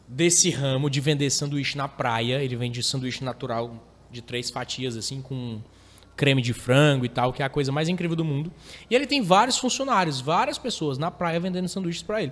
desse 0.07 0.49
ramo 0.49 0.89
de 0.89 0.99
vender 0.99 1.29
sanduíche 1.29 1.77
na 1.77 1.87
praia. 1.87 2.41
Ele 2.43 2.55
vende 2.55 2.81
sanduíche 2.81 3.23
natural 3.23 3.71
de 4.13 4.21
três 4.21 4.49
fatias, 4.49 4.95
assim, 4.95 5.21
com 5.21 5.59
creme 6.15 6.41
de 6.41 6.53
frango 6.53 7.05
e 7.05 7.09
tal, 7.09 7.33
que 7.33 7.41
é 7.41 7.45
a 7.45 7.49
coisa 7.49 7.71
mais 7.71 7.89
incrível 7.89 8.15
do 8.15 8.23
mundo. 8.23 8.51
E 8.89 8.95
ele 8.95 9.07
tem 9.07 9.21
vários 9.21 9.57
funcionários, 9.57 10.21
várias 10.21 10.57
pessoas 10.57 10.97
na 10.97 11.09
praia 11.09 11.39
vendendo 11.39 11.67
sanduíches 11.67 12.03
pra 12.03 12.21
ele. 12.21 12.31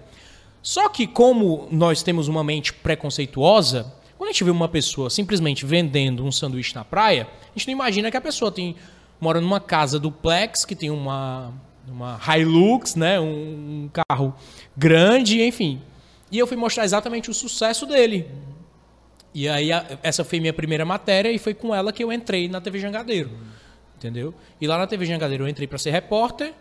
Só 0.62 0.88
que 0.88 1.08
como 1.08 1.68
nós 1.72 2.04
temos 2.04 2.28
uma 2.28 2.44
mente 2.44 2.72
preconceituosa, 2.72 3.92
quando 4.18 4.30
a 4.30 4.32
gente 4.32 4.44
vê 4.44 4.52
uma 4.52 4.70
pessoa 4.70 5.10
simplesmente 5.10 5.66
vendendo 5.66 6.24
um 6.24 6.32
sanduíche 6.32 6.76
na 6.76 6.86
praia, 6.86 7.28
a 7.44 7.58
gente 7.58 7.68
não 7.68 7.74
imagina 7.74 8.12
que 8.12 8.18
a 8.18 8.22
pessoa 8.22 8.52
tem 8.52 8.76
mora 9.20 9.42
numa 9.42 9.60
casa 9.60 10.00
duplex, 10.00 10.64
que 10.64 10.76
tem 10.76 10.92
uma 10.92 11.52
uma 11.88 12.20
Hilux, 12.26 12.96
né, 12.96 13.20
um 13.20 13.90
carro 13.92 14.34
grande, 14.78 15.42
enfim. 15.42 15.82
E 16.32 16.38
eu 16.38 16.48
fui 16.48 16.56
mostrar 16.56 16.86
exatamente 16.86 17.30
o 17.30 17.34
sucesso 17.34 17.86
dele. 17.86 18.30
E 19.34 19.48
aí 19.48 19.72
a- 19.72 19.98
essa 20.04 20.24
foi 20.26 20.40
minha 20.40 20.54
primeira 20.54 20.84
matéria 20.86 21.32
e 21.32 21.38
foi 21.40 21.54
com 21.54 21.74
ela 21.74 21.92
que 21.94 22.04
eu 22.04 22.12
entrei 22.12 22.48
na 22.50 22.60
TV 22.60 22.80
Jangadeiro. 22.80 23.30
Entendeu? 23.98 24.34
E 24.60 24.68
lá 24.68 24.78
na 24.78 24.88
TV 24.88 25.06
Jangadeiro 25.06 25.44
eu 25.44 25.48
entrei 25.48 25.68
para 25.68 25.78
ser 25.78 25.92
repórter 25.92 26.54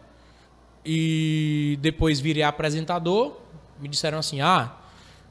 e 0.85 1.79
depois 1.81 2.21
virei 2.21 2.43
apresentador. 2.43 3.37
Me 3.81 3.89
disseram 3.89 4.19
assim: 4.19 4.41
"Ah, 4.41 4.77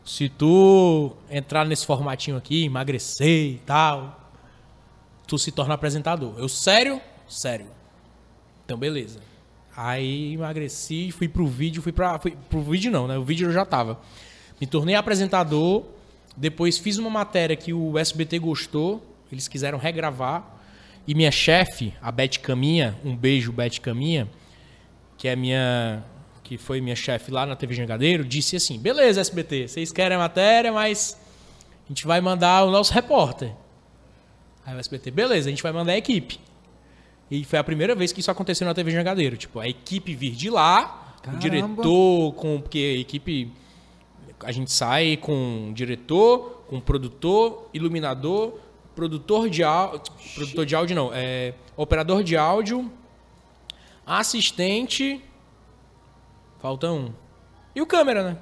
se 0.03 0.27
tu 0.29 1.13
entrar 1.29 1.65
nesse 1.65 1.85
formatinho 1.85 2.35
aqui, 2.37 2.65
emagrecer 2.65 3.27
e 3.53 3.61
tal, 3.65 4.31
tu 5.27 5.37
se 5.37 5.51
torna 5.51 5.73
apresentador". 5.75 6.33
Eu, 6.37 6.49
sério? 6.49 6.99
Sério. 7.27 7.67
Então, 8.65 8.77
beleza. 8.77 9.19
Aí 9.75 10.33
emagreci, 10.33 11.11
fui 11.11 11.27
pro 11.27 11.47
vídeo, 11.47 11.81
fui 11.81 11.91
pra. 11.91 12.19
Fui, 12.19 12.35
pro 12.49 12.61
vídeo 12.61 12.91
não, 12.91 13.07
né? 13.07 13.17
O 13.17 13.23
vídeo 13.23 13.47
eu 13.47 13.53
já 13.53 13.65
tava. 13.65 13.99
Me 14.59 14.67
tornei 14.67 14.95
apresentador. 14.95 15.85
Depois 16.35 16.77
fiz 16.77 16.97
uma 16.97 17.09
matéria 17.09 17.55
que 17.55 17.73
o 17.73 17.97
SBT 17.97 18.39
gostou. 18.39 19.05
Eles 19.31 19.47
quiseram 19.47 19.77
regravar. 19.77 20.57
E 21.07 21.13
minha 21.13 21.31
chefe, 21.31 21.93
a 22.01 22.11
Beth 22.11 22.39
Caminha, 22.41 22.95
um 23.03 23.15
beijo, 23.15 23.51
Beth 23.51 23.79
Caminha, 23.81 24.27
que 25.17 25.27
é 25.27 25.35
minha. 25.35 26.03
que 26.43 26.57
foi 26.57 26.81
minha 26.81 26.95
chefe 26.95 27.31
lá 27.31 27.45
na 27.45 27.55
TV 27.55 27.73
Jangadeiro, 27.73 28.23
disse 28.23 28.55
assim: 28.55 28.79
beleza, 28.79 29.21
SBT, 29.21 29.67
vocês 29.67 29.91
querem 29.91 30.15
a 30.15 30.19
matéria, 30.19 30.71
mas 30.71 31.17
a 31.85 31.87
gente 31.89 32.05
vai 32.05 32.21
mandar 32.21 32.63
o 32.65 32.71
nosso 32.71 32.93
repórter. 32.93 33.51
Aí 34.65 34.75
o 34.75 34.79
SBT, 34.79 35.09
beleza, 35.11 35.47
a 35.47 35.51
gente 35.51 35.63
vai 35.63 35.71
mandar 35.71 35.93
a 35.93 35.97
equipe. 35.97 36.39
E 37.31 37.43
foi 37.43 37.59
a 37.59 37.63
primeira 37.63 37.93
vez 37.95 38.11
que 38.11 38.19
isso 38.19 38.31
aconteceu 38.31 38.65
na 38.65 38.73
TV 38.73 38.91
Jangadeiro. 38.91 39.37
Tipo, 39.37 39.59
a 39.59 39.67
equipe 39.67 40.15
vir 40.15 40.31
de 40.31 40.49
lá, 40.49 41.15
Caramba. 41.21 41.37
o 41.37 41.39
diretor, 41.39 42.33
com. 42.33 42.61
Porque 42.61 42.95
a 42.97 42.99
equipe. 42.99 43.51
A 44.43 44.51
gente 44.51 44.71
sai 44.71 45.17
com 45.17 45.71
diretor, 45.73 46.63
com 46.67 46.79
produtor, 46.79 47.69
iluminador, 47.73 48.59
produtor 48.95 49.49
de 49.49 49.63
áudio. 49.63 50.01
Produtor 50.35 50.65
de 50.65 50.75
áudio 50.75 50.95
não, 50.95 51.11
é. 51.13 51.53
Operador 51.75 52.23
de 52.23 52.35
áudio, 52.37 52.91
assistente. 54.05 55.23
Falta 56.59 56.91
um. 56.91 57.11
E 57.75 57.81
o 57.81 57.85
câmera, 57.85 58.23
né? 58.23 58.37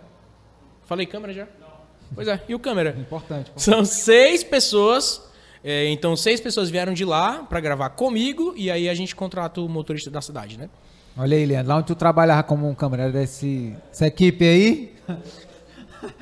Falei 0.86 1.06
câmera 1.06 1.34
já? 1.34 1.48
Não. 1.60 1.68
Pois 2.16 2.28
é, 2.28 2.42
e 2.48 2.56
o 2.56 2.60
câmera? 2.60 2.96
Importante. 2.98 3.52
São 3.56 3.84
seis 3.86 4.44
pessoas. 4.44 5.22
é, 5.64 5.90
então, 5.90 6.16
seis 6.16 6.40
pessoas 6.40 6.70
vieram 6.70 6.94
de 6.94 7.04
lá 7.04 7.44
pra 7.44 7.60
gravar 7.60 7.90
comigo 7.90 8.54
e 8.56 8.72
aí 8.72 8.88
a 8.88 8.94
gente 8.94 9.16
contrata 9.16 9.60
o 9.62 9.68
motorista 9.68 10.10
da 10.10 10.22
cidade, 10.22 10.58
né? 10.58 10.70
Olha 11.18 11.36
aí, 11.36 11.46
Leandro, 11.46 11.70
lá 11.70 11.78
onde 11.78 11.88
tu 11.88 11.96
trabalhava 11.96 12.44
como 12.44 12.70
um 12.70 12.76
câmera 12.76 13.12
desse, 13.12 13.76
essa 13.92 14.08
equipe 14.08 14.46
aí. 14.46 14.96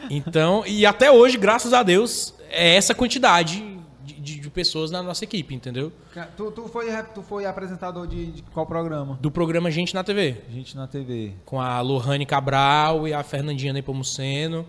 Então, 0.09 0.63
e 0.65 0.85
até 0.85 1.11
hoje, 1.11 1.37
graças 1.37 1.73
a 1.73 1.83
Deus, 1.83 2.33
é 2.49 2.75
essa 2.75 2.93
quantidade 2.95 3.61
de, 4.03 4.13
de- 4.13 4.39
de 4.39 4.49
pessoas 4.49 4.91
na 4.91 5.01
nossa 5.03 5.23
equipe, 5.23 5.53
entendeu? 5.53 5.91
Tu, 6.37 6.51
tu, 6.51 6.67
foi, 6.67 6.85
tu 7.13 7.21
foi 7.21 7.45
apresentador 7.45 8.07
de, 8.07 8.27
de 8.27 8.41
qual 8.53 8.65
programa? 8.65 9.17
Do 9.21 9.29
programa 9.31 9.69
Gente 9.71 9.93
na 9.93 10.03
TV. 10.03 10.41
Gente 10.49 10.75
na 10.75 10.87
TV. 10.87 11.33
Com 11.45 11.59
a 11.59 11.81
Lohane 11.81 12.25
Cabral 12.25 13.07
e 13.07 13.13
a 13.13 13.21
Fernandinha 13.23 13.73
Nepomuceno. 13.73 14.65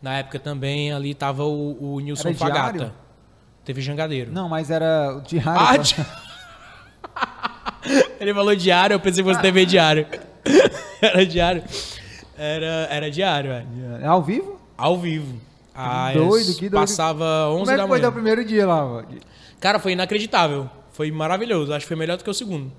Na 0.00 0.18
época 0.18 0.38
também 0.38 0.92
ali 0.92 1.14
tava 1.14 1.44
o, 1.44 1.94
o 1.96 2.00
Nilson 2.00 2.28
Era 2.28 2.36
Fagata. 2.38 2.72
diário? 2.72 2.94
Teve 3.64 3.80
Jangadeiro. 3.80 4.30
Não, 4.32 4.48
mas 4.48 4.70
era 4.70 5.16
o 5.16 5.20
diário. 5.22 5.50
Ah, 5.60 5.76
tá? 5.76 5.76
di- 5.78 5.96
Ele 8.20 8.34
falou 8.34 8.54
diário, 8.54 8.94
eu 8.94 9.00
pensei 9.00 9.22
que 9.22 9.28
fosse 9.30 9.42
TV 9.42 9.64
diário. 9.66 10.06
Era 11.00 11.24
diário. 11.26 11.62
Era, 12.38 12.88
era 12.90 13.10
diário, 13.10 13.50
velho. 13.50 13.66
É 14.02 14.06
ao 14.06 14.22
vivo? 14.22 14.60
Ao 14.76 14.98
vivo. 14.98 15.34
Ah, 15.74 16.10
doido, 16.12 16.50
eu 16.50 16.54
que 16.54 16.68
doido. 16.68 16.72
Passava 16.74 17.48
11 17.50 17.58
Como 17.58 17.70
é 17.70 17.76
da 17.76 17.82
que 17.82 17.88
foi 17.88 17.98
manhã. 17.98 18.02
teu 18.02 18.12
primeiro 18.12 18.44
dia 18.44 18.66
lá? 18.66 19.04
Cara, 19.60 19.78
foi 19.78 19.92
inacreditável. 19.92 20.68
Foi 20.92 21.10
maravilhoso. 21.10 21.72
Acho 21.72 21.84
que 21.84 21.88
foi 21.88 21.96
melhor 21.96 22.16
do 22.16 22.24
que 22.24 22.30
o 22.30 22.34
segundo. 22.34 22.72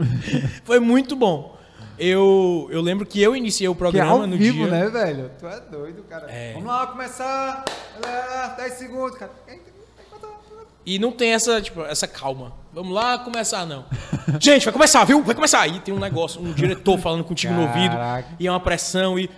foi 0.64 0.78
muito 0.78 1.16
bom. 1.16 1.56
Eu, 1.98 2.66
eu 2.70 2.80
lembro 2.82 3.06
que 3.06 3.22
eu 3.22 3.36
iniciei 3.36 3.68
o 3.68 3.72
Que 3.74 3.76
é 3.76 3.78
programa 3.78 4.10
ao 4.12 4.26
no 4.26 4.36
vivo, 4.36 4.58
dia. 4.58 4.66
né, 4.66 4.88
velho? 4.88 5.30
Tu 5.38 5.46
é 5.46 5.60
doido, 5.60 6.02
cara. 6.04 6.26
É. 6.30 6.52
Vamos 6.54 6.68
lá, 6.68 6.86
começar. 6.88 7.64
É, 8.04 8.56
10 8.56 8.72
segundos, 8.74 9.16
cara. 9.16 9.30
E 10.86 10.98
não 10.98 11.10
tem 11.10 11.32
essa, 11.32 11.60
tipo, 11.62 11.80
essa 11.82 12.06
calma. 12.06 12.52
Vamos 12.72 12.92
lá 12.92 13.18
começar, 13.18 13.64
não. 13.64 13.84
Gente, 14.38 14.64
vai 14.64 14.72
começar, 14.72 15.04
viu? 15.04 15.22
Vai 15.22 15.34
começar. 15.34 15.60
Aí 15.60 15.80
tem 15.80 15.94
um 15.94 15.98
negócio, 15.98 16.40
um 16.42 16.52
diretor 16.52 16.98
falando 16.98 17.24
contigo 17.24 17.54
no 17.54 17.62
ouvido. 17.62 17.92
Caraca. 17.92 18.28
E 18.38 18.46
é 18.46 18.50
uma 18.50 18.60
pressão. 18.60 19.18
E, 19.18 19.30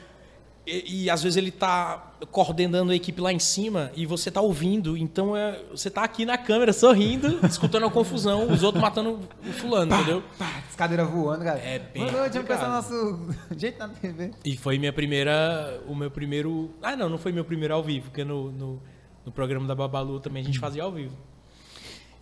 e, 0.67 1.05
e 1.05 1.11
às 1.11 1.23
vezes 1.23 1.37
ele 1.37 1.53
tá 1.53 2.15
coordenando 2.33 2.91
a 2.91 2.95
equipe 2.97 3.21
lá 3.21 3.33
em 3.33 3.39
cima 3.39 3.93
e 3.95 4.07
você 4.07 4.31
tá 4.31 4.41
ouvindo. 4.41 4.97
Então 4.97 5.37
é, 5.37 5.61
você 5.71 5.89
tá 5.89 6.03
aqui 6.03 6.25
na 6.25 6.37
câmera 6.37 6.73
sorrindo, 6.73 7.39
escutando 7.47 7.87
a 7.87 7.91
confusão, 7.91 8.51
os 8.51 8.63
outros 8.63 8.83
matando 8.83 9.21
o 9.47 9.53
fulano, 9.53 9.95
entendeu? 9.95 10.23
Pá, 10.39 10.51
as 10.69 10.75
cadeiras 10.75 11.09
voando, 11.09 11.45
cara. 11.45 11.61
É 11.61 11.79
bem 11.79 12.05
Boa 12.07 12.21
noite, 12.23 12.33
vamos 12.33 12.49
pensar 12.49 12.69
nosso 12.69 13.29
jeito 13.57 13.79
na 13.79 13.89
TV. 13.89 14.33
E 14.45 14.57
foi 14.57 14.79
minha 14.79 14.93
primeira. 14.93 15.81
O 15.87 15.95
meu 15.95 16.11
primeiro. 16.11 16.71
Ah, 16.83 16.97
não, 16.97 17.09
não 17.09 17.19
foi 17.19 17.31
meu 17.31 17.45
primeiro 17.45 17.75
ao 17.75 17.83
vivo, 17.83 18.07
porque 18.07 18.25
no, 18.25 18.51
no, 18.51 18.83
no 19.25 19.31
programa 19.31 19.67
da 19.69 19.75
Babalu 19.75 20.19
também 20.19 20.43
a 20.43 20.47
gente 20.47 20.59
fazia 20.59 20.83
ao 20.83 20.91
vivo. 20.91 21.17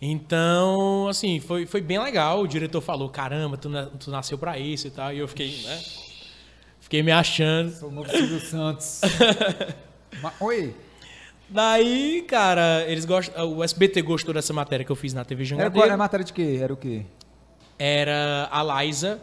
Então, 0.01 1.07
assim, 1.07 1.39
foi, 1.39 1.65
foi 1.65 1.81
bem 1.81 1.99
legal. 1.99 2.41
O 2.41 2.47
diretor 2.47 2.81
falou: 2.81 3.09
caramba, 3.09 3.57
tu, 3.57 3.69
na- 3.69 3.85
tu 3.87 4.11
nasceu 4.11 4.37
pra 4.37 4.57
isso 4.59 4.87
e 4.87 4.91
tal. 4.91 5.13
E 5.13 5.19
eu 5.19 5.27
fiquei, 5.27 5.61
né? 5.63 5.83
Fiquei 6.79 7.01
me 7.01 7.11
achando. 7.11 7.71
Sou 7.71 7.89
o 7.89 7.91
novo 7.91 8.09
Silvio 8.09 8.39
Santos. 8.41 9.01
Oi, 10.39 10.75
Daí, 11.47 12.23
cara, 12.27 12.83
eles 12.87 13.05
gostam. 13.05 13.57
O 13.57 13.63
SBT 13.63 14.01
gostou 14.01 14.33
dessa 14.33 14.51
matéria 14.51 14.83
que 14.85 14.91
eu 14.91 14.95
fiz 14.95 15.13
na 15.13 15.23
TV 15.23 15.43
era, 15.43 15.47
qual, 15.49 15.59
Jangadeiro. 15.59 15.87
era 15.87 15.97
matéria 15.97 16.23
de 16.25 16.33
quê? 16.33 16.59
Era 16.61 16.73
o 16.73 16.77
quê? 16.77 17.05
era 17.77 18.47
a 18.51 18.83
Liza, 18.83 19.19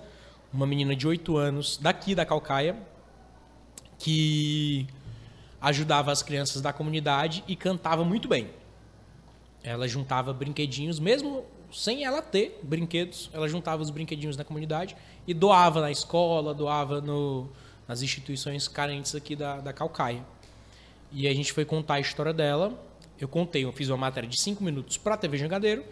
uma 0.52 0.66
menina 0.66 0.94
de 0.94 1.08
8 1.08 1.36
anos, 1.38 1.78
daqui 1.80 2.14
da 2.14 2.24
Calcaia, 2.26 2.76
que 3.98 4.86
ajudava 5.60 6.12
as 6.12 6.22
crianças 6.22 6.60
da 6.60 6.72
comunidade 6.72 7.42
e 7.48 7.56
cantava 7.56 8.04
muito 8.04 8.28
bem. 8.28 8.50
Ela 9.62 9.86
juntava 9.86 10.32
brinquedinhos, 10.32 10.98
mesmo 10.98 11.44
sem 11.72 12.04
ela 12.04 12.20
ter 12.20 12.58
brinquedos, 12.62 13.30
ela 13.32 13.48
juntava 13.48 13.82
os 13.82 13.90
brinquedinhos 13.90 14.36
da 14.36 14.44
comunidade 14.44 14.96
e 15.26 15.32
doava 15.32 15.80
na 15.80 15.90
escola, 15.90 16.52
doava 16.52 17.00
no- 17.00 17.48
nas 17.88 18.02
instituições 18.02 18.68
carentes 18.68 19.14
aqui 19.14 19.34
da, 19.36 19.58
da 19.60 19.72
Calcaia. 19.72 20.24
E 21.10 21.26
a 21.28 21.34
gente 21.34 21.52
foi 21.52 21.64
contar 21.64 21.94
a 21.94 22.00
história 22.00 22.32
dela. 22.32 22.72
Eu 23.20 23.28
contei, 23.28 23.64
eu 23.64 23.72
fiz 23.72 23.88
uma 23.88 23.96
matéria 23.98 24.28
de 24.28 24.40
5 24.40 24.62
minutos 24.64 24.96
para 24.98 25.14
a 25.14 25.16
TV 25.16 25.38
Jangadeiro. 25.38 25.84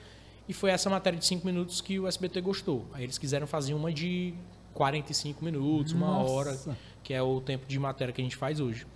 E 0.48 0.52
foi 0.52 0.70
essa 0.70 0.90
matéria 0.90 1.18
de 1.18 1.24
5 1.26 1.46
minutos 1.46 1.80
que 1.80 1.98
o 2.00 2.08
SBT 2.08 2.40
gostou. 2.40 2.84
Aí 2.92 3.04
eles 3.04 3.18
quiseram 3.18 3.46
fazer 3.46 3.72
uma 3.74 3.92
de 3.92 4.34
45 4.74 5.44
minutos, 5.44 5.92
uma 5.92 6.06
Nossa. 6.06 6.30
hora, 6.32 6.58
que 7.04 7.14
é 7.14 7.22
o 7.22 7.40
tempo 7.40 7.66
de 7.66 7.78
matéria 7.78 8.12
que 8.12 8.20
a 8.20 8.24
gente 8.24 8.36
faz 8.36 8.58
hoje. 8.60 8.86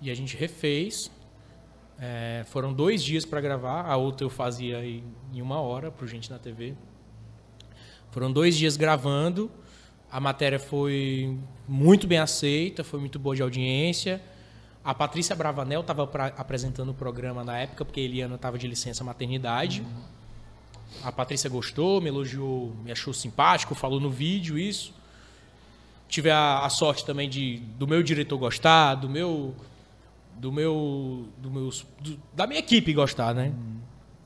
E 0.00 0.10
a 0.10 0.14
gente 0.14 0.36
refez. 0.36 1.10
É, 1.98 2.44
foram 2.48 2.72
dois 2.72 3.02
dias 3.02 3.24
para 3.24 3.40
gravar, 3.40 3.82
a 3.82 3.96
outra 3.96 4.24
eu 4.24 4.30
fazia 4.30 4.84
em, 4.84 5.04
em 5.32 5.40
uma 5.40 5.60
hora 5.60 5.90
pro 5.90 6.06
Gente 6.06 6.30
na 6.30 6.38
TV. 6.38 6.74
Foram 8.10 8.32
dois 8.32 8.56
dias 8.56 8.76
gravando. 8.76 9.50
A 10.10 10.20
matéria 10.20 10.58
foi 10.58 11.36
muito 11.66 12.06
bem 12.06 12.18
aceita, 12.18 12.84
foi 12.84 13.00
muito 13.00 13.18
boa 13.18 13.34
de 13.34 13.42
audiência. 13.42 14.22
A 14.84 14.94
Patrícia 14.94 15.34
Bravanel 15.34 15.80
estava 15.80 16.04
apresentando 16.36 16.90
o 16.90 16.94
programa 16.94 17.42
na 17.42 17.58
época, 17.58 17.84
porque 17.84 18.00
a 18.00 18.02
Eliana 18.04 18.34
estava 18.34 18.58
de 18.58 18.68
licença 18.68 19.02
maternidade. 19.02 19.84
A 21.02 21.10
Patrícia 21.10 21.48
gostou, 21.50 22.00
me 22.00 22.08
elogiou, 22.08 22.76
me 22.84 22.92
achou 22.92 23.12
simpático, 23.12 23.74
falou 23.74 23.98
no 23.98 24.10
vídeo 24.10 24.58
isso. 24.58 24.94
Tive 26.06 26.30
a, 26.30 26.60
a 26.60 26.68
sorte 26.68 27.04
também 27.04 27.28
de 27.28 27.56
do 27.78 27.88
meu 27.88 28.02
diretor 28.02 28.38
gostar, 28.38 28.94
do 28.94 29.08
meu 29.08 29.54
do 30.36 30.52
meu 30.52 31.28
do 31.38 31.50
meus 31.50 31.86
do- 32.00 32.20
da 32.32 32.46
minha 32.46 32.60
equipe 32.60 32.92
gostar, 32.92 33.34
né? 33.34 33.52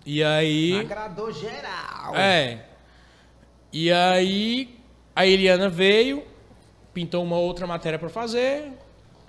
E 0.07 0.23
aí 0.25 0.81
Agradou 0.81 1.31
geral. 1.33 2.15
é. 2.17 2.65
E 3.73 3.93
aí 3.93 4.79
a 5.15 5.27
Eliana 5.27 5.69
veio, 5.69 6.23
pintou 6.95 7.23
uma 7.23 7.37
outra 7.37 7.67
matéria 7.67 7.99
para 7.99 8.09
fazer, 8.09 8.73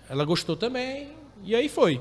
ela 0.10 0.24
gostou 0.24 0.56
também, 0.56 1.10
e 1.44 1.54
aí 1.54 1.68
foi. 1.68 2.00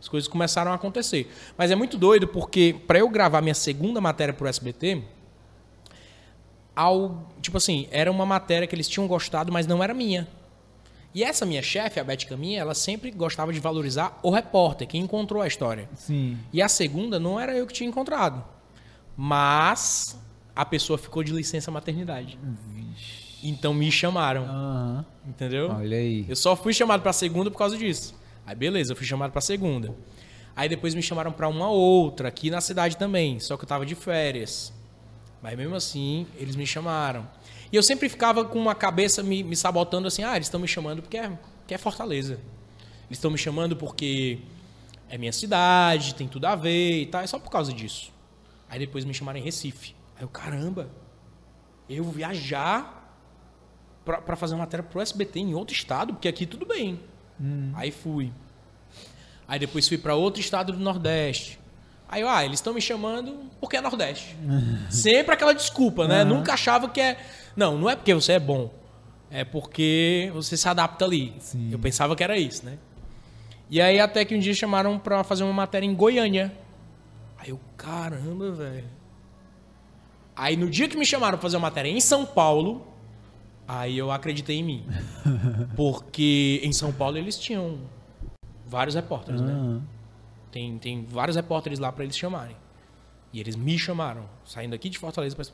As 0.00 0.08
coisas 0.08 0.26
começaram 0.28 0.70
a 0.72 0.74
acontecer. 0.74 1.32
Mas 1.56 1.70
é 1.70 1.74
muito 1.76 1.96
doido 1.96 2.26
porque 2.28 2.74
para 2.86 2.98
eu 2.98 3.08
gravar 3.08 3.40
minha 3.40 3.54
segunda 3.54 4.00
matéria 4.00 4.34
pro 4.34 4.46
SBT, 4.48 5.02
ao, 6.74 7.28
tipo 7.40 7.56
assim, 7.56 7.86
era 7.90 8.10
uma 8.10 8.24
matéria 8.26 8.66
que 8.66 8.74
eles 8.74 8.88
tinham 8.88 9.06
gostado, 9.06 9.52
mas 9.52 9.66
não 9.66 9.82
era 9.82 9.92
minha. 9.92 10.26
E 11.14 11.22
essa 11.22 11.44
minha 11.44 11.62
chefe, 11.62 12.00
a 12.00 12.04
Beth 12.04 12.24
Caminha, 12.28 12.60
ela 12.60 12.74
sempre 12.74 13.10
gostava 13.10 13.52
de 13.52 13.60
valorizar 13.60 14.18
o 14.22 14.30
repórter, 14.30 14.88
quem 14.88 15.02
encontrou 15.02 15.42
a 15.42 15.46
história. 15.46 15.88
Sim. 15.94 16.38
E 16.52 16.62
a 16.62 16.68
segunda 16.68 17.20
não 17.20 17.38
era 17.38 17.54
eu 17.54 17.66
que 17.66 17.72
tinha 17.72 17.88
encontrado. 17.88 18.42
Mas 19.16 20.18
a 20.56 20.64
pessoa 20.64 20.98
ficou 20.98 21.22
de 21.22 21.32
licença 21.32 21.70
maternidade. 21.70 22.38
Então 23.42 23.74
me 23.74 23.90
chamaram, 23.90 24.44
Aham. 24.44 25.04
entendeu? 25.26 25.70
Olha 25.70 25.96
aí. 25.96 26.24
Eu 26.28 26.36
só 26.36 26.54
fui 26.56 26.72
chamado 26.72 27.02
pra 27.02 27.12
segunda 27.12 27.50
por 27.50 27.58
causa 27.58 27.76
disso. 27.76 28.14
Aí 28.46 28.54
beleza, 28.54 28.92
eu 28.92 28.96
fui 28.96 29.06
chamado 29.06 29.32
pra 29.32 29.40
segunda. 29.40 29.94
Aí 30.54 30.68
depois 30.68 30.94
me 30.94 31.02
chamaram 31.02 31.32
pra 31.32 31.48
uma 31.48 31.68
outra 31.68 32.28
aqui 32.28 32.50
na 32.50 32.60
cidade 32.60 32.96
também, 32.96 33.40
só 33.40 33.56
que 33.56 33.64
eu 33.64 33.68
tava 33.68 33.84
de 33.84 33.94
férias. 33.94 34.72
Mas 35.42 35.56
mesmo 35.56 35.74
assim, 35.74 36.26
eles 36.38 36.54
me 36.56 36.66
chamaram. 36.66 37.26
E 37.72 37.76
eu 37.76 37.82
sempre 37.82 38.08
ficava 38.08 38.44
com 38.44 38.58
uma 38.58 38.74
cabeça 38.74 39.22
me, 39.22 39.42
me 39.42 39.56
sabotando 39.56 40.06
assim: 40.06 40.22
ah, 40.22 40.36
eles 40.36 40.46
estão 40.46 40.60
me 40.60 40.68
chamando 40.68 41.00
porque 41.00 41.16
é, 41.16 41.28
porque 41.60 41.74
é 41.74 41.78
Fortaleza. 41.78 42.34
Eles 43.06 43.18
estão 43.18 43.30
me 43.30 43.38
chamando 43.38 43.74
porque 43.74 44.40
é 45.08 45.16
minha 45.16 45.32
cidade, 45.32 46.14
tem 46.14 46.28
tudo 46.28 46.44
a 46.46 46.54
ver 46.54 47.02
e 47.02 47.06
tal. 47.06 47.22
É 47.22 47.26
só 47.26 47.38
por 47.38 47.50
causa 47.50 47.72
disso. 47.72 48.12
Aí 48.68 48.78
depois 48.78 49.04
me 49.04 49.14
chamaram 49.14 49.38
em 49.38 49.42
Recife. 49.42 49.94
Aí 50.16 50.22
eu, 50.22 50.28
caramba, 50.28 50.90
eu 51.88 52.04
vou 52.04 52.12
viajar 52.12 53.18
pra, 54.04 54.20
pra 54.20 54.36
fazer 54.36 54.54
uma 54.54 54.60
matéria 54.60 54.82
pro 54.82 55.00
SBT 55.00 55.40
em 55.40 55.54
outro 55.54 55.74
estado, 55.74 56.12
porque 56.14 56.28
aqui 56.28 56.46
tudo 56.46 56.66
bem. 56.66 57.00
Aí 57.74 57.90
fui. 57.90 58.32
Aí 59.48 59.58
depois 59.58 59.88
fui 59.88 59.98
pra 59.98 60.14
outro 60.14 60.40
estado 60.40 60.72
do 60.72 60.78
Nordeste. 60.78 61.58
Aí, 62.08 62.20
eu, 62.20 62.28
ah, 62.28 62.44
eles 62.44 62.58
estão 62.58 62.74
me 62.74 62.80
chamando 62.80 63.50
porque 63.58 63.76
é 63.76 63.80
Nordeste. 63.80 64.36
Sempre 64.90 65.34
aquela 65.34 65.54
desculpa, 65.54 66.06
né? 66.06 66.24
Nunca 66.24 66.52
achava 66.52 66.88
que 66.88 67.00
é. 67.00 67.18
Não, 67.56 67.78
não 67.78 67.88
é 67.88 67.96
porque 67.96 68.14
você 68.14 68.32
é 68.32 68.38
bom. 68.38 68.70
É 69.30 69.44
porque 69.44 70.30
você 70.34 70.56
se 70.56 70.68
adapta 70.68 71.04
ali. 71.04 71.34
Sim. 71.38 71.70
Eu 71.72 71.78
pensava 71.78 72.14
que 72.14 72.22
era 72.22 72.36
isso, 72.36 72.64
né? 72.66 72.78
E 73.70 73.80
aí 73.80 73.98
até 73.98 74.24
que 74.24 74.34
um 74.34 74.38
dia 74.38 74.52
chamaram 74.52 74.98
pra 74.98 75.24
fazer 75.24 75.44
uma 75.44 75.52
matéria 75.52 75.86
em 75.86 75.94
Goiânia. 75.94 76.52
Aí 77.38 77.50
eu, 77.50 77.58
caramba, 77.76 78.50
velho. 78.52 78.84
Aí 80.36 80.56
no 80.56 80.68
dia 80.68 80.88
que 80.88 80.96
me 80.96 81.06
chamaram 81.06 81.38
pra 81.38 81.42
fazer 81.42 81.56
uma 81.56 81.68
matéria 81.68 81.88
em 81.88 82.00
São 82.00 82.26
Paulo, 82.26 82.86
aí 83.66 83.96
eu 83.96 84.10
acreditei 84.10 84.56
em 84.58 84.62
mim. 84.62 84.86
Porque 85.76 86.60
em 86.62 86.72
São 86.72 86.92
Paulo 86.92 87.16
eles 87.16 87.38
tinham 87.38 87.78
vários 88.66 88.94
repórteres, 88.94 89.40
né? 89.40 89.80
Tem, 90.50 90.76
tem 90.78 91.04
vários 91.04 91.36
repórteres 91.36 91.78
lá 91.78 91.90
pra 91.90 92.04
eles 92.04 92.16
chamarem. 92.16 92.56
E 93.32 93.40
eles 93.40 93.56
me 93.56 93.78
chamaram, 93.78 94.26
saindo 94.44 94.74
aqui 94.74 94.90
de 94.90 94.98
Fortaleza 94.98 95.34
para 95.34 95.46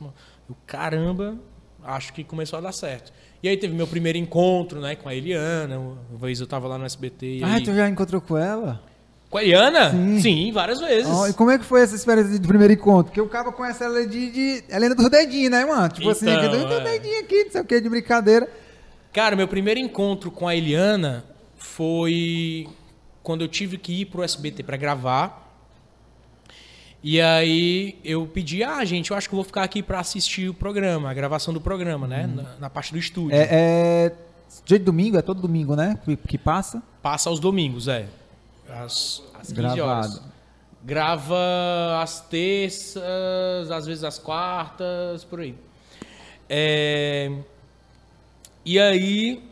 Eu, 0.49 0.55
caramba, 0.67 1.37
acho 1.83 2.13
que 2.13 2.23
começou 2.23 2.57
a 2.57 2.61
dar 2.61 2.71
certo. 2.71 3.11
E 3.41 3.47
aí 3.47 3.55
teve 3.55 3.73
meu 3.73 3.87
primeiro 3.87 4.17
encontro, 4.17 4.81
né, 4.81 4.95
com 4.95 5.07
a 5.07 5.15
Eliana. 5.15 5.79
Uma 5.79 5.97
vez 6.19 6.39
eu 6.41 6.47
tava 6.47 6.67
lá 6.67 6.77
no 6.77 6.85
SBT. 6.85 7.41
Ah, 7.43 7.55
aí... 7.55 7.63
tu 7.63 7.73
já 7.73 7.87
encontrou 7.87 8.19
com 8.19 8.37
ela? 8.37 8.81
Com 9.29 9.37
a 9.37 9.43
Eliana? 9.43 9.91
Sim. 9.91 10.19
Sim, 10.19 10.51
várias 10.51 10.79
vezes. 10.79 11.07
Ó, 11.07 11.27
e 11.27 11.33
como 11.33 11.51
é 11.51 11.57
que 11.57 11.63
foi 11.63 11.81
essa 11.81 11.95
experiência 11.95 12.37
de 12.37 12.47
primeiro 12.47 12.73
encontro? 12.73 13.05
Porque 13.05 13.21
o 13.21 13.29
cara 13.29 13.51
conhece 13.51 13.83
ela 13.83 14.05
de, 14.05 14.31
de 14.31 14.63
Helena 14.67 14.95
dos 14.95 15.09
dedinhos, 15.09 15.51
né, 15.51 15.65
mano? 15.65 15.87
Tipo 15.89 16.09
assim, 16.09 16.29
Então, 16.29 16.51
aqui, 16.51 16.65
dos 16.65 16.77
é. 16.79 16.83
dedinhos 16.83 17.19
aqui, 17.19 17.43
não 17.43 17.51
sei 17.51 17.61
o 17.61 17.65
que, 17.65 17.81
de 17.81 17.89
brincadeira. 17.89 18.49
Cara, 19.13 19.35
meu 19.35 19.47
primeiro 19.47 19.79
encontro 19.79 20.31
com 20.31 20.47
a 20.47 20.55
Eliana 20.55 21.23
foi 21.55 22.67
quando 23.21 23.41
eu 23.41 23.47
tive 23.47 23.77
que 23.77 24.01
ir 24.01 24.05
pro 24.05 24.23
SBT 24.23 24.63
para 24.63 24.77
gravar. 24.77 25.48
E 27.01 27.21
aí 27.21 27.97
eu 28.03 28.27
pedi, 28.27 28.63
ah, 28.63 28.83
gente, 28.83 29.11
eu 29.11 29.17
acho 29.17 29.29
que 29.29 29.35
vou 29.35 29.43
ficar 29.43 29.63
aqui 29.63 29.81
para 29.81 29.99
assistir 29.99 30.49
o 30.49 30.53
programa, 30.53 31.09
a 31.09 31.13
gravação 31.13 31.53
do 31.53 31.61
programa, 31.61 32.07
né? 32.07 32.27
Na, 32.27 32.55
na 32.59 32.69
parte 32.69 32.91
do 32.91 32.99
estúdio. 32.99 33.35
É, 33.35 33.47
é 33.51 34.15
dia 34.65 34.77
de 34.77 34.85
domingo, 34.85 35.17
é 35.17 35.21
todo 35.21 35.41
domingo, 35.41 35.75
né? 35.75 35.97
Que, 36.03 36.17
que 36.17 36.37
passa. 36.37 36.83
Passa 37.01 37.29
aos 37.29 37.39
domingos, 37.39 37.87
é. 37.87 38.07
Às, 38.67 39.23
às 39.33 39.47
15 39.47 39.53
Gravado. 39.53 39.81
horas. 39.83 40.21
Grava 40.83 42.01
às 42.01 42.21
terças, 42.21 43.71
às 43.71 43.85
vezes 43.85 44.03
às 44.03 44.17
quartas, 44.19 45.23
por 45.23 45.39
aí. 45.39 45.55
É, 46.49 47.31
E 48.65 48.79
aí. 48.79 49.43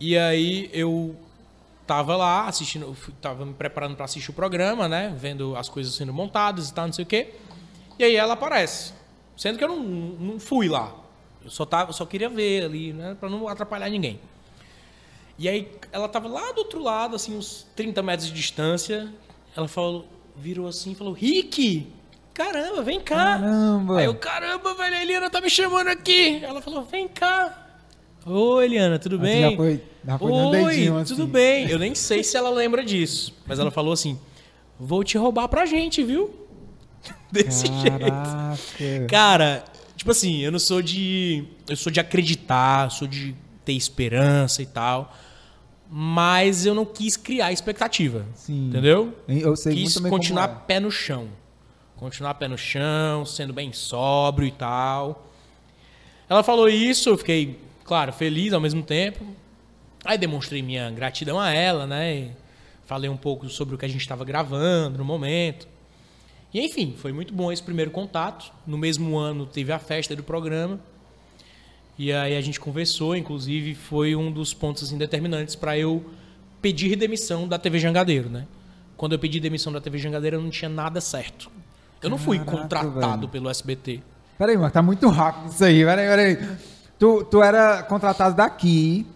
E 0.00 0.18
aí 0.18 0.70
eu 0.72 1.14
tava 1.86 2.16
lá 2.16 2.46
assistindo, 2.46 2.96
tava 3.20 3.44
me 3.44 3.54
preparando 3.54 3.96
para 3.96 4.04
assistir 4.04 4.30
o 4.30 4.34
programa, 4.34 4.88
né? 4.88 5.14
Vendo 5.16 5.56
as 5.56 5.68
coisas 5.68 5.94
sendo 5.94 6.12
montadas 6.12 6.68
e 6.68 6.74
tal, 6.74 6.86
não 6.86 6.92
sei 6.92 7.04
o 7.04 7.06
quê. 7.06 7.34
E 7.98 8.04
aí 8.04 8.16
ela 8.16 8.34
aparece. 8.34 8.92
Sendo 9.36 9.58
que 9.58 9.64
eu 9.64 9.68
não, 9.68 9.80
não 9.80 10.40
fui 10.40 10.68
lá. 10.68 10.94
Eu 11.44 11.50
só, 11.50 11.64
tava, 11.64 11.92
só 11.92 12.06
queria 12.06 12.28
ver 12.28 12.64
ali, 12.64 12.92
né? 12.92 13.16
Pra 13.18 13.28
não 13.28 13.46
atrapalhar 13.48 13.88
ninguém. 13.90 14.20
E 15.38 15.48
aí 15.48 15.70
ela 15.92 16.08
tava 16.08 16.28
lá 16.28 16.52
do 16.52 16.58
outro 16.58 16.80
lado, 16.82 17.16
assim, 17.16 17.36
uns 17.36 17.66
30 17.74 18.02
metros 18.02 18.28
de 18.28 18.34
distância. 18.34 19.12
Ela 19.56 19.68
falou, 19.68 20.06
virou 20.36 20.66
assim 20.66 20.92
e 20.92 20.94
falou: 20.94 21.12
Rick, 21.12 21.92
caramba, 22.32 22.82
vem 22.82 23.00
cá. 23.00 23.38
Caramba. 23.38 23.98
Aí 23.98 24.04
eu, 24.06 24.14
caramba, 24.14 24.74
velho, 24.74 24.96
a 24.96 25.02
Eliana 25.02 25.30
tá 25.30 25.40
me 25.40 25.50
chamando 25.50 25.88
aqui. 25.88 26.42
Ela 26.42 26.62
falou: 26.62 26.84
vem 26.84 27.08
cá. 27.08 27.63
Oi, 28.26 28.64
Eliana, 28.64 28.98
tudo 28.98 29.18
tu 29.18 29.22
bem? 29.22 29.50
Já 29.50 29.56
foi, 29.56 29.82
já 30.06 30.18
foi 30.18 30.32
Oi, 30.32 30.50
dedinho, 30.50 30.96
assim. 30.96 31.14
tudo 31.14 31.26
bem. 31.26 31.68
Eu 31.68 31.78
nem 31.78 31.94
sei 31.94 32.24
se 32.24 32.36
ela 32.36 32.50
lembra 32.50 32.82
disso. 32.82 33.34
Mas 33.46 33.58
ela 33.58 33.70
falou 33.70 33.92
assim: 33.92 34.18
vou 34.80 35.04
te 35.04 35.18
roubar 35.18 35.46
pra 35.48 35.66
gente, 35.66 36.02
viu? 36.02 36.34
Desse 37.30 37.66
jeito. 37.66 37.98
Caraca. 37.98 39.06
Cara, 39.08 39.64
tipo 39.94 40.10
assim, 40.10 40.40
eu 40.40 40.50
não 40.50 40.58
sou 40.58 40.80
de. 40.80 41.44
Eu 41.68 41.76
sou 41.76 41.92
de 41.92 42.00
acreditar, 42.00 42.90
sou 42.90 43.06
de 43.06 43.34
ter 43.64 43.74
esperança 43.74 44.62
e 44.62 44.66
tal. 44.66 45.14
Mas 45.90 46.64
eu 46.64 46.74
não 46.74 46.86
quis 46.86 47.16
criar 47.16 47.52
expectativa. 47.52 48.24
Sim. 48.34 48.68
Entendeu? 48.68 49.14
Eu 49.28 49.54
sei 49.54 49.74
quis 49.74 49.98
continuar 49.98 50.48
é. 50.48 50.66
pé 50.66 50.80
no 50.80 50.90
chão. 50.90 51.28
Continuar 51.96 52.34
pé 52.34 52.48
no 52.48 52.58
chão, 52.58 53.24
sendo 53.24 53.52
bem 53.52 53.72
sóbrio 53.72 54.48
e 54.48 54.50
tal. 54.50 55.30
Ela 56.28 56.42
falou 56.42 56.68
isso, 56.68 57.10
eu 57.10 57.18
fiquei, 57.18 57.58
claro, 57.84 58.12
feliz 58.12 58.52
ao 58.52 58.60
mesmo 58.60 58.82
tempo. 58.82 59.24
Aí 60.04 60.18
demonstrei 60.18 60.62
minha 60.62 60.90
gratidão 60.90 61.38
a 61.38 61.50
ela, 61.50 61.86
né? 61.86 62.14
E 62.14 62.30
falei 62.84 63.08
um 63.08 63.16
pouco 63.16 63.48
sobre 63.48 63.74
o 63.74 63.78
que 63.78 63.84
a 63.84 63.88
gente 63.88 64.00
estava 64.00 64.24
gravando 64.24 64.98
no 64.98 65.04
momento. 65.04 65.66
E 66.52 66.60
enfim, 66.60 66.94
foi 66.96 67.12
muito 67.12 67.32
bom 67.32 67.50
esse 67.50 67.62
primeiro 67.62 67.90
contato. 67.90 68.52
No 68.66 68.76
mesmo 68.76 69.16
ano 69.16 69.46
teve 69.46 69.72
a 69.72 69.78
festa 69.78 70.14
do 70.14 70.22
programa. 70.22 70.78
E 71.98 72.12
aí 72.12 72.36
a 72.36 72.40
gente 72.40 72.58
conversou, 72.58 73.16
inclusive 73.16 73.74
foi 73.74 74.14
um 74.16 74.30
dos 74.30 74.52
pontos 74.52 74.82
assim, 74.82 74.98
determinantes 74.98 75.54
para 75.54 75.78
eu 75.78 76.04
pedir 76.60 76.96
demissão 76.96 77.46
da 77.46 77.58
TV 77.58 77.78
Jangadeiro, 77.78 78.28
né? 78.28 78.46
Quando 78.96 79.12
eu 79.12 79.18
pedi 79.18 79.40
demissão 79.40 79.72
da 79.72 79.80
TV 79.80 79.98
Jangadeiro, 79.98 80.36
eu 80.36 80.42
não 80.42 80.50
tinha 80.50 80.68
nada 80.68 81.00
certo. 81.00 81.50
Eu 82.02 82.10
não 82.10 82.18
fui 82.18 82.38
Caraca, 82.38 82.58
contratado 82.58 83.20
velho. 83.20 83.28
pelo 83.28 83.48
SBT. 83.48 84.02
Peraí, 84.38 84.56
mano, 84.56 84.70
tá 84.70 84.82
muito 84.82 85.08
rápido 85.08 85.50
isso 85.50 85.64
aí. 85.64 85.84
Peraí, 85.84 86.06
peraí. 86.08 86.56
Tu, 86.98 87.24
tu 87.24 87.42
era 87.42 87.82
contratado 87.82 88.36
daqui 88.36 89.06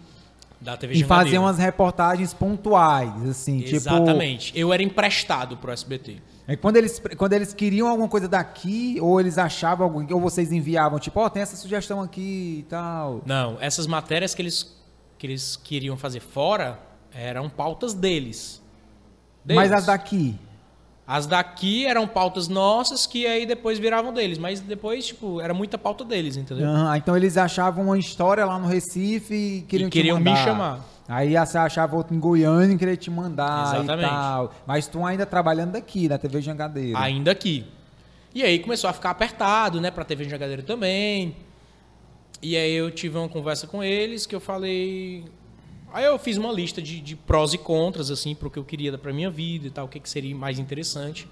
Da 0.59 0.75
TV 0.75 0.93
e 0.95 1.03
fazia 1.03 1.39
umas 1.39 1.57
reportagens 1.57 2.33
pontuais, 2.33 3.27
assim, 3.27 3.59
tipo... 3.61 3.75
Exatamente. 3.75 4.51
Eu 4.57 4.73
era 4.73 4.83
emprestado 4.83 5.57
pro 5.57 5.71
SBT. 5.71 6.17
É 6.47 6.55
quando 6.55 6.77
eles, 6.77 6.99
quando 7.15 7.33
eles 7.33 7.53
queriam 7.53 7.87
alguma 7.87 8.09
coisa 8.09 8.27
daqui, 8.27 8.97
ou 8.99 9.19
eles 9.19 9.37
achavam 9.37 9.85
algum, 9.85 10.13
ou 10.13 10.19
vocês 10.19 10.51
enviavam, 10.51 10.97
tipo, 10.97 11.19
ó, 11.19 11.29
tem 11.29 11.43
essa 11.43 11.55
sugestão 11.55 12.01
aqui 12.01 12.59
e 12.59 12.65
tal. 12.67 13.21
Não, 13.25 13.57
essas 13.61 13.85
matérias 13.85 14.33
que 14.33 14.41
eles, 14.41 14.75
que 15.17 15.27
eles 15.27 15.55
queriam 15.55 15.95
fazer 15.95 16.19
fora 16.19 16.79
eram 17.13 17.49
pautas 17.49 17.93
deles. 17.93 18.61
Mas 19.45 19.69
Deles. 19.69 19.71
as 19.71 19.85
daqui. 19.85 20.35
As 21.11 21.25
daqui 21.25 21.87
eram 21.87 22.07
pautas 22.07 22.47
nossas 22.47 23.07
que 23.07 23.25
aí 23.25 23.43
depois 23.43 23.79
viravam 23.79 24.13
deles. 24.13 24.37
Mas 24.37 24.59
depois, 24.59 25.07
tipo, 25.07 25.41
era 25.41 25.55
muita 25.55 25.75
pauta 25.75 26.05
deles, 26.05 26.37
entendeu? 26.37 26.67
Aham, 26.67 26.95
então 26.97 27.17
eles 27.17 27.35
achavam 27.35 27.85
uma 27.85 27.97
história 27.97 28.45
lá 28.45 28.59
no 28.59 28.67
Recife 28.67 29.33
e 29.33 29.61
queriam, 29.63 29.87
E 29.87 29.89
queriam 29.89 30.19
me 30.19 30.35
chamar. 30.35 30.85
Aí 31.07 31.33
você 31.35 31.57
achava 31.57 31.95
outro 31.95 32.15
em 32.15 32.19
Goiânia 32.19 32.75
e 32.75 32.77
queria 32.77 32.95
te 32.95 33.09
mandar 33.09 33.73
Exatamente. 33.73 34.05
e 34.05 34.07
tal. 34.07 34.53
Mas 34.67 34.85
tu 34.85 35.03
ainda 35.03 35.25
trabalhando 35.25 35.71
daqui, 35.71 36.07
na 36.07 36.19
TV 36.19 36.41
Jangadeiro. 36.41 36.95
Ainda 36.95 37.31
aqui. 37.31 37.65
E 38.35 38.43
aí 38.43 38.59
começou 38.59 38.87
a 38.87 38.93
ficar 38.93 39.09
apertado, 39.09 39.81
né, 39.81 39.89
pra 39.89 40.05
TV 40.05 40.25
Jangadeiro 40.25 40.61
também. 40.61 41.35
E 42.39 42.55
aí 42.55 42.71
eu 42.71 42.91
tive 42.91 43.17
uma 43.17 43.27
conversa 43.27 43.65
com 43.65 43.83
eles 43.83 44.27
que 44.27 44.35
eu 44.35 44.39
falei. 44.39 45.25
Aí 45.93 46.05
eu 46.05 46.17
fiz 46.19 46.37
uma 46.37 46.51
lista 46.51 46.81
de, 46.81 46.99
de 47.01 47.15
prós 47.15 47.53
e 47.53 47.57
contras, 47.57 48.11
assim, 48.11 48.35
pro 48.35 48.49
que 48.49 48.57
eu 48.59 48.63
queria 48.63 48.97
pra 48.97 49.11
minha 49.13 49.29
vida 49.29 49.67
e 49.67 49.69
tal, 49.71 49.85
o 49.85 49.89
que, 49.89 49.99
que 49.99 50.09
seria 50.09 50.35
mais 50.35 50.59
interessante. 50.59 51.27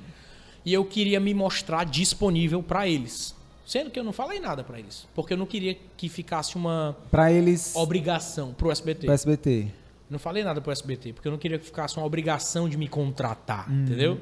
E 0.66 0.74
eu 0.74 0.84
queria 0.84 1.20
me 1.20 1.34
mostrar 1.34 1.86
disponível 1.86 2.62
pra 2.64 2.88
eles. 2.88 3.36
Sendo 3.66 3.90
que 3.92 4.00
eu 4.00 4.04
não 4.04 4.14
falei 4.14 4.40
nada 4.40 4.64
pra 4.64 4.80
eles. 4.80 5.08
Porque 5.14 5.34
eu 5.34 5.38
não 5.38 5.46
queria 5.46 5.78
que 5.96 6.08
ficasse 6.10 6.56
uma 6.56 6.96
Pra 7.12 7.32
eles, 7.32 7.76
obrigação 7.76 8.54
pro 8.54 8.72
SBT. 8.72 9.06
pro 9.06 9.14
SBT. 9.14 9.68
Não 10.10 10.18
falei 10.18 10.44
nada 10.44 10.62
pro 10.62 10.72
SBT, 10.72 11.14
porque 11.14 11.28
eu 11.28 11.32
não 11.34 11.38
queria 11.40 11.60
que 11.60 11.66
ficasse 11.66 11.98
uma 11.98 12.06
obrigação 12.06 12.70
de 12.70 12.78
me 12.78 12.88
contratar, 12.88 13.70
Uhum. 13.70 13.84
entendeu? 13.84 14.22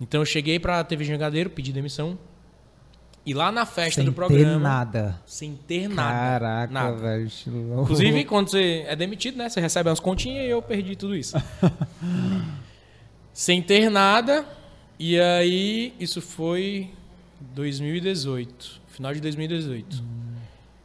Então 0.00 0.20
eu 0.20 0.24
cheguei 0.24 0.58
pra 0.60 0.82
TV 0.84 1.04
Jangadeiro, 1.04 1.50
pedi 1.50 1.72
demissão. 1.72 2.16
E 3.24 3.32
lá 3.32 3.52
na 3.52 3.64
festa 3.64 4.00
Sem 4.00 4.04
do 4.04 4.12
programa. 4.12 4.52
ter 4.52 4.58
nada. 4.58 5.20
Sem 5.24 5.54
ter 5.54 5.88
nada. 5.88 6.10
Caraca, 6.12 6.72
nada. 6.72 6.96
velho. 6.96 7.30
Inclusive, 7.82 8.24
quando 8.24 8.48
você 8.50 8.84
é 8.86 8.96
demitido, 8.96 9.36
né? 9.36 9.48
Você 9.48 9.60
recebe 9.60 9.88
umas 9.88 10.00
continhas 10.00 10.44
e 10.44 10.48
eu 10.48 10.60
perdi 10.60 10.96
tudo 10.96 11.14
isso. 11.14 11.36
Sem 13.32 13.62
ter 13.62 13.88
nada. 13.90 14.44
E 14.98 15.18
aí, 15.20 15.94
isso 16.00 16.20
foi 16.20 16.90
2018. 17.54 18.80
Final 18.88 19.14
de 19.14 19.20
2018. 19.20 20.02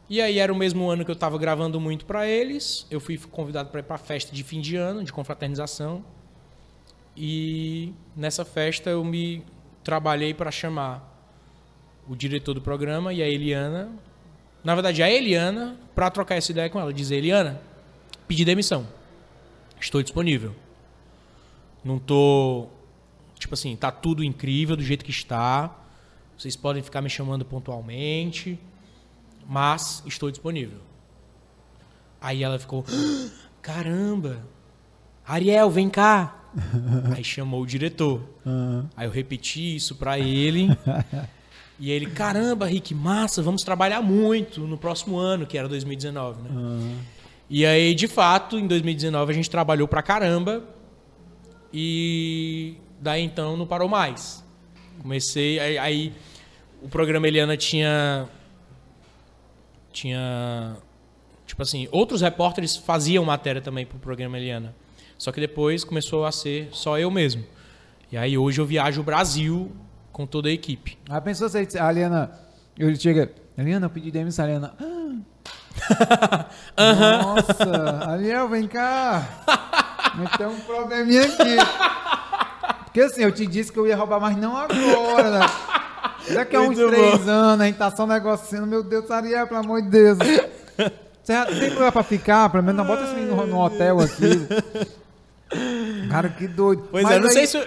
E 0.08 0.22
aí 0.22 0.38
era 0.38 0.52
o 0.52 0.56
mesmo 0.56 0.88
ano 0.88 1.04
que 1.04 1.10
eu 1.10 1.16
tava 1.16 1.36
gravando 1.38 1.78
muito 1.80 2.06
pra 2.06 2.26
eles. 2.26 2.86
Eu 2.90 3.00
fui 3.00 3.18
convidado 3.18 3.68
para 3.68 3.80
ir 3.80 3.82
pra 3.82 3.98
festa 3.98 4.34
de 4.34 4.42
fim 4.42 4.60
de 4.60 4.76
ano, 4.76 5.04
de 5.04 5.12
confraternização. 5.12 6.02
E 7.16 7.92
nessa 8.16 8.44
festa 8.44 8.88
eu 8.88 9.04
me 9.04 9.44
trabalhei 9.84 10.32
para 10.32 10.50
chamar 10.50 11.07
o 12.08 12.16
diretor 12.16 12.54
do 12.54 12.60
programa 12.60 13.12
e 13.12 13.22
a 13.22 13.28
Eliana. 13.28 13.90
Na 14.64 14.74
verdade, 14.74 15.02
a 15.02 15.10
Eliana, 15.10 15.76
para 15.94 16.10
trocar 16.10 16.36
essa 16.36 16.50
ideia 16.50 16.70
com 16.70 16.80
ela, 16.80 16.92
dizer: 16.92 17.16
Eliana, 17.16 17.60
pedi 18.26 18.44
demissão. 18.44 18.86
Estou 19.80 20.02
disponível. 20.02 20.54
Não 21.84 21.98
tô. 21.98 22.66
Tipo 23.38 23.54
assim, 23.54 23.76
tá 23.76 23.90
tudo 23.90 24.24
incrível 24.24 24.76
do 24.76 24.82
jeito 24.82 25.04
que 25.04 25.10
está. 25.10 25.76
Vocês 26.36 26.56
podem 26.56 26.82
ficar 26.82 27.00
me 27.00 27.10
chamando 27.10 27.44
pontualmente, 27.44 28.58
mas 29.46 30.02
estou 30.06 30.30
disponível. 30.30 30.78
Aí 32.20 32.42
ela 32.42 32.58
ficou: 32.58 32.84
caramba, 33.62 34.42
Ariel, 35.26 35.70
vem 35.70 35.88
cá. 35.88 36.34
Aí 37.14 37.22
chamou 37.22 37.62
o 37.62 37.66
diretor. 37.66 38.22
Aham. 38.44 38.88
Aí 38.96 39.06
eu 39.06 39.10
repeti 39.10 39.76
isso 39.76 39.94
pra 39.94 40.18
ele. 40.18 40.68
e 41.78 41.90
ele, 41.90 42.06
caramba, 42.06 42.66
Rick, 42.66 42.94
massa, 42.94 43.40
vamos 43.42 43.62
trabalhar 43.62 44.02
muito 44.02 44.60
no 44.62 44.76
próximo 44.76 45.16
ano, 45.16 45.46
que 45.46 45.56
era 45.56 45.68
2019, 45.68 46.42
né? 46.42 46.50
Aham. 46.50 46.96
E 47.50 47.64
aí, 47.64 47.94
de 47.94 48.06
fato, 48.06 48.58
em 48.58 48.66
2019 48.66 49.32
a 49.32 49.34
gente 49.34 49.48
trabalhou 49.48 49.88
pra 49.88 50.02
caramba. 50.02 50.62
E 51.72 52.76
daí 53.00 53.22
então 53.22 53.56
não 53.56 53.66
parou 53.66 53.88
mais. 53.88 54.44
Comecei. 55.00 55.58
Aí, 55.58 55.78
aí 55.78 56.12
o 56.82 56.88
programa 56.88 57.26
Eliana 57.26 57.56
tinha. 57.56 58.28
Tinha. 59.92 60.76
Tipo 61.46 61.62
assim, 61.62 61.88
outros 61.90 62.20
repórteres 62.20 62.76
faziam 62.76 63.24
matéria 63.24 63.62
também 63.62 63.86
pro 63.86 63.98
programa 63.98 64.36
Eliana. 64.36 64.74
Só 65.16 65.32
que 65.32 65.40
depois 65.40 65.84
começou 65.84 66.26
a 66.26 66.32
ser 66.32 66.68
só 66.72 66.98
eu 66.98 67.10
mesmo. 67.10 67.44
E 68.12 68.16
aí 68.16 68.36
hoje 68.36 68.60
eu 68.60 68.66
viajo 68.66 69.00
o 69.00 69.04
Brasil 69.04 69.72
com 70.18 70.26
toda 70.26 70.48
a 70.48 70.52
equipe. 70.52 70.98
Aí 71.08 71.20
pensou 71.20 71.48
se 71.48 71.78
a 71.78 71.86
Aliana. 71.86 72.32
Eu 72.76 72.94
chega. 72.96 73.30
Aliana, 73.56 73.86
eu 73.86 73.90
pedi 73.90 74.10
demissão, 74.10 74.44
a 74.44 74.48
Aliana. 74.48 74.74
"Ah, 76.76 77.22
Nossa, 77.22 78.10
Ariel, 78.10 78.48
vem 78.48 78.66
cá. 78.66 79.24
Mas 80.16 80.30
tem 80.36 80.46
um 80.46 80.58
probleminha 80.60 81.22
aqui. 81.24 81.56
Porque 82.84 83.00
assim, 83.00 83.22
eu 83.22 83.30
te 83.30 83.46
disse 83.46 83.70
que 83.72 83.78
eu 83.78 83.86
ia 83.86 83.96
roubar, 83.96 84.20
mas 84.20 84.36
não 84.36 84.56
agora, 84.56 85.38
né? 85.38 85.46
Daqui 86.34 86.56
a 86.56 86.60
uns 86.62 86.76
três 86.76 87.28
anos, 87.28 87.60
a 87.60 87.66
gente 87.66 87.78
tá 87.78 87.90
só 87.92 88.06
negociando. 88.06 88.66
Meu 88.66 88.82
Deus, 88.82 89.08
Ariel, 89.10 89.46
pelo 89.46 89.60
amor 89.60 89.82
de 89.82 89.88
Deus. 89.88 90.18
Você 91.22 91.44
tem 91.60 91.70
lugar 91.74 91.92
pra 91.92 92.02
ficar? 92.02 92.48
Pelo 92.50 92.62
menos 92.64 92.76
não 92.78 92.86
bota 92.86 93.04
esse 93.04 93.14
menino 93.14 93.36
no, 93.36 93.46
no 93.46 93.60
hotel 93.60 94.00
aqui. 94.00 94.48
Cara, 96.08 96.28
que 96.28 96.46
doido. 96.48 96.88
Pois 96.90 97.04
Mas 97.04 97.16
é, 97.16 97.18
não 97.20 97.26
aí- 97.28 97.32
sei 97.32 97.46
se. 97.46 97.58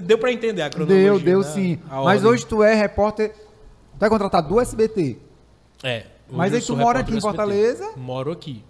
Deu 0.00 0.18
pra 0.18 0.32
entender 0.32 0.62
a 0.62 0.70
cronologia. 0.70 1.02
Deu, 1.04 1.18
deu 1.18 1.38
né? 1.40 1.44
sim. 1.44 1.78
A 1.90 2.02
Mas 2.02 2.18
ordem. 2.18 2.30
hoje 2.32 2.46
tu 2.46 2.62
é 2.62 2.74
repórter. 2.74 3.34
Tu 3.98 4.04
é 4.04 4.08
contratado 4.08 4.48
do 4.48 4.60
SBT. 4.60 5.18
É. 5.82 6.06
Mas 6.30 6.52
aí 6.52 6.60
tu 6.60 6.76
mora 6.76 7.00
aqui 7.00 7.16
em. 7.16 7.20
Fortaleza? 7.20 7.92
Moro 7.96 8.30
aqui. 8.32 8.62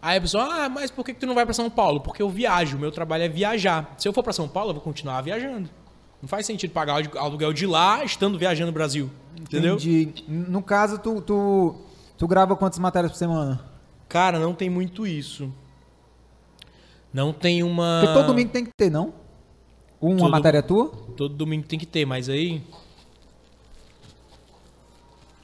Aí 0.00 0.16
a 0.18 0.20
pessoa, 0.20 0.44
ah, 0.44 0.68
mas 0.68 0.90
por 0.90 1.04
que 1.04 1.12
que 1.12 1.20
tu 1.20 1.26
não 1.26 1.34
vai 1.34 1.44
pra 1.44 1.52
São 1.52 1.68
Paulo? 1.68 2.00
Porque 2.00 2.22
eu 2.22 2.30
viajo, 2.30 2.78
meu 2.78 2.92
trabalho 2.92 3.24
é 3.24 3.28
viajar. 3.28 3.94
Se 3.98 4.06
eu 4.06 4.12
for 4.12 4.22
pra 4.22 4.32
São 4.32 4.48
Paulo, 4.48 4.70
eu 4.70 4.74
vou 4.74 4.82
continuar 4.82 5.20
viajando. 5.22 5.68
Não 6.22 6.28
faz 6.28 6.46
sentido 6.46 6.70
pagar 6.72 7.00
o 7.04 7.18
aluguel 7.18 7.52
de 7.52 7.66
lá 7.66 8.04
estando 8.04 8.38
viajando 8.38 8.68
no 8.68 8.72
Brasil. 8.72 9.10
Entendeu? 9.40 9.74
Entendi. 9.74 10.24
No 10.28 10.62
caso, 10.62 10.98
tu, 10.98 11.20
tu, 11.20 11.74
tu 12.16 12.26
grava 12.28 12.54
quantas 12.56 12.78
matérias 12.78 13.10
por 13.12 13.18
semana? 13.18 13.60
Cara, 14.08 14.38
não 14.38 14.54
tem 14.54 14.70
muito 14.70 15.06
isso. 15.06 15.52
Não 17.18 17.32
tem 17.32 17.64
uma. 17.64 18.00
Porque 18.00 18.14
todo 18.14 18.26
domingo 18.28 18.50
tem 18.52 18.64
que 18.64 18.70
ter, 18.76 18.88
não? 18.88 19.12
Uma 20.00 20.18
Todo- 20.18 20.30
matéria 20.30 20.62
tua? 20.62 20.86
Todo 21.16 21.34
domingo 21.34 21.66
tem 21.66 21.76
que 21.76 21.84
ter, 21.84 22.06
mas 22.06 22.28
aí. 22.28 22.62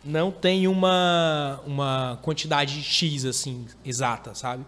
Não 0.04 0.30
tem 0.30 0.68
uma, 0.68 1.60
uma 1.66 2.16
quantidade 2.22 2.80
X, 2.80 3.24
assim, 3.24 3.66
exata, 3.84 4.36
sabe? 4.36 4.64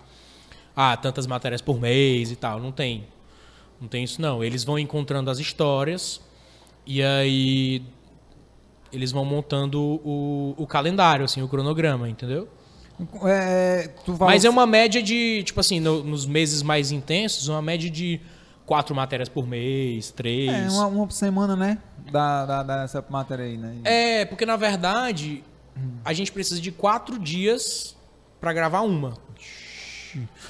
Ah, 0.74 0.96
tantas 0.96 1.28
matérias 1.28 1.62
por 1.62 1.78
mês 1.80 2.32
e 2.32 2.36
tal. 2.36 2.58
Não 2.58 2.72
tem. 2.72 3.06
Não 3.80 3.86
tem 3.86 4.02
isso, 4.02 4.20
não. 4.20 4.42
Eles 4.42 4.64
vão 4.64 4.76
encontrando 4.76 5.30
as 5.30 5.38
histórias 5.38 6.20
E 6.84 7.00
aí 7.02 7.82
eles 8.92 9.12
vão 9.12 9.24
montando 9.24 9.80
o, 9.80 10.54
o 10.56 10.66
calendário, 10.66 11.24
assim, 11.24 11.40
o 11.40 11.46
cronograma, 11.48 12.08
entendeu? 12.08 12.48
É, 13.24 13.88
tu 14.04 14.16
fala- 14.16 14.30
Mas 14.30 14.44
é 14.44 14.50
uma 14.50 14.66
média 14.66 15.02
de, 15.02 15.42
tipo 15.44 15.60
assim, 15.60 15.80
no- 15.80 16.02
nos 16.02 16.24
meses 16.26 16.62
mais 16.62 16.90
intensos, 16.92 17.48
uma 17.48 17.60
média 17.62 17.90
de 17.90 18.20
quatro 18.64 18.94
matérias 18.94 19.28
por 19.28 19.46
mês, 19.46 20.10
três. 20.10 20.50
É, 20.50 20.68
uma, 20.70 20.86
uma 20.86 21.06
por 21.06 21.12
semana, 21.12 21.54
né? 21.54 21.78
Da, 22.10 22.46
da, 22.46 22.62
dessa 22.62 23.04
matéria 23.08 23.44
aí, 23.44 23.56
né? 23.56 23.76
É, 23.84 24.24
porque 24.24 24.46
na 24.46 24.56
verdade 24.56 25.42
a 26.04 26.12
gente 26.12 26.32
precisa 26.32 26.60
de 26.60 26.70
quatro 26.72 27.18
dias 27.18 27.94
pra 28.40 28.52
gravar 28.52 28.80
uma. 28.80 29.12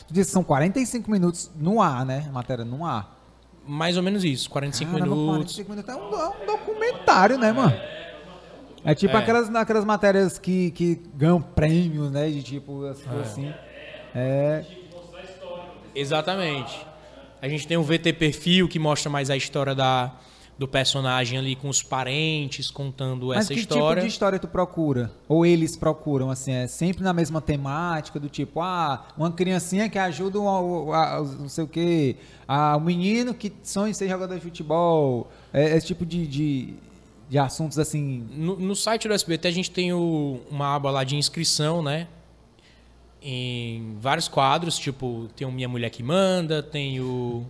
Tu 0.06 0.12
disse 0.14 0.28
que 0.28 0.32
são 0.32 0.44
45 0.44 1.10
minutos 1.10 1.50
no 1.56 1.82
ar, 1.82 2.04
né? 2.06 2.28
Matéria 2.32 2.64
no 2.64 2.84
ar. 2.84 3.14
Mais 3.66 3.96
ou 3.96 4.02
menos 4.02 4.22
isso, 4.22 4.48
45 4.48 4.92
Caramba, 4.92 5.16
minutos. 5.16 5.56
45 5.56 5.70
minutos 5.70 5.92
é 5.92 5.96
um, 5.96 6.20
é 6.20 6.28
um 6.28 6.46
documentário, 6.46 7.36
né, 7.36 7.50
mano? 7.52 7.74
É 8.86 8.94
tipo 8.94 9.14
É. 9.16 9.20
Aquelas, 9.20 9.54
aquelas 9.54 9.84
matérias 9.84 10.38
que, 10.38 10.70
que 10.70 11.00
ganham 11.14 11.42
prêmios, 11.42 12.10
né? 12.10 12.28
De 12.30 12.42
tipo, 12.42 12.84
assim. 12.86 13.08
assim. 13.20 13.54
É. 14.14 14.64
Exatamente. 15.94 16.86
A 17.40 17.48
gente 17.48 17.66
tem 17.66 17.76
um 17.76 17.82
VT 17.82 18.12
perfil 18.14 18.68
que 18.68 18.78
mostra 18.78 19.10
mais 19.10 19.30
a 19.30 19.36
história 19.36 19.74
da, 19.74 20.12
do 20.58 20.66
personagem 20.66 21.38
ali 21.38 21.54
com 21.54 21.68
os 21.68 21.82
parentes, 21.82 22.70
contando 22.70 23.26
Mas 23.28 23.38
essa 23.38 23.54
que 23.54 23.60
história. 23.60 23.96
tipo 23.96 24.06
de 24.06 24.12
história 24.12 24.38
tu 24.38 24.48
procura? 24.48 25.10
Ou 25.28 25.44
eles 25.44 25.76
procuram, 25.76 26.30
assim, 26.30 26.52
é 26.52 26.66
sempre 26.66 27.02
na 27.04 27.12
mesma 27.12 27.40
temática, 27.40 28.18
do 28.18 28.28
tipo, 28.28 28.60
ah, 28.60 29.06
uma 29.16 29.30
criancinha 29.32 29.88
que 29.88 29.98
ajuda 29.98 30.38
um, 30.40 30.92
a, 30.92 31.16
a- 31.16 31.22
não 31.22 31.48
sei 31.48 31.64
o 31.64 31.68
quê, 31.68 32.16
ah, 32.48 32.76
um 32.76 32.80
menino 32.80 33.34
que 33.34 33.52
sonha 33.62 33.90
em 33.90 33.94
ser 33.94 34.08
jogador 34.08 34.34
de 34.34 34.40
futebol, 34.40 35.30
é, 35.52 35.76
esse 35.76 35.86
tipo 35.86 36.04
de, 36.06 36.26
de, 36.26 36.74
de 37.28 37.38
assuntos, 37.38 37.78
assim, 37.78 38.26
No, 38.32 38.56
no 38.58 38.76
site 38.76 39.08
do 39.08 39.14
SBT 39.14 39.48
a 39.48 39.50
gente 39.50 39.70
tem 39.70 39.92
o- 39.92 40.40
uma 40.50 40.74
aba 40.76 40.90
lá 40.90 41.02
de 41.04 41.16
inscrição, 41.16 41.82
né? 41.82 42.06
Em 43.22 43.96
vários 44.00 44.28
quadros, 44.28 44.78
tipo, 44.78 45.28
tem 45.34 45.46
o 45.46 45.50
Minha 45.50 45.68
Mulher 45.68 45.90
que 45.90 46.02
Manda, 46.02 46.62
tem 46.62 47.00
o. 47.00 47.44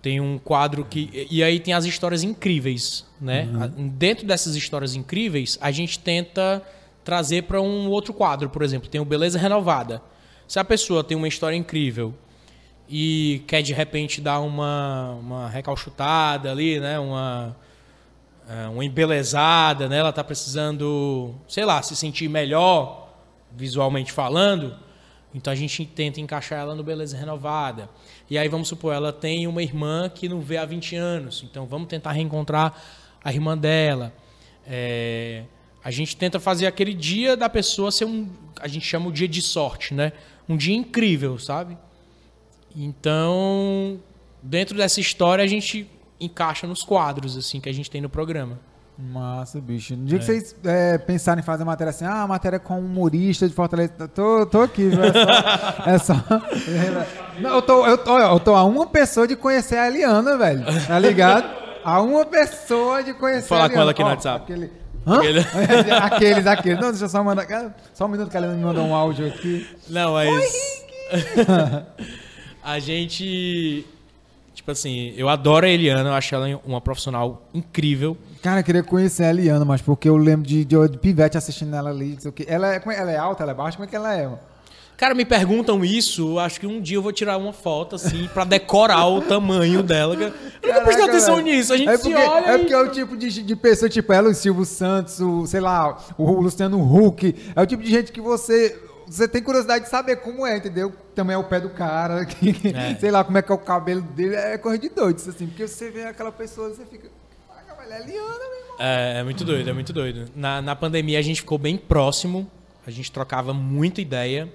Tem 0.00 0.20
um 0.20 0.38
quadro 0.38 0.84
que. 0.84 1.26
E 1.30 1.42
aí 1.42 1.58
tem 1.58 1.72
as 1.74 1.84
histórias 1.84 2.22
incríveis, 2.22 3.04
né? 3.20 3.48
A- 3.60 3.66
Dentro 3.66 4.26
dessas 4.26 4.54
histórias 4.54 4.94
incríveis, 4.94 5.58
a 5.60 5.70
gente 5.70 5.98
tenta 5.98 6.62
trazer 7.02 7.44
para 7.44 7.60
um 7.60 7.88
outro 7.88 8.12
quadro, 8.14 8.48
por 8.50 8.62
exemplo. 8.62 8.88
Tem 8.88 9.00
o 9.00 9.04
Beleza 9.04 9.38
Renovada. 9.38 10.02
Se 10.46 10.58
a 10.58 10.64
pessoa 10.64 11.02
tem 11.02 11.16
uma 11.16 11.26
história 11.26 11.56
incrível 11.56 12.14
e 12.88 13.42
quer 13.46 13.62
de 13.62 13.72
repente 13.72 14.20
dar 14.20 14.40
uma, 14.40 15.12
uma 15.20 15.48
recalchutada 15.48 16.50
ali, 16.52 16.78
né? 16.78 16.98
Uma 16.98 17.56
uma 18.70 18.84
embelezada, 18.84 19.88
né? 19.88 19.98
Ela 19.98 20.12
tá 20.12 20.22
precisando, 20.22 21.34
sei 21.48 21.64
lá, 21.64 21.82
se 21.82 21.96
sentir 21.96 22.28
melhor 22.28 23.08
visualmente 23.50 24.12
falando. 24.12 24.76
Então 25.34 25.52
a 25.52 25.56
gente 25.56 25.84
tenta 25.84 26.20
encaixar 26.20 26.60
ela 26.60 26.74
no 26.74 26.84
Beleza 26.84 27.16
Renovada. 27.16 27.88
E 28.30 28.38
aí 28.38 28.48
vamos 28.48 28.68
supor, 28.68 28.94
ela 28.94 29.12
tem 29.12 29.46
uma 29.46 29.62
irmã 29.62 30.08
que 30.08 30.28
não 30.28 30.40
vê 30.40 30.56
há 30.56 30.64
20 30.64 30.94
anos. 30.94 31.44
Então 31.44 31.66
vamos 31.66 31.88
tentar 31.88 32.12
reencontrar 32.12 32.80
a 33.22 33.32
irmã 33.32 33.58
dela. 33.58 34.12
É, 34.66 35.42
a 35.82 35.90
gente 35.90 36.16
tenta 36.16 36.38
fazer 36.38 36.66
aquele 36.66 36.94
dia 36.94 37.36
da 37.36 37.48
pessoa 37.48 37.90
ser 37.90 38.04
um, 38.04 38.30
a 38.60 38.68
gente 38.68 38.86
chama 38.86 39.08
o 39.08 39.12
dia 39.12 39.26
de 39.26 39.42
sorte, 39.42 39.92
né? 39.92 40.12
Um 40.48 40.56
dia 40.56 40.74
incrível, 40.74 41.38
sabe? 41.38 41.76
Então, 42.76 44.00
dentro 44.42 44.76
dessa 44.76 45.00
história 45.00 45.44
a 45.44 45.46
gente 45.46 45.88
encaixa 46.24 46.66
nos 46.66 46.82
quadros 46.82 47.36
assim 47.36 47.60
que 47.60 47.68
a 47.68 47.72
gente 47.72 47.90
tem 47.90 48.00
no 48.00 48.08
programa. 48.08 48.58
Massa, 48.96 49.60
bicho. 49.60 49.96
No 49.96 50.04
dia 50.04 50.20
que 50.20 50.24
vocês 50.24 50.54
é, 50.64 50.96
pensarem 50.98 51.40
em 51.40 51.44
fazer 51.44 51.64
matéria 51.64 51.90
assim, 51.90 52.04
ah, 52.04 52.26
matéria 52.28 52.60
com 52.60 52.78
humorista 52.78 53.48
de 53.48 53.52
Fortaleza, 53.52 53.92
tô, 54.14 54.46
tô 54.46 54.60
aqui, 54.62 54.88
viu? 54.88 55.02
É 55.02 55.12
só. 55.12 55.24
É 55.86 55.98
só... 55.98 56.14
Não, 57.40 57.56
eu, 57.56 57.62
tô, 57.62 57.86
eu, 57.86 57.98
tô, 57.98 58.18
eu 58.18 58.38
tô 58.40 58.54
a 58.54 58.62
uma 58.62 58.86
pessoa 58.86 59.26
de 59.26 59.34
conhecer 59.34 59.76
a 59.76 59.88
Eliana, 59.88 60.38
velho. 60.38 60.64
Tá 60.86 60.96
ligado? 60.98 61.44
A 61.84 62.00
uma 62.00 62.24
pessoa 62.24 63.02
de 63.02 63.12
conhecer 63.14 63.48
Vou 63.48 63.58
falar 63.58 63.64
a 63.64 63.68
com 63.68 63.72
Eliana. 63.74 63.82
ela 63.82 63.90
aqui 63.90 64.02
no 64.04 64.08
WhatsApp. 64.10 64.44
Aquele... 64.44 64.72
Hã? 65.06 65.18
Aquele- 65.18 65.90
aqueles, 65.90 66.46
aqueles. 66.46 66.80
Não, 66.80 66.90
deixa 66.90 67.04
eu 67.06 67.08
só 67.08 67.24
mandar. 67.24 67.74
Só 67.92 68.04
um 68.04 68.08
minuto 68.08 68.30
que 68.30 68.36
a 68.36 68.40
Eliana 68.40 68.56
me 68.56 68.64
mandou 68.64 68.84
um 68.84 68.94
áudio 68.94 69.26
aqui. 69.26 69.66
Não, 69.90 70.12
mas 70.12 70.84
a 72.62 72.78
gente 72.78 73.84
tipo 74.64 74.70
assim, 74.72 75.12
eu 75.16 75.28
adoro 75.28 75.66
a 75.66 75.68
Eliana, 75.68 76.08
eu 76.08 76.14
acho 76.14 76.34
ela 76.34 76.58
uma 76.64 76.80
profissional 76.80 77.46
incrível. 77.52 78.16
Cara, 78.42 78.60
eu 78.60 78.64
queria 78.64 78.82
conhecer 78.82 79.24
a 79.24 79.30
Eliana, 79.30 79.62
mas 79.64 79.82
porque 79.82 80.08
eu 80.08 80.16
lembro 80.16 80.46
de, 80.46 80.64
de, 80.64 80.88
de 80.88 80.96
Pivete 80.98 81.36
assistindo 81.36 81.76
ela 81.76 81.90
ali. 81.90 82.12
não 82.14 82.20
sei 82.20 82.30
o 82.30 82.32
quê. 82.32 82.46
Ela, 82.48 82.74
é, 82.74 82.76
é- 82.78 82.98
ela 82.98 83.10
é 83.12 83.16
alta, 83.18 83.42
ela 83.42 83.52
é 83.52 83.54
baixa? 83.54 83.76
Como 83.76 83.84
é 83.86 83.88
que 83.90 83.94
ela 83.96 84.14
é? 84.14 84.24
mano? 84.24 84.38
Cara, 84.96 85.12
me 85.14 85.24
perguntam 85.24 85.84
isso, 85.84 86.38
acho 86.38 86.60
que 86.60 86.66
um 86.68 86.80
dia 86.80 86.96
eu 86.96 87.02
vou 87.02 87.12
tirar 87.12 87.36
uma 87.36 87.52
foto 87.52 87.96
assim 87.96 88.28
pra 88.32 88.44
decorar 88.44 89.06
o 89.08 89.20
tamanho 89.20 89.82
dela. 89.82 90.14
Eu 90.14 90.30
nunca 90.62 90.80
prestei 90.82 91.04
atenção 91.08 91.34
velho. 91.36 91.48
nisso, 91.48 91.72
a 91.72 91.76
gente 91.76 91.88
é 91.90 91.96
se 91.96 92.02
porque, 92.04 92.14
olha 92.16 92.46
É 92.50 92.54
e- 92.54 92.58
porque 92.60 92.72
é 92.72 92.78
o 92.80 92.88
tipo 92.90 93.16
de, 93.16 93.42
de 93.42 93.56
pessoa, 93.56 93.88
tipo 93.88 94.12
ela, 94.12 94.30
o 94.30 94.34
Silvio 94.34 94.64
Santos, 94.64 95.18
o, 95.20 95.46
sei 95.46 95.60
lá, 95.60 95.98
o 96.16 96.40
Luciano 96.40 96.78
Huck. 96.80 97.34
É 97.56 97.60
o 97.60 97.66
tipo 97.66 97.82
de 97.82 97.90
gente 97.90 98.12
que 98.12 98.20
você. 98.20 98.80
Você 99.06 99.28
tem 99.28 99.42
curiosidade 99.42 99.84
de 99.84 99.90
saber 99.90 100.16
como 100.16 100.46
é, 100.46 100.56
entendeu? 100.56 100.92
Também 101.14 101.34
é 101.34 101.38
o 101.38 101.44
pé 101.44 101.60
do 101.60 101.70
cara, 101.70 102.24
que, 102.26 102.54
É. 102.74 102.94
sei 102.96 103.10
lá 103.10 103.22
como 103.24 103.36
é 103.38 103.42
que 103.42 103.50
é 103.52 103.54
o 103.54 103.58
cabelo 103.58 104.00
dele, 104.02 104.34
é 104.34 104.56
coisa 104.58 104.78
de 104.78 104.88
doido, 104.88 105.16
assim. 105.28 105.46
Porque 105.46 105.66
você 105.68 105.90
vê 105.90 106.04
aquela 106.04 106.32
pessoa, 106.32 106.70
você 106.70 106.84
fica. 106.86 107.08
Caraca, 107.48 107.74
velho, 107.82 107.92
é 107.92 108.06
Liana, 108.06 108.38
meu 108.38 108.58
irmão. 108.60 108.76
É, 108.78 109.18
é 109.20 109.22
muito 109.22 109.44
doido, 109.44 109.70
é 109.70 109.72
muito 109.72 109.92
doido. 109.92 110.30
Na, 110.34 110.60
na 110.62 110.74
pandemia 110.74 111.18
a 111.18 111.22
gente 111.22 111.40
ficou 111.40 111.58
bem 111.58 111.76
próximo, 111.76 112.50
a 112.86 112.90
gente 112.90 113.10
trocava 113.12 113.52
muita 113.54 114.00
ideia 114.00 114.52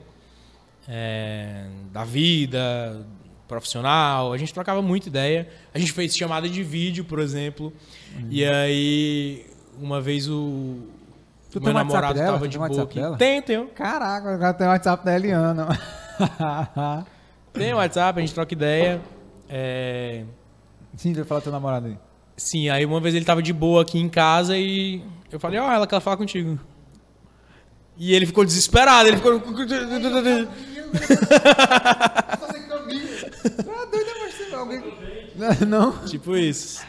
é, 0.88 1.66
da 1.92 2.04
vida 2.04 3.06
profissional, 3.48 4.32
a 4.34 4.38
gente 4.38 4.54
trocava 4.54 4.82
muita 4.82 5.08
ideia. 5.08 5.48
A 5.74 5.80
gente 5.80 5.92
fez 5.92 6.16
chamada 6.16 6.48
de 6.48 6.64
vídeo, 6.64 7.04
por 7.06 7.20
exemplo, 7.20 7.74
e 8.30 8.46
aí 8.46 9.46
uma 9.80 10.02
vez 10.02 10.28
o 10.30 10.78
Tu 11.52 11.60
meu 11.60 11.66
tem 11.66 11.74
o 11.74 11.76
WhatsApp 11.76 11.94
namorado 11.94 12.14
dela? 12.14 12.34
tava 12.34 12.40
Tu 12.40 12.50
de 12.50 12.58
tem 12.58 12.66
o 12.66 12.68
boa 12.68 12.80
WhatsApp 12.80 12.96
dela? 12.96 13.18
Tem, 13.18 13.42
tem. 13.42 13.68
Caraca, 13.68 14.34
agora 14.34 14.54
tem 14.54 14.68
o 14.68 14.70
WhatsApp 14.70 15.06
da 15.06 15.16
Eliana. 15.16 15.68
Tem 17.52 17.74
o 17.74 17.78
WhatsApp, 17.78 18.20
a 18.20 18.22
gente 18.22 18.34
troca 18.34 18.54
ideia. 18.54 19.02
É, 19.50 20.24
Sim, 20.96 21.14
vai 21.14 21.24
falar 21.24 21.42
teu 21.42 21.52
namorado 21.52 21.88
aí. 21.88 21.98
Sim, 22.38 22.70
aí 22.70 22.86
uma 22.86 23.00
vez 23.02 23.16
ele 23.16 23.26
tava 23.26 23.42
de 23.42 23.52
boa 23.52 23.82
aqui 23.82 23.98
em 23.98 24.08
casa 24.10 24.58
e 24.58 25.02
eu 25.32 25.40
falei, 25.40 25.60
ó, 25.60 25.72
ela 25.72 25.88
quer 25.88 26.00
falar 26.00 26.18
contigo. 26.18 26.60
E 27.98 28.14
ele 28.14 28.26
ficou 28.26 28.46
desesperado, 28.46 29.08
ele 29.08 29.18
ficou. 29.18 29.40
fazer 32.40 32.68
caminho. 32.68 33.08
Tu 35.38 35.44
é. 35.64 35.66
Não? 35.66 35.98
tipo 36.06 36.36
isso. 36.36 36.82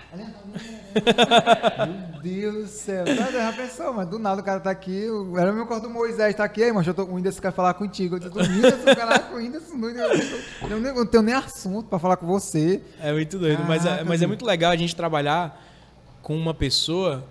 Meu 1.86 2.20
Deus 2.22 2.54
do 2.54 2.66
céu. 2.68 3.04
Tá, 3.04 3.30
já 3.30 3.52
pensou, 3.52 3.92
mas 3.94 4.08
do 4.08 4.18
nada 4.18 4.40
o 4.40 4.44
cara 4.44 4.60
tá 4.60 4.70
aqui. 4.70 5.08
o- 5.08 5.38
Era 5.38 5.52
o 5.52 5.54
meu 5.54 5.66
corpo 5.66 5.86
do 5.86 5.92
Moisés, 5.92 6.34
tá 6.34 6.44
aqui, 6.44 6.62
aí, 6.64 6.72
mas 6.72 6.86
eu 6.86 6.94
tô, 6.94 7.04
o 7.04 7.14
Whindersson 7.14 7.40
quer 7.40 7.52
falar 7.52 7.74
contigo. 7.74 8.16
Eu 8.16 8.18
disse, 8.20 8.32
o 8.36 8.40
Whindersson, 8.40 8.94
caraca, 8.94 9.34
o 9.34 9.38
Whindersson, 9.38 9.74
não, 9.76 9.88
eu, 9.88 10.10
eu, 10.70 10.78
eu 10.84 10.94
não 10.94 11.06
tenho 11.06 11.22
nem 11.22 11.34
assunto 11.34 11.88
pra 11.88 11.98
falar 11.98 12.16
com 12.16 12.26
você. 12.26 12.82
É 13.00 13.12
muito 13.12 13.38
doido, 13.38 13.62
mas, 13.66 13.84
é, 13.86 14.04
mas 14.04 14.20
é 14.22 14.26
muito 14.26 14.44
legal 14.44 14.70
a 14.72 14.76
gente 14.76 14.94
trabalhar 14.94 15.62
com 16.22 16.36
uma 16.36 16.52
pessoa 16.54 17.24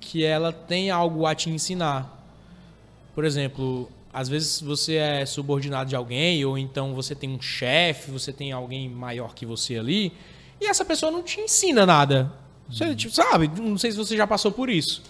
que 0.00 0.24
ela 0.24 0.52
tem 0.52 0.90
algo 0.90 1.26
a 1.26 1.34
te 1.34 1.50
ensinar. 1.50 2.10
Por 3.14 3.24
exemplo, 3.24 3.88
às 4.12 4.28
vezes 4.28 4.60
você 4.60 4.94
é 4.96 5.26
subordinado 5.26 5.88
de 5.90 5.96
alguém, 5.96 6.44
ou 6.44 6.56
então 6.58 6.94
você 6.94 7.14
tem 7.14 7.30
um 7.30 7.40
chefe, 7.40 8.10
você 8.10 8.32
tem 8.32 8.52
alguém 8.52 8.88
maior 8.88 9.34
que 9.34 9.44
você 9.46 9.76
ali, 9.78 10.12
e 10.60 10.66
essa 10.66 10.84
pessoa 10.84 11.10
não 11.12 11.22
te 11.22 11.40
ensina 11.40 11.84
nada. 11.86 12.32
Você, 12.68 12.94
tipo, 12.94 13.14
sabe? 13.14 13.50
Não 13.60 13.76
sei 13.78 13.90
se 13.92 13.96
você 13.96 14.16
já 14.16 14.26
passou 14.26 14.50
por 14.52 14.68
isso. 14.68 15.02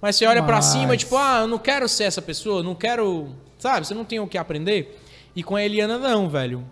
Mas 0.00 0.16
você 0.16 0.26
olha 0.26 0.42
pra 0.42 0.56
Mas- 0.56 0.66
cima, 0.66 0.96
tipo, 0.96 1.16
ah, 1.16 1.40
eu 1.42 1.48
não 1.48 1.58
quero 1.58 1.88
ser 1.88 2.04
essa 2.04 2.22
pessoa, 2.22 2.62
não 2.62 2.74
quero. 2.74 3.34
Sabe? 3.58 3.86
Você 3.86 3.94
não 3.94 4.04
tem 4.04 4.20
o 4.20 4.26
que 4.28 4.38
aprender. 4.38 5.00
E 5.34 5.42
com 5.42 5.56
a 5.56 5.62
Eliana, 5.64 5.98
não, 5.98 6.28
velho. 6.28 6.64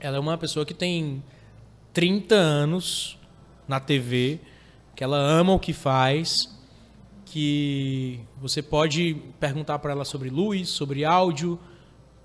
Ela 0.00 0.16
é 0.16 0.20
uma 0.20 0.36
pessoa 0.36 0.66
que 0.66 0.74
tem 0.74 1.22
30 1.92 2.34
anos 2.34 3.18
na 3.68 3.78
TV, 3.80 4.40
que 4.94 5.02
ela 5.04 5.16
ama 5.16 5.52
o 5.54 5.58
que 5.58 5.72
faz, 5.72 6.50
que 7.24 8.20
você 8.40 8.60
pode 8.62 9.14
perguntar 9.40 9.78
para 9.78 9.92
ela 9.92 10.04
sobre 10.04 10.28
luz, 10.28 10.68
sobre 10.68 11.04
áudio, 11.04 11.58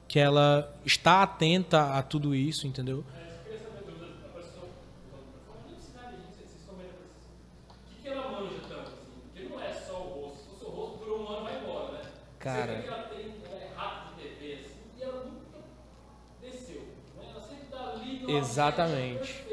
que 0.08 0.20
ela 0.20 0.74
está 0.86 1.22
atenta 1.24 1.94
a 1.98 2.02
tudo 2.02 2.34
isso, 2.36 2.68
entendeu? 2.68 3.04
Cara, 12.48 12.82
exatamente. 18.30 19.44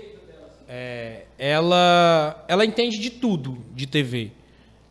É, 0.68 1.26
ela, 1.36 2.44
ela 2.46 2.64
entende 2.64 2.98
de 3.00 3.10
tudo 3.10 3.58
de 3.72 3.88
TV. 3.88 4.30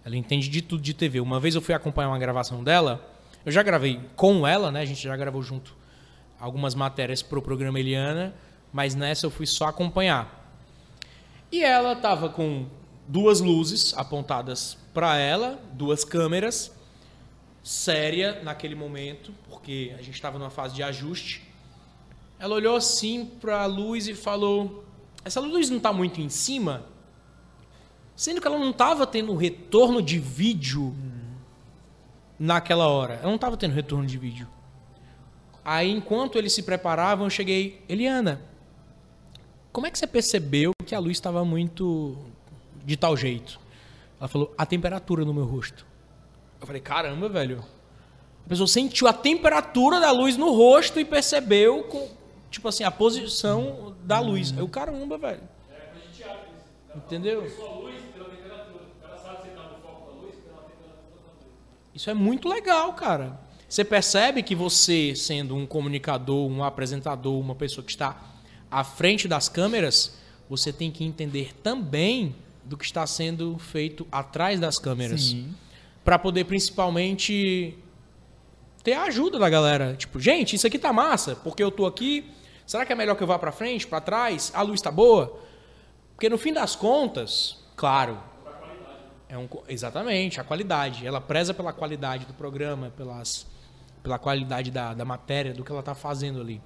Ela 0.03 0.17
entende 0.17 0.49
de 0.49 0.61
tudo 0.61 0.83
de 0.83 0.93
TV. 0.93 1.21
Uma 1.21 1.39
vez 1.39 1.55
eu 1.55 1.61
fui 1.61 1.73
acompanhar 1.73 2.09
uma 2.09 2.19
gravação 2.19 2.61
dela, 2.61 3.09
eu 3.45 3.53
já 3.53 3.63
gravei 3.63 4.01
com 4.17 4.45
ela, 4.45 4.69
né? 4.69 4.81
A 4.81 4.85
gente 4.85 5.01
já 5.01 5.15
gravou 5.15 5.41
junto 5.41 5.73
algumas 6.37 6.75
matérias 6.75 7.21
pro 7.21 7.41
programa 7.41 7.79
Eliana, 7.79 8.35
mas 8.73 8.95
nessa 8.95 9.25
eu 9.25 9.31
fui 9.31 9.45
só 9.45 9.67
acompanhar. 9.67 10.59
E 11.49 11.63
ela 11.63 11.95
tava 11.95 12.27
com 12.27 12.65
duas 13.07 13.39
luzes 13.39 13.93
apontadas 13.95 14.77
para 14.93 15.17
ela, 15.17 15.57
duas 15.71 16.03
câmeras, 16.03 16.82
séria 17.63 18.41
naquele 18.43 18.75
momento, 18.75 19.33
porque 19.49 19.93
a 19.97 20.01
gente 20.01 20.15
estava 20.15 20.37
numa 20.37 20.49
fase 20.49 20.75
de 20.75 20.83
ajuste. 20.83 21.41
Ela 22.37 22.55
olhou 22.55 22.75
assim 22.75 23.25
para 23.25 23.61
a 23.61 23.65
luz 23.65 24.07
e 24.07 24.13
falou: 24.13 24.83
Essa 25.23 25.39
luz 25.39 25.69
não 25.69 25.77
está 25.77 25.93
muito 25.93 26.19
em 26.19 26.29
cima? 26.29 26.85
Sendo 28.15 28.41
que 28.41 28.47
ela 28.47 28.59
não 28.59 28.71
estava 28.71 29.07
tendo 29.07 29.33
retorno 29.35 30.01
de 30.01 30.19
vídeo 30.19 30.93
naquela 32.37 32.87
hora. 32.87 33.15
Ela 33.15 33.27
não 33.27 33.35
estava 33.35 33.55
tendo 33.55 33.73
retorno 33.73 34.05
de 34.05 34.17
vídeo. 34.17 34.47
Aí, 35.65 35.89
enquanto 35.89 36.37
eles 36.37 36.53
se 36.53 36.61
preparavam, 36.61 37.25
eu 37.25 37.29
cheguei, 37.29 37.81
Eliana, 37.87 38.41
como 39.71 39.87
é 39.87 39.91
que 39.91 39.97
você 39.97 40.05
percebeu 40.05 40.73
que 40.85 40.93
a 40.93 40.99
luz 40.99 41.13
estava 41.17 41.45
muito 41.45 42.17
de 42.85 42.97
tal 42.97 43.15
jeito? 43.15 43.59
Ela 44.19 44.27
falou, 44.27 44.53
a 44.57 44.65
temperatura 44.65 45.23
no 45.23 45.33
meu 45.33 45.45
rosto. 45.45 45.85
Eu 46.63 46.67
falei, 46.67 46.81
caramba, 46.81 47.27
velho. 47.27 47.61
A 48.45 48.47
pessoa 48.47 48.67
sentiu 48.67 49.05
a 49.05 49.11
temperatura 49.11 49.99
da 49.99 50.11
luz 50.11 50.37
no 50.37 50.49
rosto 50.55 50.97
e 50.97 51.03
percebeu, 51.03 51.83
com, 51.83 52.09
tipo 52.49 52.69
assim, 52.69 52.85
a 52.85 52.91
posição 52.91 53.93
da 54.01 54.21
luz. 54.21 54.53
Eu, 54.57 54.65
caramba, 54.69 55.17
velho. 55.17 55.41
Entendeu? 56.95 57.43
Isso 61.93 62.09
é 62.09 62.13
muito 62.13 62.47
legal, 62.47 62.93
cara. 62.93 63.37
Você 63.67 63.83
percebe 63.83 64.41
que 64.41 64.55
você, 64.55 65.13
sendo 65.17 65.57
um 65.57 65.65
comunicador, 65.65 66.49
um 66.49 66.63
apresentador, 66.63 67.37
uma 67.37 67.55
pessoa 67.55 67.83
que 67.83 67.91
está 67.91 68.21
à 68.71 68.85
frente 68.85 69.27
das 69.27 69.49
câmeras, 69.49 70.17
você 70.49 70.71
tem 70.71 70.89
que 70.89 71.03
entender 71.03 71.53
também 71.61 72.33
do 72.63 72.77
que 72.77 72.85
está 72.85 73.05
sendo 73.05 73.57
feito 73.57 74.07
atrás 74.09 74.61
das 74.61 74.79
câmeras. 74.79 75.35
Para 76.03 76.19
poder 76.19 76.45
principalmente 76.45 77.77
ter 78.83 78.93
a 78.93 79.03
ajuda 79.03 79.39
da 79.39 79.49
galera. 79.49 79.95
Tipo, 79.95 80.19
gente, 80.19 80.55
isso 80.55 80.67
aqui 80.67 80.77
tá 80.77 80.91
massa, 80.91 81.35
porque 81.35 81.63
eu 81.63 81.71
tô 81.71 81.85
aqui. 81.85 82.29
Será 82.65 82.85
que 82.85 82.91
é 82.91 82.95
melhor 82.95 83.15
que 83.15 83.23
eu 83.23 83.27
vá 83.27 83.39
para 83.39 83.51
frente, 83.51 83.87
para 83.87 84.01
trás? 84.01 84.51
A 84.53 84.61
luz 84.61 84.81
tá 84.81 84.91
boa? 84.91 85.39
Porque 86.15 86.29
no 86.29 86.37
fim 86.37 86.53
das 86.53 86.75
contas, 86.75 87.59
claro, 87.75 88.17
é 89.29 89.37
um, 89.37 89.47
exatamente, 89.67 90.39
a 90.39 90.43
qualidade. 90.43 91.07
Ela 91.07 91.19
preza 91.19 91.53
pela 91.53 91.73
qualidade 91.73 92.25
do 92.25 92.33
programa, 92.33 92.91
pelas, 92.95 93.47
pela 94.01 94.19
qualidade 94.19 94.69
da, 94.69 94.93
da 94.93 95.05
matéria, 95.05 95.53
do 95.53 95.63
que 95.63 95.71
ela 95.71 95.79
está 95.79 95.95
fazendo 95.95 96.39
ali. 96.39 96.61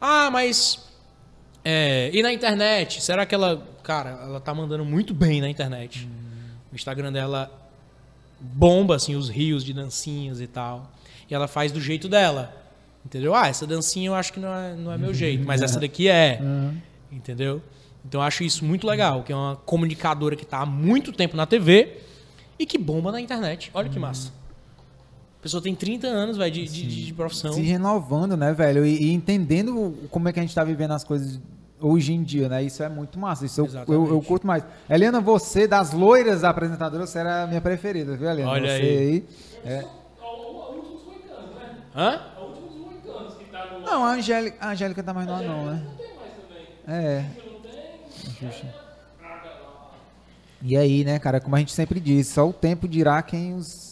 Ah, 0.00 0.30
mas. 0.30 0.88
É, 1.64 2.10
e 2.14 2.22
na 2.22 2.32
internet? 2.32 3.02
Será 3.02 3.26
que 3.26 3.34
ela. 3.34 3.66
Cara, 3.82 4.10
ela 4.10 4.40
tá 4.40 4.54
mandando 4.54 4.84
muito 4.84 5.12
bem 5.12 5.40
na 5.40 5.48
internet. 5.48 6.06
Hum. 6.06 6.56
O 6.72 6.74
Instagram 6.74 7.12
dela 7.12 7.50
bomba, 8.40 8.96
assim, 8.96 9.14
os 9.14 9.28
rios 9.28 9.64
de 9.64 9.72
dancinhas 9.72 10.40
e 10.40 10.46
tal. 10.46 10.90
E 11.28 11.34
ela 11.34 11.48
faz 11.48 11.72
do 11.72 11.80
jeito 11.80 12.08
dela. 12.08 12.54
Entendeu? 13.04 13.34
Ah, 13.34 13.48
essa 13.48 13.66
dancinha 13.66 14.08
eu 14.08 14.14
acho 14.14 14.32
que 14.32 14.40
não 14.40 14.54
é, 14.54 14.74
não 14.74 14.92
é 14.92 14.98
meu 14.98 15.14
jeito, 15.14 15.46
mas 15.46 15.62
essa 15.62 15.80
daqui 15.80 16.08
é. 16.08 16.38
Uhum. 16.42 16.76
Entendeu? 17.10 17.62
Então 18.04 18.20
eu 18.20 18.26
acho 18.26 18.44
isso 18.44 18.64
muito 18.64 18.86
legal, 18.86 19.22
que 19.22 19.32
é 19.32 19.36
uma 19.36 19.56
comunicadora 19.56 20.36
que 20.36 20.44
está 20.44 20.58
há 20.58 20.66
muito 20.66 21.12
tempo 21.12 21.36
na 21.36 21.46
TV 21.46 21.98
e 22.58 22.66
que 22.66 22.78
bomba 22.78 23.12
na 23.12 23.20
internet. 23.20 23.70
Olha 23.72 23.88
que 23.88 23.98
massa. 23.98 24.32
A 25.38 25.42
pessoa 25.42 25.62
tem 25.62 25.74
30 25.74 26.06
anos, 26.06 26.36
velho, 26.36 26.52
de, 26.52 26.66
de, 26.66 27.06
de, 27.06 27.14
profissão. 27.14 27.52
Se 27.52 27.62
renovando, 27.62 28.36
né, 28.36 28.52
velho? 28.52 28.84
E, 28.84 29.04
e, 29.04 29.12
entendendo 29.12 29.96
como 30.10 30.28
é 30.28 30.32
que 30.32 30.40
a 30.40 30.42
gente 30.42 30.50
está 30.50 30.64
vivendo 30.64 30.90
as 30.90 31.04
coisas 31.04 31.40
hoje 31.80 32.12
em 32.12 32.22
dia, 32.22 32.48
né? 32.48 32.62
Isso 32.62 32.82
é 32.82 32.88
muito 32.88 33.18
massa. 33.18 33.46
Isso 33.46 33.60
eu, 33.60 33.68
eu, 33.86 34.08
eu, 34.08 34.22
curto 34.22 34.46
mais. 34.46 34.64
Helena, 34.88 35.20
você, 35.20 35.66
das 35.66 35.92
loiras 35.92 36.44
apresentadoras, 36.44 37.10
você 37.10 37.18
era 37.18 37.44
a 37.44 37.46
minha 37.46 37.60
preferida, 37.60 38.16
viu, 38.16 38.28
Helena? 38.28 38.50
Olha 38.50 38.68
você 38.68 38.82
aí. 38.82 38.98
aí 38.98 39.24
é... 39.64 39.86
Hã? 41.94 42.20
Não, 43.84 44.04
a 44.04 44.12
Angélica, 44.12 44.56
a 44.60 44.70
Angélica 44.70 45.02
tá 45.02 45.14
mais 45.14 45.26
no 45.26 45.42
não, 45.42 45.66
né? 45.66 45.82
É. 46.86 47.24
E 50.60 50.76
aí, 50.76 51.04
né, 51.04 51.18
cara, 51.18 51.40
como 51.40 51.56
a 51.56 51.58
gente 51.58 51.72
sempre 51.72 52.00
diz, 52.00 52.26
só 52.26 52.48
o 52.48 52.52
tempo 52.52 52.86
dirá 52.88 53.22
quem 53.22 53.54
os 53.54 53.87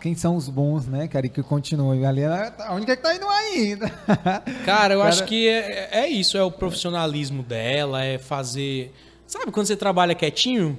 quem 0.00 0.14
são 0.14 0.36
os 0.36 0.48
bons, 0.48 0.86
né, 0.86 1.08
cara, 1.08 1.26
e 1.26 1.28
que 1.28 1.42
continuem. 1.42 2.06
Ali 2.06 2.22
é 2.22 2.52
a 2.58 2.74
única 2.74 2.96
que 2.96 3.02
tá 3.02 3.14
indo 3.14 3.26
ainda. 3.26 3.88
Cara, 4.64 4.94
eu 4.94 4.98
cara... 4.98 5.10
acho 5.10 5.24
que 5.24 5.48
é, 5.48 5.88
é 5.90 6.08
isso, 6.08 6.36
é 6.36 6.42
o 6.42 6.50
profissionalismo 6.50 7.42
dela, 7.42 8.04
é 8.04 8.18
fazer. 8.18 8.92
Sabe 9.26 9.50
quando 9.50 9.66
você 9.66 9.76
trabalha 9.76 10.14
quietinho? 10.14 10.78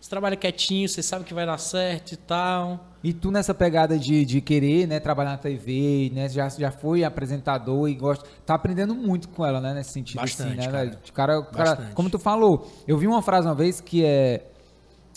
Você 0.00 0.10
trabalha 0.10 0.36
quietinho, 0.36 0.88
você 0.88 1.02
sabe 1.02 1.24
que 1.24 1.34
vai 1.34 1.44
dar 1.44 1.58
certo 1.58 2.12
e 2.12 2.16
tal. 2.16 2.86
E 3.02 3.12
tu 3.12 3.30
nessa 3.30 3.54
pegada 3.54 3.98
de, 3.98 4.24
de 4.24 4.40
querer, 4.40 4.86
né, 4.86 4.98
trabalhar 4.98 5.30
na 5.30 5.38
TV, 5.38 6.10
né, 6.12 6.28
já, 6.28 6.48
já 6.48 6.70
foi 6.70 7.04
apresentador 7.04 7.88
e 7.88 7.94
gosta, 7.94 8.28
tá 8.44 8.54
aprendendo 8.54 8.94
muito 8.94 9.28
com 9.28 9.46
ela, 9.46 9.60
né, 9.60 9.72
nesse 9.72 9.92
sentido 9.92 10.20
Bastante, 10.20 10.58
assim, 10.58 10.58
né, 10.58 10.66
cara. 10.66 11.00
Cara, 11.14 11.42
cara, 11.42 11.90
como 11.94 12.10
tu 12.10 12.18
falou, 12.18 12.70
eu 12.86 12.98
vi 12.98 13.06
uma 13.06 13.22
frase 13.22 13.46
uma 13.46 13.54
vez 13.54 13.80
que 13.80 14.04
é 14.04 14.44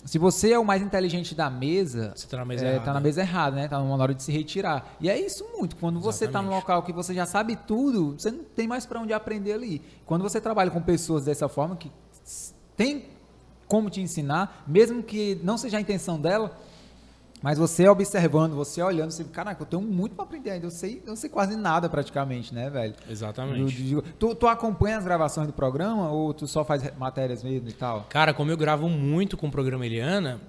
se 0.04 0.18
você 0.18 0.52
é 0.52 0.58
o 0.58 0.64
mais 0.64 0.82
inteligente 0.82 1.34
da 1.34 1.48
mesa, 1.48 2.12
você 2.14 2.26
tá 2.26 2.36
na 2.38 2.44
mesa 2.44 2.64
é, 2.64 2.68
errada. 2.70 2.84
Tá 2.84 2.92
na 2.92 3.00
mesa 3.00 3.20
errada, 3.20 3.56
né? 3.56 3.68
Tá 3.68 3.80
na 3.80 3.94
hora 3.94 4.14
de 4.14 4.22
se 4.22 4.32
retirar. 4.32 4.96
E 5.00 5.08
é 5.08 5.18
isso 5.18 5.44
muito. 5.56 5.76
Quando 5.76 5.98
Exatamente. 5.98 6.18
você 6.18 6.28
tá 6.28 6.42
num 6.42 6.50
local 6.50 6.82
que 6.82 6.92
você 6.92 7.14
já 7.14 7.24
sabe 7.24 7.56
tudo, 7.56 8.12
você 8.18 8.30
não 8.30 8.42
tem 8.42 8.66
mais 8.66 8.84
para 8.84 9.00
onde 9.00 9.12
aprender 9.12 9.52
ali. 9.52 9.80
Quando 10.04 10.22
você 10.22 10.40
trabalha 10.40 10.70
com 10.70 10.82
pessoas 10.82 11.24
dessa 11.24 11.48
forma 11.48 11.76
que 11.76 11.90
tem 12.76 13.04
como 13.68 13.88
te 13.88 14.00
ensinar, 14.00 14.64
mesmo 14.66 15.02
que 15.02 15.40
não 15.42 15.56
seja 15.56 15.78
a 15.78 15.80
intenção 15.80 16.20
dela, 16.20 16.58
mas 17.42 17.58
você 17.58 17.88
observando, 17.88 18.54
você 18.54 18.80
olhando, 18.80 19.10
você, 19.10 19.24
caraca, 19.24 19.62
eu 19.62 19.66
tenho 19.66 19.82
muito 19.82 20.14
para 20.14 20.24
aprender 20.24 20.50
ainda. 20.50 20.66
Eu 20.66 20.70
sei, 20.70 21.02
eu 21.04 21.16
sei 21.16 21.28
quase 21.28 21.56
nada 21.56 21.88
praticamente, 21.88 22.54
né, 22.54 22.70
velho? 22.70 22.94
Exatamente. 23.10 23.82
Do, 23.82 24.00
do, 24.00 24.12
tu, 24.12 24.34
tu 24.36 24.46
acompanha 24.46 24.96
as 24.96 25.04
gravações 25.04 25.48
do 25.48 25.52
programa 25.52 26.08
ou 26.10 26.32
tu 26.32 26.46
só 26.46 26.64
faz 26.64 26.96
matérias 26.96 27.42
mesmo 27.42 27.68
e 27.68 27.72
tal? 27.72 28.06
Cara, 28.08 28.32
como 28.32 28.52
eu 28.52 28.56
gravo 28.56 28.88
muito 28.88 29.36
com 29.36 29.48
o 29.48 29.50
programa 29.50 29.84
Eliana, 29.84 30.40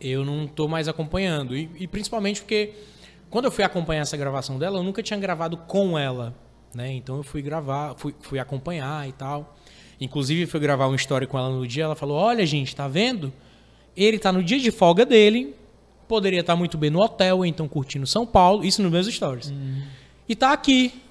eu 0.00 0.24
não 0.24 0.46
tô 0.46 0.66
mais 0.66 0.88
acompanhando. 0.88 1.54
E, 1.54 1.70
e 1.78 1.86
principalmente 1.86 2.40
porque 2.40 2.72
quando 3.28 3.44
eu 3.44 3.50
fui 3.50 3.62
acompanhar 3.62 4.00
essa 4.00 4.16
gravação 4.16 4.58
dela, 4.58 4.78
eu 4.78 4.82
nunca 4.82 5.02
tinha 5.02 5.18
gravado 5.20 5.58
com 5.58 5.98
ela, 5.98 6.34
né? 6.74 6.90
Então 6.92 7.18
eu 7.18 7.22
fui 7.22 7.42
gravar, 7.42 7.94
fui, 7.96 8.14
fui 8.20 8.38
acompanhar 8.38 9.06
e 9.06 9.12
tal. 9.12 9.56
Inclusive, 10.00 10.46
fui 10.46 10.58
gravar 10.58 10.86
uma 10.86 10.96
história 10.96 11.26
com 11.26 11.38
ela 11.38 11.50
no 11.50 11.66
dia. 11.66 11.84
Ela 11.84 11.94
falou: 11.94 12.16
Olha, 12.16 12.44
gente, 12.46 12.74
tá 12.74 12.88
vendo? 12.88 13.30
Ele 13.94 14.18
tá 14.18 14.32
no 14.32 14.42
dia 14.42 14.58
de 14.58 14.70
folga 14.70 15.04
dele. 15.04 15.54
Poderia 16.08 16.40
estar 16.40 16.56
muito 16.56 16.76
bem 16.76 16.90
no 16.90 17.00
hotel, 17.00 17.38
ou 17.38 17.46
então 17.46 17.66
curtindo 17.68 18.06
São 18.06 18.26
Paulo. 18.26 18.64
Isso 18.64 18.82
nos 18.82 18.90
meus 18.90 19.06
stories. 19.06 19.50
Uhum. 19.50 19.82
E 20.28 20.36
tá 20.36 20.52
aqui, 20.52 21.02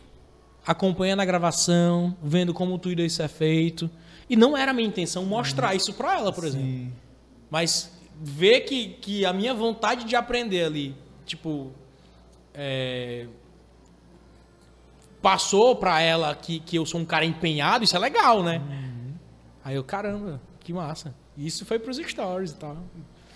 acompanhando 0.65 1.21
a 1.21 1.25
gravação, 1.25 2.15
vendo 2.21 2.53
como 2.53 2.77
tudo 2.77 3.01
isso 3.01 3.21
é 3.21 3.27
feito. 3.27 3.89
E 4.29 4.35
não 4.35 4.55
era 4.55 4.71
a 4.71 4.73
minha 4.73 4.87
intenção 4.87 5.25
mostrar 5.25 5.71
uhum. 5.71 5.77
isso 5.77 5.93
pra 5.93 6.17
ela, 6.17 6.31
por 6.31 6.43
Sim. 6.43 6.47
exemplo. 6.49 6.93
Mas 7.49 7.91
ver 8.21 8.61
que, 8.61 8.89
que 9.01 9.25
a 9.25 9.33
minha 9.33 9.53
vontade 9.53 10.05
de 10.05 10.15
aprender 10.15 10.63
ali, 10.65 10.95
tipo. 11.25 11.71
É, 12.53 13.27
passou 15.21 15.75
pra 15.75 16.01
ela 16.01 16.35
que, 16.35 16.59
que 16.59 16.75
eu 16.75 16.85
sou 16.85 16.99
um 16.99 17.05
cara 17.05 17.23
empenhado, 17.23 17.83
isso 17.83 17.95
é 17.95 17.99
legal, 17.99 18.43
né? 18.43 18.57
Uhum. 18.57 19.13
Aí 19.63 19.75
eu, 19.75 19.83
caramba, 19.83 20.41
que 20.59 20.73
massa. 20.73 21.13
Isso 21.37 21.65
foi 21.65 21.79
pros 21.79 21.97
stories 21.97 22.51
e 22.51 22.55
tal. 22.55 22.77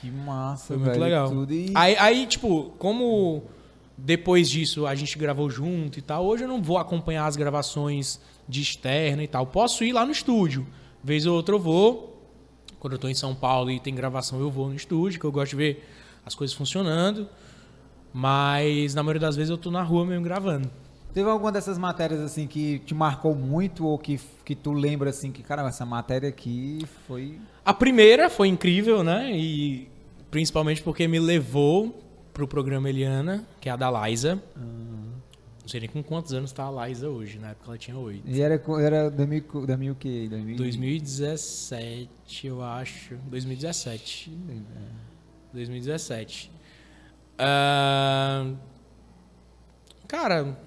Que 0.06 0.12
massa, 0.12 0.68
Foi 0.68 0.78
muito 0.78 0.90
velho, 0.92 1.04
legal. 1.04 1.46
E... 1.50 1.72
Aí, 1.74 1.98
aí, 1.98 2.28
tipo, 2.28 2.72
como 2.78 3.44
depois 3.98 4.48
disso 4.48 4.86
a 4.86 4.94
gente 4.94 5.18
gravou 5.18 5.50
junto 5.50 5.98
e 5.98 6.02
tal, 6.02 6.26
hoje 6.26 6.44
eu 6.44 6.48
não 6.48 6.62
vou 6.62 6.78
acompanhar 6.78 7.26
as 7.26 7.36
gravações 7.36 8.20
de 8.48 8.62
externa 8.62 9.24
e 9.24 9.28
tal. 9.28 9.48
Posso 9.48 9.84
ir 9.84 9.94
lá 9.94 10.06
no 10.06 10.12
estúdio. 10.12 10.68
Vez 11.04 11.26
ou 11.26 11.36
outra 11.36 11.56
eu 11.56 11.60
vou. 11.60 12.22
Quando 12.80 12.94
eu 12.94 13.00
tô 13.00 13.10
em 13.10 13.16
São 13.16 13.34
Paulo 13.34 13.72
e 13.72 13.80
tem 13.80 13.96
gravação, 13.96 14.40
eu 14.40 14.52
vou 14.52 14.70
no 14.70 14.76
estúdio, 14.76 15.20
que 15.20 15.26
eu 15.26 15.32
gosto 15.32 15.52
de 15.52 15.56
ver 15.56 15.90
as 16.24 16.36
coisas 16.36 16.56
funcionando. 16.56 17.28
Mas 18.14 18.94
na 18.94 19.02
maioria 19.02 19.22
das 19.22 19.36
vezes 19.36 19.50
eu 19.50 19.58
tô 19.58 19.72
na 19.72 19.82
rua 19.82 20.06
mesmo 20.06 20.24
gravando. 20.24 20.70
Teve 21.16 21.30
alguma 21.30 21.52
dessas 21.52 21.78
matérias 21.78 22.20
assim 22.20 22.46
que 22.46 22.80
te 22.80 22.94
marcou 22.94 23.34
muito 23.34 23.88
ou 23.88 23.98
que, 23.98 24.20
que 24.44 24.54
tu 24.54 24.72
lembra 24.72 25.10
assim 25.10 25.32
que, 25.32 25.42
caramba, 25.42 25.70
essa 25.70 25.86
matéria 25.86 26.30
aqui 26.30 26.86
foi. 27.08 27.40
A 27.64 27.74
primeira 27.74 28.30
foi 28.30 28.50
incrível, 28.50 29.04
né? 29.04 29.32
E 29.32 29.95
principalmente 30.40 30.82
porque 30.84 31.08
me 31.08 31.18
levou 31.18 32.04
pro 32.34 32.46
programa 32.46 32.90
Eliana, 32.90 33.48
que 33.62 33.70
é 33.70 33.72
a 33.72 33.78
da 33.78 33.90
Liza. 34.06 34.34
Uhum. 34.58 35.14
Não 35.62 35.68
sei 35.70 35.80
nem 35.80 35.88
com 35.90 36.04
quantos 36.04 36.34
anos 36.34 36.52
tá 36.52 36.68
a 36.68 36.88
Liza 36.88 37.10
hoje, 37.10 37.40
na 37.40 37.52
época 37.52 37.70
ela 37.70 37.78
tinha 37.78 37.98
8. 37.98 38.22
E 38.30 38.42
era, 38.42 38.62
era 38.82 39.10
2000, 39.10 39.44
co- 39.44 39.66
2000 39.66 39.94
o 39.94 39.96
quê? 39.96 40.28
2000, 40.30 40.58
2017, 40.58 42.10
eu 42.48 42.62
acho. 42.62 43.16
2017. 43.30 44.30
2017. 45.54 46.52
Ah, 47.40 48.52
cara, 50.06 50.60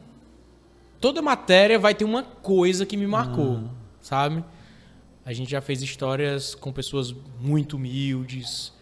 toda 0.99 1.21
matéria 1.21 1.79
vai 1.79 1.95
ter 1.95 2.07
uma 2.07 2.23
coisa 2.23 2.87
que 2.87 2.97
me 2.97 3.07
marcou, 3.07 3.65
sabe? 4.01 4.43
A 5.27 5.33
gente 5.35 5.51
já 5.51 5.61
fez 5.61 5.83
histórias 5.83 6.55
com 6.55 6.73
pessoas 6.73 7.15
muito 7.39 7.77
humildes. 7.77 8.73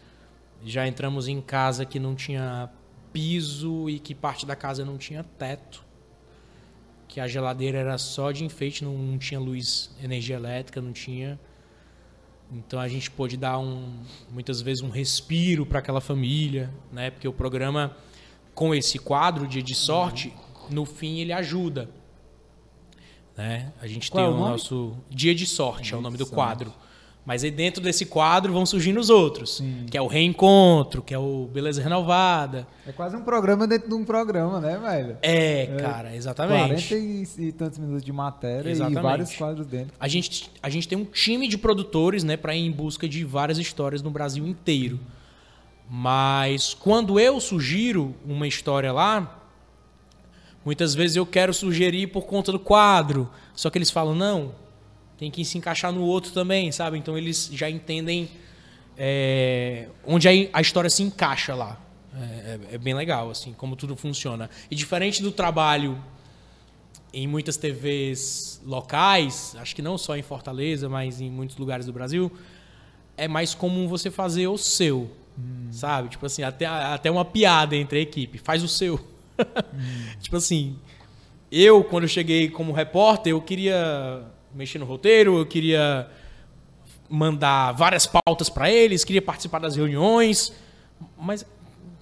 Já 0.66 0.86
entramos 0.86 1.28
em 1.28 1.40
casa 1.40 1.86
que 1.86 2.00
não 2.00 2.16
tinha 2.16 2.68
piso 3.12 3.88
e 3.88 4.00
que 4.00 4.14
parte 4.14 4.44
da 4.44 4.56
casa 4.56 4.84
não 4.84 4.98
tinha 4.98 5.22
teto. 5.22 5.84
Que 7.06 7.20
a 7.20 7.28
geladeira 7.28 7.78
era 7.78 7.96
só 7.96 8.32
de 8.32 8.44
enfeite, 8.44 8.84
não, 8.84 8.98
não 8.98 9.16
tinha 9.16 9.38
luz, 9.38 9.94
energia 10.02 10.34
elétrica, 10.34 10.82
não 10.82 10.92
tinha. 10.92 11.38
Então 12.52 12.80
a 12.80 12.88
gente 12.88 13.08
pôde 13.08 13.36
dar 13.36 13.58
um, 13.58 13.92
muitas 14.30 14.60
vezes 14.60 14.82
um 14.82 14.90
respiro 14.90 15.64
para 15.64 15.78
aquela 15.78 16.00
família, 16.00 16.68
né? 16.92 17.12
Porque 17.12 17.28
o 17.28 17.32
programa 17.32 17.96
com 18.52 18.74
esse 18.74 18.98
quadro 18.98 19.46
Dia 19.46 19.62
de 19.62 19.74
Sorte, 19.74 20.34
no 20.68 20.84
fim 20.84 21.20
ele 21.20 21.32
ajuda, 21.32 21.88
né? 23.36 23.72
A 23.80 23.86
gente 23.86 24.10
Qual 24.10 24.24
tem 24.24 24.32
é 24.32 24.34
o 24.34 24.36
o 24.36 24.48
nosso 24.50 24.96
Dia 25.08 25.34
de 25.34 25.46
Sorte, 25.46 25.92
é 25.92 25.96
o 25.96 26.00
Dia 26.00 26.02
nome 26.02 26.16
do 26.16 26.26
quadro. 26.26 26.72
Mas 27.26 27.42
aí 27.42 27.50
dentro 27.50 27.82
desse 27.82 28.06
quadro 28.06 28.52
vão 28.52 28.64
surgindo 28.64 29.00
os 29.00 29.10
outros, 29.10 29.56
Sim. 29.56 29.86
que 29.90 29.98
é 29.98 30.00
o 30.00 30.06
reencontro, 30.06 31.02
que 31.02 31.12
é 31.12 31.18
o 31.18 31.50
Beleza 31.52 31.82
Renovada. 31.82 32.68
É 32.86 32.92
quase 32.92 33.16
um 33.16 33.22
programa 33.22 33.66
dentro 33.66 33.88
de 33.88 33.94
um 33.96 34.04
programa, 34.04 34.60
né, 34.60 34.78
velho? 34.78 35.18
É, 35.20 35.66
cara, 35.80 36.14
exatamente. 36.14 36.86
40 36.86 36.94
e, 36.94 37.48
e 37.48 37.52
tantos 37.52 37.80
minutos 37.80 38.04
de 38.04 38.12
matéria 38.12 38.70
Exatamente. 38.70 39.00
e 39.00 39.02
vários 39.02 39.34
quadros 39.34 39.66
dentro. 39.66 39.92
A 39.98 40.06
gente, 40.06 40.52
a 40.62 40.70
gente 40.70 40.86
tem 40.86 40.96
um 40.96 41.04
time 41.04 41.48
de 41.48 41.58
produtores, 41.58 42.22
né, 42.22 42.36
para 42.36 42.54
ir 42.54 42.64
em 42.64 42.70
busca 42.70 43.08
de 43.08 43.24
várias 43.24 43.58
histórias 43.58 44.02
no 44.02 44.10
Brasil 44.10 44.46
inteiro. 44.46 45.00
Mas 45.90 46.74
quando 46.74 47.18
eu 47.18 47.40
sugiro 47.40 48.14
uma 48.24 48.46
história 48.46 48.92
lá, 48.92 49.42
muitas 50.64 50.94
vezes 50.94 51.16
eu 51.16 51.26
quero 51.26 51.52
sugerir 51.52 52.06
por 52.06 52.24
conta 52.24 52.52
do 52.52 52.60
quadro. 52.60 53.28
Só 53.52 53.68
que 53.68 53.78
eles 53.78 53.90
falam, 53.90 54.14
não, 54.14 54.52
tem 55.18 55.30
que 55.30 55.44
se 55.44 55.56
encaixar 55.58 55.92
no 55.92 56.02
outro 56.02 56.32
também, 56.32 56.70
sabe? 56.72 56.98
Então 56.98 57.16
eles 57.16 57.50
já 57.52 57.68
entendem 57.70 58.28
é, 58.98 59.88
onde 60.06 60.28
a, 60.28 60.32
a 60.52 60.60
história 60.60 60.90
se 60.90 61.02
encaixa 61.02 61.54
lá. 61.54 61.80
É, 62.14 62.58
é- 62.72 62.74
é 62.74 62.78
bem 62.78 62.94
legal, 62.94 63.30
assim, 63.30 63.52
como 63.52 63.76
tudo 63.76 63.94
funciona. 63.96 64.48
E 64.70 64.74
diferente 64.74 65.22
do 65.22 65.30
trabalho 65.30 65.98
em 67.12 67.26
muitas 67.26 67.56
TVs 67.56 68.60
locais, 68.64 69.56
acho 69.58 69.74
que 69.74 69.82
não 69.82 69.96
só 69.96 70.16
em 70.16 70.22
Fortaleza, 70.22 70.88
mas 70.88 71.20
em 71.20 71.30
muitos 71.30 71.56
lugares 71.56 71.86
do 71.86 71.92
Brasil, 71.92 72.30
é 73.16 73.26
mais 73.28 73.54
comum 73.54 73.88
você 73.88 74.10
fazer 74.10 74.46
o 74.48 74.58
seu, 74.58 75.10
sabe? 75.70 76.10
Tipo 76.10 76.26
assim, 76.26 76.42
até, 76.42 76.66
até 76.66 77.10
uma 77.10 77.24
piada 77.24 77.74
entre 77.76 77.98
a 77.98 78.02
equipe, 78.02 78.36
faz 78.38 78.62
o 78.62 78.68
seu. 78.68 78.98
tipo 80.20 80.36
assim, 80.36 80.76
eu, 81.50 81.82
quando 81.84 82.04
eu 82.04 82.08
cheguei 82.08 82.48
como 82.50 82.72
repórter, 82.72 83.30
eu 83.32 83.40
queria 83.40 84.22
mexer 84.56 84.78
no 84.78 84.86
roteiro, 84.86 85.38
eu 85.38 85.46
queria 85.46 86.08
mandar 87.08 87.72
várias 87.72 88.06
pautas 88.06 88.48
para 88.48 88.70
eles, 88.70 89.04
queria 89.04 89.22
participar 89.22 89.58
das 89.58 89.76
reuniões, 89.76 90.52
mas 91.16 91.46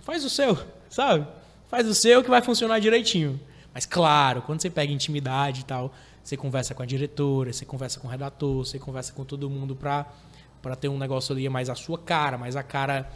faz 0.03 0.25
o 0.25 0.31
seu, 0.31 0.57
sabe? 0.89 1.27
Faz 1.69 1.87
o 1.87 1.95
seu 1.95 2.23
que 2.23 2.31
vai 2.31 2.41
funcionar 2.41 2.79
direitinho. 2.79 3.39
Mas 3.73 3.85
claro, 3.85 4.41
quando 4.43 4.63
você 4.63 4.71
pega 4.71 4.93
intimidade 4.93 5.63
e 5.63 5.65
tal, 5.65 5.93
você 6.23 6.37
conversa 6.37 6.75
com 6.75 6.83
a 6.83 6.87
diretora, 6.87 7.53
você 7.53 7.67
conversa 7.67 7.99
com 7.99 8.07
o 8.07 8.11
redator, 8.11 8.65
você 8.65 8.79
conversa 8.79 9.13
com 9.13 9.25
todo 9.25 9.51
mundo 9.51 9.75
pra, 9.75 10.07
pra 10.63 10.77
ter 10.77 10.89
um 10.89 10.97
negócio 10.97 11.35
ali 11.35 11.49
mais 11.49 11.69
a 11.69 11.75
sua 11.75 11.99
cara, 11.99 12.39
mais 12.39 12.57
a 12.57 12.63
cara. 12.63 13.11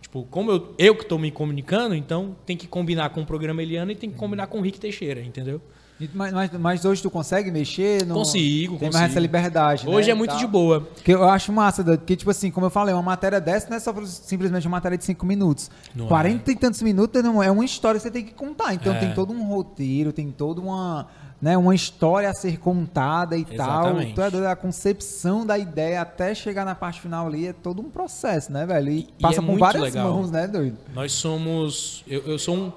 Tipo, 0.00 0.24
como 0.24 0.50
eu, 0.50 0.74
eu 0.76 0.94
que 0.94 1.06
tô 1.06 1.16
me 1.16 1.30
comunicando, 1.30 1.94
então 1.94 2.36
tem 2.44 2.56
que 2.56 2.68
combinar 2.68 3.10
com 3.10 3.22
o 3.22 3.26
programa 3.26 3.62
Eliana 3.62 3.92
e 3.92 3.96
tem 3.96 4.10
que 4.10 4.16
combinar 4.16 4.46
com 4.48 4.58
o 4.58 4.60
Rick 4.60 4.78
Teixeira, 4.78 5.22
entendeu? 5.22 5.60
E- 6.00 6.10
Mas, 6.12 6.32
mas, 6.32 6.50
mas 6.52 6.84
hoje 6.84 7.00
tu 7.00 7.08
consegue 7.10 7.50
mexer? 7.52 8.04
No... 8.04 8.14
Consigo, 8.14 8.72
Tem 8.78 8.88
mais 8.88 8.94
consigo. 8.96 9.10
essa 9.12 9.20
liberdade, 9.20 9.88
Hoje 9.88 10.08
né, 10.08 10.12
é 10.12 10.14
muito 10.14 10.30
tal. 10.30 10.38
de 10.40 10.46
boa. 10.46 10.80
Porque 10.80 11.12
eu 11.14 11.22
acho 11.28 11.52
massa, 11.52 11.84
porque, 11.84 12.16
tipo 12.16 12.30
assim, 12.30 12.50
como 12.50 12.66
eu 12.66 12.70
falei, 12.70 12.92
uma 12.92 13.02
matéria 13.02 13.40
dessa 13.40 13.68
não 13.70 13.76
é 13.76 13.80
só 13.80 13.94
simplesmente 14.04 14.66
uma 14.66 14.76
matéria 14.76 14.98
de 14.98 15.04
5 15.04 15.24
minutos. 15.24 15.70
Não 15.94 16.08
40 16.08 16.50
e 16.50 16.56
tantos 16.56 16.82
minutos 16.82 17.22
não, 17.22 17.40
é 17.42 17.48
uma 17.50 17.64
história 17.64 17.98
que 17.98 18.02
você 18.02 18.10
tem 18.10 18.24
que 18.24 18.34
contar. 18.34 18.74
Então 18.74 18.92
É. 18.92 18.98
tem 18.98 19.14
todo 19.14 19.32
um 19.32 19.44
roteiro, 19.46 20.12
tem 20.12 20.32
toda 20.32 20.60
uma, 20.60 21.06
né, 21.40 21.56
uma 21.56 21.74
história 21.76 22.28
a 22.28 22.34
ser 22.34 22.58
contada 22.58 23.36
e 23.36 23.46
Exatamente. 23.48 24.14
tal. 24.14 24.30
Tu 24.32 24.38
é 24.38 24.46
a 24.50 24.56
concepção 24.56 25.46
da 25.46 25.56
ideia 25.56 26.00
até 26.02 26.34
chegar 26.34 26.64
na 26.64 26.74
parte 26.74 27.00
final 27.00 27.28
ali 27.28 27.46
é 27.46 27.52
todo 27.52 27.80
um 27.80 27.88
processo, 27.88 28.50
né, 28.52 28.66
velho? 28.66 28.90
E, 28.90 29.08
passa 29.20 29.36
é 29.36 29.40
por 29.40 29.46
muito 29.46 29.60
várias 29.60 29.82
legal. 29.84 30.12
mãos, 30.12 30.28
né, 30.28 30.48
doido? 30.48 30.76
Nós 30.92 31.12
somos. 31.12 32.02
Eu, 32.08 32.22
eu 32.22 32.38
sou 32.38 32.56
um. 32.56 32.72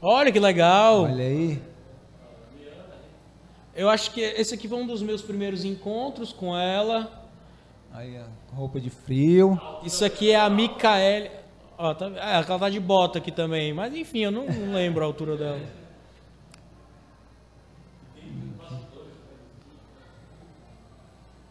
Olha 0.00 0.30
que 0.30 0.38
legal! 0.38 1.02
Olha 1.02 1.24
aí. 1.24 1.60
Eu 3.74 3.88
acho 3.88 4.12
que 4.12 4.20
esse 4.20 4.54
aqui 4.54 4.68
foi 4.68 4.78
um 4.78 4.86
dos 4.86 5.02
meus 5.02 5.22
primeiros 5.22 5.64
encontros 5.64 6.32
com 6.32 6.56
ela. 6.56 7.28
Aí, 7.92 8.16
ó, 8.18 8.54
roupa 8.54 8.80
de 8.80 8.90
frio. 8.90 9.60
Isso 9.82 10.04
aqui 10.04 10.30
é 10.30 10.36
a 10.38 10.48
Micaele. 10.48 11.30
Ó, 11.76 11.94
tá, 11.94 12.06
é, 12.16 12.34
ela 12.34 12.44
tá 12.44 12.68
de 12.68 12.78
bota 12.78 13.18
aqui 13.18 13.32
também. 13.32 13.72
Mas 13.72 13.94
enfim, 13.94 14.20
eu 14.20 14.30
não, 14.30 14.46
não 14.46 14.72
lembro 14.72 15.02
a 15.02 15.06
altura 15.06 15.36
dela. 15.36 15.60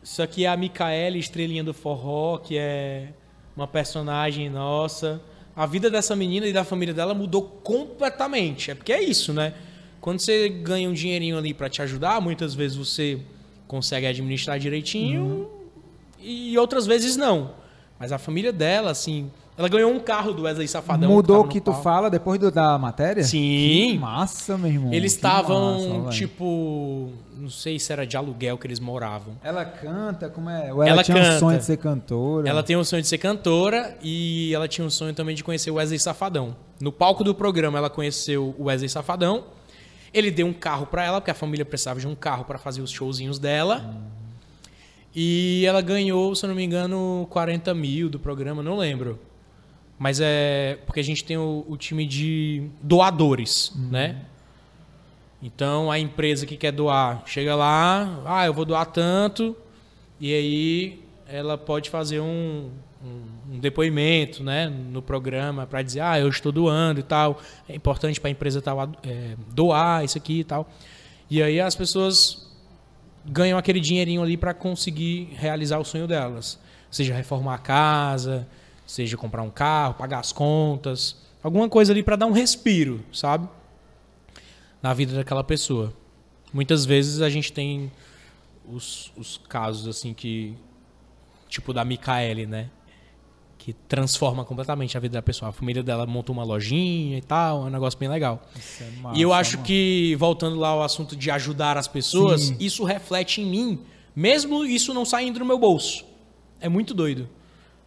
Isso 0.02 0.24
aqui 0.24 0.46
é 0.46 0.48
a 0.48 0.56
Micaele, 0.56 1.20
estrelinha 1.20 1.66
do 1.66 1.74
forró, 1.74 2.38
que 2.38 2.58
é 2.58 3.10
uma 3.56 3.68
personagem 3.68 4.50
nossa. 4.50 5.22
A 5.58 5.66
vida 5.66 5.90
dessa 5.90 6.16
menina 6.16 6.46
e 6.46 6.54
da 6.54 6.64
família 6.64 6.94
dela 6.94 7.16
mudou 7.16 7.42
completamente. 7.42 8.70
É 8.70 8.76
porque 8.76 8.94
é 8.94 9.02
isso, 9.04 9.34
né? 9.34 9.56
Quando 10.00 10.20
você 10.20 10.48
ganha 10.48 10.88
um 10.88 10.94
dinheirinho 10.94 11.36
ali 11.36 11.52
pra 11.52 11.68
te 11.68 11.82
ajudar, 11.82 12.22
muitas 12.22 12.54
vezes 12.54 12.78
você 12.78 13.20
consegue 13.68 14.06
administrar 14.06 14.60
direitinho 14.60 15.50
e 16.20 16.56
outras 16.60 16.86
vezes 16.86 17.18
não. 17.18 17.56
Mas 18.00 18.12
a 18.12 18.20
família 18.20 18.54
dela, 18.54 18.92
assim, 18.92 19.32
ela 19.58 19.68
ganhou 19.68 19.92
um 19.92 20.00
carro 20.00 20.34
do 20.34 20.44
Wesley 20.44 20.68
Safadão. 20.68 21.10
Mudou 21.10 21.42
o 21.42 21.44
no 21.44 21.50
que 21.50 21.60
tu 21.60 21.74
fala 21.74 22.10
depois 22.10 22.40
do- 22.40 22.52
da 22.52 22.78
matéria? 22.78 23.24
Sim. 23.24 23.40
Que 23.94 23.98
massa, 24.00 24.58
meu 24.58 24.70
irmão. 24.72 24.94
Eles 24.94 25.14
que 25.14 25.18
estavam, 25.18 26.08
tipo, 26.12 27.12
não 27.36 27.50
sei 27.50 27.80
se 27.80 27.92
era 27.92 28.06
de 28.06 28.16
aluguel 28.16 28.58
que 28.58 28.68
eles 28.68 28.80
moravam. 28.80 29.34
Ela 29.44 29.66
canta, 29.66 30.30
como 30.30 30.50
é? 30.50 30.72
Ou 30.72 30.84
ela, 30.84 30.92
Ela 30.92 31.04
tinha 31.04 31.18
canta. 31.18 31.36
um 31.36 31.40
sonho 31.40 31.58
de 31.58 31.66
ser 31.66 31.78
cantora? 31.78 32.48
Ela 32.48 32.62
tem 32.64 32.76
o 32.76 32.86
sonho 32.86 33.02
de 33.02 33.08
ser 33.08 33.18
cantora 33.18 33.98
e 34.04 34.54
ela 34.54 34.68
tinha 34.68 34.86
um 34.86 34.90
sonho 34.90 35.14
também 35.14 35.36
de 35.36 35.44
conhecer 35.44 35.72
o 35.72 35.76
Wesley 35.76 35.98
Safadão. 36.00 36.56
No 36.80 36.92
palco 36.92 37.24
do 37.24 37.34
programa, 37.34 37.78
ela 37.80 37.90
conheceu 37.90 38.54
o 38.60 38.66
Wesley 38.66 38.90
Safadão. 38.90 39.46
Ele 40.14 40.32
deu 40.32 40.46
um 40.48 40.54
carro 40.54 40.86
pra 40.86 41.04
ela, 41.04 41.20
porque 41.20 41.32
a 41.32 41.36
família 41.36 41.66
precisava 41.66 42.00
de 42.00 42.08
um 42.08 42.16
carro 42.16 42.46
pra 42.46 42.58
fazer 42.58 42.82
os 42.82 42.90
showzinhos 42.92 43.38
dela. 43.40 43.94
E 45.16 45.64
ela 45.66 45.82
ganhou, 45.82 46.36
se 46.36 46.46
eu 46.46 46.50
não 46.50 46.56
me 46.56 46.64
engano, 46.64 47.26
40 47.32 47.74
mil 47.74 48.08
do 48.10 48.20
programa, 48.20 48.62
não 48.62 48.78
lembro. 48.78 49.20
Mas 49.98 50.20
é 50.22 50.78
porque 50.86 51.00
a 51.00 51.04
gente 51.04 51.24
tem 51.24 51.38
o, 51.38 51.66
o 51.68 51.76
time 51.76 52.06
de 52.06 52.70
doadores, 52.82 53.72
né? 53.76 54.22
Então 55.42 55.92
a 55.92 56.00
empresa 56.00 56.46
que 56.46 56.58
quer 56.58 56.72
doar 56.72 57.24
chega 57.26 57.56
lá, 57.56 58.22
ah, 58.26 58.46
eu 58.46 58.54
vou 58.54 58.66
doar 58.66 58.86
tanto, 58.86 59.56
e 60.20 60.34
aí 60.34 61.04
ela 61.28 61.58
pode 61.58 61.90
fazer 61.90 62.20
um, 62.20 62.70
um, 63.04 63.56
um 63.56 63.60
depoimento, 63.60 64.44
né, 64.44 64.68
no 64.68 65.02
programa 65.02 65.68
para 65.68 65.82
dizer, 65.82 66.00
ah, 66.00 66.20
eu 66.20 66.28
estou 66.28 66.52
doando 66.52 67.00
e 67.00 67.04
tal. 67.04 67.40
É 67.68 67.76
importante 67.76 68.20
para 68.20 68.30
a 68.30 68.32
empresa 68.32 68.62
tal 68.62 68.92
é, 69.04 69.36
doar 69.52 70.04
isso 70.04 70.18
aqui 70.18 70.40
e 70.40 70.44
tal. 70.44 70.70
E 71.30 71.44
aí 71.44 71.60
as 71.60 71.76
pessoas 71.76 72.48
ganham 73.26 73.58
aquele 73.58 73.80
dinheirinho 73.80 74.24
ali 74.24 74.38
para 74.38 74.54
conseguir 74.54 75.30
realizar 75.34 75.78
o 75.80 75.84
sonho 75.84 76.08
delas, 76.08 76.58
seja 76.90 77.14
reformar 77.14 77.56
a 77.56 77.60
casa, 77.60 78.48
seja 78.88 79.18
comprar 79.18 79.44
um 79.44 79.50
carro, 79.50 79.94
pagar 79.96 80.20
as 80.20 80.32
contas, 80.32 81.18
alguma 81.44 81.68
coisa 81.68 81.92
ali 81.92 82.02
para 82.02 82.16
dar 82.16 82.26
um 82.26 82.32
respiro, 82.32 83.04
sabe? 83.12 83.48
Na 84.82 84.94
vida 84.94 85.14
daquela 85.14 85.44
pessoa. 85.44 85.94
Muitas 86.54 86.86
vezes 86.86 87.22
a 87.22 87.30
gente 87.30 87.52
tem 87.52 87.92
os, 88.66 89.12
os 89.18 89.38
casos 89.50 89.88
assim 89.88 90.14
que 90.14 90.56
tipo 91.50 91.74
da 91.74 91.84
Micaele, 91.84 92.46
né? 92.46 92.70
Que 93.58 93.74
transforma 93.74 94.46
completamente 94.46 94.96
a 94.96 95.00
vida 95.00 95.14
da 95.14 95.22
pessoa. 95.22 95.50
A 95.50 95.52
família 95.52 95.84
dela 95.84 96.06
montou 96.06 96.34
uma 96.34 96.44
lojinha 96.44 97.18
e 97.18 97.22
tal, 97.22 97.64
é 97.64 97.66
um 97.66 97.70
negócio 97.70 98.00
bem 98.00 98.08
legal. 98.08 98.42
Isso 98.56 98.84
é 98.84 98.88
e 98.88 99.02
massa, 99.02 99.20
eu 99.20 99.34
acho 99.34 99.58
que, 99.60 100.16
voltando 100.18 100.58
lá 100.58 100.70
ao 100.70 100.82
assunto 100.82 101.16
de 101.16 101.30
ajudar 101.30 101.78
as 101.78 101.88
pessoas, 101.88 102.44
Sim. 102.44 102.58
isso 102.60 102.86
reflete 102.86 103.42
em 103.42 103.46
mim, 103.46 103.82
mesmo 104.16 104.64
isso 104.64 104.94
não 104.94 105.04
saindo 105.04 105.40
do 105.40 105.46
meu 105.46 105.60
bolso. 105.60 106.06
É 106.62 106.70
muito 106.70 106.94
doido. 106.94 107.28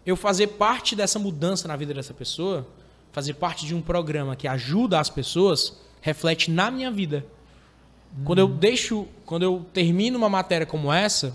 Eu 0.07 0.17
fazer 0.17 0.47
parte 0.49 0.97
dessa 0.97 1.19
mudança 1.19 1.69
na 1.69 1.77
vida 1.77 1.93
dessa 1.95 2.15
pessoa 2.15 2.67
fazer 3.13 3.35
parte 3.35 3.67
de 3.67 3.75
um 3.75 3.83
programa 3.83 4.37
que 4.37 4.47
ajuda 4.47 4.99
as 5.01 5.11
pessoas 5.11 5.77
reflete 6.01 6.51
na 6.51 6.71
minha 6.71 6.91
vida. 6.91 7.27
Quando 8.25 8.39
eu 8.39 8.49
deixo, 8.49 9.07
quando 9.27 9.43
eu 9.43 9.67
termino 9.73 10.17
uma 10.19 10.29
matéria 10.29 10.67
como 10.67 10.93
essa, 10.93 11.35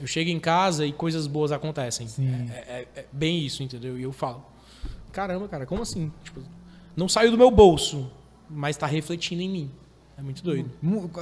eu 0.00 0.06
chego 0.06 0.30
em 0.30 0.40
casa 0.40 0.84
e 0.86 0.92
coisas 0.92 1.26
boas 1.26 1.52
acontecem. 1.52 2.06
É, 2.52 2.58
é- 2.58 2.88
é 3.00 3.04
bem 3.12 3.38
isso, 3.44 3.62
entendeu? 3.62 3.98
E 3.98 4.02
eu 4.02 4.12
falo, 4.12 4.44
caramba, 5.12 5.46
cara, 5.48 5.64
como 5.66 5.82
assim? 5.82 6.10
Tipo, 6.24 6.40
não 6.96 7.08
saiu 7.08 7.30
do 7.30 7.38
meu 7.38 7.50
bolso, 7.50 8.10
mas 8.50 8.76
tá 8.76 8.86
refletindo 8.86 9.40
em 9.42 9.48
mim. 9.48 9.70
É 10.16 10.22
muito 10.22 10.44
doido. 10.44 10.70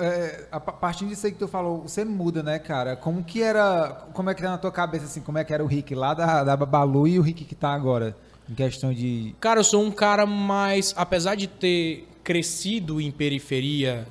É, 0.00 0.46
a 0.52 0.60
pa- 0.60 0.72
partindo 0.72 1.08
disso 1.08 1.24
aí 1.26 1.32
que 1.32 1.38
tu 1.38 1.48
falou, 1.48 1.82
você 1.82 2.04
muda, 2.04 2.42
né, 2.42 2.58
cara? 2.58 2.94
Como 2.94 3.24
que 3.24 3.42
era. 3.42 4.06
Como 4.12 4.28
é 4.28 4.34
que 4.34 4.42
tá 4.42 4.50
na 4.50 4.58
tua 4.58 4.70
cabeça, 4.70 5.06
assim, 5.06 5.20
como 5.22 5.38
é 5.38 5.44
que 5.44 5.52
era 5.54 5.64
o 5.64 5.66
Rick 5.66 5.94
lá 5.94 6.12
da, 6.12 6.44
da 6.44 6.56
Babalu 6.56 7.08
e 7.08 7.18
o 7.18 7.22
Rick 7.22 7.44
que 7.44 7.54
tá 7.54 7.72
agora? 7.72 8.14
Em 8.50 8.54
questão 8.54 8.92
de. 8.92 9.34
Cara, 9.40 9.60
eu 9.60 9.64
sou 9.64 9.82
um 9.82 9.90
cara 9.90 10.26
mais. 10.26 10.92
Apesar 10.96 11.34
de 11.36 11.46
ter 11.46 12.06
crescido 12.22 13.00
em 13.00 13.10
periferia 13.10 14.06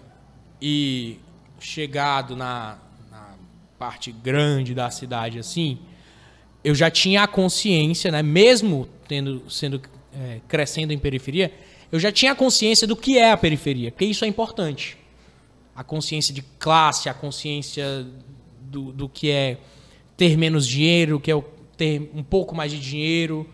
e 0.62 1.20
chegado 1.60 2.36
na, 2.36 2.78
na 3.12 3.36
parte 3.78 4.12
grande 4.12 4.74
da 4.74 4.90
cidade 4.90 5.38
assim, 5.38 5.78
eu 6.64 6.74
já 6.74 6.90
tinha 6.90 7.24
a 7.24 7.28
consciência, 7.28 8.12
né? 8.12 8.24
Mesmo 8.24 8.88
tendo, 9.08 9.48
sendo, 9.49 9.80
é, 10.14 10.40
crescendo 10.48 10.91
em 10.91 10.98
periferia, 10.98 11.52
eu 11.91 11.99
já 11.99 12.11
tinha 12.11 12.34
consciência 12.34 12.88
do 12.88 12.95
que 12.95 13.18
é 13.18 13.31
a 13.31 13.38
periferia, 13.38 13.91
porque 13.91 14.05
isso 14.05 14.23
é 14.23 14.27
importante. 14.27 14.97
A 15.76 15.84
consciência 15.84 16.34
de 16.34 16.41
classe, 16.59 17.09
a 17.09 17.13
consciência 17.13 18.05
do, 18.61 18.91
do 18.91 19.09
que 19.09 19.30
é 19.30 19.57
ter 20.15 20.38
menos 20.38 20.68
dinheiro, 20.68 21.19
que 21.19 21.31
é 21.31 21.43
ter 21.76 22.11
um 22.13 22.23
pouco 22.23 22.55
mais 22.55 22.72
de 22.72 22.80
dinheiro. 22.80 23.49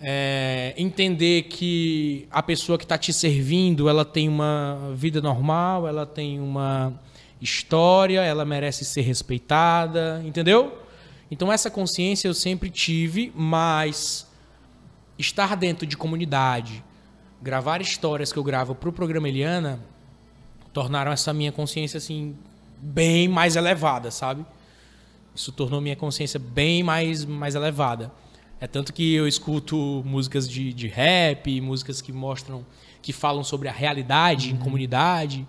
É, 0.00 0.74
entender 0.76 1.44
que 1.44 2.26
a 2.30 2.42
pessoa 2.42 2.76
que 2.76 2.84
está 2.84 2.98
te 2.98 3.12
servindo, 3.12 3.88
ela 3.88 4.04
tem 4.04 4.28
uma 4.28 4.92
vida 4.96 5.20
normal, 5.20 5.86
ela 5.86 6.04
tem 6.04 6.40
uma 6.40 7.00
história, 7.40 8.20
ela 8.20 8.44
merece 8.44 8.84
ser 8.84 9.02
respeitada, 9.02 10.20
entendeu? 10.24 10.78
Então 11.30 11.52
essa 11.52 11.70
consciência 11.70 12.26
eu 12.26 12.34
sempre 12.34 12.68
tive, 12.68 13.32
mas 13.34 14.26
estar 15.18 15.56
dentro 15.56 15.86
de 15.86 15.96
comunidade, 15.96 16.82
gravar 17.42 17.82
histórias 17.82 18.32
que 18.32 18.38
eu 18.38 18.44
gravo 18.44 18.74
para 18.74 18.88
o 18.88 18.92
programa 18.92 19.28
Eliana, 19.28 19.80
tornaram 20.72 21.10
essa 21.10 21.34
minha 21.34 21.50
consciência 21.50 21.98
assim 21.98 22.36
bem 22.80 23.28
mais 23.28 23.56
elevada, 23.56 24.10
sabe? 24.10 24.46
Isso 25.34 25.50
tornou 25.50 25.80
minha 25.80 25.96
consciência 25.96 26.38
bem 26.38 26.82
mais, 26.82 27.24
mais 27.24 27.54
elevada. 27.54 28.12
É 28.60 28.66
tanto 28.66 28.92
que 28.92 29.14
eu 29.14 29.26
escuto 29.26 30.02
músicas 30.06 30.48
de, 30.48 30.72
de 30.72 30.86
rap, 30.86 31.60
músicas 31.60 32.00
que 32.00 32.12
mostram, 32.12 32.64
que 33.02 33.12
falam 33.12 33.42
sobre 33.42 33.68
a 33.68 33.72
realidade 33.72 34.52
em 34.52 34.56
comunidade. 34.56 35.46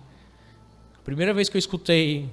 A 0.96 1.02
primeira 1.04 1.32
vez 1.32 1.48
que 1.48 1.56
eu 1.56 1.60
escutei 1.60 2.28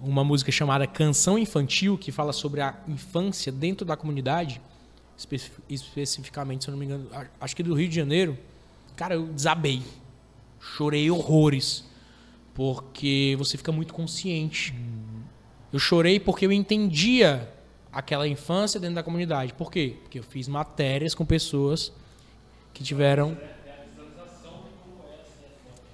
uma 0.00 0.22
música 0.22 0.52
chamada 0.52 0.86
Canção 0.86 1.36
Infantil, 1.38 1.98
que 1.98 2.12
fala 2.12 2.32
sobre 2.32 2.60
a 2.60 2.74
infância 2.86 3.50
dentro 3.50 3.84
da 3.84 3.96
comunidade, 3.96 4.60
espe- 5.18 5.50
especificamente, 5.68 6.64
se 6.64 6.70
eu 6.70 6.72
não 6.72 6.78
me 6.78 6.86
engano, 6.86 7.08
acho 7.40 7.56
que 7.56 7.62
do 7.62 7.74
Rio 7.74 7.88
de 7.88 7.96
Janeiro, 7.96 8.38
cara, 9.00 9.14
eu 9.14 9.28
desabei. 9.28 9.82
Chorei 10.60 11.10
horrores. 11.10 11.88
Porque 12.52 13.34
você 13.38 13.56
fica 13.56 13.72
muito 13.72 13.94
consciente. 13.94 14.74
Eu 15.72 15.78
chorei 15.78 16.20
porque 16.20 16.44
eu 16.44 16.52
entendia 16.52 17.50
aquela 17.90 18.28
infância 18.28 18.78
dentro 18.78 18.96
da 18.96 19.02
comunidade. 19.02 19.54
Por 19.54 19.72
quê? 19.72 19.96
Porque 20.02 20.18
eu 20.18 20.22
fiz 20.22 20.46
matérias 20.46 21.14
com 21.14 21.24
pessoas 21.24 21.90
que 22.74 22.84
tiveram. 22.84 23.38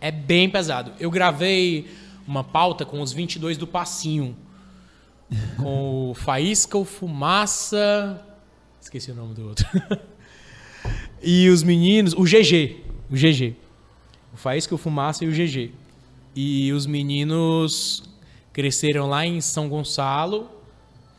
É 0.01 0.11
bem 0.11 0.51
pesado. 0.51 0.93
Eu 0.99 1.09
gravei 1.09 1.89
uma 2.27 2.43
pauta 2.43 2.85
com 2.85 3.01
os 3.01 3.13
22 3.13 3.57
do 3.57 3.69
Passinho. 3.69 4.37
Com 5.57 6.11
o 6.11 6.15
Faísca, 6.15 6.77
o 6.77 6.85
Fumaça. 6.85 8.21
Esqueci 8.81 9.13
o 9.13 9.15
nome 9.15 9.33
do 9.33 9.47
outro. 9.47 9.65
e 11.23 11.49
os 11.49 11.63
meninos. 11.63 12.13
O 12.13 12.25
GG. 12.25 12.86
O 13.11 13.15
GG. 13.15 13.55
O 14.33 14.37
Faísca, 14.37 14.75
o 14.75 14.79
Fumaça 14.79 15.25
e 15.25 15.29
o 15.29 15.33
GG. 15.33 15.73
E 16.35 16.73
os 16.73 16.87
meninos 16.87 18.03
cresceram 18.53 19.09
lá 19.09 19.25
em 19.25 19.41
São 19.41 19.69
Gonçalo. 19.69 20.51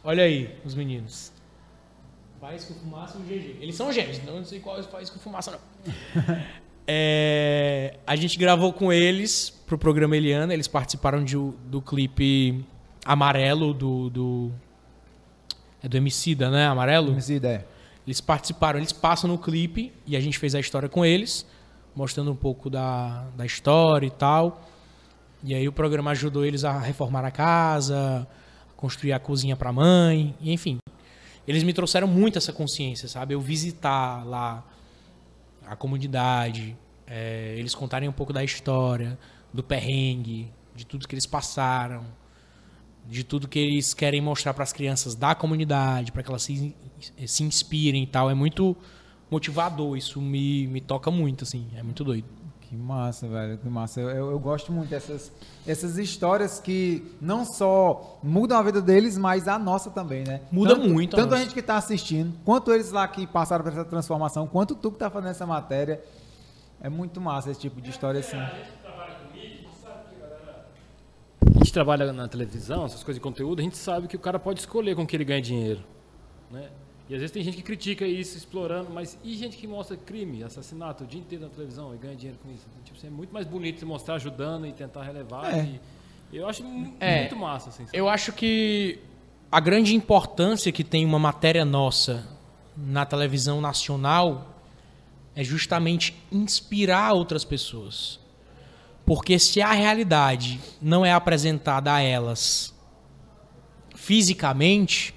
Olha 0.03 0.23
aí, 0.23 0.55
os 0.63 0.75
meninos. 0.75 1.31
Faísca, 2.39 2.73
o 2.73 2.75
Fumaça 2.75 3.17
e 3.17 3.21
o 3.21 3.25
GG. 3.25 3.57
Eles 3.61 3.75
são 3.75 3.91
gêmeos, 3.91 4.23
não 4.23 4.43
sei 4.43 4.59
qual 4.59 4.77
é 4.77 4.81
o 4.81 4.83
Faísca, 4.83 5.17
o 5.17 5.19
Fumaça, 5.19 5.51
não. 5.51 5.59
É, 6.89 7.97
a 8.07 8.15
gente 8.15 8.37
gravou 8.37 8.71
com 8.71 8.93
eles 8.93 9.49
pro 9.49 9.77
programa 9.77 10.15
Eliana. 10.15 10.53
Eles 10.53 10.69
participaram 10.69 11.21
de, 11.21 11.35
do 11.35 11.81
clipe 11.81 12.63
Amarelo 13.03 13.73
do. 13.73 14.09
do 14.09 14.51
é 15.83 15.89
do 15.89 15.97
Emicida, 15.97 16.49
né? 16.49 16.65
Amarelo? 16.65 17.15
Essa 17.17 17.33
ideia. 17.33 17.67
Eles 18.05 18.21
participaram, 18.21 18.79
eles 18.79 18.93
passam 18.93 19.29
no 19.29 19.37
clipe 19.37 19.91
e 20.05 20.15
a 20.15 20.19
gente 20.21 20.39
fez 20.39 20.55
a 20.55 20.61
história 20.61 20.87
com 20.87 21.05
eles, 21.05 21.45
mostrando 21.97 22.31
um 22.31 22.35
pouco 22.35 22.69
da, 22.69 23.27
da 23.35 23.43
história 23.43 24.05
e 24.05 24.11
tal. 24.11 24.61
E 25.43 25.55
aí 25.55 25.67
o 25.67 25.73
programa 25.73 26.11
ajudou 26.11 26.45
eles 26.45 26.63
a 26.63 26.77
reformar 26.77 27.25
a 27.25 27.31
casa, 27.31 28.27
a 28.69 28.73
construir 28.75 29.13
a 29.13 29.19
cozinha 29.19 29.55
para 29.55 29.71
a 29.71 29.73
mãe, 29.73 30.35
enfim. 30.39 30.77
Eles 31.47 31.63
me 31.63 31.73
trouxeram 31.73 32.07
muito 32.07 32.37
essa 32.37 32.53
consciência, 32.53 33.07
sabe? 33.07 33.33
Eu 33.33 33.41
visitar 33.41 34.23
lá 34.27 34.63
a 35.65 35.75
comunidade, 35.75 36.77
é, 37.07 37.55
eles 37.57 37.73
contarem 37.73 38.07
um 38.07 38.11
pouco 38.11 38.31
da 38.31 38.43
história, 38.43 39.17
do 39.51 39.63
perrengue, 39.63 40.51
de 40.75 40.85
tudo 40.85 41.07
que 41.07 41.15
eles 41.15 41.25
passaram, 41.25 42.05
de 43.07 43.23
tudo 43.23 43.47
que 43.47 43.57
eles 43.57 43.95
querem 43.95 44.21
mostrar 44.21 44.53
para 44.53 44.63
as 44.63 44.71
crianças 44.71 45.15
da 45.15 45.33
comunidade, 45.33 46.11
para 46.11 46.21
que 46.21 46.29
elas 46.29 46.43
se, 46.43 46.75
se 47.25 47.43
inspirem 47.43 48.03
e 48.03 48.07
tal. 48.07 48.29
É 48.29 48.35
muito 48.35 48.77
motivador, 49.29 49.97
isso 49.97 50.21
me, 50.21 50.67
me 50.67 50.81
toca 50.81 51.11
muito, 51.11 51.43
assim, 51.43 51.67
é 51.75 51.83
muito 51.83 52.03
doido. 52.03 52.27
Que 52.61 52.75
massa, 52.75 53.27
velho, 53.29 53.57
que 53.57 53.69
massa. 53.69 54.01
Eu, 54.01 54.09
eu, 54.09 54.31
eu 54.31 54.39
gosto 54.39 54.73
muito 54.73 54.89
dessas 54.89 55.31
essas 55.65 55.97
histórias 55.97 56.59
que 56.59 57.15
não 57.21 57.45
só 57.45 58.19
mudam 58.21 58.57
a 58.57 58.61
vida 58.63 58.81
deles, 58.81 59.17
mas 59.17 59.47
a 59.47 59.57
nossa 59.57 59.89
também, 59.89 60.25
né? 60.25 60.41
Muda 60.51 60.75
tanto, 60.75 60.89
muito 60.89 61.15
a 61.15 61.19
Tanto 61.19 61.33
a 61.33 61.39
gente 61.39 61.53
que 61.53 61.61
tá 61.61 61.77
assistindo, 61.77 62.33
quanto 62.43 62.73
eles 62.73 62.91
lá 62.91 63.07
que 63.07 63.25
passaram 63.25 63.63
por 63.63 63.71
essa 63.71 63.85
transformação, 63.85 64.47
quanto 64.47 64.75
tu 64.75 64.91
que 64.91 64.97
tá 64.97 65.09
fazendo 65.09 65.29
essa 65.29 65.45
matéria. 65.45 66.03
É 66.79 66.89
muito 66.89 67.19
massa 67.19 67.49
esse 67.49 67.59
tipo 67.59 67.81
de 67.81 67.89
história 67.89 68.19
assim. 68.19 68.37
A 71.55 71.59
gente 71.59 71.73
trabalha 71.73 72.13
na 72.13 72.27
televisão, 72.27 72.85
essas 72.85 73.03
coisas 73.03 73.15
de 73.15 73.21
conteúdo, 73.21 73.59
a 73.59 73.63
gente 73.63 73.77
sabe 73.77 74.07
que 74.07 74.15
o 74.15 74.19
cara 74.19 74.37
pode 74.37 74.59
escolher 74.59 74.95
com 74.95 75.07
que 75.07 75.15
ele 75.15 75.25
ganha 75.25 75.41
dinheiro. 75.41 75.83
Né? 76.51 76.69
E 77.09 77.13
às 77.13 77.21
vezes 77.21 77.31
tem 77.31 77.41
gente 77.41 77.55
que 77.55 77.63
critica 77.63 78.05
isso, 78.05 78.35
explorando, 78.37 78.89
mas 78.91 79.17
e 79.23 79.35
gente 79.37 79.55
que 79.55 79.65
mostra 79.65 79.95
crime, 79.95 80.43
assassinato 80.43 81.05
o 81.05 81.07
dia 81.07 81.21
inteiro 81.21 81.45
na 81.45 81.49
televisão 81.49 81.95
e 81.95 81.97
ganha 81.97 82.15
dinheiro 82.15 82.37
com 82.43 82.51
isso? 82.51 82.65
Tipo, 82.83 82.97
assim, 82.97 83.07
é 83.07 83.09
muito 83.09 83.33
mais 83.33 83.47
bonito 83.47 83.85
mostrar 83.85 84.15
ajudando 84.15 84.67
e 84.67 84.73
tentar 84.73 85.03
relevar. 85.03 85.53
É. 85.53 85.63
e- 85.63 85.79
eu 86.37 86.45
acho 86.47 86.61
É. 86.99 87.19
muito 87.21 87.35
massa. 87.37 87.69
Assim? 87.69 87.85
Eu 87.93 88.09
acho 88.09 88.33
que 88.33 88.99
a 89.49 89.61
grande 89.61 89.95
importância 89.95 90.69
que 90.73 90.83
tem 90.83 91.05
uma 91.05 91.17
matéria 91.17 91.63
nossa 91.63 92.27
na 92.75 93.05
televisão 93.05 93.61
nacional 93.61 94.53
é 95.33 95.41
justamente 95.45 96.13
inspirar 96.29 97.13
outras 97.13 97.45
pessoas. 97.45 98.19
Porque 99.05 99.39
se 99.39 99.61
a 99.61 99.71
realidade 99.71 100.59
não 100.81 101.05
é 101.05 101.13
apresentada 101.13 101.93
a 101.93 102.01
elas 102.01 102.75
fisicamente, 103.95 105.13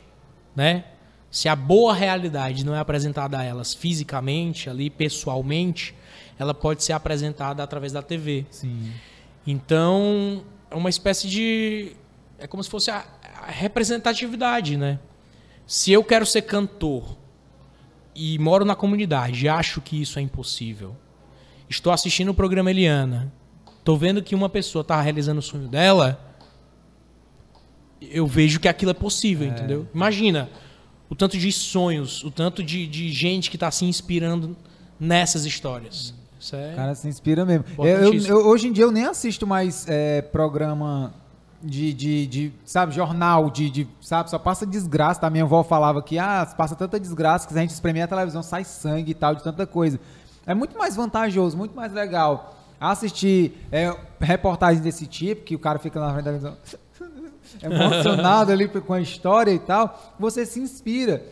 né? 0.55 0.85
Se 1.31 1.49
a 1.49 1.55
boa 1.55 1.95
realidade 1.95 2.65
não 2.65 2.75
é 2.75 2.81
apresentada 2.81 3.39
a 3.39 3.45
elas 3.45 3.73
fisicamente, 3.73 4.69
ali 4.69 4.91
pessoalmente, 4.91 5.95
ela 6.39 6.53
pode 6.53 6.83
ser 6.83 6.93
apresentada 6.93 7.63
através 7.63 7.93
da 7.93 8.03
TV. 8.03 8.47
Sim. 8.51 8.91
Então, 9.47 10.43
é 10.71 10.75
uma 10.75 10.91
espécie 10.91 11.29
de. 11.29 11.93
É 12.39 12.47
como 12.47 12.65
se 12.65 12.71
fosse 12.71 12.91
a, 12.91 13.07
a 13.43 13.51
representatividade, 13.51 14.77
né? 14.77 14.99
Se 15.67 15.93
eu 15.93 16.03
quero 16.03 16.27
ser 16.27 16.43
cantor 16.43 17.17
e 18.15 18.37
moro 18.39 18.65
na 18.65 18.75
comunidade 18.75 19.45
e 19.45 19.49
acho 19.49 19.81
que 19.81 20.01
isso 20.03 20.19
é 20.19 20.23
impossível, 20.23 20.97
estou 21.69 21.93
assistindo 21.93 22.31
o 22.31 22.35
programa 22.35 22.71
Eliana, 22.71 23.33
estou 23.79 23.97
vendo 23.97 24.21
que 24.21 24.35
uma 24.35 24.49
pessoa 24.49 24.83
está 24.83 25.01
realizando 25.01 25.39
o 25.39 25.43
sonho 25.43 25.69
dela, 25.69 26.35
eu 28.01 28.27
vejo 28.27 28.59
que 28.59 28.67
aquilo 28.67 28.91
é 28.91 28.95
possível, 28.95 29.47
entendeu? 29.47 29.87
Imagina 29.95 30.51
o 31.11 31.15
tanto 31.15 31.37
de 31.37 31.53
sonhos, 31.53 32.25
o 32.25 32.31
tanto 32.31 32.63
de, 32.63 32.87
de 32.87 33.13
gente 33.13 33.51
que 33.51 33.57
está 33.57 33.71
se 33.71 33.85
inspirando 33.85 34.57
nessas 34.99 35.45
histórias. 35.45 36.15
Isso 36.39 36.57
é. 36.57 36.73
O 36.73 36.77
cara 36.77 36.95
se 36.95 37.07
inspira 37.09 37.45
mesmo. 37.45 37.65
Eu, 37.79 38.15
eu- 38.15 38.47
hoje 38.47 38.69
em 38.69 38.73
dia 38.73 38.85
eu 38.85 38.91
nem 38.91 39.05
assisto 39.05 39.47
mais 39.47 39.85
é, 39.89 40.23
programa 40.23 41.13
de, 41.63 41.93
de, 41.93 42.27
de, 42.27 42.53
sabe, 42.65 42.95
jornal, 42.95 43.51
de, 43.51 43.69
de, 43.69 43.89
sabe, 44.01 44.31
só 44.31 44.39
passa 44.39 44.65
desgraça. 44.65 45.21
Tá? 45.21 45.29
Minha 45.29 45.45
avó 45.45 45.63
falava 45.63 46.01
que, 46.01 46.19
ah, 46.19 46.47
passa 46.57 46.75
tanta 46.75 46.99
desgraça 46.99 47.47
que 47.47 47.53
se 47.53 47.59
a 47.59 47.63
gente 47.63 47.71
espremer 47.73 48.05
a 48.05 48.09
televisão 48.09 48.43
sai 48.43 48.65
sangue 48.65 49.11
e 49.11 49.15
tal, 49.15 49.35
de 49.35 49.43
tanta 49.43 49.67
coisa. 49.67 50.01
é 50.47 50.55
muito 50.55 50.79
mais 50.79 50.97
vantajoso, 50.97 51.57
muito 51.59 51.75
mais 51.77 51.93
legal 51.93 52.57
assistir 52.81 53.53
é, 53.71 53.95
reportagens 54.19 54.81
desse 54.83 55.07
tipo, 55.07 55.43
que 55.45 55.55
o 55.55 55.59
cara 55.59 55.79
fica 55.79 56.01
na 56.01 56.07
frente 56.15 56.25
da 56.25 56.31
televisão 56.31 56.57
emocionado 57.63 58.53
ali 58.53 58.69
com 58.69 58.93
a 58.93 59.01
história 59.01 59.51
e 59.51 59.59
tal, 59.59 60.15
você 60.19 60.45
se 60.47 60.61
inspira. 60.61 61.23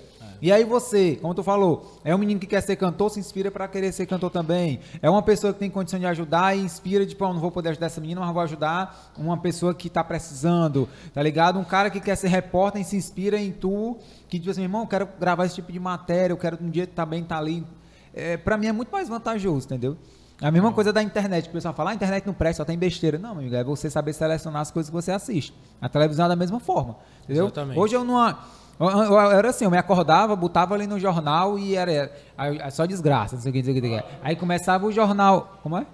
E 0.41 0.53
aí 0.53 0.63
você, 0.63 1.17
como 1.21 1.35
tu 1.35 1.43
falou, 1.43 1.99
é 2.05 2.15
um 2.15 2.19
menino 2.19 2.39
que 2.39 2.47
quer 2.47 2.61
ser 2.61 2.77
cantor, 2.77 3.11
se 3.11 3.19
inspira 3.19 3.51
para 3.51 3.67
querer 3.67 3.91
ser 3.91 4.07
cantor 4.07 4.31
também. 4.31 4.79
É 5.03 5.11
uma 5.11 5.21
pessoa 5.21 5.53
que 5.53 5.59
tem 5.59 5.69
condição 5.69 5.99
de 5.99 6.07
ajudar 6.07 6.57
e 6.57 6.61
inspira, 6.61 7.05
tipo, 7.05 7.25
eu 7.25 7.35
não 7.35 7.41
vou 7.41 7.51
poder 7.51 7.71
ajudar 7.71 7.87
essa 7.87 8.01
menina, 8.01 8.21
mas 8.21 8.33
vou 8.33 8.43
ajudar 8.43 9.13
uma 9.19 9.37
pessoa 9.37 9.75
que 9.75 9.91
tá 9.91 10.05
precisando, 10.05 10.89
tá 11.13 11.21
ligado? 11.21 11.59
Um 11.59 11.65
cara 11.65 11.91
que 11.91 12.01
quer 12.01 12.17
ser 12.17 12.29
repórter 12.29 12.81
e 12.81 12.85
se 12.85 12.97
inspira 12.97 13.37
em 13.37 13.51
tu, 13.51 13.97
que 14.29 14.39
tipo 14.39 14.51
assim, 14.51 14.63
irmão, 14.63 14.83
eu 14.83 14.87
quero 14.87 15.09
gravar 15.19 15.45
esse 15.45 15.57
tipo 15.57 15.73
de 15.73 15.81
matéria, 15.81 16.33
eu 16.33 16.39
quero 16.39 16.57
um 16.63 16.71
dia 16.71 16.87
também 16.87 17.23
estar 17.23 17.35
tá 17.35 17.41
ali. 17.41 17.67
É, 18.15 18.37
para 18.37 18.57
mim 18.57 18.69
é 18.69 18.73
muito 18.73 18.91
mais 18.93 19.09
vantajoso, 19.09 19.67
entendeu? 19.67 19.97
A 20.41 20.51
mesma 20.51 20.73
coisa 20.73 20.93
da 20.93 21.03
internet, 21.03 21.49
o 21.49 21.53
pessoal 21.53 21.75
fala, 21.75 21.91
ah, 21.91 21.93
a 21.93 21.95
internet 21.95 22.25
não 22.25 22.33
presta, 22.33 22.63
só 22.63 22.65
tem 22.65 22.79
besteira. 22.79 23.19
Não, 23.19 23.31
meu 23.31 23.41
amigo, 23.41 23.57
é 23.57 23.65
você 23.65 23.91
saber 23.91 24.13
selecionar 24.13 24.63
as 24.63 24.71
coisas 24.71 24.89
que 24.89 24.95
você 24.95 25.11
assiste. 25.11 25.53
A 25.81 25.89
televisão 25.89 26.27
é 26.27 26.29
da 26.29 26.37
mesma 26.37 26.61
forma, 26.61 26.97
entendeu? 27.25 27.47
Exatamente. 27.47 27.79
Hoje 27.79 27.95
eu 27.95 28.05
não... 28.05 28.37
Eu, 28.79 29.19
era 29.19 29.51
assim, 29.51 29.65
eu 29.65 29.71
me 29.73 29.77
acordava, 29.77 30.37
botava 30.37 30.73
ali 30.75 30.87
no 30.87 31.01
jornal 31.01 31.59
e 31.59 31.75
era, 31.75 32.13
era 32.39 32.71
só 32.71 32.87
desgraça, 32.87 33.35
não 33.35 33.43
sei 33.43 33.51
o 33.51 33.53
que, 33.53 33.59
não 33.59 33.65
sei 33.65 33.79
o 33.79 33.83
que. 33.83 34.05
Aí 34.23 34.37
começava 34.37 34.87
o 34.87 34.93
jornal. 34.93 35.59
Como 35.65 35.77
é? 35.77 35.85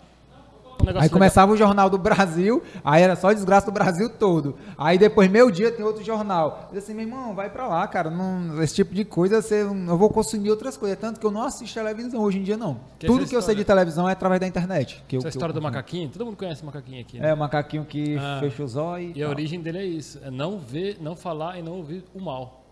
Um 0.82 0.98
aí 0.98 1.08
começava 1.08 1.52
legal. 1.52 1.54
o 1.54 1.68
jornal 1.68 1.90
do 1.90 1.98
Brasil, 1.98 2.62
aí 2.84 3.02
era 3.02 3.16
só 3.16 3.32
desgraça 3.32 3.66
do 3.66 3.72
Brasil 3.72 4.08
todo. 4.08 4.56
Aí 4.76 4.98
depois, 4.98 5.30
meio 5.30 5.50
dia, 5.50 5.70
tem 5.70 5.84
outro 5.84 6.02
jornal. 6.04 6.68
Eu 6.68 6.74
disse 6.74 6.90
assim, 6.90 6.94
meu 6.94 7.06
irmão, 7.06 7.34
vai 7.34 7.50
pra 7.50 7.66
lá, 7.66 7.86
cara. 7.86 8.10
Não, 8.10 8.62
esse 8.62 8.74
tipo 8.74 8.94
de 8.94 9.04
coisa, 9.04 9.40
você, 9.40 9.62
eu 9.62 9.96
vou 9.98 10.10
consumir 10.10 10.50
outras 10.50 10.76
coisas. 10.76 10.98
Tanto 10.98 11.20
que 11.20 11.26
eu 11.26 11.30
não 11.30 11.42
assisto 11.42 11.74
televisão 11.74 12.20
hoje 12.22 12.38
em 12.38 12.42
dia, 12.42 12.56
não. 12.56 12.80
Que 12.98 13.06
Tudo 13.06 13.26
que 13.26 13.34
eu 13.34 13.42
sei 13.42 13.54
de 13.54 13.64
televisão 13.64 14.08
é 14.08 14.12
através 14.12 14.40
da 14.40 14.46
internet. 14.46 15.02
Que 15.06 15.16
essa 15.16 15.26
eu, 15.26 15.30
história 15.30 15.50
eu, 15.50 15.54
do 15.54 15.62
macaquinho, 15.62 16.08
todo 16.08 16.24
mundo 16.24 16.36
conhece 16.36 16.62
o 16.62 16.66
macaquinho 16.66 17.00
aqui. 17.00 17.18
Né? 17.18 17.30
É, 17.30 17.34
o 17.34 17.36
macaquinho 17.36 17.84
que 17.84 18.16
ah. 18.16 18.38
fecha 18.40 18.62
os 18.62 18.76
olhos. 18.76 19.16
E, 19.16 19.20
e 19.20 19.22
a 19.22 19.28
origem 19.28 19.60
dele 19.60 19.78
é 19.78 19.84
isso: 19.84 20.20
é 20.22 20.30
não 20.30 20.58
ver, 20.58 20.98
não 21.00 21.16
falar 21.16 21.58
e 21.58 21.62
não 21.62 21.72
ouvir 21.74 22.04
o 22.14 22.20
mal. 22.20 22.64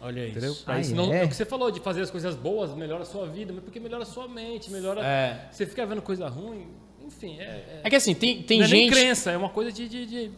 Olha 0.00 0.26
isso. 0.26 0.38
Entendeu? 0.38 0.56
Ah, 0.66 0.78
isso 0.78 0.94
não, 0.94 1.12
é. 1.12 1.22
é 1.22 1.24
o 1.24 1.28
que 1.28 1.34
você 1.34 1.44
falou 1.44 1.70
de 1.70 1.80
fazer 1.80 2.02
as 2.02 2.10
coisas 2.10 2.36
boas, 2.36 2.72
melhora 2.74 3.02
a 3.02 3.06
sua 3.06 3.26
vida, 3.26 3.52
mas 3.52 3.64
porque 3.64 3.80
melhora 3.80 4.04
a 4.04 4.06
sua 4.06 4.28
mente, 4.28 4.70
melhora. 4.70 5.04
É. 5.04 5.48
Você 5.50 5.66
fica 5.66 5.84
vendo 5.84 6.02
coisa 6.02 6.28
ruim, 6.28 6.68
enfim. 7.08 7.36
É, 7.38 7.42
é, 7.42 7.80
é 7.84 7.90
que 7.90 7.96
assim, 7.96 8.14
tem, 8.14 8.42
tem 8.42 8.60
não 8.60 8.66
gente. 8.66 8.78
É 8.78 8.82
nem 8.82 8.90
crença, 8.90 9.30
é 9.30 9.36
uma 9.36 9.48
coisa 9.48 9.72
de, 9.72 9.88
de, 9.88 10.06
de. 10.06 10.30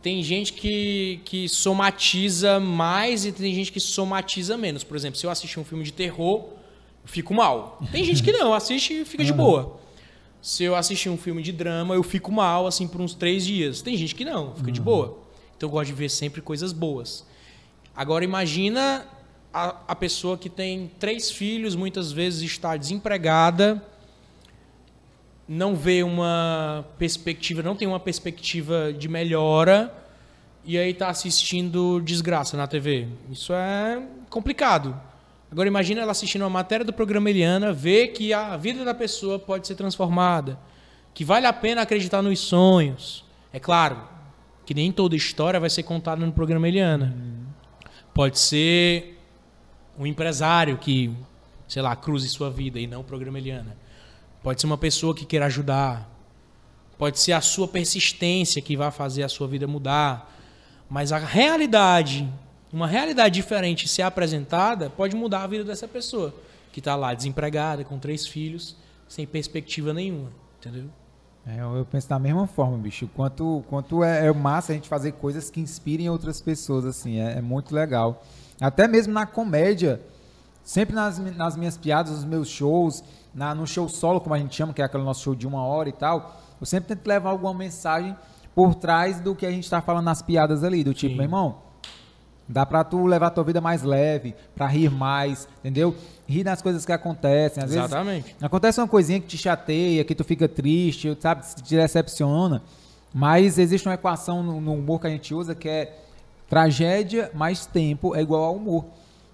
Tem 0.00 0.22
gente 0.22 0.52
que, 0.52 1.20
que 1.24 1.48
somatiza 1.48 2.58
mais 2.58 3.24
e 3.24 3.30
tem 3.30 3.54
gente 3.54 3.70
que 3.70 3.78
somatiza 3.78 4.56
menos. 4.56 4.82
Por 4.82 4.96
exemplo, 4.96 5.18
se 5.18 5.26
eu 5.26 5.30
assistir 5.30 5.60
um 5.60 5.64
filme 5.64 5.84
de 5.84 5.92
terror, 5.92 6.44
eu 7.02 7.08
fico 7.08 7.34
mal. 7.34 7.78
Tem 7.92 8.02
gente 8.02 8.22
que 8.22 8.32
não, 8.32 8.54
assiste 8.54 9.02
e 9.02 9.04
fica 9.04 9.24
de 9.24 9.32
boa. 9.32 9.80
Se 10.40 10.64
eu 10.64 10.74
assistir 10.74 11.08
um 11.08 11.16
filme 11.16 11.40
de 11.40 11.52
drama, 11.52 11.94
eu 11.94 12.02
fico 12.02 12.32
mal, 12.32 12.66
assim, 12.66 12.88
por 12.88 13.00
uns 13.00 13.14
três 13.14 13.44
dias. 13.44 13.80
Tem 13.80 13.96
gente 13.96 14.14
que 14.14 14.24
não, 14.24 14.54
fica 14.56 14.68
uhum. 14.68 14.72
de 14.72 14.80
boa. 14.80 15.18
Então 15.56 15.68
eu 15.68 15.72
gosto 15.72 15.86
de 15.86 15.92
ver 15.92 16.08
sempre 16.08 16.40
coisas 16.40 16.72
boas. 16.72 17.24
Agora 17.94 18.24
imagina 18.24 19.06
a, 19.54 19.76
a 19.86 19.94
pessoa 19.94 20.36
que 20.36 20.48
tem 20.48 20.90
três 20.98 21.30
filhos, 21.30 21.76
muitas 21.76 22.10
vezes 22.10 22.42
está 22.42 22.76
desempregada, 22.76 23.80
não 25.48 25.74
vê 25.74 26.02
uma 26.02 26.84
perspectiva, 26.98 27.62
não 27.62 27.76
tem 27.76 27.86
uma 27.88 28.00
perspectiva 28.00 28.92
de 28.92 29.08
melhora 29.08 29.92
e 30.64 30.78
aí 30.78 30.90
está 30.90 31.08
assistindo 31.08 32.00
desgraça 32.00 32.56
na 32.56 32.66
TV. 32.66 33.08
Isso 33.30 33.52
é 33.52 34.02
complicado. 34.30 34.98
Agora 35.50 35.68
imagina 35.68 36.00
ela 36.00 36.12
assistindo 36.12 36.42
uma 36.42 36.50
matéria 36.50 36.84
do 36.84 36.92
programa 36.92 37.28
Eliana, 37.28 37.72
ver 37.72 38.08
que 38.08 38.32
a 38.32 38.56
vida 38.56 38.84
da 38.84 38.94
pessoa 38.94 39.38
pode 39.38 39.66
ser 39.66 39.74
transformada, 39.74 40.58
que 41.12 41.24
vale 41.24 41.46
a 41.46 41.52
pena 41.52 41.82
acreditar 41.82 42.22
nos 42.22 42.40
sonhos. 42.40 43.24
É 43.52 43.60
claro 43.60 44.00
que 44.64 44.72
nem 44.72 44.90
toda 44.90 45.14
história 45.14 45.60
vai 45.60 45.68
ser 45.68 45.82
contada 45.82 46.24
no 46.24 46.32
programa 46.32 46.66
Eliana. 46.68 47.14
Hum. 47.14 47.44
Pode 48.14 48.38
ser 48.38 49.18
um 49.98 50.06
empresário 50.06 50.78
que, 50.78 51.12
sei 51.68 51.82
lá, 51.82 51.94
cruze 51.94 52.28
sua 52.28 52.50
vida 52.50 52.78
e 52.78 52.86
não 52.86 53.00
o 53.00 53.04
programa 53.04 53.38
Eliana. 53.38 53.76
Pode 54.42 54.60
ser 54.60 54.66
uma 54.66 54.78
pessoa 54.78 55.14
que 55.14 55.24
queira 55.24 55.46
ajudar. 55.46 56.10
Pode 56.98 57.18
ser 57.18 57.32
a 57.32 57.40
sua 57.40 57.68
persistência 57.68 58.60
que 58.60 58.76
vai 58.76 58.90
fazer 58.90 59.22
a 59.22 59.28
sua 59.28 59.46
vida 59.46 59.66
mudar. 59.66 60.32
Mas 60.88 61.12
a 61.12 61.18
realidade, 61.18 62.28
uma 62.72 62.86
realidade 62.86 63.34
diferente 63.34 63.88
ser 63.88 64.02
apresentada, 64.02 64.90
pode 64.90 65.14
mudar 65.16 65.42
a 65.42 65.46
vida 65.46 65.64
dessa 65.64 65.88
pessoa 65.88 66.34
que 66.72 66.80
está 66.80 66.96
lá 66.96 67.14
desempregada, 67.14 67.84
com 67.84 67.98
três 67.98 68.26
filhos, 68.26 68.74
sem 69.08 69.26
perspectiva 69.26 69.92
nenhuma. 69.92 70.30
Entendeu? 70.58 70.88
É, 71.46 71.60
eu 71.60 71.86
penso 71.90 72.08
da 72.08 72.18
mesma 72.18 72.46
forma, 72.46 72.78
bicho. 72.78 73.08
Quanto, 73.14 73.64
quanto 73.68 74.02
é, 74.04 74.26
é, 74.26 74.32
massa 74.32 74.72
a 74.72 74.74
gente 74.74 74.88
fazer 74.88 75.12
coisas 75.12 75.50
que 75.50 75.60
inspirem 75.60 76.08
outras 76.08 76.40
pessoas, 76.40 76.84
assim, 76.84 77.18
é, 77.20 77.38
é, 77.38 77.40
muito 77.40 77.74
legal. 77.74 78.24
Até 78.60 78.86
mesmo 78.86 79.12
na 79.12 79.26
comédia, 79.26 80.00
sempre 80.62 80.94
nas, 80.94 81.18
nas 81.18 81.56
minhas 81.56 81.76
piadas, 81.76 82.12
nos 82.12 82.24
meus 82.24 82.48
shows, 82.48 83.02
na, 83.34 83.54
no 83.54 83.66
show 83.66 83.88
solo, 83.88 84.20
como 84.20 84.34
a 84.34 84.38
gente 84.38 84.54
chama, 84.54 84.72
que 84.72 84.82
é 84.82 84.84
aquele 84.84 85.04
nosso 85.04 85.22
show 85.22 85.34
de 85.34 85.46
uma 85.46 85.64
hora 85.64 85.88
e 85.88 85.92
tal, 85.92 86.40
eu 86.60 86.66
sempre 86.66 86.94
tento 86.94 87.06
levar 87.06 87.30
alguma 87.30 87.54
mensagem 87.54 88.16
por 88.54 88.74
trás 88.74 89.20
do 89.20 89.34
que 89.34 89.46
a 89.46 89.50
gente 89.50 89.64
está 89.64 89.80
falando 89.80 90.04
nas 90.04 90.20
piadas 90.22 90.62
ali, 90.62 90.84
do 90.84 90.92
tipo, 90.92 91.12
Sim. 91.12 91.16
meu 91.16 91.24
irmão, 91.24 91.56
Dá 92.48 92.66
pra 92.66 92.82
tu 92.84 93.06
levar 93.06 93.28
a 93.28 93.30
tua 93.30 93.44
vida 93.44 93.60
mais 93.60 93.82
leve, 93.82 94.34
pra 94.54 94.66
rir 94.66 94.90
mais, 94.90 95.48
entendeu? 95.60 95.94
Rir 96.28 96.44
das 96.44 96.60
coisas 96.60 96.84
que 96.84 96.92
acontecem. 96.92 97.62
Às 97.62 97.70
Exatamente. 97.70 98.24
Vezes, 98.24 98.42
acontece 98.42 98.80
uma 98.80 98.88
coisinha 98.88 99.20
que 99.20 99.26
te 99.26 99.38
chateia, 99.38 100.04
que 100.04 100.14
tu 100.14 100.24
fica 100.24 100.48
triste, 100.48 101.16
sabe? 101.20 101.42
Te 101.62 101.76
decepciona. 101.76 102.62
Mas 103.14 103.58
existe 103.58 103.88
uma 103.88 103.94
equação 103.94 104.42
no, 104.42 104.60
no 104.60 104.74
humor 104.74 105.00
que 105.00 105.06
a 105.06 105.10
gente 105.10 105.32
usa 105.32 105.54
que 105.54 105.68
é 105.68 105.98
tragédia 106.48 107.30
mais 107.32 107.64
tempo 107.64 108.14
é 108.14 108.20
igual 108.20 108.44
ao 108.44 108.56
humor. 108.56 108.84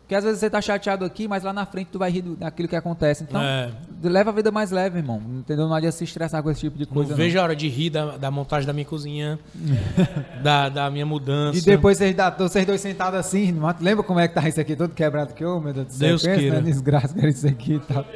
Porque 0.09 0.15
às 0.15 0.25
vezes 0.25 0.41
você 0.41 0.49
tá 0.49 0.59
chateado 0.63 1.05
aqui, 1.05 1.29
mas 1.29 1.43
lá 1.43 1.53
na 1.53 1.67
frente 1.67 1.89
tu 1.93 1.99
vai 1.99 2.11
rir 2.11 2.23
daquilo 2.23 2.67
que 2.67 2.75
acontece. 2.75 3.25
Então, 3.25 3.43
é. 3.43 3.71
leva 4.03 4.31
a 4.31 4.33
vida 4.33 4.51
mais 4.51 4.71
leve, 4.71 4.97
irmão. 4.97 5.21
Entendeu? 5.29 5.69
Não 5.69 5.75
adianta 5.75 5.99
se 5.99 6.03
estressar 6.03 6.43
com 6.43 6.51
esse 6.51 6.63
tipo 6.63 6.79
de 6.79 6.87
coisa. 6.87 7.11
Não, 7.11 7.11
não. 7.11 7.17
vejo 7.23 7.39
a 7.39 7.43
hora 7.43 7.55
de 7.55 7.69
rir 7.69 7.91
da, 7.91 8.17
da 8.17 8.31
montagem 8.31 8.67
da 8.67 8.73
minha 8.73 8.87
cozinha, 8.87 9.39
da, 10.43 10.71
da 10.71 10.91
minha 10.91 11.05
mudança. 11.05 11.59
E 11.59 11.61
depois 11.61 11.99
vocês, 11.99 12.17
vocês 12.39 12.65
dois 12.65 12.81
sentados 12.81 13.21
assim, 13.21 13.55
lembra 13.83 14.03
como 14.03 14.19
é 14.19 14.27
que 14.27 14.35
tá 14.35 14.49
isso 14.49 14.59
aqui 14.59 14.75
todo 14.75 14.95
quebrado 14.95 15.35
que 15.35 15.45
eu, 15.45 15.61
meu 15.61 15.75
Deus 15.75 15.89
do 15.89 15.93
céu? 15.93 16.09
Deus 16.09 16.23
Pensa, 16.23 16.41
queira. 16.41 16.57
Né? 16.57 16.63
Desgraça 16.63 17.13
que 17.13 17.21
era 17.21 17.29
isso 17.29 17.47
aqui 17.47 17.75
e 17.75 17.81
tal. 17.81 18.07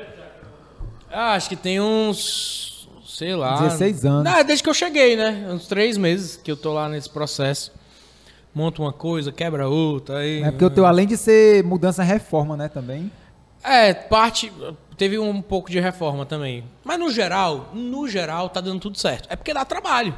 Ah, 1.12 1.34
acho 1.34 1.46
que 1.46 1.56
tem 1.56 1.78
uns, 1.78 2.88
sei 3.06 3.36
lá. 3.36 3.60
16 3.60 4.06
anos. 4.06 4.32
Desde 4.46 4.62
que 4.62 4.70
eu 4.70 4.74
cheguei, 4.74 5.14
né? 5.14 5.46
Uns 5.52 5.66
três 5.66 5.98
meses 5.98 6.38
que 6.38 6.50
eu 6.50 6.56
tô 6.56 6.72
lá 6.72 6.88
nesse 6.88 7.10
processo 7.10 7.70
monta 8.54 8.82
uma 8.82 8.92
coisa, 8.92 9.32
quebra 9.32 9.68
outra. 9.68 10.18
Aí, 10.18 10.42
é 10.42 10.50
porque 10.50 10.64
o 10.64 10.70
teu, 10.70 10.86
além 10.86 11.06
de 11.06 11.16
ser 11.16 11.64
mudança, 11.64 12.02
reforma, 12.02 12.56
né, 12.56 12.68
também? 12.68 13.10
É, 13.62 13.94
parte. 13.94 14.52
Teve 14.96 15.18
um 15.18 15.40
pouco 15.40 15.70
de 15.70 15.80
reforma 15.80 16.26
também. 16.26 16.64
Mas 16.84 16.98
no 16.98 17.10
geral, 17.10 17.70
no 17.72 18.08
geral, 18.08 18.48
tá 18.48 18.60
dando 18.60 18.80
tudo 18.80 18.98
certo. 18.98 19.28
É 19.30 19.36
porque 19.36 19.54
dá 19.54 19.64
trabalho. 19.64 20.14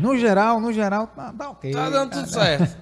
No 0.00 0.16
geral, 0.16 0.60
no 0.60 0.72
geral, 0.72 1.06
tá, 1.08 1.32
tá 1.32 1.50
ok. 1.50 1.72
Tá 1.72 1.90
dando 1.90 2.12
tudo 2.12 2.28
certo. 2.28 2.76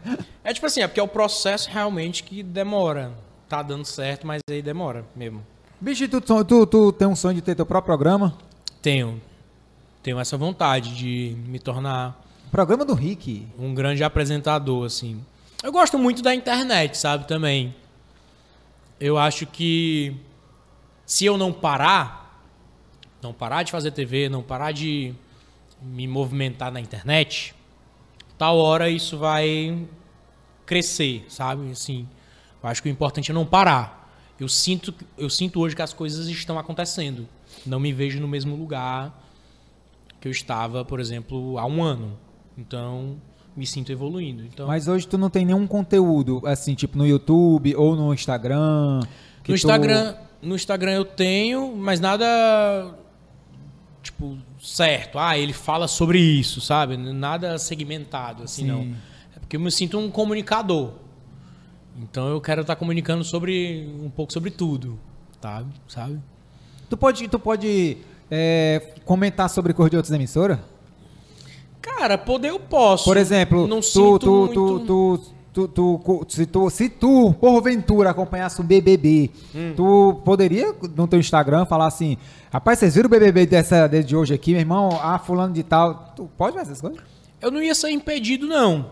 é 0.44 0.52
tipo 0.52 0.66
assim, 0.66 0.82
é 0.82 0.86
porque 0.86 1.00
é 1.00 1.02
o 1.02 1.08
processo 1.08 1.68
realmente 1.70 2.22
que 2.22 2.42
demora. 2.42 3.12
Tá 3.48 3.62
dando 3.62 3.84
certo, 3.84 4.26
mas 4.26 4.40
aí 4.48 4.62
demora 4.62 5.04
mesmo. 5.16 5.44
Bicho, 5.80 6.06
tu, 6.08 6.20
tu, 6.44 6.66
tu 6.66 6.92
tem 6.92 7.08
um 7.08 7.16
sonho 7.16 7.34
de 7.34 7.42
ter 7.42 7.54
teu 7.54 7.66
próprio 7.66 7.86
programa? 7.86 8.36
Tenho. 8.80 9.20
Tenho 10.02 10.18
essa 10.18 10.36
vontade 10.36 10.94
de 10.94 11.36
me 11.46 11.58
tornar 11.58 12.21
Programa 12.52 12.84
do 12.84 12.92
Rick. 12.92 13.48
Um 13.58 13.72
grande 13.72 14.04
apresentador, 14.04 14.84
assim. 14.84 15.24
Eu 15.62 15.72
gosto 15.72 15.98
muito 15.98 16.20
da 16.20 16.34
internet, 16.34 16.98
sabe, 16.98 17.26
também. 17.26 17.74
Eu 19.00 19.16
acho 19.16 19.46
que 19.46 20.14
se 21.06 21.24
eu 21.24 21.38
não 21.38 21.50
parar, 21.50 22.46
não 23.22 23.32
parar 23.32 23.62
de 23.62 23.72
fazer 23.72 23.90
TV, 23.92 24.28
não 24.28 24.42
parar 24.42 24.70
de 24.70 25.14
me 25.80 26.06
movimentar 26.06 26.70
na 26.70 26.78
internet, 26.78 27.54
tal 28.36 28.58
hora 28.58 28.90
isso 28.90 29.16
vai 29.16 29.88
crescer, 30.66 31.24
sabe? 31.30 31.70
Assim, 31.70 32.06
eu 32.62 32.68
acho 32.68 32.82
que 32.82 32.88
o 32.90 32.92
importante 32.92 33.30
é 33.30 33.34
não 33.34 33.46
parar. 33.46 34.14
Eu 34.38 34.46
sinto, 34.46 34.94
eu 35.16 35.30
sinto 35.30 35.58
hoje 35.58 35.74
que 35.74 35.80
as 35.80 35.94
coisas 35.94 36.28
estão 36.28 36.58
acontecendo. 36.58 37.26
Não 37.64 37.80
me 37.80 37.94
vejo 37.94 38.20
no 38.20 38.28
mesmo 38.28 38.54
lugar 38.54 39.26
que 40.20 40.28
eu 40.28 40.32
estava, 40.32 40.84
por 40.84 41.00
exemplo, 41.00 41.58
há 41.58 41.64
um 41.64 41.82
ano. 41.82 42.18
Então, 42.62 43.16
me 43.56 43.66
sinto 43.66 43.90
evoluindo. 43.90 44.44
Então, 44.44 44.66
Mas 44.66 44.88
hoje 44.88 45.06
tu 45.06 45.18
não 45.18 45.28
tem 45.28 45.44
nenhum 45.44 45.66
conteúdo, 45.66 46.40
assim, 46.46 46.74
tipo 46.74 46.96
no 46.96 47.06
YouTube 47.06 47.74
ou 47.74 47.96
no 47.96 48.14
Instagram? 48.14 49.00
No 49.46 49.54
Instagram, 49.54 50.12
tu... 50.12 50.46
no 50.46 50.54
Instagram 50.54 50.92
eu 50.92 51.04
tenho, 51.04 51.76
mas 51.76 52.00
nada 52.00 52.94
tipo 54.02 54.38
certo. 54.60 55.18
Ah, 55.18 55.36
ele 55.36 55.52
fala 55.52 55.88
sobre 55.88 56.18
isso, 56.18 56.60
sabe? 56.60 56.96
Nada 56.96 57.58
segmentado 57.58 58.44
assim, 58.44 58.62
Sim. 58.62 58.68
não. 58.68 58.96
É 59.36 59.40
porque 59.40 59.56
eu 59.56 59.60
me 59.60 59.70
sinto 59.70 59.98
um 59.98 60.10
comunicador. 60.10 60.92
Então 61.98 62.28
eu 62.28 62.40
quero 62.40 62.62
estar 62.62 62.76
comunicando 62.76 63.22
sobre 63.22 63.92
um 64.02 64.08
pouco 64.08 64.32
sobre 64.32 64.50
tudo, 64.50 64.98
tá? 65.40 65.64
Sabe? 65.86 66.18
Tu 66.88 66.96
pode, 66.96 67.28
tu 67.28 67.38
pode 67.38 67.98
é, 68.30 68.94
comentar 69.04 69.50
sobre 69.50 69.74
cor 69.74 69.90
de 69.90 69.96
outras 69.96 70.14
emissoras? 70.14 70.58
Cara, 71.82 72.16
poder 72.16 72.50
eu 72.50 72.60
posso. 72.60 73.04
Por 73.04 73.16
exemplo, 73.16 73.66
não 73.66 73.80
tu, 73.80 74.18
tu, 74.18 74.48
tu, 74.48 74.78
tu, 74.86 75.68
tu, 75.68 75.68
tu, 75.68 76.26
se 76.28 76.46
tu, 76.46 76.70
se 76.70 76.88
tu, 76.88 77.34
porventura, 77.40 78.10
acompanhasse 78.10 78.60
o 78.60 78.64
BBB, 78.64 79.30
Hum. 79.54 79.74
tu 79.76 80.22
poderia 80.24 80.74
no 80.96 81.06
teu 81.08 81.18
Instagram 81.18 81.66
falar 81.66 81.86
assim, 81.88 82.16
rapaz, 82.52 82.78
vocês 82.78 82.94
viram 82.94 83.08
o 83.08 83.10
BBB 83.10 83.46
dessa, 83.46 83.86
de 83.88 84.16
hoje 84.16 84.32
aqui, 84.32 84.52
meu 84.52 84.60
irmão? 84.60 84.88
Ah, 85.02 85.18
fulano 85.18 85.52
de 85.52 85.62
tal. 85.62 86.12
Tu 86.16 86.30
pode 86.38 86.56
fazer 86.56 86.70
essas 86.70 86.80
coisas? 86.80 87.00
Eu 87.40 87.50
não 87.50 87.60
ia 87.60 87.74
ser 87.74 87.90
impedido, 87.90 88.46
não. 88.46 88.90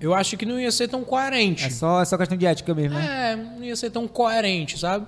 Eu 0.00 0.12
acho 0.12 0.36
que 0.36 0.44
não 0.44 0.58
ia 0.58 0.72
ser 0.72 0.88
tão 0.88 1.04
coerente. 1.04 1.66
É 1.66 1.70
só, 1.70 2.02
é 2.02 2.04
só 2.04 2.18
questão 2.18 2.36
de 2.36 2.44
ética 2.46 2.74
mesmo, 2.74 2.98
né? 2.98 3.32
É, 3.32 3.36
não 3.36 3.62
ia 3.62 3.76
ser 3.76 3.90
tão 3.90 4.08
coerente, 4.08 4.78
sabe? 4.78 5.06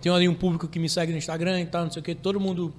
Tem 0.00 0.12
ali 0.12 0.28
um 0.28 0.34
público 0.34 0.68
que 0.68 0.78
me 0.78 0.88
segue 0.88 1.10
no 1.10 1.18
Instagram 1.18 1.60
e 1.60 1.66
tal, 1.66 1.84
não 1.84 1.90
sei 1.90 2.00
o 2.00 2.04
que, 2.04 2.14
todo 2.14 2.38
mundo. 2.38 2.72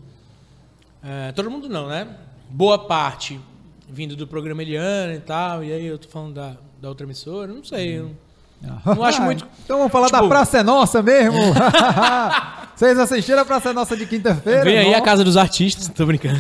é, 1.04 1.32
todo 1.34 1.52
mundo 1.52 1.68
não, 1.68 1.88
né? 1.90 2.08
Boa 2.50 2.80
parte 2.80 3.40
vindo 3.90 4.16
do 4.16 4.28
programa 4.28 4.62
Eliana 4.62 5.14
e 5.14 5.20
tal, 5.20 5.64
e 5.64 5.72
aí 5.74 5.86
eu 5.86 5.98
tô 5.98 6.08
falando 6.08 6.34
da, 6.36 6.54
da 6.82 6.90
outra 6.90 7.06
emissora, 7.06 7.52
não 7.52 7.64
sei. 7.64 8.00
eu- 8.00 8.12
Não 8.86 9.04
acho 9.04 9.22
muito- 9.22 9.48
Então 9.66 9.78
vamos 9.78 9.92
falar 9.92 10.10
da 10.10 10.18
Tipo- 10.20 10.30
Praça 10.30 10.60
é 10.60 10.64
Nossa 10.64 11.02
mesmo. 11.02 11.38
Vocês 12.76 12.98
assistiram 12.98 13.42
a 13.42 13.46
Praça 13.46 13.70
é 13.70 13.74
Nossa 13.74 13.98
de 13.98 14.06
quinta-feira? 14.06 14.64
Vem 14.64 14.78
aí 14.78 14.88
a 14.88 14.92
Nossa. 14.92 15.02
casa 15.02 15.24
dos 15.24 15.36
artistas, 15.38 15.90
tô 15.90 16.06
brincando. 16.06 16.40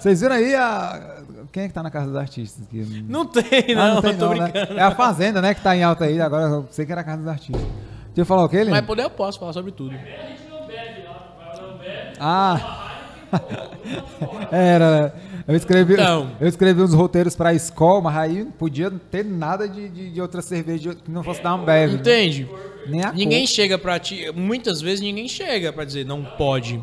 Vocês 0.00 0.20
viram 0.20 0.34
aí 0.36 0.54
a... 0.54 1.16
Quem 1.52 1.64
é 1.64 1.68
que 1.68 1.74
tá 1.74 1.82
na 1.82 1.90
Casa 1.90 2.06
dos 2.06 2.14
Artistas? 2.16 2.64
aqui? 2.64 3.04
Não 3.08 3.26
tem, 3.26 3.74
Ah, 3.76 3.94
não, 3.94 4.00
tem 4.02 4.16
tô 4.16 4.26
não, 4.28 4.34
né? 4.36 4.50
brincando. 4.52 4.78
É 4.78 4.82
a 4.84 4.92
Fazenda, 4.92 5.42
né, 5.42 5.52
que 5.52 5.60
tá 5.60 5.74
em 5.76 5.82
alta 5.82 6.04
aí. 6.04 6.20
Agora 6.20 6.44
eu 6.44 6.68
sei 6.70 6.86
que 6.86 6.92
era 6.92 7.00
a 7.00 7.04
Casa 7.04 7.18
dos 7.18 7.26
Artistas. 7.26 7.60
Deixa 7.60 8.20
eu 8.20 8.24
falar 8.24 8.44
o 8.44 8.48
que, 8.48 8.56
ele? 8.56 8.70
Mas 8.70 8.86
poder 8.86 9.02
eu 9.02 9.10
posso 9.10 9.40
falar 9.40 9.52
sobre 9.52 9.72
tudo. 9.72 9.92
Ah. 12.20 12.89
Era. 14.50 15.14
Eu 15.48 15.56
escrevi, 15.56 15.94
Então. 15.94 16.30
eu 16.40 16.46
escrevi 16.46 16.80
uns 16.80 16.94
roteiros 16.94 17.34
pra 17.34 17.52
escola, 17.52 18.02
mas 18.02 18.16
aí 18.16 18.44
não 18.44 18.52
podia 18.52 18.90
ter 18.90 19.24
nada 19.24 19.68
de, 19.68 19.88
de, 19.88 20.10
de 20.10 20.20
outra 20.20 20.40
cerveja 20.42 20.94
que 20.94 21.10
não 21.10 21.24
fosse 21.24 21.42
dar 21.42 21.54
um 21.56 21.64
bebe. 21.64 21.94
Entende? 21.94 22.48
Nem 22.86 23.02
a 23.02 23.12
Ninguém 23.12 23.40
cor. 23.46 23.48
chega 23.48 23.78
pra 23.78 23.98
ti. 23.98 24.30
Muitas 24.34 24.80
vezes 24.80 25.00
ninguém 25.00 25.26
chega 25.26 25.72
pra 25.72 25.84
dizer 25.84 26.04
não 26.06 26.22
pode. 26.24 26.80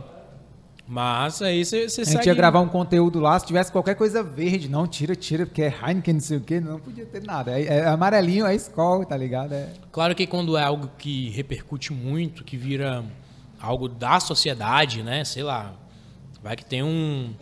Mas 0.90 1.42
aí 1.42 1.64
você 1.66 1.88
você 1.90 2.02
A 2.02 2.04
gente 2.06 2.14
segue. 2.16 2.28
ia 2.30 2.34
gravar 2.36 2.60
um 2.62 2.68
conteúdo 2.68 3.20
lá, 3.20 3.38
se 3.38 3.46
tivesse 3.46 3.70
qualquer 3.72 3.96
coisa 3.96 4.24
verde, 4.24 4.70
não, 4.70 4.88
tira, 4.88 5.16
tira, 5.16 5.46
porque 5.46 5.62
é 5.62 5.68
Heineken, 5.86 6.14
não 6.16 6.22
sei 6.22 6.38
o 6.38 6.42
quê, 6.42 6.60
não 6.62 6.80
podia 6.80 7.06
ter 7.06 7.22
nada. 7.24 7.52
É, 7.58 7.64
é 7.66 7.88
amarelinho, 7.88 8.46
é 8.46 8.56
escola, 8.56 9.06
tá 9.06 9.16
ligado? 9.18 9.54
É. 9.54 9.68
Claro 9.92 10.16
que 10.16 10.26
quando 10.26 10.56
é 10.58 10.64
algo 10.64 10.90
que 10.98 11.30
repercute 11.32 11.92
muito, 11.92 12.44
que 12.44 12.56
vira 12.56 13.04
algo 13.62 13.90
da 13.90 14.20
sociedade, 14.22 15.04
né? 15.04 15.24
Sei 15.26 15.44
lá. 15.44 15.74
Vai 16.42 16.56
que 16.56 16.66
tem 16.66 16.84
um. 16.84 17.34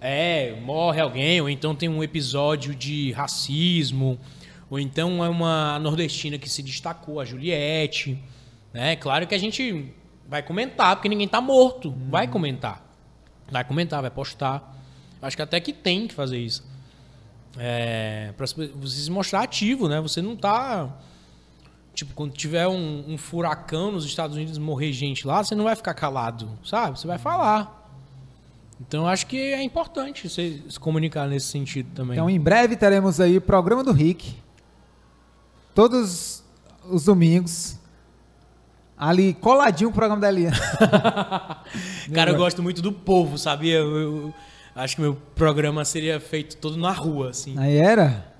É, 0.00 0.58
morre 0.60 1.00
alguém, 1.00 1.40
ou 1.40 1.48
então 1.48 1.74
tem 1.74 1.88
um 1.88 2.02
episódio 2.02 2.74
de 2.74 3.12
racismo, 3.12 4.18
ou 4.68 4.78
então 4.80 5.24
é 5.24 5.28
uma 5.28 5.78
nordestina 5.78 6.38
que 6.38 6.48
se 6.48 6.62
destacou, 6.62 7.20
a 7.20 7.24
Juliette. 7.24 8.18
Né? 8.72 8.96
Claro 8.96 9.26
que 9.26 9.34
a 9.34 9.38
gente 9.38 9.94
vai 10.28 10.42
comentar, 10.42 10.96
porque 10.96 11.08
ninguém 11.08 11.28
tá 11.28 11.40
morto. 11.40 11.94
Vai 12.08 12.26
comentar. 12.26 12.84
Vai 13.50 13.64
comentar, 13.64 14.00
vai 14.00 14.10
postar. 14.10 14.76
Acho 15.20 15.36
que 15.36 15.42
até 15.42 15.60
que 15.60 15.72
tem 15.72 16.08
que 16.08 16.14
fazer 16.14 16.38
isso. 16.38 16.64
É, 17.58 18.32
para 18.36 18.46
você 18.46 19.02
se 19.02 19.10
mostrar 19.10 19.42
ativo, 19.42 19.88
né? 19.88 20.00
Você 20.00 20.22
não 20.22 20.34
tá. 20.34 20.88
Tipo, 21.94 22.14
quando 22.14 22.32
tiver 22.32 22.66
um, 22.66 23.04
um 23.06 23.18
furacão 23.18 23.92
nos 23.92 24.06
Estados 24.06 24.36
Unidos 24.36 24.56
morrer 24.56 24.92
gente 24.92 25.26
lá, 25.26 25.44
você 25.44 25.54
não 25.54 25.64
vai 25.64 25.76
ficar 25.76 25.92
calado, 25.92 26.58
sabe? 26.64 26.98
Você 26.98 27.06
vai 27.06 27.18
falar. 27.18 27.81
Então, 28.86 29.02
eu 29.02 29.08
acho 29.08 29.26
que 29.26 29.36
é 29.36 29.62
importante 29.62 30.28
você 30.28 30.60
se 30.68 30.78
comunicar 30.78 31.28
nesse 31.28 31.46
sentido 31.46 31.88
também. 31.94 32.14
Então, 32.14 32.28
em 32.28 32.40
breve 32.40 32.76
teremos 32.76 33.20
aí 33.20 33.36
o 33.36 33.40
programa 33.40 33.84
do 33.84 33.92
Rick. 33.92 34.34
Todos 35.74 36.42
os 36.88 37.04
domingos. 37.04 37.78
Ali, 38.96 39.34
coladinho 39.34 39.90
o 39.90 39.92
programa 39.92 40.20
da 40.20 40.28
Eliana. 40.28 40.56
Cara, 42.12 42.30
eu 42.30 42.36
gosto 42.36 42.62
muito 42.62 42.82
do 42.82 42.92
povo, 42.92 43.38
sabia? 43.38 43.78
Eu, 43.78 43.96
eu 43.96 44.34
acho 44.74 44.96
que 44.96 45.02
meu 45.02 45.16
programa 45.34 45.84
seria 45.84 46.20
feito 46.20 46.56
todo 46.56 46.76
na 46.76 46.92
rua, 46.92 47.30
assim. 47.30 47.58
Aí 47.58 47.76
era? 47.76 48.31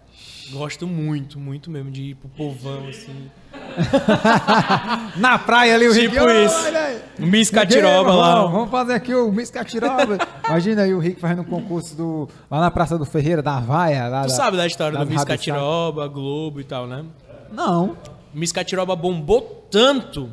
Gosto 0.52 0.86
muito, 0.86 1.38
muito 1.40 1.70
mesmo 1.70 1.90
de 1.90 2.02
ir 2.10 2.14
pro 2.14 2.28
povão, 2.28 2.88
assim. 2.88 3.30
Na 5.16 5.38
praia 5.38 5.74
ali, 5.74 5.88
o 5.88 5.92
Tipo 5.94 6.14
Rick. 6.14 6.18
"Olha 6.18 6.44
isso. 6.44 6.66
aí." 6.76 7.00
Miss 7.18 7.50
Catiroba 7.50 8.12
lá. 8.14 8.46
Vamos, 8.46 8.70
fazer 8.70 8.94
aqui 8.94 9.14
o 9.14 9.30
Miss 9.32 9.50
Catiroba. 9.50 10.18
Imagina 10.48 10.82
aí 10.82 10.94
o 10.94 10.98
Rick 10.98 11.20
fazendo 11.20 11.42
um 11.42 11.46
concurso 11.46 11.96
do, 11.96 12.28
lá 12.50 12.60
na 12.60 12.70
Praça 12.70 12.98
do 12.98 13.04
Ferreira, 13.04 13.42
da 13.42 13.60
Vaia. 13.60 14.08
Lá 14.08 14.22
Tu 14.22 14.28
da- 14.28 14.34
sabe 14.34 14.56
da 14.56 14.66
história 14.66 14.98
do 14.98 15.06
Miss. 15.06 15.24
Catiroba, 15.24 16.06
Globo 16.08 16.60
e 16.60 16.64
tal, 16.64 16.86
né? 16.86 17.04
Não. 17.52 17.96
Miss 18.34 18.52
Catiroba 18.52 18.96
bombou 18.96 19.66
tanto 19.70 20.30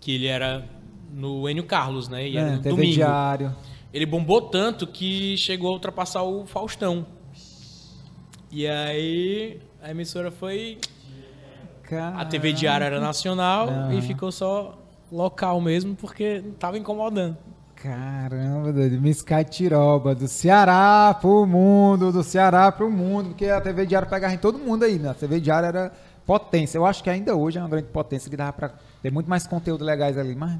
que 0.00 0.14
ele 0.14 0.26
era 0.26 0.64
no 1.12 1.48
Enio 1.48 1.64
Carlos, 1.64 2.08
né? 2.08 2.26
E 2.28 2.36
era 2.36 2.48
É, 2.48 2.52
no 2.56 2.62
domingo. 2.62 2.94
Diário. 2.94 3.54
Ele 3.92 4.06
bombou 4.06 4.40
tanto 4.42 4.86
que 4.86 5.36
chegou 5.36 5.70
a 5.70 5.72
ultrapassar 5.72 6.22
o 6.22 6.46
Faustão. 6.46 7.04
E 8.50 8.66
aí 8.66 9.60
a 9.82 9.90
emissora 9.90 10.30
foi. 10.30 10.78
A 12.14 12.24
TV 12.24 12.52
Diário 12.52 12.84
era 12.84 13.00
nacional 13.00 13.90
e 13.92 14.00
ficou 14.02 14.30
só 14.30 14.78
local 15.10 15.60
mesmo, 15.60 15.96
porque 15.96 16.42
tava 16.58 16.78
incomodando. 16.78 17.36
Caramba, 17.74 18.72
doido. 18.72 19.00
Miss 19.00 19.22
Catiroba, 19.22 20.14
do 20.14 20.28
Ceará 20.28 21.16
pro 21.18 21.46
mundo, 21.46 22.12
do 22.12 22.22
Ceará 22.22 22.70
pro 22.70 22.90
mundo, 22.90 23.30
porque 23.30 23.46
a 23.46 23.60
TV 23.60 23.86
Diário 23.86 24.08
pegava 24.08 24.34
em 24.34 24.38
todo 24.38 24.58
mundo 24.58 24.84
aí, 24.84 24.98
né? 24.98 25.10
A 25.10 25.14
TV 25.14 25.40
Diário 25.40 25.66
era 25.66 25.92
potência. 26.26 26.76
Eu 26.76 26.86
acho 26.86 27.02
que 27.02 27.10
ainda 27.10 27.34
hoje 27.34 27.58
é 27.58 27.60
uma 27.60 27.68
grande 27.68 27.88
potência 27.88 28.30
que 28.30 28.36
dava 28.36 28.52
pra 28.52 28.70
ter 29.02 29.10
muito 29.10 29.28
mais 29.28 29.46
conteúdo 29.46 29.84
legais 29.84 30.18
ali, 30.18 30.36
mas, 30.36 30.58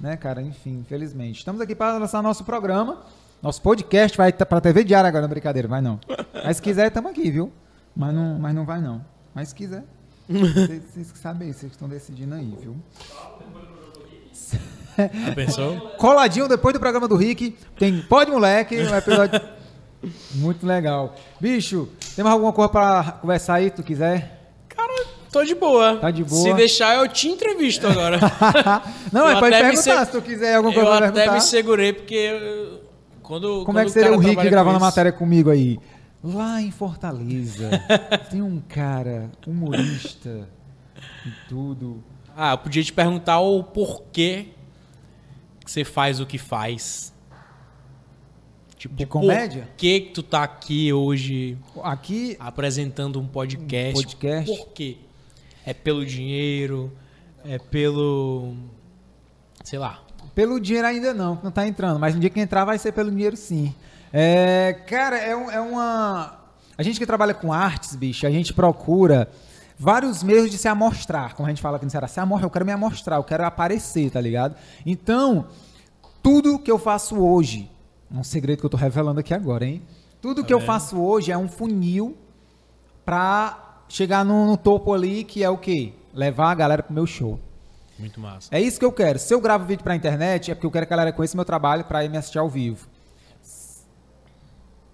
né, 0.00 0.16
cara, 0.16 0.40
enfim, 0.42 0.78
infelizmente. 0.80 1.38
Estamos 1.38 1.60
aqui 1.60 1.74
para 1.74 1.98
lançar 1.98 2.22
nosso 2.22 2.42
programa. 2.42 3.02
Nosso 3.42 3.62
podcast 3.62 4.16
vai 4.16 4.32
pra 4.32 4.60
TV 4.60 4.82
Diário 4.84 5.08
agora, 5.08 5.22
não 5.22 5.28
brincadeira, 5.28 5.68
vai 5.68 5.80
não. 5.80 6.00
Mas 6.44 6.56
se 6.56 6.62
quiser, 6.62 6.88
estamos 6.88 7.10
aqui, 7.10 7.30
viu? 7.30 7.52
Mas 7.94 8.14
não, 8.14 8.38
mas 8.38 8.54
não 8.54 8.64
vai 8.64 8.80
não. 8.80 9.04
Mas 9.34 9.48
se 9.50 9.54
quiser, 9.54 9.84
vocês, 10.28 10.82
vocês 10.92 11.12
que 11.12 11.18
sabem, 11.18 11.52
vocês 11.52 11.70
estão 11.72 11.88
decidindo 11.88 12.34
aí, 12.34 12.56
viu? 12.60 12.76
Já 14.98 15.34
pensou? 15.34 15.78
Coladinho 15.98 16.48
depois 16.48 16.72
do 16.72 16.80
programa 16.80 17.06
do 17.06 17.16
Rick. 17.16 17.56
Tem 17.78 18.00
Pode 18.02 18.30
Moleque, 18.30 18.76
um 18.76 18.94
episódio 18.96 19.40
muito 20.36 20.66
legal. 20.66 21.14
Bicho, 21.40 21.88
tem 22.14 22.24
mais 22.24 22.32
alguma 22.34 22.52
coisa 22.52 22.68
pra 22.70 23.18
conversar 23.20 23.54
aí, 23.54 23.70
tu 23.70 23.82
quiser? 23.82 24.50
Cara, 24.68 25.06
tô 25.30 25.44
de 25.44 25.54
boa. 25.54 25.96
Tá 25.98 26.10
de 26.10 26.24
boa. 26.24 26.42
Se 26.42 26.54
deixar, 26.54 26.96
eu 26.96 27.08
te 27.08 27.28
entrevisto 27.28 27.86
agora. 27.86 28.18
Não, 29.12 29.22
Eu 29.28 29.36
é 29.36 29.38
pra 29.38 29.48
até 29.48 29.62
me 29.64 29.70
perguntar, 29.74 30.06
se- 30.06 30.12
tu 30.12 30.22
quiser 30.22 30.54
alguma 30.56 30.74
eu 30.74 30.80
coisa 30.80 30.96
pra 30.96 31.06
até 31.08 31.12
perguntar. 31.20 31.34
me 31.34 31.40
segurei, 31.42 31.92
porque 31.92 32.14
eu- 32.14 32.85
quando. 33.26 33.48
Como 33.48 33.64
quando 33.64 33.80
é 33.80 33.84
que 33.84 33.90
seria 33.90 34.10
cara 34.10 34.20
o 34.20 34.20
Rick 34.20 34.48
gravando 34.48 34.76
a 34.76 34.80
matéria 34.80 35.12
comigo 35.12 35.50
aí? 35.50 35.78
Lá 36.22 36.62
em 36.62 36.70
Fortaleza, 36.70 37.70
tem 38.30 38.40
um 38.40 38.60
cara, 38.60 39.30
humorista 39.46 40.48
e 41.24 41.48
tudo. 41.48 42.02
Ah, 42.34 42.52
eu 42.52 42.58
podia 42.58 42.82
te 42.82 42.92
perguntar 42.92 43.40
o 43.40 43.62
porquê 43.62 44.48
que 45.64 45.70
você 45.70 45.84
faz 45.84 46.20
o 46.20 46.26
que 46.26 46.38
faz. 46.38 47.12
Tipo, 48.76 48.94
De 48.94 49.06
comédia? 49.06 49.64
Por 49.64 49.76
que 49.76 50.00
que 50.00 50.12
tu 50.12 50.22
tá 50.22 50.42
aqui 50.42 50.92
hoje 50.92 51.56
Aqui, 51.82 52.36
apresentando 52.38 53.18
um 53.18 53.26
podcast? 53.26 53.98
Um 53.98 54.02
podcast. 54.02 54.56
Por 54.56 54.68
quê? 54.68 54.98
É 55.64 55.72
pelo 55.72 56.04
dinheiro? 56.04 56.92
É 57.42 57.58
pelo... 57.58 58.54
Sei 59.64 59.78
lá. 59.78 60.05
Pelo 60.34 60.60
dinheiro 60.60 60.86
ainda 60.86 61.14
não, 61.14 61.36
que 61.36 61.44
não 61.44 61.50
tá 61.50 61.66
entrando, 61.66 61.98
mas 61.98 62.14
no 62.14 62.20
dia 62.20 62.30
que 62.30 62.38
entrar 62.40 62.64
vai 62.64 62.78
ser 62.78 62.92
pelo 62.92 63.10
dinheiro 63.10 63.36
sim. 63.36 63.74
É, 64.12 64.72
cara, 64.86 65.16
é, 65.18 65.34
um- 65.36 65.50
é 65.50 65.60
uma. 65.60 66.38
A 66.76 66.82
gente 66.82 66.98
que 66.98 67.06
trabalha 67.06 67.32
com 67.34 67.52
artes, 67.52 67.96
bicho, 67.96 68.26
a 68.26 68.30
gente 68.30 68.52
procura 68.52 69.30
vários 69.78 70.22
meios 70.22 70.50
de 70.50 70.58
se 70.58 70.68
amostrar, 70.68 71.34
como 71.34 71.46
a 71.46 71.50
gente 71.50 71.62
fala 71.62 71.76
aqui 71.76 71.84
no 71.86 71.90
Ceará. 71.90 72.06
Se 72.08 72.20
amostra, 72.20 72.46
eu 72.46 72.50
quero 72.50 72.64
me 72.66 72.72
amostrar, 72.72 73.16
eu 73.18 73.24
quero 73.24 73.44
aparecer, 73.44 74.10
tá 74.10 74.20
ligado? 74.20 74.54
Então, 74.84 75.46
tudo 76.22 76.58
que 76.58 76.70
eu 76.70 76.78
faço 76.78 77.18
hoje, 77.18 77.70
um 78.10 78.22
segredo 78.22 78.60
que 78.60 78.66
eu 78.66 78.70
tô 78.70 78.76
revelando 78.76 79.20
aqui 79.20 79.32
agora, 79.34 79.64
hein? 79.64 79.82
Tudo 80.20 80.44
que 80.44 80.52
eu 80.52 80.60
faço 80.60 81.00
hoje 81.00 81.30
é 81.32 81.36
um 81.38 81.48
funil 81.48 82.16
pra 83.04 83.82
chegar 83.88 84.24
no, 84.24 84.46
no 84.46 84.56
topo 84.56 84.92
ali, 84.92 85.24
que 85.24 85.42
é 85.42 85.50
o 85.50 85.56
quê? 85.58 85.92
Levar 86.12 86.50
a 86.50 86.54
galera 86.54 86.82
pro 86.82 86.94
meu 86.94 87.06
show. 87.06 87.38
Muito 87.98 88.20
massa. 88.20 88.48
É 88.50 88.60
isso 88.60 88.78
que 88.78 88.84
eu 88.84 88.92
quero. 88.92 89.18
Se 89.18 89.32
eu 89.32 89.40
gravo 89.40 89.64
vídeo 89.64 89.82
pra 89.82 89.94
internet, 89.94 90.50
é 90.50 90.54
porque 90.54 90.66
eu 90.66 90.70
quero 90.70 90.86
que 90.86 90.92
a 90.92 90.96
galera 90.96 91.12
conheça 91.12 91.36
meu 91.36 91.44
trabalho 91.44 91.84
pra 91.84 92.04
ir 92.04 92.10
me 92.10 92.16
assistir 92.16 92.38
ao 92.38 92.48
vivo. 92.48 92.86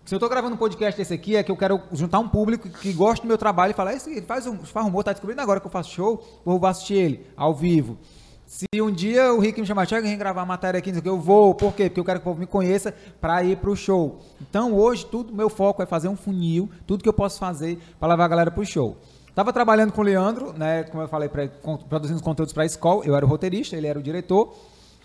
Se 0.05 0.15
eu 0.15 0.21
tô 0.21 0.29
gravando 0.29 0.55
um 0.55 0.59
podcast 0.59 0.99
desse 0.99 1.15
aqui, 1.15 1.37
é 1.37 1.43
que 1.43 1.51
eu 1.51 1.57
quero 1.57 1.81
juntar 1.93 2.19
um 2.19 2.29
público 2.29 2.69
que 2.69 2.93
gosta 2.93 3.25
do 3.25 3.29
meu 3.29 3.39
trabalho 3.39 3.71
e 3.71 3.75
falar, 3.75 3.95
ele 3.95 4.23
faz 4.23 4.47
um, 4.47 4.59
faz 4.59 4.87
humor, 4.87 5.03
tá 5.03 5.13
descobrindo 5.13 5.41
agora 5.41 5.59
que 5.59 5.67
eu 5.67 5.71
faço 5.71 5.91
show, 5.91 6.41
vou 6.45 6.65
assistir 6.67 6.95
ele 6.95 7.27
ao 7.37 7.55
vivo. 7.55 7.97
Se 8.45 8.67
um 8.75 8.91
dia 8.91 9.33
o 9.33 9.39
Rick 9.39 9.59
me 9.59 9.67
chamar, 9.67 9.89
chega 9.89 10.07
a 10.07 10.17
gravar 10.17 10.45
matéria 10.45 10.77
aqui, 10.77 10.93
eu 11.03 11.19
vou. 11.19 11.55
Por 11.55 11.73
quê? 11.73 11.89
Porque 11.89 12.01
eu 12.01 12.05
quero 12.05 12.21
que 12.21 12.25
o 12.25 12.29
povo 12.31 12.41
me 12.41 12.47
conheça 12.47 12.95
para 13.19 13.43
ir 13.43 13.57
pro 13.57 13.75
show. 13.75 14.21
Então 14.43 14.75
hoje, 14.75 15.07
tudo, 15.07 15.33
meu 15.33 15.49
foco 15.49 15.83
é 15.83 15.87
fazer 15.87 16.09
um 16.09 16.17
funil, 16.17 16.69
tudo 16.87 17.03
que 17.03 17.09
eu 17.09 17.15
posso 17.15 17.39
fazer 17.39 17.79
para 17.99 18.09
levar 18.09 18.27
a 18.27 18.29
galera 18.29 18.51
pro 18.51 18.67
show. 18.67 18.99
Tava 19.35 19.53
trabalhando 19.53 19.93
com 19.93 20.01
o 20.03 20.05
Leandro, 20.05 20.53
né? 20.53 20.85
Como 20.85 21.03
eu 21.03 21.09
falei, 21.09 21.29
pra, 21.29 21.49
produzindo 21.89 22.17
os 22.17 22.23
conteúdos 22.23 22.53
para 22.53 22.65
a 22.65 22.67
escola. 22.67 23.05
Eu 23.05 23.17
era 23.17 23.25
o 23.25 23.29
roteirista, 23.29 23.77
ele 23.77 23.87
era 23.87 23.99
o 23.99 24.03
diretor. 24.03 24.55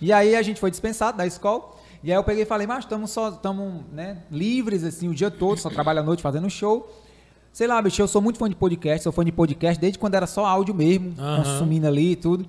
E 0.01 0.11
aí 0.11 0.35
a 0.35 0.41
gente 0.41 0.59
foi 0.59 0.69
dispensado 0.69 1.17
da 1.17 1.25
escola. 1.25 1.75
E 2.03 2.11
aí 2.11 2.17
eu 2.17 2.23
peguei 2.23 2.43
e 2.43 2.45
falei, 2.45 2.67
mas 2.67 2.79
estamos 2.79 3.09
só, 3.11 3.29
estamos 3.29 3.83
né, 3.91 4.19
livres 4.29 4.83
assim 4.83 5.07
o 5.07 5.15
dia 5.15 5.31
todo, 5.31 5.57
só 5.57 5.69
trabalho 5.69 5.99
à 5.99 6.03
noite 6.03 6.21
fazendo 6.21 6.49
show. 6.49 6.91
Sei 7.51 7.65
lá, 7.65 7.81
bicho, 7.81 8.01
eu 8.01 8.07
sou 8.07 8.21
muito 8.21 8.37
fã 8.37 8.47
de 8.47 8.55
podcast, 8.55 9.01
sou 9.03 9.11
fã 9.11 9.25
de 9.25 9.31
podcast 9.31 9.79
desde 9.79 9.97
quando 9.97 10.13
era 10.13 10.27
só 10.27 10.45
áudio 10.45 10.75
mesmo, 10.75 11.15
Aham. 11.17 11.37
consumindo 11.37 11.87
ali 11.87 12.11
e 12.11 12.15
tudo. 12.15 12.45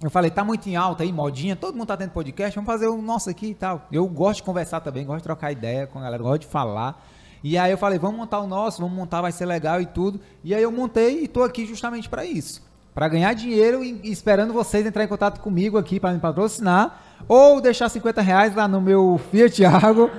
Eu 0.00 0.10
falei, 0.10 0.30
tá 0.30 0.44
muito 0.44 0.68
em 0.68 0.76
alta 0.76 1.02
aí, 1.02 1.12
modinha, 1.12 1.56
todo 1.56 1.74
mundo 1.74 1.88
tá 1.88 1.96
tendo 1.96 2.10
podcast, 2.10 2.54
vamos 2.54 2.66
fazer 2.66 2.86
o 2.86 3.00
nosso 3.00 3.30
aqui 3.30 3.46
e 3.46 3.54
tal. 3.54 3.86
Eu 3.90 4.06
gosto 4.06 4.36
de 4.36 4.42
conversar 4.44 4.80
também, 4.80 5.04
gosto 5.04 5.18
de 5.18 5.24
trocar 5.24 5.50
ideia 5.50 5.86
com 5.86 5.98
a 5.98 6.02
galera, 6.02 6.22
gosto 6.22 6.42
de 6.42 6.46
falar. 6.46 7.04
E 7.42 7.58
aí 7.58 7.72
eu 7.72 7.78
falei, 7.78 7.98
vamos 7.98 8.16
montar 8.16 8.40
o 8.40 8.46
nosso, 8.46 8.80
vamos 8.80 8.96
montar, 8.96 9.20
vai 9.20 9.32
ser 9.32 9.46
legal 9.46 9.80
e 9.80 9.86
tudo. 9.86 10.20
E 10.44 10.54
aí 10.54 10.62
eu 10.62 10.70
montei 10.70 11.24
e 11.24 11.28
tô 11.28 11.42
aqui 11.42 11.66
justamente 11.66 12.08
para 12.08 12.24
isso. 12.24 12.62
Para 12.94 13.08
ganhar 13.08 13.32
dinheiro 13.34 13.82
e 13.82 14.00
esperando 14.04 14.52
vocês 14.52 14.86
entrar 14.86 15.04
em 15.04 15.08
contato 15.08 15.40
comigo 15.40 15.78
aqui 15.78 15.98
para 15.98 16.12
me 16.12 16.20
patrocinar 16.20 17.02
ou 17.26 17.60
deixar 17.60 17.88
50 17.88 18.20
reais 18.20 18.54
lá 18.54 18.68
no 18.68 18.80
meu 18.80 19.20
Fiat 19.30 19.64
Argo 19.64 20.10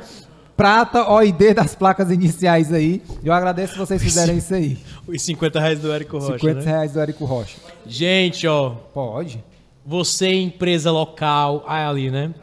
prata 0.55 1.09
OID 1.11 1.53
das 1.53 1.75
placas 1.75 2.11
iniciais 2.11 2.71
aí. 2.71 3.01
Eu 3.23 3.33
agradeço 3.33 3.73
se 3.73 3.79
vocês 3.79 4.01
fizerem 4.01 4.37
isso 4.37 4.53
aí. 4.53 4.77
Os 5.07 5.21
50 5.21 5.59
reais 5.59 5.79
do 5.79 5.91
Érico 5.91 6.17
Rocha, 6.17 6.33
50 6.33 6.53
né? 6.53 6.65
reais 6.65 6.93
do 6.93 6.99
Érico 6.99 7.25
Rocha. 7.25 7.57
Gente, 7.85 8.47
ó, 8.47 8.71
Pode. 8.93 9.43
você 9.85 10.31
empresa 10.33 10.91
local, 10.91 11.63
ah, 11.67 11.79
é 11.79 11.85
ali, 11.85 12.11
né? 12.11 12.33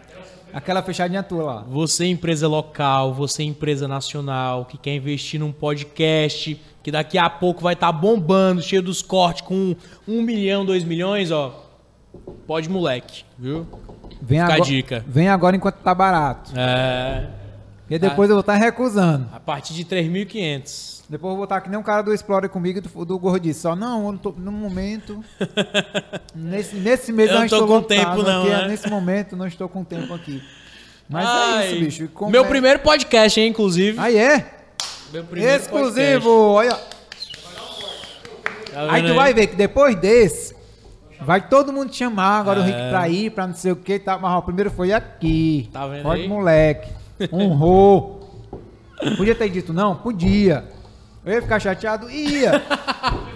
Aquela 0.52 0.82
fechadinha 0.82 1.22
tua 1.22 1.42
lá. 1.42 1.64
Você 1.68 2.06
empresa 2.06 2.48
local, 2.48 3.14
você 3.14 3.42
empresa 3.42 3.86
nacional, 3.86 4.64
que 4.64 4.76
quer 4.76 4.94
investir 4.94 5.38
num 5.38 5.52
podcast, 5.52 6.60
que 6.82 6.90
daqui 6.90 7.18
a 7.18 7.28
pouco 7.30 7.62
vai 7.62 7.74
estar 7.74 7.92
bombando, 7.92 8.62
cheio 8.62 8.82
dos 8.82 9.02
cortes 9.02 9.42
com 9.42 9.74
um 10.06 10.22
milhão, 10.22 10.64
dois 10.64 10.84
milhões, 10.84 11.30
ó. 11.30 11.66
Pode 12.46 12.68
moleque, 12.68 13.24
viu? 13.38 13.66
Vem 14.20 14.40
Fica 14.40 14.52
a 14.52 14.54
agora, 14.54 14.70
dica. 14.70 15.04
Vem 15.06 15.28
agora 15.28 15.56
enquanto 15.56 15.76
tá 15.76 15.94
barato. 15.94 16.52
É. 16.56 17.39
Porque 17.90 17.98
depois 17.98 18.30
eu 18.30 18.36
vou 18.36 18.40
estar 18.40 18.54
recusando. 18.54 19.28
A 19.32 19.40
partir 19.40 19.74
de 19.74 19.84
3.500. 19.84 21.00
Depois 21.08 21.32
eu 21.32 21.36
vou 21.36 21.42
estar 21.42 21.60
que 21.60 21.68
nem 21.68 21.76
um 21.76 21.82
cara 21.82 22.02
do 22.02 22.14
Explore 22.14 22.48
comigo 22.48 22.78
e 22.78 22.80
do, 22.80 23.04
do 23.04 23.18
Gordice. 23.18 23.58
Só, 23.62 23.74
não, 23.74 24.06
eu 24.06 24.12
não 24.12 24.18
tô, 24.18 24.30
no 24.30 24.52
momento. 24.52 25.24
nesse, 26.32 26.76
nesse 26.76 27.12
mês 27.12 27.30
Eu 27.30 27.38
não 27.38 27.44
estou 27.46 27.66
com 27.66 27.72
lotado 27.74 27.88
tempo, 27.88 28.22
não, 28.22 28.42
aqui, 28.42 28.50
né? 28.50 28.68
Nesse 28.68 28.88
momento 28.88 29.34
não 29.34 29.44
estou 29.44 29.68
com 29.68 29.82
tempo 29.82 30.14
aqui. 30.14 30.40
Mas 31.08 31.24
é 31.24 31.28
Ai, 31.28 31.66
isso, 31.66 31.80
bicho. 31.80 32.04
E 32.28 32.30
Meu 32.30 32.44
é- 32.44 32.48
primeiro 32.48 32.78
podcast, 32.78 33.40
hein, 33.40 33.48
inclusive. 33.48 33.98
Aí 33.98 34.16
é? 34.16 34.58
Meu 35.12 35.24
primeiro 35.24 35.56
Exclusivo! 35.56 36.30
Olha. 36.30 36.70
podcast. 36.70 37.00
Tá 38.72 38.92
Aí 38.92 39.04
tu 39.04 39.14
vai 39.14 39.34
ver 39.34 39.48
que 39.48 39.56
depois 39.56 39.96
desse, 39.96 40.54
vai 41.20 41.48
todo 41.48 41.72
mundo 41.72 41.90
te 41.90 41.96
chamar 41.96 42.38
agora 42.38 42.60
o 42.60 42.62
Rick 42.62 42.78
É. 42.78 42.88
pra 42.88 43.08
ir, 43.08 43.30
pra 43.32 43.48
não 43.48 43.54
sei 43.56 43.72
o 43.72 43.76
que, 43.76 43.98
tá? 43.98 44.16
mas 44.16 44.30
ó, 44.30 44.38
o 44.38 44.42
primeiro 44.42 44.70
foi 44.70 44.92
aqui. 44.92 45.68
Tá 45.72 45.88
vendo 45.88 46.04
Pode 46.04 46.22
aí? 46.22 46.28
moleque. 46.28 46.99
Honrou. 47.32 48.20
Podia 49.16 49.34
ter 49.34 49.48
dito 49.48 49.72
não? 49.72 49.96
Podia. 49.96 50.64
Eu 51.24 51.34
ia 51.34 51.42
ficar 51.42 51.60
chateado? 51.60 52.10
Ia. 52.10 52.62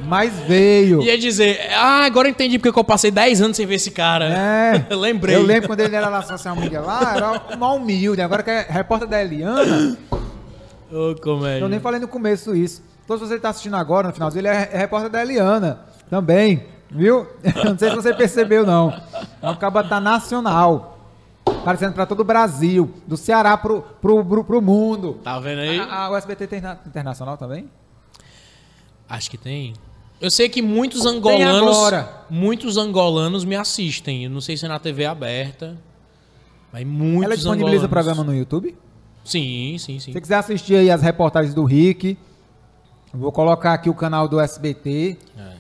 Mas 0.07 0.33
veio. 0.41 1.03
Ia 1.03 1.19
dizer, 1.19 1.71
ah, 1.75 2.05
agora 2.05 2.29
eu 2.29 2.31
entendi 2.31 2.59
porque 2.59 2.73
que 2.73 2.79
eu 2.79 2.85
passei 2.85 3.11
10 3.11 3.43
anos 3.43 3.57
sem 3.57 3.67
ver 3.67 3.75
esse 3.75 3.91
cara. 3.91 4.27
É. 4.27 4.87
Lembrei. 4.95 5.37
Eu 5.37 5.43
lembro 5.43 5.69
quando 5.69 5.81
ele 5.81 5.95
era 5.95 6.09
na 6.09 6.23
social 6.23 6.57
media 6.57 6.81
lá, 6.81 7.15
era 7.15 7.57
mal 7.57 7.77
humilde. 7.77 8.23
Agora 8.23 8.43
que 8.43 8.51
é 8.51 8.67
repórter 8.69 9.09
da 9.09 9.23
Eliana, 9.23 9.97
Ô, 10.91 11.15
comédia. 11.21 11.65
eu 11.65 11.69
nem 11.69 11.81
falei 11.81 12.01
no 12.01 12.09
começo 12.09 12.55
isso. 12.55 12.83
Então, 13.05 13.19
se 13.19 13.27
você 13.27 13.39
tá 13.39 13.51
assistindo 13.51 13.77
agora, 13.77 14.09
no 14.09 14.15
finalzinho, 14.15 14.41
ele 14.41 14.49
é 14.49 14.71
é 14.73 14.79
repórter 14.79 15.11
da 15.11 15.21
Eliana 15.21 15.81
também, 16.09 16.65
viu? 16.91 17.27
Não 17.65 17.77
sei 17.77 17.91
se 17.91 17.97
você 17.97 18.15
percebeu, 18.15 18.65
não. 18.65 18.95
É 19.43 19.51
um 19.51 19.55
tá 19.55 20.01
nacional. 20.01 20.94
Aparecendo 21.65 21.93
pra 21.95 22.07
todo 22.07 22.21
o 22.21 22.25
Brasil, 22.25 22.93
do 23.07 23.17
Ceará 23.17 23.57
pro, 23.57 23.83
pro, 24.01 24.25
pro, 24.25 24.45
pro 24.45 24.63
mundo. 24.63 25.15
Tá 25.25 25.39
vendo 25.41 25.61
aí? 25.61 25.79
A, 25.81 26.05
a 26.07 26.11
USBT 26.17 26.47
tem 26.47 26.61
na- 26.61 26.79
internacional 26.87 27.37
também? 27.37 27.69
Acho 29.09 29.31
que 29.31 29.37
tem. 29.39 29.75
Eu 30.21 30.31
sei 30.31 30.49
que 30.49 30.63
muitos 30.63 31.05
angolanos. 31.05 31.77
agora. 31.77 32.25
Muitos 32.31 32.77
angolanos 32.77 33.45
me 33.45 33.57
assistem. 33.57 34.25
Eu 34.25 34.31
não 34.31 34.41
sei 34.41 34.57
se 34.57 34.65
é 34.65 34.69
na 34.69 34.79
TV 34.79 35.05
aberta. 35.05 35.77
Mas 36.73 36.87
muitos 36.87 37.25
Ela 37.25 37.35
disponibiliza 37.37 37.83
o 37.83 37.87
angolanos. 37.87 37.91
programa 37.91 38.25
no 38.25 38.35
YouTube? 38.37 38.77
Sim, 39.25 39.77
sim, 39.79 39.99
sim. 39.99 40.01
Se 40.01 40.13
você 40.13 40.21
quiser 40.21 40.37
assistir 40.37 40.77
aí 40.77 40.91
as 40.91 41.03
reportagens 41.03 41.55
do 41.55 41.65
Rick, 41.65 42.17
vou 43.13 43.33
colocar 43.33 43.75
aqui 43.75 43.89
o 43.91 43.95
canal 43.95 44.29
do 44.29 44.41
SBT. 44.41 45.19
É. 45.39 45.55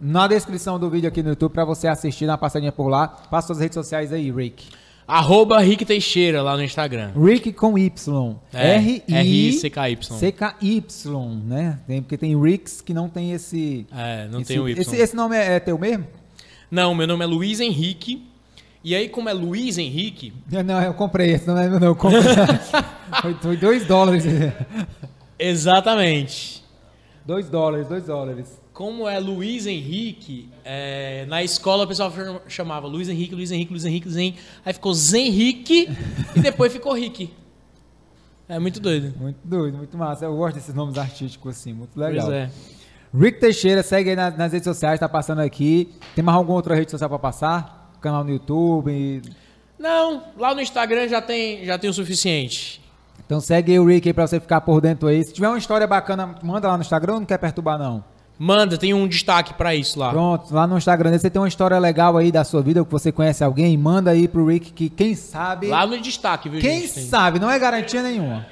Na 0.00 0.26
descrição 0.26 0.78
do 0.78 0.90
vídeo 0.90 1.08
aqui 1.08 1.22
no 1.22 1.30
YouTube 1.30 1.52
pra 1.52 1.64
você 1.64 1.86
assistir, 1.88 2.26
uma 2.26 2.36
passadinha 2.38 2.72
por 2.72 2.88
lá. 2.88 3.06
Passa 3.08 3.48
suas 3.48 3.60
redes 3.60 3.74
sociais 3.74 4.12
aí, 4.12 4.30
Rick. 4.30 4.68
Arroba 5.12 5.60
Rick 5.60 5.84
Teixeira 5.84 6.40
lá 6.40 6.56
no 6.56 6.62
Instagram. 6.62 7.12
Rick 7.14 7.52
com 7.52 7.76
Y. 7.76 8.34
É, 8.50 8.76
R-I-C-K-Y. 8.76 10.16
C-K-Y, 10.18 11.42
né? 11.44 11.78
Tem, 11.86 12.00
porque 12.00 12.16
tem 12.16 12.42
Ricks 12.42 12.80
que 12.80 12.94
não 12.94 13.10
tem 13.10 13.32
esse... 13.32 13.86
É, 13.94 14.26
não 14.28 14.40
esse, 14.40 14.48
tem 14.48 14.58
o 14.58 14.66
Y. 14.66 14.80
Esse, 14.80 14.96
esse 14.96 15.14
nome 15.14 15.36
é, 15.36 15.56
é 15.56 15.60
teu 15.60 15.76
mesmo? 15.76 16.06
Não, 16.70 16.94
meu 16.94 17.06
nome 17.06 17.22
é 17.24 17.26
Luiz 17.26 17.60
Henrique. 17.60 18.26
E 18.82 18.94
aí, 18.94 19.06
como 19.10 19.28
é 19.28 19.34
Luiz 19.34 19.76
Henrique, 19.76 20.32
Não, 20.64 20.82
eu 20.82 20.94
comprei 20.94 21.32
esse, 21.32 21.46
não 21.46 21.58
é 21.58 21.68
meu 21.68 21.78
não. 21.78 21.88
Eu 21.88 21.94
comprei. 21.94 22.22
foi, 23.20 23.34
foi 23.34 23.56
dois 23.58 23.84
dólares. 23.84 24.24
exatamente. 25.38 26.64
dois 27.26 27.50
dólares, 27.50 27.86
dois 27.86 28.06
dólares. 28.06 28.61
Como 28.72 29.06
é 29.06 29.18
Luiz 29.18 29.66
Henrique, 29.66 30.48
é, 30.64 31.26
na 31.26 31.42
escola 31.42 31.84
o 31.84 31.86
pessoal 31.86 32.10
chamava 32.48 32.86
Luiz 32.86 33.06
Henrique, 33.08 33.34
Luiz 33.34 33.50
Henrique, 33.50 33.70
Luiz 33.70 33.84
Henrique, 33.84 34.06
Luiz 34.06 34.16
Henrique. 34.16 34.38
Aí 34.64 34.72
ficou 34.72 34.94
Zenrique 34.94 35.88
e 36.34 36.40
depois 36.40 36.72
ficou 36.72 36.94
Rick. 36.94 37.30
É 38.48 38.58
muito 38.58 38.80
doido. 38.80 39.12
Muito 39.18 39.38
doido, 39.44 39.76
muito 39.76 39.96
massa. 39.96 40.24
Eu 40.24 40.36
gosto 40.36 40.54
desses 40.54 40.74
nomes 40.74 40.96
artísticos 40.96 41.56
assim, 41.56 41.74
muito 41.74 41.98
legal. 41.98 42.26
Pois 42.26 42.36
é. 42.36 42.50
Rick 43.14 43.40
Teixeira, 43.40 43.82
segue 43.82 44.10
aí 44.10 44.16
nas, 44.16 44.36
nas 44.38 44.52
redes 44.52 44.64
sociais, 44.64 44.98
tá 44.98 45.08
passando 45.08 45.40
aqui. 45.40 45.92
Tem 46.14 46.24
mais 46.24 46.36
alguma 46.36 46.56
outra 46.56 46.74
rede 46.74 46.90
social 46.90 47.10
pra 47.10 47.18
passar? 47.18 47.92
Canal 48.00 48.24
no 48.24 48.30
YouTube. 48.30 49.22
Não, 49.78 50.22
lá 50.38 50.54
no 50.54 50.62
Instagram 50.62 51.08
já 51.08 51.20
tem, 51.20 51.64
já 51.64 51.78
tem 51.78 51.90
o 51.90 51.92
suficiente. 51.92 52.80
Então 53.24 53.38
segue 53.38 53.72
aí 53.72 53.78
o 53.78 53.84
Rick 53.84 54.08
aí 54.08 54.14
pra 54.14 54.26
você 54.26 54.40
ficar 54.40 54.62
por 54.62 54.80
dentro 54.80 55.08
aí. 55.08 55.22
Se 55.22 55.32
tiver 55.32 55.48
uma 55.48 55.58
história 55.58 55.86
bacana, 55.86 56.34
manda 56.42 56.68
lá 56.68 56.76
no 56.76 56.82
Instagram, 56.82 57.20
não 57.20 57.26
quer 57.26 57.38
perturbar 57.38 57.78
não. 57.78 58.11
Manda, 58.44 58.76
tem 58.76 58.92
um 58.92 59.06
destaque 59.06 59.54
pra 59.54 59.72
isso 59.72 59.96
lá. 60.00 60.10
Pronto, 60.10 60.52
lá 60.52 60.66
no 60.66 60.76
Instagram 60.76 61.16
você 61.16 61.30
tem 61.30 61.40
uma 61.40 61.46
história 61.46 61.78
legal 61.78 62.16
aí 62.16 62.32
da 62.32 62.42
sua 62.42 62.60
vida, 62.60 62.84
que 62.84 62.90
você 62.90 63.12
conhece 63.12 63.44
alguém, 63.44 63.78
manda 63.78 64.10
aí 64.10 64.26
pro 64.26 64.44
Rick 64.44 64.72
que 64.72 64.90
quem 64.90 65.14
sabe... 65.14 65.68
Lá 65.68 65.86
no 65.86 65.96
destaque, 66.00 66.48
viu, 66.48 66.60
quem 66.60 66.80
gente? 66.80 66.94
Tem- 66.94 67.04
sabe, 67.04 67.38
não 67.38 67.48
é 67.48 67.56
garantia 67.56 68.02
nenhuma. 68.02 68.44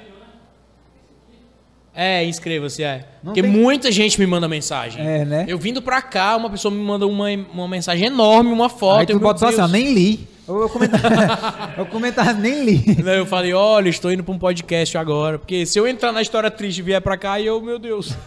É, 1.93 2.23
inscreva-se, 2.23 2.81
é. 2.81 3.05
Não 3.21 3.33
Porque 3.33 3.41
tem- 3.41 3.51
muita 3.51 3.91
gente 3.91 4.17
me 4.17 4.25
manda 4.25 4.47
mensagem. 4.47 5.05
É, 5.05 5.25
né? 5.25 5.43
Eu 5.45 5.57
vindo 5.57 5.81
pra 5.81 6.01
cá, 6.01 6.37
uma 6.37 6.49
pessoa 6.49 6.73
me 6.73 6.81
manda 6.81 7.05
uma, 7.05 7.27
uma 7.53 7.67
mensagem 7.67 8.05
enorme, 8.05 8.49
uma 8.49 8.69
foto. 8.69 9.01
aí 9.01 9.05
tu 9.05 9.11
eu, 9.11 9.19
bota 9.19 9.41
só 9.41 9.49
assim, 9.49 9.59
ó, 9.59 9.67
nem 9.67 9.93
li. 9.93 10.25
Eu, 10.47 10.61
eu 10.61 10.69
comentar, 10.69 11.01
eu 11.77 11.85
comentar, 11.85 12.33
nem 12.33 12.63
li. 12.63 12.95
Daí 13.03 13.17
eu 13.17 13.25
falei, 13.25 13.51
olha, 13.53 13.89
estou 13.89 14.09
indo 14.09 14.23
pra 14.23 14.33
um 14.33 14.39
podcast 14.39 14.97
agora. 14.97 15.37
Porque 15.37 15.65
se 15.65 15.77
eu 15.77 15.85
entrar 15.85 16.13
na 16.13 16.21
história 16.21 16.49
triste 16.49 16.79
e 16.79 16.81
vier 16.81 17.01
pra 17.01 17.17
cá, 17.17 17.41
eu, 17.41 17.61
meu 17.61 17.77
Deus. 17.77 18.15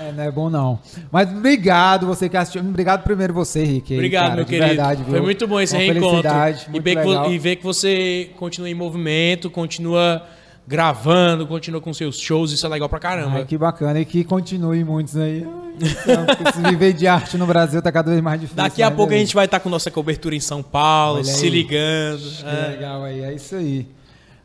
É, 0.00 0.12
não 0.12 0.22
é 0.24 0.30
bom 0.30 0.48
não. 0.48 0.78
Mas 1.10 1.28
obrigado 1.30 2.06
você 2.06 2.28
que 2.28 2.36
assistiu. 2.36 2.62
Obrigado 2.62 3.02
primeiro 3.02 3.34
você, 3.34 3.64
Rick. 3.64 3.92
aí, 3.92 3.98
Obrigado, 3.98 4.22
cara, 4.24 4.36
meu 4.36 4.44
querido. 4.44 4.66
Verdade? 4.66 5.04
Foi 5.04 5.20
muito 5.20 5.46
bom 5.46 5.60
esse 5.60 5.74
Uma 5.74 5.82
reencontro. 5.82 6.30
E 6.72 6.80
ver, 6.80 6.96
que, 7.02 7.30
e 7.30 7.38
ver 7.38 7.56
que 7.56 7.64
você 7.64 8.30
continua 8.36 8.68
em 8.70 8.74
movimento, 8.74 9.50
continua 9.50 10.22
gravando, 10.66 11.46
continua 11.46 11.80
com 11.80 11.92
seus 11.94 12.20
shows, 12.20 12.52
isso 12.52 12.66
é 12.66 12.68
legal 12.68 12.88
pra 12.90 12.98
caramba. 12.98 13.38
Ai, 13.38 13.44
que 13.44 13.56
bacana. 13.56 13.98
E 13.98 14.04
que 14.04 14.22
continue 14.22 14.84
muitos 14.84 15.16
aí. 15.16 15.44
Ai, 15.44 15.68
então, 16.02 16.70
viver 16.70 16.92
de 16.92 17.06
arte 17.06 17.38
no 17.38 17.46
Brasil 17.46 17.80
tá 17.80 17.90
cada 17.90 18.10
vez 18.10 18.22
mais 18.22 18.40
difícil. 18.40 18.62
Daqui 18.62 18.82
a 18.82 18.90
né, 18.90 18.96
pouco 18.96 19.14
a 19.14 19.16
gente 19.16 19.34
vai 19.34 19.46
estar 19.46 19.60
com 19.60 19.68
nossa 19.68 19.90
cobertura 19.90 20.34
em 20.34 20.40
São 20.40 20.62
Paulo, 20.62 21.16
Olha 21.16 21.24
se 21.24 21.44
aí. 21.46 21.50
ligando. 21.50 22.20
Que 22.20 22.44
É. 22.46 22.68
legal 22.68 23.02
aí, 23.02 23.20
é 23.22 23.32
isso 23.32 23.56
aí. 23.56 23.86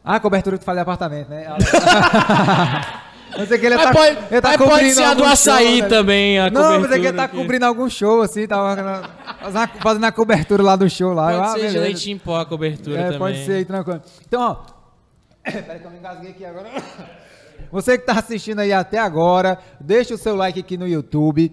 Ah, 0.03 0.19
cobertura 0.19 0.57
que 0.57 0.63
tu 0.63 0.65
de 0.73 0.79
apartamento, 0.79 1.29
né? 1.29 1.45
Não 3.37 3.47
sei 3.47 3.57
que 3.57 3.65
ele 3.65 3.75
Mas 3.75 3.85
tá, 3.85 3.91
pode, 3.91 4.17
ele 4.31 4.41
tá 4.41 4.47
mas 4.49 4.57
pode 4.57 4.69
cobrindo 4.71 4.93
ser 4.95 5.03
a 5.03 5.13
do 5.15 5.23
açaí 5.23 5.79
show, 5.79 5.89
também, 5.89 6.39
a 6.39 6.49
Não, 6.51 6.79
mas 6.81 6.91
é 6.91 6.99
que 6.99 7.07
ele 7.07 7.17
tá 7.17 7.23
aqui. 7.23 7.35
cobrindo 7.37 7.65
algum 7.65 7.89
show, 7.89 8.21
assim, 8.21 8.47
tava 8.47 9.09
fazendo 9.81 10.05
a- 10.05 10.11
cobertura 10.11 10.61
lá 10.61 10.75
do 10.75 10.89
show 10.89 11.13
lá. 11.13 11.31
Pode 11.31 11.41
Ah, 11.41 11.47
ser 11.53 11.59
beleza. 11.59 11.79
leitinho 11.79 12.15
em 12.15 12.19
pó 12.19 12.39
a 12.39 12.45
cobertura 12.45 12.99
É, 12.99 13.03
também. 13.05 13.19
pode 13.19 13.45
ser 13.45 13.53
aí, 13.53 13.65
tranquilo. 13.65 14.01
Então, 14.27 14.41
ó. 14.41 14.55
Peraí 15.51 15.79
que 15.79 15.85
eu 15.85 15.91
me 15.91 15.97
engasguei 15.97 16.29
aqui 16.31 16.45
agora. 16.45 16.69
Você 17.71 17.97
que 17.97 18.05
tá 18.05 18.13
assistindo 18.13 18.59
aí 18.59 18.71
até 18.71 18.99
agora, 18.99 19.57
deixa 19.79 20.13
o 20.13 20.17
seu 20.17 20.35
like 20.35 20.59
aqui 20.59 20.77
no 20.77 20.87
YouTube. 20.87 21.51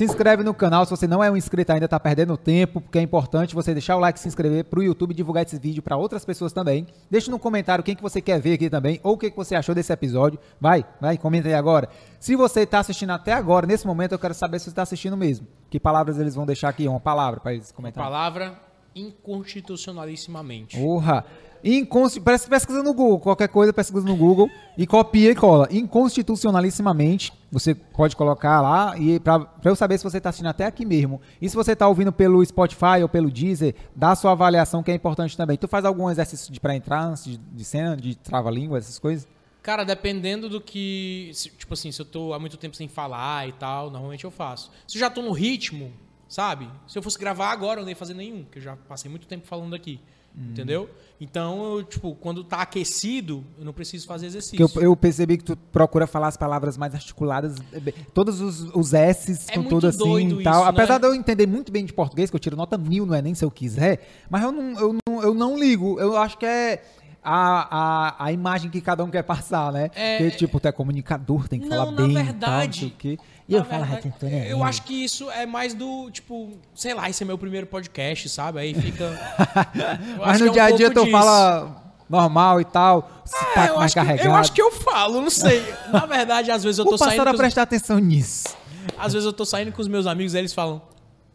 Se 0.00 0.04
inscreve 0.04 0.42
no 0.42 0.54
canal, 0.54 0.86
se 0.86 0.90
você 0.90 1.06
não 1.06 1.22
é 1.22 1.30
um 1.30 1.36
inscrito 1.36 1.70
ainda, 1.70 1.86
tá 1.86 2.00
perdendo 2.00 2.34
tempo, 2.34 2.80
porque 2.80 2.98
é 2.98 3.02
importante 3.02 3.54
você 3.54 3.74
deixar 3.74 3.96
o 3.96 4.00
like, 4.00 4.18
se 4.18 4.28
inscrever 4.28 4.64
pro 4.64 4.82
YouTube 4.82 5.12
divulgar 5.12 5.44
esse 5.44 5.58
vídeo 5.58 5.82
para 5.82 5.94
outras 5.94 6.24
pessoas 6.24 6.54
também. 6.54 6.86
Deixa 7.10 7.30
no 7.30 7.38
comentário 7.38 7.84
quem 7.84 7.94
que 7.94 8.00
você 8.00 8.18
quer 8.18 8.40
ver 8.40 8.54
aqui 8.54 8.70
também, 8.70 8.98
ou 9.02 9.12
o 9.12 9.18
que, 9.18 9.30
que 9.30 9.36
você 9.36 9.54
achou 9.54 9.74
desse 9.74 9.92
episódio. 9.92 10.40
Vai, 10.58 10.86
vai, 10.98 11.18
comenta 11.18 11.48
aí 11.48 11.54
agora. 11.54 11.86
Se 12.18 12.34
você 12.34 12.64
tá 12.64 12.78
assistindo 12.78 13.10
até 13.10 13.34
agora, 13.34 13.66
nesse 13.66 13.86
momento, 13.86 14.12
eu 14.12 14.18
quero 14.18 14.32
saber 14.32 14.58
se 14.58 14.70
você 14.70 14.74
tá 14.74 14.80
assistindo 14.80 15.18
mesmo. 15.18 15.46
Que 15.68 15.78
palavras 15.78 16.18
eles 16.18 16.34
vão 16.34 16.46
deixar 16.46 16.70
aqui? 16.70 16.88
Uma 16.88 16.98
palavra 16.98 17.38
para 17.38 17.52
eles 17.52 17.70
comentarem. 17.70 18.10
Palavra 18.10 18.58
inconstitucionalissimamente. 18.96 20.78
Porra. 20.78 21.26
Inconsti... 21.62 22.20
Parece 22.20 22.48
pesquisa 22.48 22.82
no 22.82 22.94
Google. 22.94 23.20
Qualquer 23.20 23.48
coisa, 23.48 23.70
pesquisa 23.70 24.06
no 24.06 24.16
Google 24.16 24.48
e 24.78 24.86
copia 24.86 25.30
e 25.30 25.34
cola. 25.34 25.68
Inconstitucionalissimamente. 25.70 27.38
Você 27.52 27.74
pode 27.74 28.14
colocar 28.14 28.60
lá 28.60 28.96
e 28.96 29.18
pra, 29.18 29.40
pra 29.40 29.70
eu 29.72 29.74
saber 29.76 29.98
se 29.98 30.04
você 30.04 30.20
tá 30.20 30.28
assistindo 30.28 30.46
até 30.48 30.64
aqui 30.66 30.84
mesmo. 30.84 31.20
E 31.42 31.48
se 31.48 31.56
você 31.56 31.74
tá 31.74 31.88
ouvindo 31.88 32.12
pelo 32.12 32.44
Spotify 32.46 33.02
ou 33.02 33.08
pelo 33.08 33.28
Deezer, 33.30 33.74
dá 33.94 34.12
a 34.12 34.14
sua 34.16 34.32
avaliação 34.32 34.82
que 34.84 34.90
é 34.90 34.94
importante 34.94 35.36
também. 35.36 35.56
Tu 35.56 35.66
faz 35.66 35.84
algum 35.84 36.08
exercício 36.08 36.52
de, 36.52 36.60
pra 36.60 36.76
entrar 36.76 37.02
antes 37.04 37.24
de, 37.24 37.36
de 37.36 37.64
cena, 37.64 37.96
de 37.96 38.14
trava-língua, 38.16 38.78
essas 38.78 38.98
coisas? 39.00 39.26
Cara, 39.62 39.84
dependendo 39.84 40.48
do 40.48 40.60
que. 40.60 41.30
se- 41.34 41.50
Tipo 41.50 41.74
assim, 41.74 41.90
se 41.90 42.00
eu 42.00 42.06
tô 42.06 42.32
há 42.32 42.38
muito 42.38 42.56
tempo 42.56 42.76
sem 42.76 42.86
falar 42.88 43.48
e 43.48 43.52
tal, 43.52 43.90
normalmente 43.90 44.24
eu 44.24 44.30
faço. 44.30 44.70
Se 44.86 44.96
eu 44.96 45.00
já 45.00 45.10
tô 45.10 45.20
no 45.20 45.32
ritmo, 45.32 45.92
sabe? 46.28 46.68
Se 46.86 46.96
eu 46.96 47.02
fosse 47.02 47.18
gravar 47.18 47.50
agora, 47.50 47.80
eu 47.80 47.82
não 47.82 47.90
ia 47.90 47.96
fazer 47.96 48.14
nenhum, 48.14 48.44
porque 48.44 48.58
eu 48.58 48.62
já 48.62 48.76
passei 48.76 49.10
muito 49.10 49.26
tempo 49.26 49.46
falando 49.46 49.74
aqui. 49.74 50.00
Entendeu? 50.38 50.88
Então, 51.20 51.76
eu, 51.76 51.84
tipo, 51.84 52.14
quando 52.14 52.42
tá 52.42 52.62
aquecido, 52.62 53.44
eu 53.58 53.64
não 53.64 53.74
preciso 53.74 54.06
fazer 54.06 54.26
exercício. 54.26 54.58
Eu, 54.76 54.82
eu 54.82 54.96
percebi 54.96 55.36
que 55.36 55.44
tu 55.44 55.56
procura 55.70 56.06
falar 56.06 56.28
as 56.28 56.36
palavras 56.36 56.78
mais 56.78 56.94
articuladas, 56.94 57.56
é 57.74 57.92
todos 58.14 58.40
os, 58.40 58.62
os 58.74 58.94
S's 58.94 59.46
É 59.50 59.54
com 59.54 59.64
tudo 59.64 59.86
assim 59.86 60.40
e 60.40 60.42
tal. 60.42 60.60
isso, 60.60 60.68
Apesar 60.70 60.94
né? 60.94 61.00
de 61.00 61.06
eu 61.06 61.14
entender 61.14 61.46
muito 61.46 61.70
bem 61.70 61.84
de 61.84 61.92
português, 61.92 62.30
que 62.30 62.36
eu 62.36 62.40
tiro 62.40 62.56
nota 62.56 62.78
mil 62.78 63.04
no 63.04 63.14
Enem 63.14 63.34
se 63.34 63.44
eu 63.44 63.50
quiser, 63.50 64.00
mas 64.30 64.42
eu 64.42 64.50
não, 64.50 64.80
eu 64.80 64.96
não, 65.06 65.22
eu 65.22 65.34
não 65.34 65.58
ligo. 65.58 66.00
Eu 66.00 66.16
acho 66.16 66.38
que 66.38 66.46
é 66.46 66.82
a, 67.22 68.14
a, 68.18 68.24
a 68.26 68.32
imagem 68.32 68.70
que 68.70 68.80
cada 68.80 69.04
um 69.04 69.10
quer 69.10 69.22
passar, 69.22 69.72
né? 69.72 69.90
É- 69.94 70.18
Porque, 70.18 70.36
tipo, 70.36 70.58
tu 70.60 70.68
é 70.68 70.72
comunicador, 70.72 71.46
tem 71.48 71.60
que 71.60 71.68
Não, 71.68 71.76
falar 71.76 71.90
na 71.92 71.96
bem 72.06 72.14
tal, 72.14 72.24
verdade- 72.24 72.66
não 72.66 72.72
sei 72.72 72.88
o 72.88 72.90
quê. 72.98 73.18
E 73.48 73.52
Na 73.54 73.58
eu 73.58 73.64
falo, 73.64 73.84
verdade, 73.84 74.12
"Ah, 74.14 74.18
tô 74.20 74.26
nem 74.26 74.44
eu 74.46 74.62
aí." 74.62 74.68
acho 74.68 74.82
que 74.82 74.94
isso 75.04 75.30
é 75.30 75.44
mais 75.44 75.74
do, 75.74 76.08
tipo, 76.10 76.52
sei 76.74 76.94
lá, 76.94 77.10
esse 77.10 77.22
é 77.22 77.26
meu 77.26 77.36
primeiro 77.36 77.66
podcast, 77.66 78.28
sabe? 78.28 78.60
Aí 78.60 78.74
fica. 78.74 79.04
Mas 80.18 80.40
no 80.40 80.46
é 80.46 80.50
um 80.50 80.52
dia 80.52 80.64
a 80.64 80.70
dia 80.70 80.90
tu 80.90 81.00
disso. 81.00 81.10
fala 81.10 81.76
normal 82.08 82.60
e 82.60 82.64
tal, 82.64 83.10
É, 83.56 83.68
eu, 83.68 83.76
mais 83.76 83.96
acho 83.96 84.06
que, 84.18 84.26
eu 84.26 84.34
acho 84.34 84.52
que 84.52 84.62
eu 84.62 84.72
falo, 84.72 85.20
não 85.20 85.30
sei. 85.30 85.62
Na 85.92 86.06
verdade, 86.06 86.50
às 86.50 86.62
vezes 86.62 86.78
eu 86.78 86.84
tô 86.84 86.92
passar 86.92 87.06
saindo. 87.06 87.22
a 87.22 87.24
Com 87.26 87.30
os, 87.34 87.38
prestar 87.38 87.62
atenção 87.62 87.98
nisso. 87.98 88.56
às 88.98 89.12
vezes 89.12 89.26
eu 89.26 89.32
tô 89.32 89.44
saindo 89.44 89.72
com 89.72 89.80
os 89.82 89.88
meus 89.88 90.06
amigos 90.06 90.34
e 90.34 90.38
eles 90.38 90.52
falam: 90.54 90.80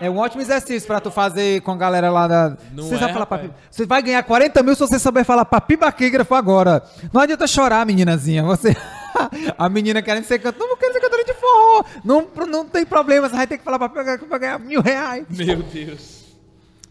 É 0.00 0.08
um 0.08 0.16
ótimo 0.16 0.40
exercício 0.40 0.86
pra 0.86 0.98
tu 0.98 1.10
fazer 1.10 1.60
com 1.60 1.72
a 1.72 1.76
galera 1.76 2.10
lá 2.10 2.26
da. 2.26 2.56
Não 2.72 2.84
você 2.84 2.94
é, 2.94 2.98
sabe 2.98 3.12
falar 3.12 3.26
papi... 3.26 3.50
Você 3.70 3.84
vai 3.84 4.02
ganhar 4.02 4.22
40 4.22 4.62
mil 4.62 4.74
se 4.74 4.80
você 4.80 4.98
souber 4.98 5.26
falar 5.26 5.44
papibaquígrafo 5.44 6.34
agora. 6.34 6.82
Não 7.12 7.20
adianta 7.20 7.46
chorar, 7.46 7.84
meninazinha. 7.84 8.42
Você. 8.42 8.74
a 9.58 9.68
menina 9.68 10.00
querendo 10.00 10.24
ser 10.24 10.38
cantora. 10.38 10.70
Não 10.70 10.76
quer 10.78 10.90
ser 10.90 11.00
cantora 11.00 11.24
de 11.24 11.34
forró. 11.34 11.84
Não, 12.02 12.26
não 12.46 12.64
tem 12.64 12.86
problema. 12.86 13.28
Você 13.28 13.36
vai 13.36 13.46
ter 13.46 13.58
que 13.58 13.64
falar 13.64 13.78
papibaquígrafo 13.78 14.24
pra 14.24 14.38
ganhar 14.38 14.58
mil 14.58 14.80
reais. 14.80 15.26
Meu 15.28 15.62
Deus. 15.62 16.20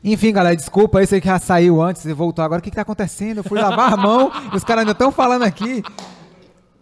Enfim, 0.03 0.31
galera, 0.31 0.55
desculpa. 0.55 1.01
Esse 1.01 1.15
aí 1.15 1.21
que 1.21 1.27
já 1.27 1.39
saiu 1.39 1.81
antes 1.81 2.05
e 2.05 2.13
voltou 2.13 2.45
agora. 2.45 2.59
O 2.59 2.63
que, 2.63 2.69
que 2.69 2.75
tá 2.75 2.83
acontecendo? 2.83 3.39
Eu 3.39 3.43
fui 3.43 3.59
lavar 3.59 3.91
a 3.91 3.97
mão. 3.97 4.31
e 4.53 4.55
os 4.55 4.63
caras 4.63 4.81
ainda 4.81 4.91
estão 4.91 5.11
falando 5.11 5.43
aqui. 5.43 5.83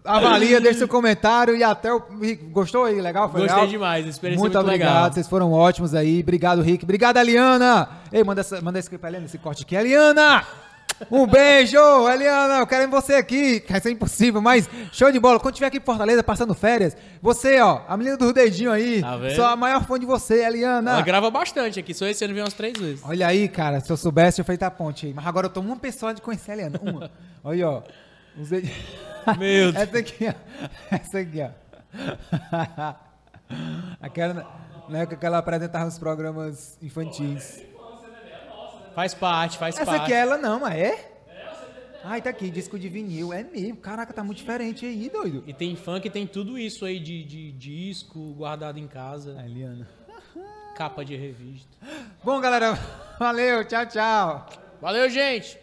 Avalia, 0.07 0.61
deixa 0.61 0.79
seu 0.79 0.87
comentário 0.87 1.55
e 1.55 1.63
até 1.63 1.93
o. 1.93 2.01
Rick, 2.21 2.45
Gostou 2.45 2.85
aí? 2.85 2.99
Legal? 3.01 3.29
Foi 3.29 3.41
Gostei 3.41 3.55
legal? 3.55 3.69
demais, 3.69 4.05
a 4.05 4.09
experiência 4.09 4.39
Muito 4.39 4.57
é 4.57 4.59
muito 4.59 4.67
obrigado, 4.69 4.93
legal. 4.95 5.13
vocês 5.13 5.27
foram 5.27 5.51
ótimos 5.51 5.93
aí. 5.93 6.21
Obrigado, 6.21 6.61
Rick. 6.61 6.83
Obrigado, 6.83 7.17
Eliana. 7.17 7.89
Ei, 8.11 8.23
manda, 8.23 8.41
essa, 8.41 8.61
manda 8.61 8.79
esse 8.79 8.89
clipe 8.89 9.01
pra 9.01 9.09
Eliana, 9.09 9.25
esse 9.25 9.37
corte 9.37 9.63
aqui. 9.63 9.75
Eliana! 9.75 10.43
Um 11.11 11.27
beijo, 11.27 11.77
Eliana. 12.09 12.55
Eu 12.59 12.65
quero 12.65 12.85
em 12.85 12.89
você 12.89 13.13
aqui. 13.15 13.63
Vai 13.69 13.79
ser 13.79 13.91
impossível, 13.91 14.41
mas 14.41 14.67
show 14.91 15.11
de 15.11 15.19
bola. 15.19 15.39
Quando 15.39 15.53
tiver 15.53 15.67
aqui 15.67 15.77
em 15.77 15.81
Fortaleza, 15.81 16.23
passando 16.23 16.55
férias, 16.55 16.97
você, 17.21 17.59
ó, 17.59 17.81
a 17.87 17.95
menina 17.95 18.17
do 18.17 18.33
dedinho 18.33 18.71
aí. 18.71 19.01
Tá 19.01 19.15
vendo? 19.15 19.35
Sou 19.35 19.45
a 19.45 19.55
maior 19.55 19.85
fã 19.85 19.99
de 19.99 20.07
você, 20.07 20.43
Eliana. 20.43 20.93
Ela 20.93 21.01
grava 21.01 21.29
bastante 21.29 21.79
aqui, 21.79 21.93
só 21.93 22.07
esse 22.07 22.25
ano 22.25 22.33
vem 22.33 22.41
umas 22.41 22.53
três 22.53 22.75
vezes. 22.79 23.01
Olha 23.03 23.27
aí, 23.27 23.47
cara, 23.47 23.79
se 23.79 23.91
eu 23.91 23.97
soubesse, 23.97 24.41
eu 24.41 24.45
feito 24.45 24.63
a 24.63 24.71
ponte 24.71 25.05
aí. 25.05 25.13
Mas 25.13 25.27
agora 25.27 25.45
eu 25.45 25.51
tô 25.51 25.59
uma 25.59 25.75
pessoa 25.75 26.15
de 26.15 26.21
conhecer 26.21 26.51
a 26.51 26.53
Eliana. 26.55 26.79
Uma. 26.81 27.11
Olha 27.43 27.53
aí, 27.53 27.63
ó. 27.63 27.81
Uns 28.35 28.49
dedinhos. 28.49 28.75
Meu 29.37 29.71
Deus. 29.71 29.75
Essa 29.75 29.97
aqui, 29.99 30.25
ó. 30.27 30.33
Essa 30.95 31.19
aqui, 31.19 31.41
ó. 31.41 32.93
Aquela, 34.01 34.45
na 34.89 34.99
época 34.99 35.17
que 35.17 35.25
ela 35.25 35.37
apresentava 35.37 35.85
nos 35.85 35.97
programas 35.97 36.77
infantis. 36.81 37.63
Faz 38.93 39.13
parte, 39.13 39.57
faz 39.57 39.75
Essa 39.75 39.85
parte. 39.85 40.03
aqui 40.03 40.13
é 40.13 40.17
ela 40.17 40.37
não, 40.37 40.59
mas 40.61 40.75
é? 40.75 41.11
Ai, 42.03 42.21
tá 42.21 42.29
aqui, 42.29 42.49
disco 42.49 42.79
de 42.79 42.87
vinil. 42.89 43.33
É 43.33 43.43
mesmo. 43.43 43.77
Caraca, 43.77 44.13
tá 44.13 44.23
muito 44.23 44.37
diferente 44.37 44.85
aí, 44.85 45.09
doido. 45.09 45.43
E 45.45 45.53
tem 45.53 45.75
funk, 45.75 46.09
tem 46.09 46.25
tudo 46.25 46.57
isso 46.57 46.85
aí 46.85 46.99
de, 46.99 47.23
de 47.23 47.51
disco 47.51 48.33
guardado 48.33 48.79
em 48.79 48.87
casa, 48.87 49.35
A 49.39 49.45
Eliana. 49.45 49.87
capa 50.75 51.03
de 51.03 51.15
revista. 51.15 51.69
Bom, 52.23 52.39
galera, 52.39 52.77
valeu, 53.19 53.65
tchau, 53.65 53.85
tchau. 53.87 54.45
Valeu, 54.81 55.09
gente! 55.09 55.59